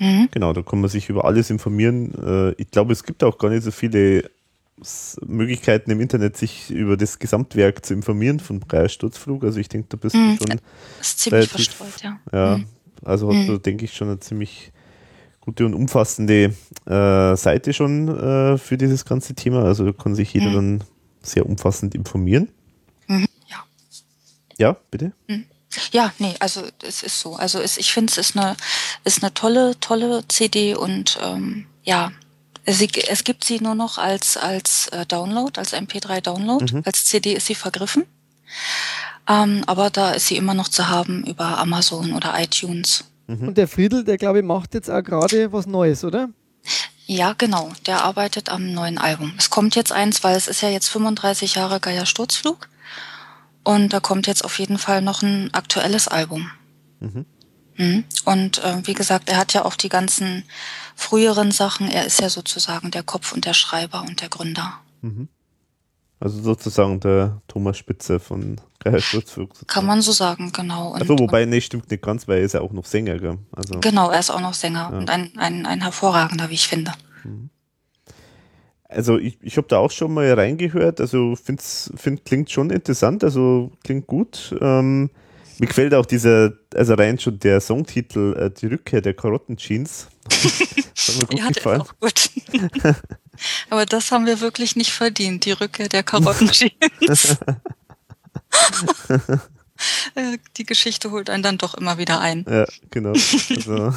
[0.00, 0.28] Mhm.
[0.30, 2.14] Genau, da kann man sich über alles informieren.
[2.14, 4.30] Äh, ich glaube, es gibt auch gar nicht so viele
[5.24, 9.44] Möglichkeiten im Internet, sich über das Gesamtwerk zu informieren von Breyer Sturzflug.
[9.44, 10.36] Also ich denke, da bist mhm.
[10.38, 10.60] du schon.
[10.98, 12.20] Das ist ziemlich relativ, verstreut, ja.
[12.32, 12.66] Ja, mhm.
[13.04, 13.62] also hat mhm.
[13.62, 14.72] denke ich, schon eine ziemlich
[15.40, 16.54] gute und umfassende
[16.86, 19.64] äh, Seite schon äh, für dieses ganze Thema.
[19.64, 20.54] Also da kann sich jeder mhm.
[20.54, 20.84] dann
[21.22, 22.48] sehr umfassend informieren.
[23.06, 23.26] Mhm.
[23.48, 23.64] Ja.
[24.58, 25.12] Ja, bitte.
[25.28, 25.44] Mhm.
[25.92, 27.34] Ja, nee, also es ist so.
[27.34, 28.56] Also es, ich finde, es ist eine,
[29.04, 32.12] ist eine tolle, tolle CD und ähm, ja,
[32.66, 36.72] Sie, es gibt sie nur noch als, als äh, Download, als MP3-Download.
[36.72, 36.82] Mhm.
[36.84, 38.04] Als CD ist sie vergriffen.
[39.28, 43.04] Ähm, aber da ist sie immer noch zu haben über Amazon oder iTunes.
[43.26, 43.48] Mhm.
[43.48, 46.28] Und der Friedel, der glaube ich macht jetzt auch gerade was Neues, oder?
[47.06, 47.70] Ja, genau.
[47.86, 49.34] Der arbeitet am neuen Album.
[49.36, 52.68] Es kommt jetzt eins, weil es ist ja jetzt 35 Jahre Geier Sturzflug.
[53.62, 56.50] Und da kommt jetzt auf jeden Fall noch ein aktuelles Album.
[57.00, 57.26] Mhm.
[57.76, 58.04] Mhm.
[58.24, 60.44] Und äh, wie gesagt, er hat ja auch die ganzen
[60.94, 61.88] früheren Sachen.
[61.88, 64.74] Er ist ja sozusagen der Kopf und der Schreiber und der Gründer.
[65.02, 65.28] Mhm.
[66.20, 69.66] Also sozusagen der Thomas Spitze von Geier Sturzflug.
[69.66, 70.92] Kann man so sagen, genau.
[70.92, 73.18] Und, also wobei, nee, stimmt nicht ganz, weil er ist ja auch noch Sänger.
[73.18, 73.38] Gell?
[73.52, 74.98] Also, genau, er ist auch noch Sänger ja.
[74.98, 76.92] und ein, ein, ein hervorragender, wie ich finde.
[77.24, 77.50] Mhm.
[78.88, 83.24] Also ich, ich habe da auch schon mal reingehört, also finde, find, klingt schon interessant,
[83.24, 84.54] also klingt gut.
[84.60, 85.10] Ähm,
[85.58, 90.08] mir gefällt auch dieser, also rein schon der Songtitel, äh, die Rückkehr der Karottenjeans.
[91.30, 91.80] ja, gefallen.
[91.82, 92.30] auch gut.
[93.70, 97.38] Aber das haben wir wirklich nicht verdient, die Rückkehr der Karottenjeans.
[100.14, 102.46] Äh, die Geschichte holt einen dann doch immer wieder ein.
[102.48, 103.10] Ja, genau.
[103.10, 103.92] Also,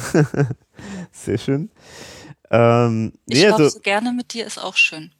[1.12, 1.70] sehr schön.
[2.50, 5.12] Ähm, ich nee, also, so gerne mit dir, ist auch schön.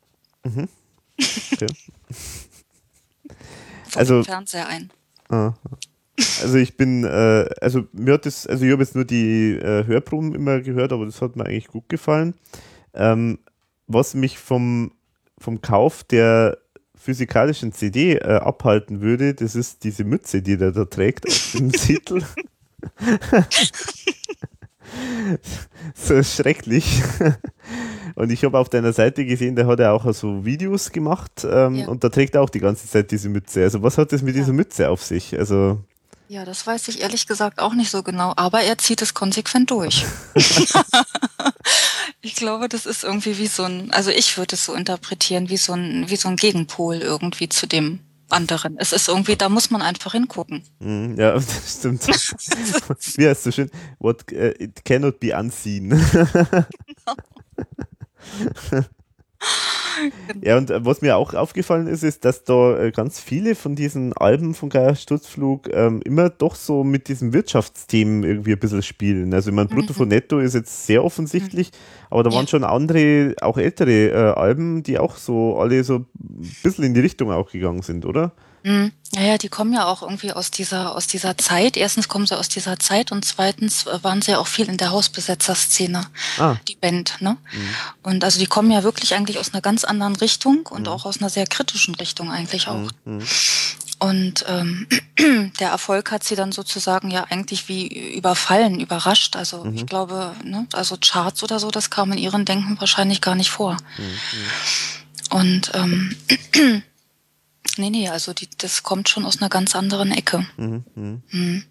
[0.45, 0.69] Mhm.
[1.53, 1.67] Okay.
[3.95, 4.91] also, Fernseher ein.
[5.29, 5.53] Ah,
[6.43, 9.87] also ich bin, äh, also mir hat das, also ich habe jetzt nur die äh,
[9.87, 12.35] Hörproben immer gehört, aber das hat mir eigentlich gut gefallen.
[12.95, 13.39] Ähm,
[13.87, 14.93] was mich vom,
[15.39, 16.59] vom Kauf der
[16.97, 21.71] physikalischen CD äh, abhalten würde, das ist diese Mütze, die der da trägt auf dem
[21.73, 22.23] Titel.
[25.95, 27.03] so schrecklich.
[28.15, 31.75] Und ich habe auf deiner Seite gesehen, da hat er auch so Videos gemacht ähm,
[31.77, 31.89] ja.
[31.89, 33.63] und da trägt er auch die ganze Zeit diese Mütze.
[33.63, 34.43] Also was hat das mit ja.
[34.43, 35.39] dieser Mütze auf sich?
[35.39, 35.79] Also
[36.29, 39.71] ja, das weiß ich ehrlich gesagt auch nicht so genau, aber er zieht es konsequent
[39.71, 40.05] durch.
[42.21, 45.57] ich glaube, das ist irgendwie wie so ein, also ich würde es so interpretieren, wie
[45.57, 48.77] so ein, wie so ein Gegenpol irgendwie zu dem anderen.
[48.79, 50.63] Es ist irgendwie, da muss man einfach hingucken.
[50.81, 52.07] Mhm, ja, das stimmt.
[53.17, 53.71] wie heißt so schön?
[53.99, 55.89] What uh, it cannot be unseen.
[55.89, 57.17] genau.
[60.43, 63.75] Ja, und äh, was mir auch aufgefallen ist, ist, dass da äh, ganz viele von
[63.75, 68.83] diesen Alben von Geier Sturzflug ähm, immer doch so mit diesen Wirtschaftsthemen irgendwie ein bisschen
[68.83, 69.33] spielen.
[69.35, 70.15] Also, ich meine, Brutto von mhm.
[70.15, 71.71] Netto ist jetzt sehr offensichtlich,
[72.11, 76.07] aber da waren schon andere, auch ältere äh, Alben, die auch so alle so ein
[76.63, 78.33] bisschen in die Richtung auch gegangen sind, oder?
[78.63, 78.93] Mhm.
[79.15, 81.77] Ja, ja, die kommen ja auch irgendwie aus dieser, aus dieser Zeit.
[81.77, 84.77] Erstens kommen sie aus dieser Zeit und zweitens äh, waren sie ja auch viel in
[84.77, 86.07] der Hausbesetzerszene,
[86.39, 86.57] ah.
[86.69, 87.17] die Band.
[87.21, 87.39] Ne?
[87.53, 87.75] Mhm.
[88.03, 90.89] Und also die kommen ja wirklich eigentlich aus einer ganz anderen Richtung und mhm.
[90.89, 92.91] auch aus einer sehr kritischen Richtung eigentlich auch.
[93.05, 93.19] Mhm.
[93.19, 93.23] mhm.
[94.01, 94.87] Und ähm,
[95.59, 99.35] der Erfolg hat sie dann sozusagen ja eigentlich wie überfallen, überrascht.
[99.35, 99.87] Also ich mhm.
[99.87, 103.77] glaube, ne, also Charts oder so, das kam in ihren Denken wahrscheinlich gar nicht vor.
[103.97, 105.37] Mhm.
[105.37, 106.17] Und ähm,
[107.79, 110.47] Nee, nee, also die, das kommt schon aus einer ganz anderen Ecke.
[110.57, 111.19] Mhm, mh.
[111.31, 111.65] mhm.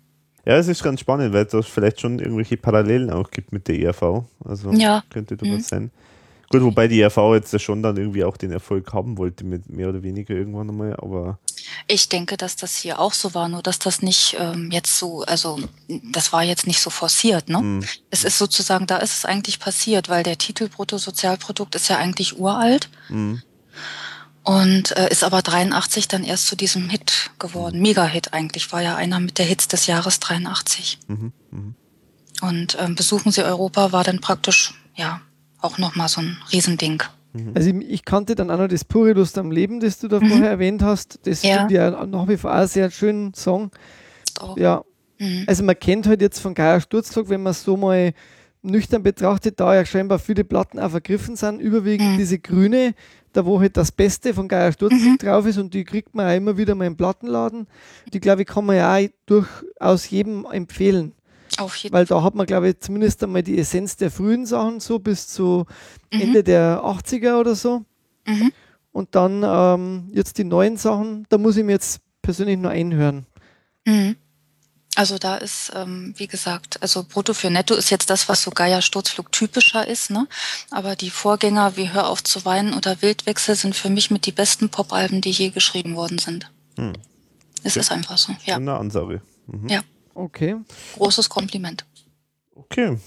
[0.45, 3.77] Ja, es ist ganz spannend, weil es vielleicht schon irgendwelche Parallelen auch gibt mit der
[3.79, 4.23] ERV.
[4.45, 5.03] Also ja.
[5.09, 5.59] könnte da mhm.
[5.59, 5.91] sein.
[6.49, 9.69] Gut, wobei die ERV jetzt ja schon dann irgendwie auch den Erfolg haben wollte, mit
[9.69, 11.39] mehr oder weniger irgendwann einmal, aber.
[11.87, 15.23] Ich denke, dass das hier auch so war, nur dass das nicht ähm, jetzt so,
[15.23, 15.59] also
[16.13, 17.59] das war jetzt nicht so forciert, ne?
[17.61, 17.83] Mhm.
[18.09, 22.39] Es ist sozusagen, da ist es eigentlich passiert, weil der Titel Bruttosozialprodukt ist ja eigentlich
[22.39, 22.89] uralt.
[23.09, 23.41] Mhm.
[24.47, 27.81] Und äh, ist aber 83 dann erst zu diesem Hit geworden.
[27.81, 30.99] Mega-Hit eigentlich, war ja einer mit der Hits des Jahres 83.
[31.07, 31.73] Mhm, mh.
[32.47, 35.19] Und ähm, Besuchen Sie Europa war dann praktisch, ja,
[35.59, 37.03] auch nochmal so ein Riesending.
[37.33, 37.51] Mhm.
[37.55, 40.21] Also ich, ich, kannte dann auch noch das pure Lust am Leben, das du da
[40.21, 40.29] mhm.
[40.29, 41.19] vorher erwähnt hast.
[41.23, 41.57] Das ja.
[41.57, 43.71] finde ich ja nach wie vor auch einen sehr schönen Song.
[44.39, 44.55] Auch.
[44.55, 44.85] Ja.
[45.19, 45.43] Mhm.
[45.45, 48.13] Also man kennt halt jetzt von Geier Sturzflug, wenn man es so mal
[48.61, 52.17] nüchtern betrachtet, da ja scheinbar viele Platten auch vergriffen sind, überwiegend mhm.
[52.17, 52.93] diese grüne,
[53.33, 55.17] da wo halt das Beste von Geier Sturzflug mhm.
[55.17, 57.67] drauf ist und die kriegt man auch immer wieder mal im Plattenladen.
[58.13, 61.13] Die glaube ich kann man ja auch durchaus jedem empfehlen.
[61.57, 64.79] Auf jeden Weil da hat man, glaube ich, zumindest einmal die Essenz der frühen Sachen,
[64.79, 65.65] so bis zu
[66.13, 66.21] mhm.
[66.21, 67.83] Ende der 80er oder so.
[68.27, 68.51] Mhm.
[68.91, 73.25] Und dann ähm, jetzt die neuen Sachen, da muss ich mir jetzt persönlich nur einhören.
[73.85, 74.15] Mhm.
[74.97, 78.49] Also da ist, ähm, wie gesagt, also Brutto für Netto ist jetzt das, was so
[78.49, 80.27] Geier Sturzflug typischer ist, ne?
[80.71, 84.31] Aber die Vorgänger wie Hör auf zu weinen oder Wildwechsel sind für mich mit die
[84.31, 86.49] besten Popalben, die je geschrieben worden sind.
[86.77, 86.93] Hm.
[87.61, 87.81] Es okay.
[87.81, 88.55] ist einfach so, ja.
[88.55, 89.21] Eine Ansage.
[89.45, 89.69] Mhm.
[89.69, 89.81] Ja.
[90.15, 90.55] Okay.
[90.95, 91.85] Großes Kompliment.
[92.55, 92.97] Okay.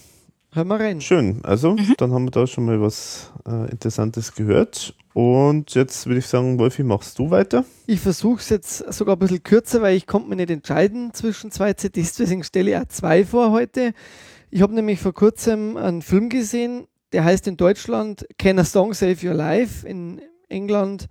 [0.53, 1.01] Hör mal rein.
[1.01, 1.41] Schön.
[1.45, 1.95] Also, mhm.
[1.97, 4.95] dann haben wir da schon mal was äh, Interessantes gehört.
[5.13, 7.65] Und jetzt würde ich sagen, Wolfi, machst du weiter?
[7.87, 11.53] Ich versuche es jetzt sogar ein bisschen kürzer, weil ich konnte mir nicht entscheiden zwischen
[11.53, 13.93] zwei CDs, deswegen stelle ich auch zwei vor heute.
[14.51, 18.93] Ich habe nämlich vor kurzem einen Film gesehen, der heißt in Deutschland Can a Song
[18.93, 21.07] Save Your Life, in England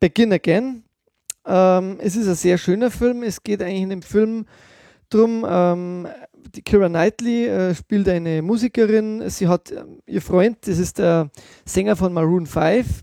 [0.00, 0.84] Begin Again.
[1.46, 3.22] Ähm, es ist ein sehr schöner Film.
[3.22, 4.46] Es geht eigentlich in dem Film
[5.10, 6.08] darum, ähm,
[6.54, 9.28] die Kira Knightley äh, spielt eine Musikerin.
[9.28, 11.30] Sie hat äh, ihr Freund, das ist der
[11.64, 13.02] Sänger von Maroon 5,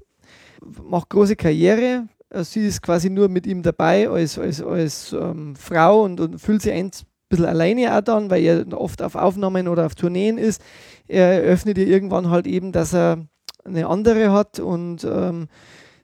[0.84, 2.08] macht große Karriere.
[2.30, 6.40] Äh, sie ist quasi nur mit ihm dabei als, als, als ähm, Frau und, und
[6.40, 6.92] fühlt sich ein
[7.30, 10.61] bisschen alleine auch dann, weil er oft auf Aufnahmen oder auf Tourneen ist.
[11.08, 13.26] Er eröffnet ihr irgendwann halt eben, dass er
[13.64, 15.48] eine andere hat und ähm,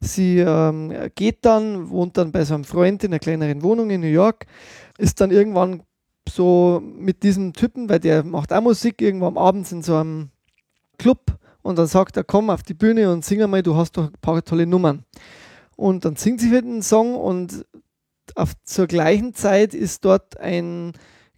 [0.02, 4.08] sie ähm, geht dann, wohnt dann bei seinem Freund in einer kleineren Wohnung in New
[4.08, 4.46] York,
[4.98, 5.82] ist dann irgendwann
[6.30, 10.30] so mit diesem Typen, weil der macht auch Musik irgendwo am Abend in so einem
[10.98, 14.06] Club und dann sagt er, komm auf die Bühne und sing einmal, du hast doch
[14.06, 15.04] ein paar tolle Nummern.
[15.76, 17.66] Und dann singt sie wieder einen Song und
[18.36, 20.94] auf, zur gleichen Zeit ist dort ein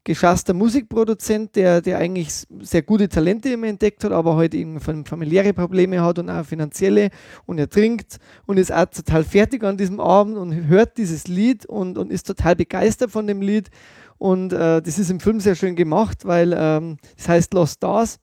[0.07, 5.05] geschasster Musikproduzent, der, der eigentlich sehr gute Talente immer entdeckt hat, aber heute halt eben
[5.05, 7.09] familiäre Probleme hat und auch finanzielle
[7.45, 11.65] und er trinkt und ist auch total fertig an diesem Abend und hört dieses Lied
[11.65, 13.69] und, und ist total begeistert von dem Lied
[14.17, 18.19] und äh, das ist im Film sehr schön gemacht, weil ähm, das heißt Lost Stars.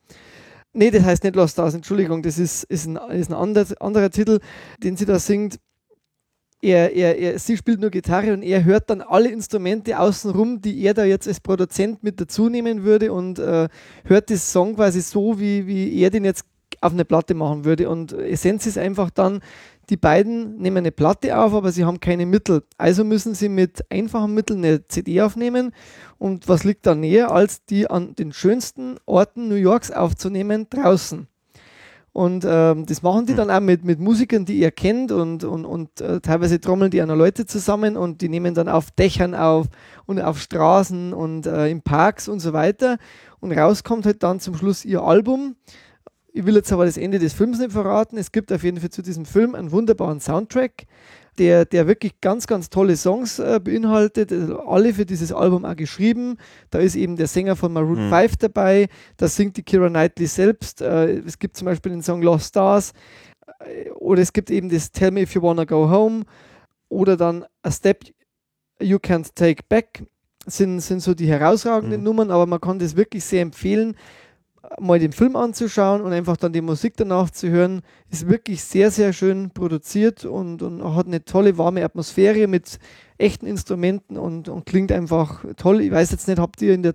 [0.73, 4.11] Nee, das heißt nicht Lost Stars, Entschuldigung, das ist, ist ein, ist ein anderer, anderer
[4.11, 4.41] Titel,
[4.83, 5.59] den sie da singt.
[6.61, 10.81] Er, er, er, sie spielt nur Gitarre und er hört dann alle Instrumente außenrum, die
[10.83, 13.69] er da jetzt als Produzent mit dazu nehmen würde und äh,
[14.05, 16.47] hört das Song quasi so, wie, wie er den jetzt
[16.81, 17.89] auf eine Platte machen würde.
[17.89, 19.41] Und Essenz ist einfach dann,
[19.91, 22.63] die beiden nehmen eine Platte auf, aber sie haben keine Mittel.
[22.79, 25.73] Also müssen sie mit einfachen Mitteln eine CD aufnehmen.
[26.19, 31.29] Und was liegt da näher, als die an den schönsten Orten New Yorks aufzunehmen, draußen?
[32.15, 33.39] Und ähm, das machen die hm.
[33.39, 37.03] dann auch mit, mit Musikern, die ihr kennt und, und, und äh, teilweise trommeln die
[37.03, 39.67] auch noch Leute zusammen und die nehmen dann auf Dächern auf
[40.07, 42.99] und auf Straßen und äh, in Parks und so weiter.
[43.41, 45.57] Und rauskommt halt dann zum Schluss ihr Album.
[46.37, 48.19] Ich will jetzt aber das Ende des Films nicht verraten.
[48.19, 50.87] Es gibt auf jeden Fall zu diesem Film einen wunderbaren Soundtrack,
[51.39, 54.33] der, der wirklich ganz, ganz tolle Songs äh, beinhaltet.
[54.33, 56.37] Also alle für dieses Album auch geschrieben.
[56.71, 58.11] Da ist eben der Sänger von Maroon mhm.
[58.11, 58.89] 5 dabei.
[59.17, 60.83] Da singt die Kira Knightley selbst.
[60.83, 62.95] Äh, es gibt zum Beispiel den Song Lost Stars.
[63.61, 66.25] Äh, oder es gibt eben das Tell Me If You Wanna Go Home.
[66.89, 68.07] Oder dann A Step
[68.81, 70.03] You Can't Take Back.
[70.47, 72.05] Sind, sind so die herausragenden mhm.
[72.05, 73.95] Nummern, aber man kann das wirklich sehr empfehlen
[74.81, 78.91] mal den Film anzuschauen und einfach dann die Musik danach zu hören, ist wirklich sehr,
[78.91, 82.79] sehr schön produziert und, und hat eine tolle, warme Atmosphäre mit
[83.19, 85.81] echten Instrumenten und, und klingt einfach toll.
[85.81, 86.95] Ich weiß jetzt nicht, habt ihr in der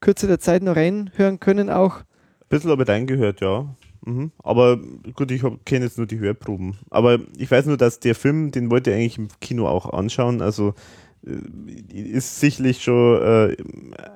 [0.00, 1.98] Kürze der Zeit noch reinhören können auch?
[1.98, 2.04] Ein
[2.48, 3.74] bisschen habe ich reingehört, ja.
[4.04, 4.32] Mhm.
[4.42, 4.78] Aber
[5.14, 6.76] gut, ich kenne jetzt nur die Hörproben.
[6.90, 10.42] Aber ich weiß nur, dass der Film, den wollte ich eigentlich im Kino auch anschauen.
[10.42, 10.74] Also
[11.92, 13.56] ist sicherlich schon äh,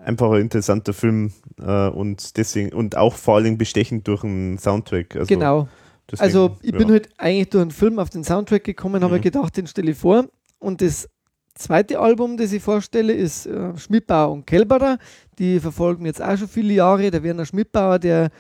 [0.05, 5.17] einfach ein interessanter Film äh, und deswegen und auch vor allem bestechend durch einen Soundtrack.
[5.17, 5.69] Also genau.
[6.11, 6.79] Deswegen, also ich ja.
[6.79, 9.23] bin halt eigentlich durch einen Film auf den Soundtrack gekommen, habe mhm.
[9.23, 10.27] gedacht, den stelle ich vor.
[10.59, 11.09] Und das
[11.55, 14.99] zweite Album, das ich vorstelle, ist äh, Schmidbauer und Kelberer.
[15.39, 17.11] Die verfolgen jetzt auch schon viele Jahre.
[17.11, 18.31] Der Werner Schmidbauer, der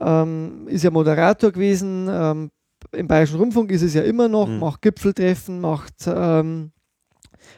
[0.00, 2.08] ähm, ist ja Moderator gewesen.
[2.10, 2.50] Ähm,
[2.92, 4.58] Im Bayerischen Rundfunk ist es ja immer noch, mhm.
[4.58, 6.72] macht Gipfeltreffen, macht ähm,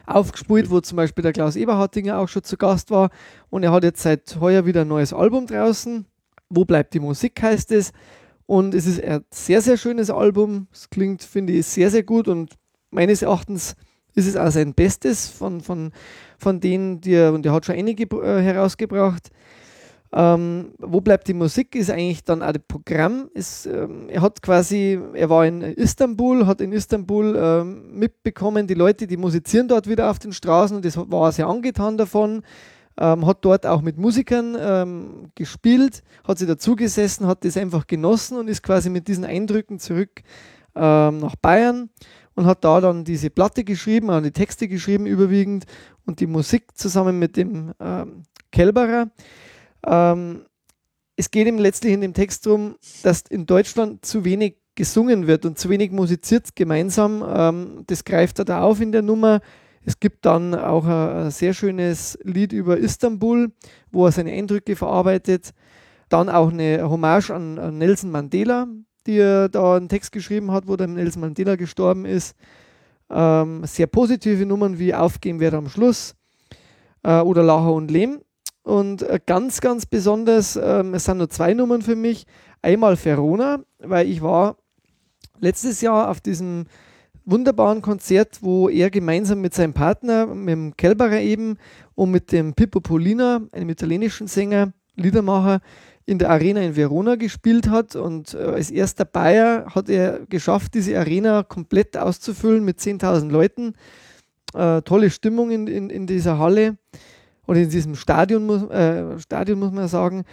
[0.06, 3.10] aufgespielt, wo zum Beispiel der Klaus Eberhardinger auch schon zu Gast war.
[3.50, 6.06] Und er hat jetzt seit heuer wieder ein neues Album draußen.
[6.48, 7.92] Wo bleibt die Musik heißt es.
[8.46, 10.68] Und es ist ein sehr, sehr schönes Album.
[10.72, 12.28] Es klingt, finde ich, sehr, sehr gut.
[12.28, 12.54] Und
[12.90, 13.74] meines Erachtens
[14.14, 15.92] ist es auch sein Bestes von, von,
[16.38, 19.30] von denen, die er, und er hat schon einige äh, herausgebracht.
[20.12, 21.74] Ähm, wo bleibt die Musik?
[21.74, 23.28] Ist eigentlich dann auch das Programm.
[23.34, 28.74] Ist, ähm, er hat quasi, er war in Istanbul, hat in Istanbul ähm, mitbekommen, die
[28.74, 32.42] Leute, die musizieren dort wieder auf den Straßen und das war sehr angetan davon.
[32.98, 38.38] Ähm, hat dort auch mit Musikern ähm, gespielt, hat sich dazugesessen, hat das einfach genossen
[38.38, 40.22] und ist quasi mit diesen Eindrücken zurück
[40.74, 41.90] ähm, nach Bayern
[42.36, 45.66] und hat da dann diese Platte geschrieben, auch die Texte geschrieben überwiegend
[46.06, 47.72] und die Musik zusammen mit dem
[48.50, 49.10] Kelberer.
[49.86, 50.42] Ähm,
[51.16, 55.46] es geht ihm letztlich in dem Text darum, dass in Deutschland zu wenig gesungen wird
[55.46, 57.24] und zu wenig musiziert gemeinsam.
[57.26, 59.40] Ähm, das greift er da auf in der Nummer.
[59.84, 63.52] Es gibt dann auch ein, ein sehr schönes Lied über Istanbul,
[63.90, 65.52] wo er seine Eindrücke verarbeitet.
[66.08, 68.68] Dann auch eine Hommage an, an Nelson Mandela,
[69.06, 72.36] die er da einen Text geschrieben hat, wo der Nelson Mandela gestorben ist.
[73.08, 76.14] Ähm, sehr positive Nummern wie Aufgehen wäre am Schluss
[77.02, 78.20] äh, oder Lacher und Lehm.
[78.66, 82.26] Und äh, ganz, ganz besonders, ähm, es sind nur zwei Nummern für mich.
[82.62, 84.56] Einmal Verona, weil ich war
[85.38, 86.64] letztes Jahr auf diesem
[87.24, 91.58] wunderbaren Konzert, wo er gemeinsam mit seinem Partner, mit dem Kelberer eben
[91.94, 95.60] und mit dem Pippo Polina, einem italienischen Sänger, Liedermacher,
[96.04, 97.94] in der Arena in Verona gespielt hat.
[97.94, 103.74] Und äh, als erster Bayer hat er geschafft, diese Arena komplett auszufüllen mit 10.000 Leuten.
[104.54, 106.78] Äh, tolle Stimmung in, in, in dieser Halle
[107.46, 110.24] oder in diesem Stadion, muss, äh, Stadion muss man sagen.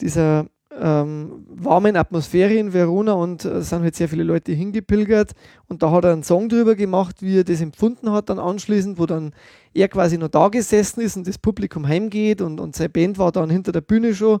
[0.00, 0.46] Dieser
[0.78, 5.32] ähm, warmen Atmosphäre in Verona und äh, sind halt sehr viele Leute hingepilgert.
[5.68, 8.98] Und da hat er einen Song drüber gemacht, wie er das empfunden hat, dann anschließend,
[8.98, 9.32] wo dann
[9.74, 13.32] er quasi noch da gesessen ist und das Publikum heimgeht und, und seine Band war
[13.32, 14.38] dann hinter der Bühne schon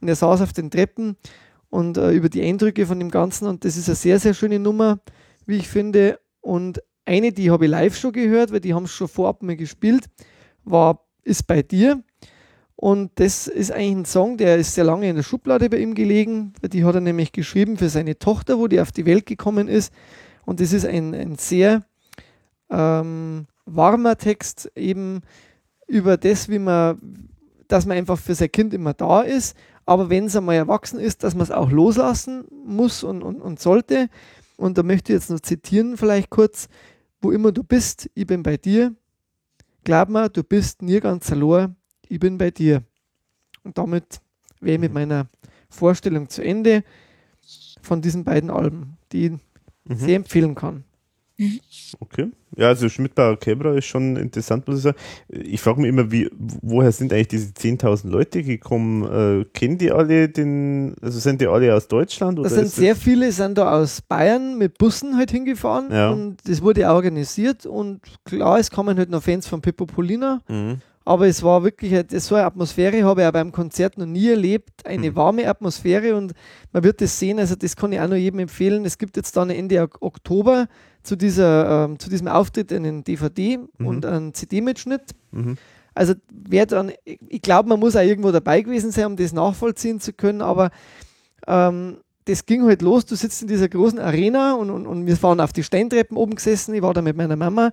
[0.00, 1.16] und er saß auf den Treppen
[1.68, 4.58] und äh, über die Eindrücke von dem Ganzen und das ist eine sehr, sehr schöne
[4.58, 5.00] Nummer,
[5.46, 6.20] wie ich finde.
[6.40, 9.56] Und eine, die habe ich live schon gehört, weil die haben es schon vorab mal
[9.56, 10.06] gespielt,
[10.64, 12.02] war Ist bei dir.
[12.76, 15.94] Und das ist eigentlich ein Song, der ist sehr lange in der Schublade bei ihm
[15.94, 16.52] gelegen.
[16.72, 19.92] Die hat er nämlich geschrieben für seine Tochter, wo die auf die Welt gekommen ist.
[20.44, 21.84] Und das ist ein, ein sehr
[22.70, 25.20] ähm, warmer Text eben
[25.86, 27.28] über das, wie man,
[27.68, 31.22] dass man einfach für sein Kind immer da ist, aber wenn es einmal erwachsen ist,
[31.22, 34.08] dass man es auch loslassen muss und, und, und sollte.
[34.56, 36.68] Und da möchte ich jetzt noch zitieren, vielleicht kurz,
[37.20, 38.94] wo immer du bist, ich bin bei dir.
[39.84, 41.76] Glaub mir, du bist nie ganz verloren,
[42.08, 42.84] ich bin bei dir.
[43.64, 44.20] Und damit
[44.60, 45.28] wäre ich mit meiner
[45.68, 46.84] Vorstellung zu Ende
[47.80, 49.96] von diesen beiden Alben, die ich mhm.
[49.96, 50.84] sehr empfehlen kann.
[51.42, 51.60] Mhm.
[52.00, 52.30] Okay.
[52.56, 54.96] Ja, also Schmidtbauer Kebra ist schon interessant, muss ich sagen.
[55.28, 59.42] Ich frage mich immer, wie, woher sind eigentlich diese 10.000 Leute gekommen?
[59.42, 62.38] Äh, kennen die alle den, also sind die alle aus Deutschland?
[62.38, 66.10] Oder das sind sehr das viele, sind da aus Bayern mit Bussen halt hingefahren ja.
[66.10, 70.40] und das wurde organisiert und klar, es kommen halt noch Fans von Pippo Polina.
[70.48, 70.80] Mhm.
[71.04, 74.86] Aber es war wirklich so eine Atmosphäre, habe ich auch beim Konzert noch nie erlebt.
[74.86, 75.16] Eine mhm.
[75.16, 76.32] warme Atmosphäre und
[76.72, 78.84] man wird das sehen, also das kann ich auch noch jedem empfehlen.
[78.84, 80.68] Es gibt jetzt dann Ende Oktober
[81.02, 83.86] zu, dieser, ähm, zu diesem Auftritt einen DVD mhm.
[83.86, 85.12] und einen CD-Mitschnitt.
[85.30, 85.56] Mhm.
[85.94, 90.00] Also wer dann, ich glaube, man muss auch irgendwo dabei gewesen sein, um das nachvollziehen
[90.00, 90.70] zu können, aber
[91.46, 93.04] ähm, das ging halt los.
[93.04, 96.36] Du sitzt in dieser großen Arena und, und, und wir waren auf die Steintreppen oben
[96.36, 96.74] gesessen.
[96.74, 97.72] Ich war da mit meiner Mama.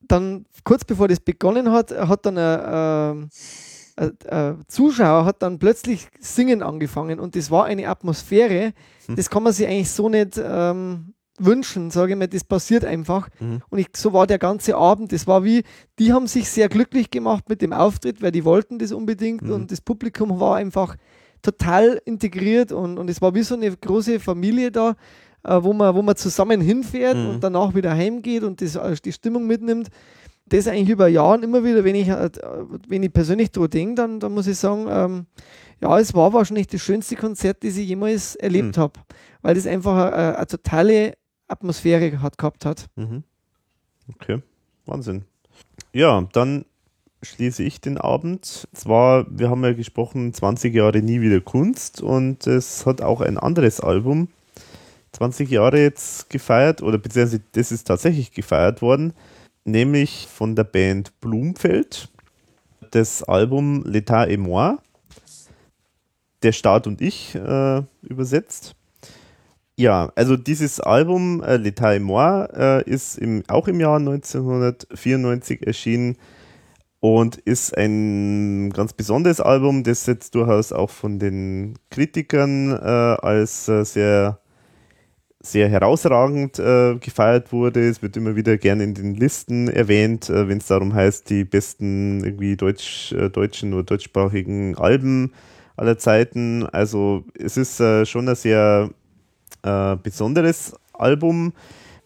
[0.00, 3.30] Dann, kurz bevor das begonnen hat, hat dann ein,
[3.96, 8.72] ein, ein Zuschauer hat dann plötzlich singen angefangen und das war eine Atmosphäre,
[9.06, 9.16] hm.
[9.16, 13.28] das kann man sich eigentlich so nicht ähm, wünschen, sage ich mal, das passiert einfach.
[13.40, 13.62] Mhm.
[13.70, 15.12] Und ich, so war der ganze Abend.
[15.12, 15.62] Das war wie,
[15.98, 19.52] die haben sich sehr glücklich gemacht mit dem Auftritt, weil die wollten das unbedingt mhm.
[19.52, 20.96] und das Publikum war einfach
[21.42, 24.96] total integriert und, und es war wie so eine große Familie da,
[25.44, 27.28] äh, wo, man, wo man zusammen hinfährt mhm.
[27.30, 29.88] und danach wieder heimgeht und das, äh, die Stimmung mitnimmt.
[30.46, 32.30] Das eigentlich über Jahren immer wieder, wenn ich, äh,
[32.88, 35.26] wenn ich persönlich daran denke, dann, dann muss ich sagen, ähm,
[35.80, 38.80] ja, es war wahrscheinlich das schönste Konzert, das ich jemals erlebt mhm.
[38.80, 39.00] habe,
[39.42, 41.14] weil das einfach eine, eine, totale
[41.48, 42.86] Atmosphäre hat, gehabt hat.
[42.96, 43.24] Mhm.
[44.14, 44.42] Okay,
[44.86, 45.24] Wahnsinn.
[45.92, 46.64] Ja, dann
[47.22, 48.68] schließe ich den Abend.
[48.72, 53.38] Zwar, wir haben ja gesprochen, 20 Jahre nie wieder Kunst und es hat auch ein
[53.38, 54.28] anderes Album
[55.12, 59.12] 20 Jahre jetzt gefeiert oder beziehungsweise das ist tatsächlich gefeiert worden,
[59.64, 62.08] nämlich von der Band Blumfeld.
[62.90, 64.76] Das Album L'État et moi,
[66.42, 68.74] der Staat und ich äh, übersetzt.
[69.78, 75.64] Ja, also dieses Album äh, L'État et moi äh, ist im, auch im Jahr 1994
[75.64, 76.16] erschienen
[76.98, 83.68] und ist ein ganz besonderes Album, das jetzt durchaus auch von den Kritikern äh, als
[83.68, 84.40] äh, sehr,
[85.38, 87.88] sehr herausragend äh, gefeiert wurde.
[87.88, 91.44] Es wird immer wieder gerne in den Listen erwähnt, äh, wenn es darum heißt, die
[91.44, 95.34] besten irgendwie deutsch, deutschen oder deutschsprachigen Alben
[95.76, 96.66] aller Zeiten.
[96.66, 98.90] Also es ist schon ein sehr
[99.62, 101.52] äh, besonderes Album.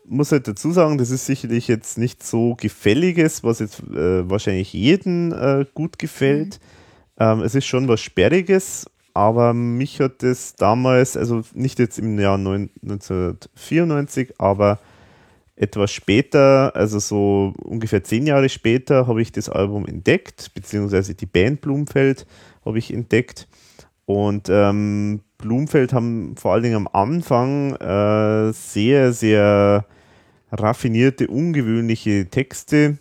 [0.04, 4.72] Muss halt dazu sagen, das ist sicherlich jetzt nicht so gefälliges, was jetzt äh, wahrscheinlich
[4.72, 6.60] jeden äh, gut gefällt.
[7.18, 7.22] Mhm.
[7.22, 12.18] Ähm, es ist schon was Sperriges, aber mich hat es damals, also nicht jetzt im
[12.18, 14.80] Jahr 1994, aber
[15.54, 21.26] etwas später, also so ungefähr zehn Jahre später, habe ich das Album entdeckt, beziehungsweise die
[21.26, 22.26] Band Blumfeld
[22.64, 23.48] habe ich entdeckt.
[24.06, 29.84] Und ähm, Blumfeld haben vor allen Dingen am Anfang äh, sehr, sehr
[30.50, 32.96] raffinierte, ungewöhnliche Texte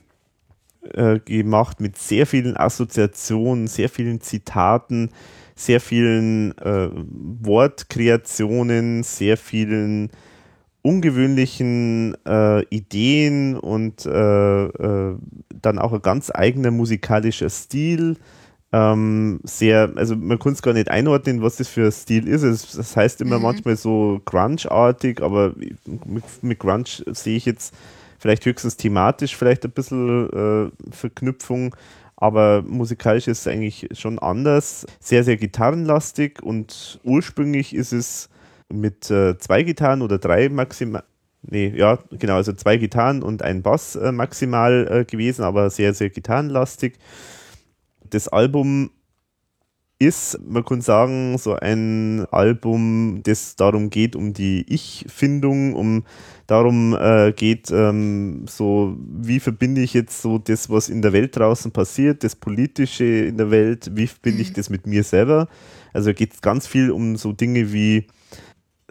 [0.94, 5.12] äh, gemacht mit sehr vielen Assoziationen, sehr vielen Zitaten,
[5.56, 10.10] sehr vielen äh, Wortkreationen, sehr vielen
[10.82, 15.16] ungewöhnlichen äh, Ideen und äh, äh,
[15.62, 18.18] dann auch ein ganz eigener musikalischer Stil.
[18.74, 22.44] Ähm, sehr, also man kann es gar nicht einordnen, was das für ein Stil ist.
[22.44, 23.44] Es, das heißt immer mhm.
[23.44, 25.54] manchmal so Grunge-artig, aber
[26.06, 27.74] mit, mit Grunge sehe ich jetzt
[28.18, 31.76] vielleicht höchstens thematisch vielleicht ein bisschen äh, Verknüpfung,
[32.16, 34.86] aber musikalisch ist es eigentlich schon anders.
[35.00, 38.30] Sehr, sehr gitarrenlastig und ursprünglich ist es
[38.70, 41.04] mit äh, zwei Gitarren oder drei maximal.
[41.42, 45.96] Nee, ja, genau, also zwei Gitarren und ein Bass äh, maximal äh, gewesen, aber sehr,
[45.96, 47.00] sehr gitarrenlastig.
[48.12, 48.92] Das Album
[50.02, 56.06] ist, man kann sagen, so ein Album, das darum geht, um die Ich-Findung, um
[56.48, 61.36] darum äh, geht, ähm, so wie verbinde ich jetzt so das, was in der Welt
[61.36, 64.56] draußen passiert, das Politische in der Welt, wie verbinde ich mhm.
[64.56, 65.48] das mit mir selber?
[65.94, 68.08] Also geht es ganz viel um so Dinge wie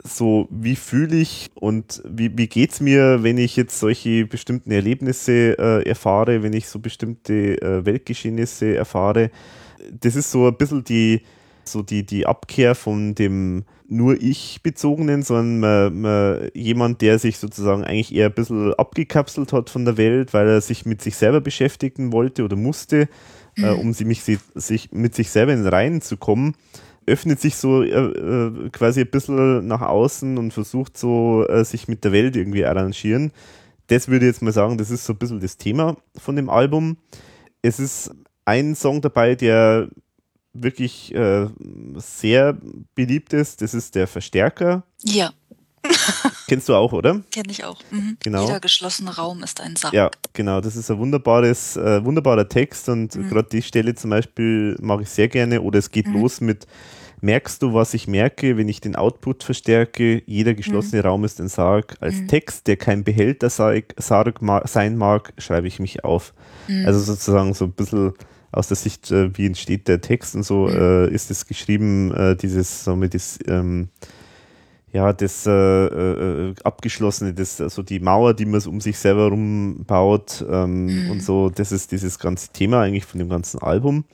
[0.02, 4.70] so, wie fühle ich und wie, wie geht es mir, wenn ich jetzt solche bestimmten
[4.70, 9.30] Erlebnisse äh, erfahre, wenn ich so bestimmte äh, Weltgeschehnisse erfahre.
[9.92, 11.22] Das ist so ein bisschen die,
[11.64, 17.38] so die, die Abkehr von dem nur ich bezogenen, sondern man, man, jemand, der sich
[17.38, 21.16] sozusagen eigentlich eher ein bisschen abgekapselt hat von der Welt, weil er sich mit sich
[21.16, 23.08] selber beschäftigen wollte oder musste,
[23.56, 23.64] äh, mhm.
[23.64, 26.54] äh, um sie, mich, sich, mit sich selber in Reihen zu kommen
[27.10, 31.88] öffnet sich so äh, äh, quasi ein bisschen nach außen und versucht so äh, sich
[31.88, 33.32] mit der Welt irgendwie arrangieren.
[33.88, 36.48] Das würde ich jetzt mal sagen, das ist so ein bisschen das Thema von dem
[36.48, 36.96] Album.
[37.60, 38.12] Es ist
[38.44, 39.88] ein Song dabei, der
[40.52, 41.48] wirklich äh,
[41.96, 42.56] sehr
[42.94, 43.62] beliebt ist.
[43.62, 44.84] Das ist der Verstärker.
[45.02, 45.32] Ja.
[46.46, 47.20] Kennst du auch, oder?
[47.30, 47.80] Kenn ich auch.
[47.90, 48.16] Mhm.
[48.22, 48.46] Genau.
[48.46, 49.94] Jeder geschlossene Raum ist ein Sarg.
[49.94, 50.60] Ja, genau.
[50.60, 53.28] Das ist ein wunderbares, äh, wunderbarer Text und mhm.
[53.28, 55.62] gerade die Stelle zum Beispiel mag ich sehr gerne.
[55.62, 56.20] Oder es geht mhm.
[56.20, 56.66] los mit
[57.22, 60.22] Merkst du, was ich merke, wenn ich den Output verstärke?
[60.26, 61.08] Jeder geschlossene mhm.
[61.08, 61.96] Raum ist ein Sarg.
[62.00, 62.28] Als mhm.
[62.28, 66.32] Text, der kein Behälter Sarg, Sarg sein mag, schreibe ich mich auf.
[66.68, 66.86] Mhm.
[66.86, 68.14] Also sozusagen so ein bisschen
[68.52, 72.36] aus der Sicht, äh, wie entsteht der Text und so, äh, ist es geschrieben, äh,
[72.36, 73.88] dieses, so mit das, ähm,
[74.92, 79.28] ja, das äh, äh, abgeschlossene, das, also die Mauer, die man so um sich selber
[79.28, 81.10] rumbaut ähm, mhm.
[81.12, 84.04] und so, das ist dieses ganze Thema eigentlich von dem ganzen Album.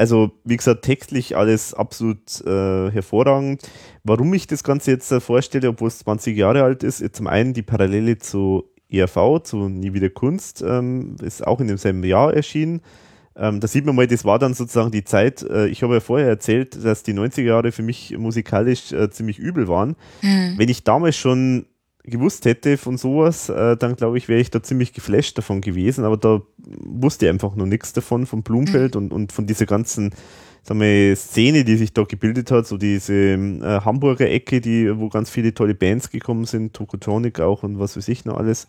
[0.00, 3.60] Also, wie gesagt, textlich alles absolut äh, hervorragend.
[4.02, 7.52] Warum ich das Ganze jetzt äh, vorstelle, obwohl es 20 Jahre alt ist, zum einen
[7.52, 12.80] die Parallele zu ERV, zu Nie wieder Kunst, ähm, ist auch in demselben Jahr erschienen.
[13.36, 16.00] Ähm, da sieht man mal, das war dann sozusagen die Zeit, äh, ich habe ja
[16.00, 19.96] vorher erzählt, dass die 90er Jahre für mich musikalisch äh, ziemlich übel waren.
[20.22, 20.54] Mhm.
[20.56, 21.66] Wenn ich damals schon
[22.04, 26.04] gewusst hätte von sowas, äh, dann glaube ich, wäre ich da ziemlich geflasht davon gewesen,
[26.04, 29.02] aber da wusste ich einfach noch nichts davon, von Blumfeld mhm.
[29.02, 30.12] und, und von dieser ganzen
[30.62, 35.08] sagen wir, Szene, die sich da gebildet hat, so diese äh, Hamburger Ecke, die, wo
[35.08, 38.66] ganz viele tolle Bands gekommen sind, Tokotronic auch und was weiß ich noch alles.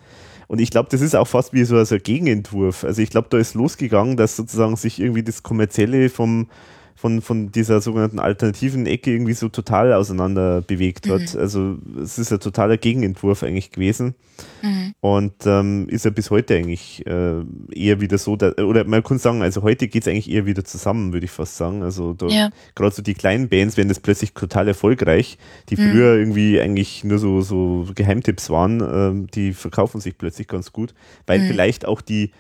[0.48, 2.84] Und ich glaube, das ist auch fast wie so also ein Gegenentwurf.
[2.84, 6.48] Also ich glaube, da ist losgegangen, dass sozusagen sich irgendwie das Kommerzielle vom,
[6.95, 11.34] von, von dieser sogenannten alternativen Ecke irgendwie so total auseinander bewegt hat.
[11.34, 11.40] Mhm.
[11.40, 14.16] Also es ist ein totaler Gegenentwurf eigentlich gewesen.
[14.61, 14.94] Mhm.
[15.02, 19.20] Und ähm, ist ja bis heute eigentlich äh, eher wieder so, da, oder man kann
[19.20, 21.84] sagen, also heute geht es eigentlich eher wieder zusammen, würde ich fast sagen.
[21.84, 22.50] Also ja.
[22.76, 25.38] gerade so die kleinen Bands werden das plötzlich total erfolgreich,
[25.70, 25.92] die mhm.
[25.92, 30.94] früher irgendwie eigentlich nur so, so Geheimtipps waren, ähm, die verkaufen sich plötzlich ganz gut,
[31.26, 31.48] weil mhm.
[31.48, 32.32] vielleicht auch die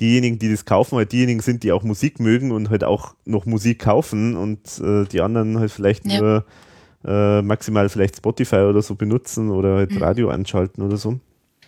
[0.00, 3.46] diejenigen, die das kaufen, halt diejenigen sind, die auch Musik mögen und halt auch noch
[3.46, 6.20] Musik kaufen und äh, die anderen halt vielleicht ja.
[6.20, 6.44] nur
[7.04, 10.02] äh, maximal vielleicht Spotify oder so benutzen oder halt mhm.
[10.02, 11.18] Radio anschalten oder so.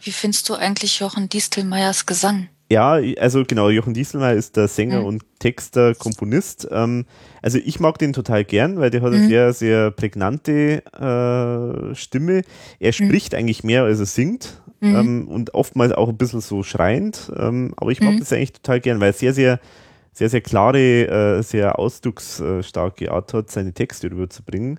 [0.02, 2.48] Wie findest du eigentlich Jochen Distelmeiers Gesang?
[2.70, 5.06] Ja, also genau, Jochen Dieselmeier ist der Sänger mhm.
[5.06, 6.68] und Texter, Komponist.
[6.70, 7.06] Ähm,
[7.40, 9.28] also ich mag den total gern, weil der hat eine mhm.
[9.28, 12.42] sehr, sehr prägnante äh, Stimme.
[12.78, 12.92] Er mhm.
[12.92, 13.38] spricht mhm.
[13.38, 14.96] eigentlich mehr, als er singt mhm.
[14.96, 17.32] ähm, und oftmals auch ein bisschen so schreiend.
[17.38, 18.20] Ähm, aber ich mag mhm.
[18.20, 19.60] das eigentlich total gern, weil er sehr, sehr,
[20.12, 24.78] sehr, sehr klare, äh, sehr ausdrucksstarke Art hat, seine Texte rüberzubringen.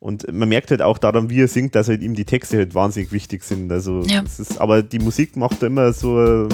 [0.00, 2.74] Und man merkt halt auch daran, wie er singt, dass halt ihm die Texte halt
[2.74, 3.72] wahnsinnig wichtig sind.
[3.72, 4.22] Also ja.
[4.22, 6.48] ist, aber die Musik macht da immer so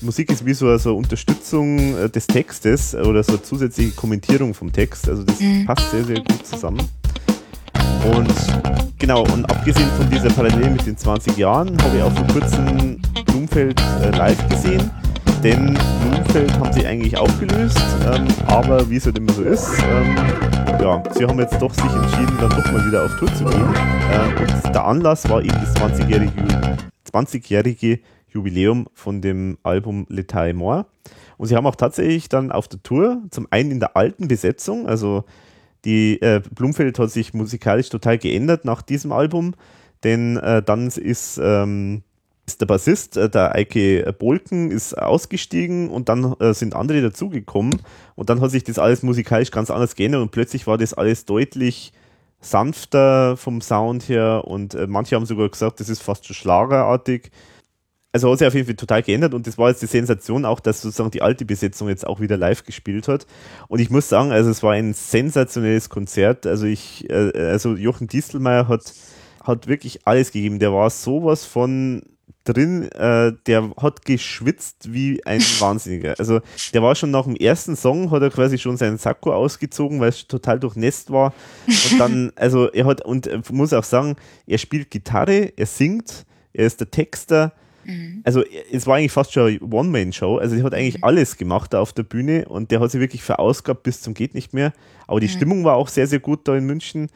[0.00, 4.54] Musik ist wie so eine, so Unterstützung äh, des Textes oder so eine zusätzliche Kommentierung
[4.54, 5.08] vom Text.
[5.08, 5.64] Also das mhm.
[5.66, 6.88] passt sehr, sehr gut zusammen.
[8.16, 8.34] Und
[8.98, 13.00] genau, und abgesehen von dieser Parallele mit den 20 Jahren habe ich auch vor kurzem
[13.26, 14.90] Blumfeld äh, live gesehen.
[15.42, 15.78] Denn
[16.10, 17.78] Blumfeld haben sie eigentlich aufgelöst,
[18.12, 20.16] ähm, aber wie es halt immer so ist, ähm,
[20.80, 23.74] ja, sie haben jetzt doch sich entschieden, dann doch mal wieder auf Tour zu gehen.
[24.10, 26.32] Äh, und der Anlass war eben das 20-jährige
[27.04, 27.48] 20
[28.34, 30.86] Jubiläum von dem Album L'Etat est mort.
[31.38, 34.86] Und sie haben auch tatsächlich dann auf der Tour, zum einen in der alten Besetzung,
[34.86, 35.24] also
[35.84, 39.54] die äh, Blumfeld hat sich musikalisch total geändert nach diesem Album,
[40.02, 42.02] denn äh, dann ist, ähm,
[42.46, 47.82] ist der Bassist, äh, der Eike Bolken, ist ausgestiegen und dann äh, sind andere dazugekommen
[48.14, 51.26] und dann hat sich das alles musikalisch ganz anders geändert und plötzlich war das alles
[51.26, 51.92] deutlich
[52.40, 57.30] sanfter vom Sound her und äh, manche haben sogar gesagt, das ist fast schon schlagerartig
[58.14, 60.60] also hat sich auf jeden Fall total geändert und das war jetzt die Sensation auch,
[60.60, 63.26] dass sozusagen die alte Besetzung jetzt auch wieder live gespielt hat.
[63.66, 66.46] Und ich muss sagen, also es war ein sensationelles Konzert.
[66.46, 68.94] Also ich, äh, also Jochen Distelmeier hat,
[69.42, 70.60] hat wirklich alles gegeben.
[70.60, 72.02] Der war sowas von
[72.44, 76.14] drin, äh, der hat geschwitzt wie ein Wahnsinniger.
[76.16, 76.40] Also
[76.72, 80.10] der war schon nach dem ersten Song, hat er quasi schon seinen Sakko ausgezogen, weil
[80.10, 81.34] es total durchnässt war.
[81.66, 84.14] Und dann, also er hat, und äh, muss auch sagen,
[84.46, 87.52] er spielt Gitarre, er singt, er ist der Texter,
[87.86, 88.20] Mhm.
[88.24, 90.38] Also es war eigentlich fast schon eine One-Man-Show.
[90.38, 91.04] Also er hat eigentlich mhm.
[91.04, 94.34] alles gemacht da auf der Bühne und der hat sich wirklich verausgabt bis zum geht
[94.34, 94.72] nicht mehr.
[95.06, 95.32] Aber die mhm.
[95.32, 97.08] Stimmung war auch sehr, sehr gut da in München.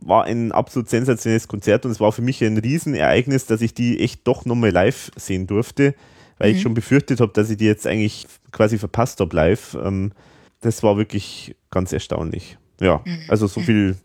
[0.00, 4.00] War ein absolut sensationelles Konzert und es war für mich ein Riesenereignis, dass ich die
[4.00, 5.94] echt doch nochmal live sehen durfte,
[6.38, 6.62] weil ich mhm.
[6.62, 9.76] schon befürchtet habe, dass ich die jetzt eigentlich quasi verpasst habe live.
[9.82, 10.12] Ähm,
[10.60, 12.58] das war wirklich ganz erstaunlich.
[12.80, 13.20] Ja, mhm.
[13.28, 13.96] also so viel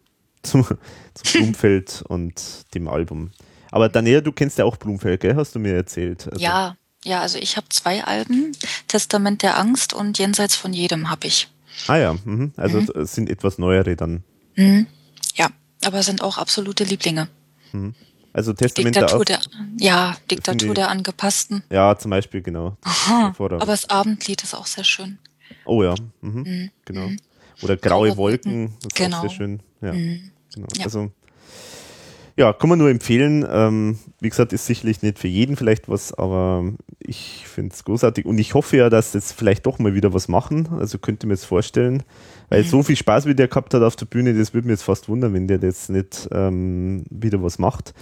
[0.43, 0.65] zum,
[1.13, 3.31] zum Umfeld und dem Album.
[3.71, 5.35] Aber Daniela, du kennst ja auch Blumfeld, gell?
[5.35, 6.27] Hast du mir erzählt.
[6.27, 8.51] Also ja, ja, also ich habe zwei Alben,
[8.87, 11.47] Testament der Angst und Jenseits von jedem habe ich.
[11.87, 12.51] Ah ja, mhm.
[12.57, 12.89] also mhm.
[12.95, 14.23] es sind etwas neuere dann.
[14.55, 14.87] Mhm.
[15.35, 15.49] Ja,
[15.85, 17.29] aber sind auch absolute Lieblinge.
[17.71, 17.95] Mhm.
[18.33, 19.39] Also Testament Diktatur der,
[19.79, 21.63] Ja, Diktatur der Angepassten.
[21.69, 22.77] Ja, zum Beispiel, genau.
[23.07, 25.17] aber das Abendlied ist auch sehr schön.
[25.65, 26.41] Oh ja, mhm.
[26.41, 26.71] Mhm.
[26.85, 27.07] genau.
[27.07, 27.19] Mhm.
[27.61, 29.17] Oder Graue Wolken, das ist genau.
[29.17, 29.63] auch sehr schön.
[29.81, 30.67] Ja, genau.
[30.77, 30.85] Ja.
[30.85, 31.11] Also
[32.39, 33.45] ja, kann man nur empfehlen.
[33.51, 38.25] Ähm, wie gesagt, ist sicherlich nicht für jeden vielleicht was, aber ich finde es großartig
[38.25, 40.69] und ich hoffe ja, dass jetzt vielleicht doch mal wieder was machen.
[40.79, 42.01] Also könnte mir jetzt vorstellen,
[42.47, 44.83] weil so viel Spaß, wie der gehabt hat auf der Bühne, das würde mir jetzt
[44.83, 47.93] fast wundern, wenn der jetzt nicht ähm, wieder was macht.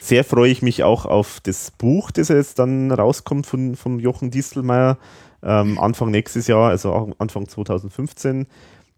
[0.00, 4.30] Sehr freue ich mich auch auf das Buch, das jetzt dann rauskommt von, von Jochen
[4.30, 4.96] Distelmeier.
[5.42, 8.46] Ähm, Anfang nächstes Jahr, also Anfang 2015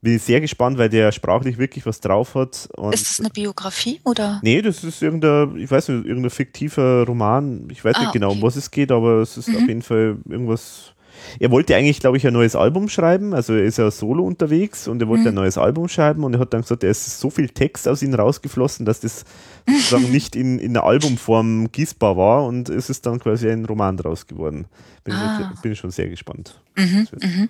[0.05, 2.69] bin ich sehr gespannt, weil der sprachlich wirklich was drauf hat.
[2.77, 4.39] Und ist das eine Biografie oder?
[4.43, 7.67] Nee, das ist irgendein, ich weiß nicht, irgendein fiktiver Roman.
[7.71, 8.37] Ich weiß ah, nicht genau, okay.
[8.37, 9.57] um was es geht, aber es ist mhm.
[9.57, 10.94] auf jeden Fall irgendwas.
[11.39, 13.35] Er wollte eigentlich, glaube ich, ein neues Album schreiben.
[13.35, 15.29] Also er ist ja solo unterwegs und er wollte mhm.
[15.29, 18.03] ein neues Album schreiben und er hat dann gesagt, es ist so viel Text aus
[18.03, 19.25] ihm rausgeflossen, dass das
[19.67, 23.97] sozusagen nicht in, in der Albumform gießbar war und es ist dann quasi ein Roman
[23.97, 24.67] draus geworden.
[25.05, 25.53] Bin, ah.
[25.55, 26.59] ich, bin schon sehr gespannt.
[26.77, 27.49] Mhm, mhm.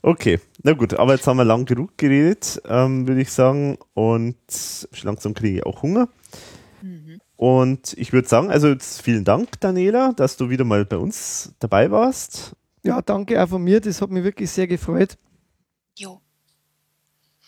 [0.00, 3.78] Okay, na gut, aber jetzt haben wir lang genug geredet, ähm, würde ich sagen.
[3.94, 4.36] Und
[5.02, 6.08] langsam kriege ich auch Hunger.
[6.80, 7.20] Mhm.
[7.36, 11.52] Und ich würde sagen, also jetzt vielen Dank, Daniela, dass du wieder mal bei uns
[11.58, 12.54] dabei warst.
[12.88, 15.18] Ja, danke auch von mir, das hat mich wirklich sehr gefreut.
[15.98, 16.22] Jo.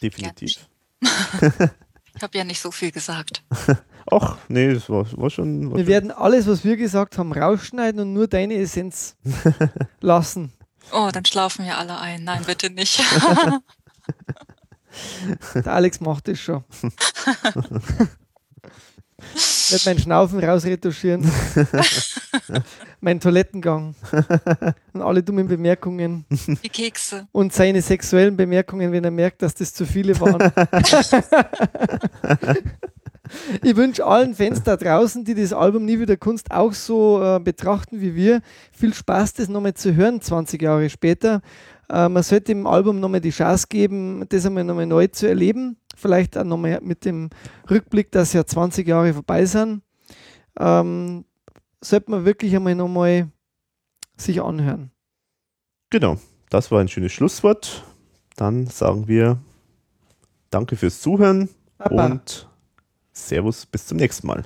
[0.02, 0.68] Definitiv.
[1.00, 3.42] ich habe ja nicht so viel gesagt.
[4.10, 5.70] Ach, nee, das war, war schon.
[5.70, 5.86] War wir schon.
[5.86, 9.16] werden alles, was wir gesagt haben, rausschneiden und nur deine Essenz
[10.00, 10.52] lassen.
[10.92, 12.24] Oh, dann schlafen wir alle ein.
[12.24, 13.02] Nein, bitte nicht.
[15.54, 16.64] Der Alex macht das schon.
[19.34, 21.30] Nicht mein Schnaufen rausretuschieren.
[23.00, 23.94] mein Toilettengang.
[24.92, 26.24] Und alle dummen Bemerkungen.
[26.30, 27.26] Die Kekse.
[27.32, 30.40] Und seine sexuellen Bemerkungen, wenn er merkt, dass das zu viele waren.
[33.62, 37.40] ich wünsche allen Fans da draußen, die das Album Nie wieder Kunst auch so äh,
[37.40, 38.40] betrachten wie wir,
[38.72, 41.42] viel Spaß, das nochmal zu hören, 20 Jahre später.
[41.88, 45.76] Äh, man sollte dem Album nochmal die Chance geben, das einmal nochmal neu zu erleben.
[45.96, 47.30] Vielleicht auch nochmal mit dem
[47.70, 49.82] Rückblick, dass ja 20 Jahre vorbei sind.
[50.58, 51.24] Ähm,
[51.80, 53.30] sollte man wirklich einmal nochmal
[54.16, 54.90] sich anhören.
[55.90, 56.18] Genau,
[56.50, 57.84] das war ein schönes Schlusswort.
[58.36, 59.40] Dann sagen wir
[60.50, 62.06] Danke fürs Zuhören Papa.
[62.06, 62.48] und
[63.12, 64.44] Servus, bis zum nächsten Mal.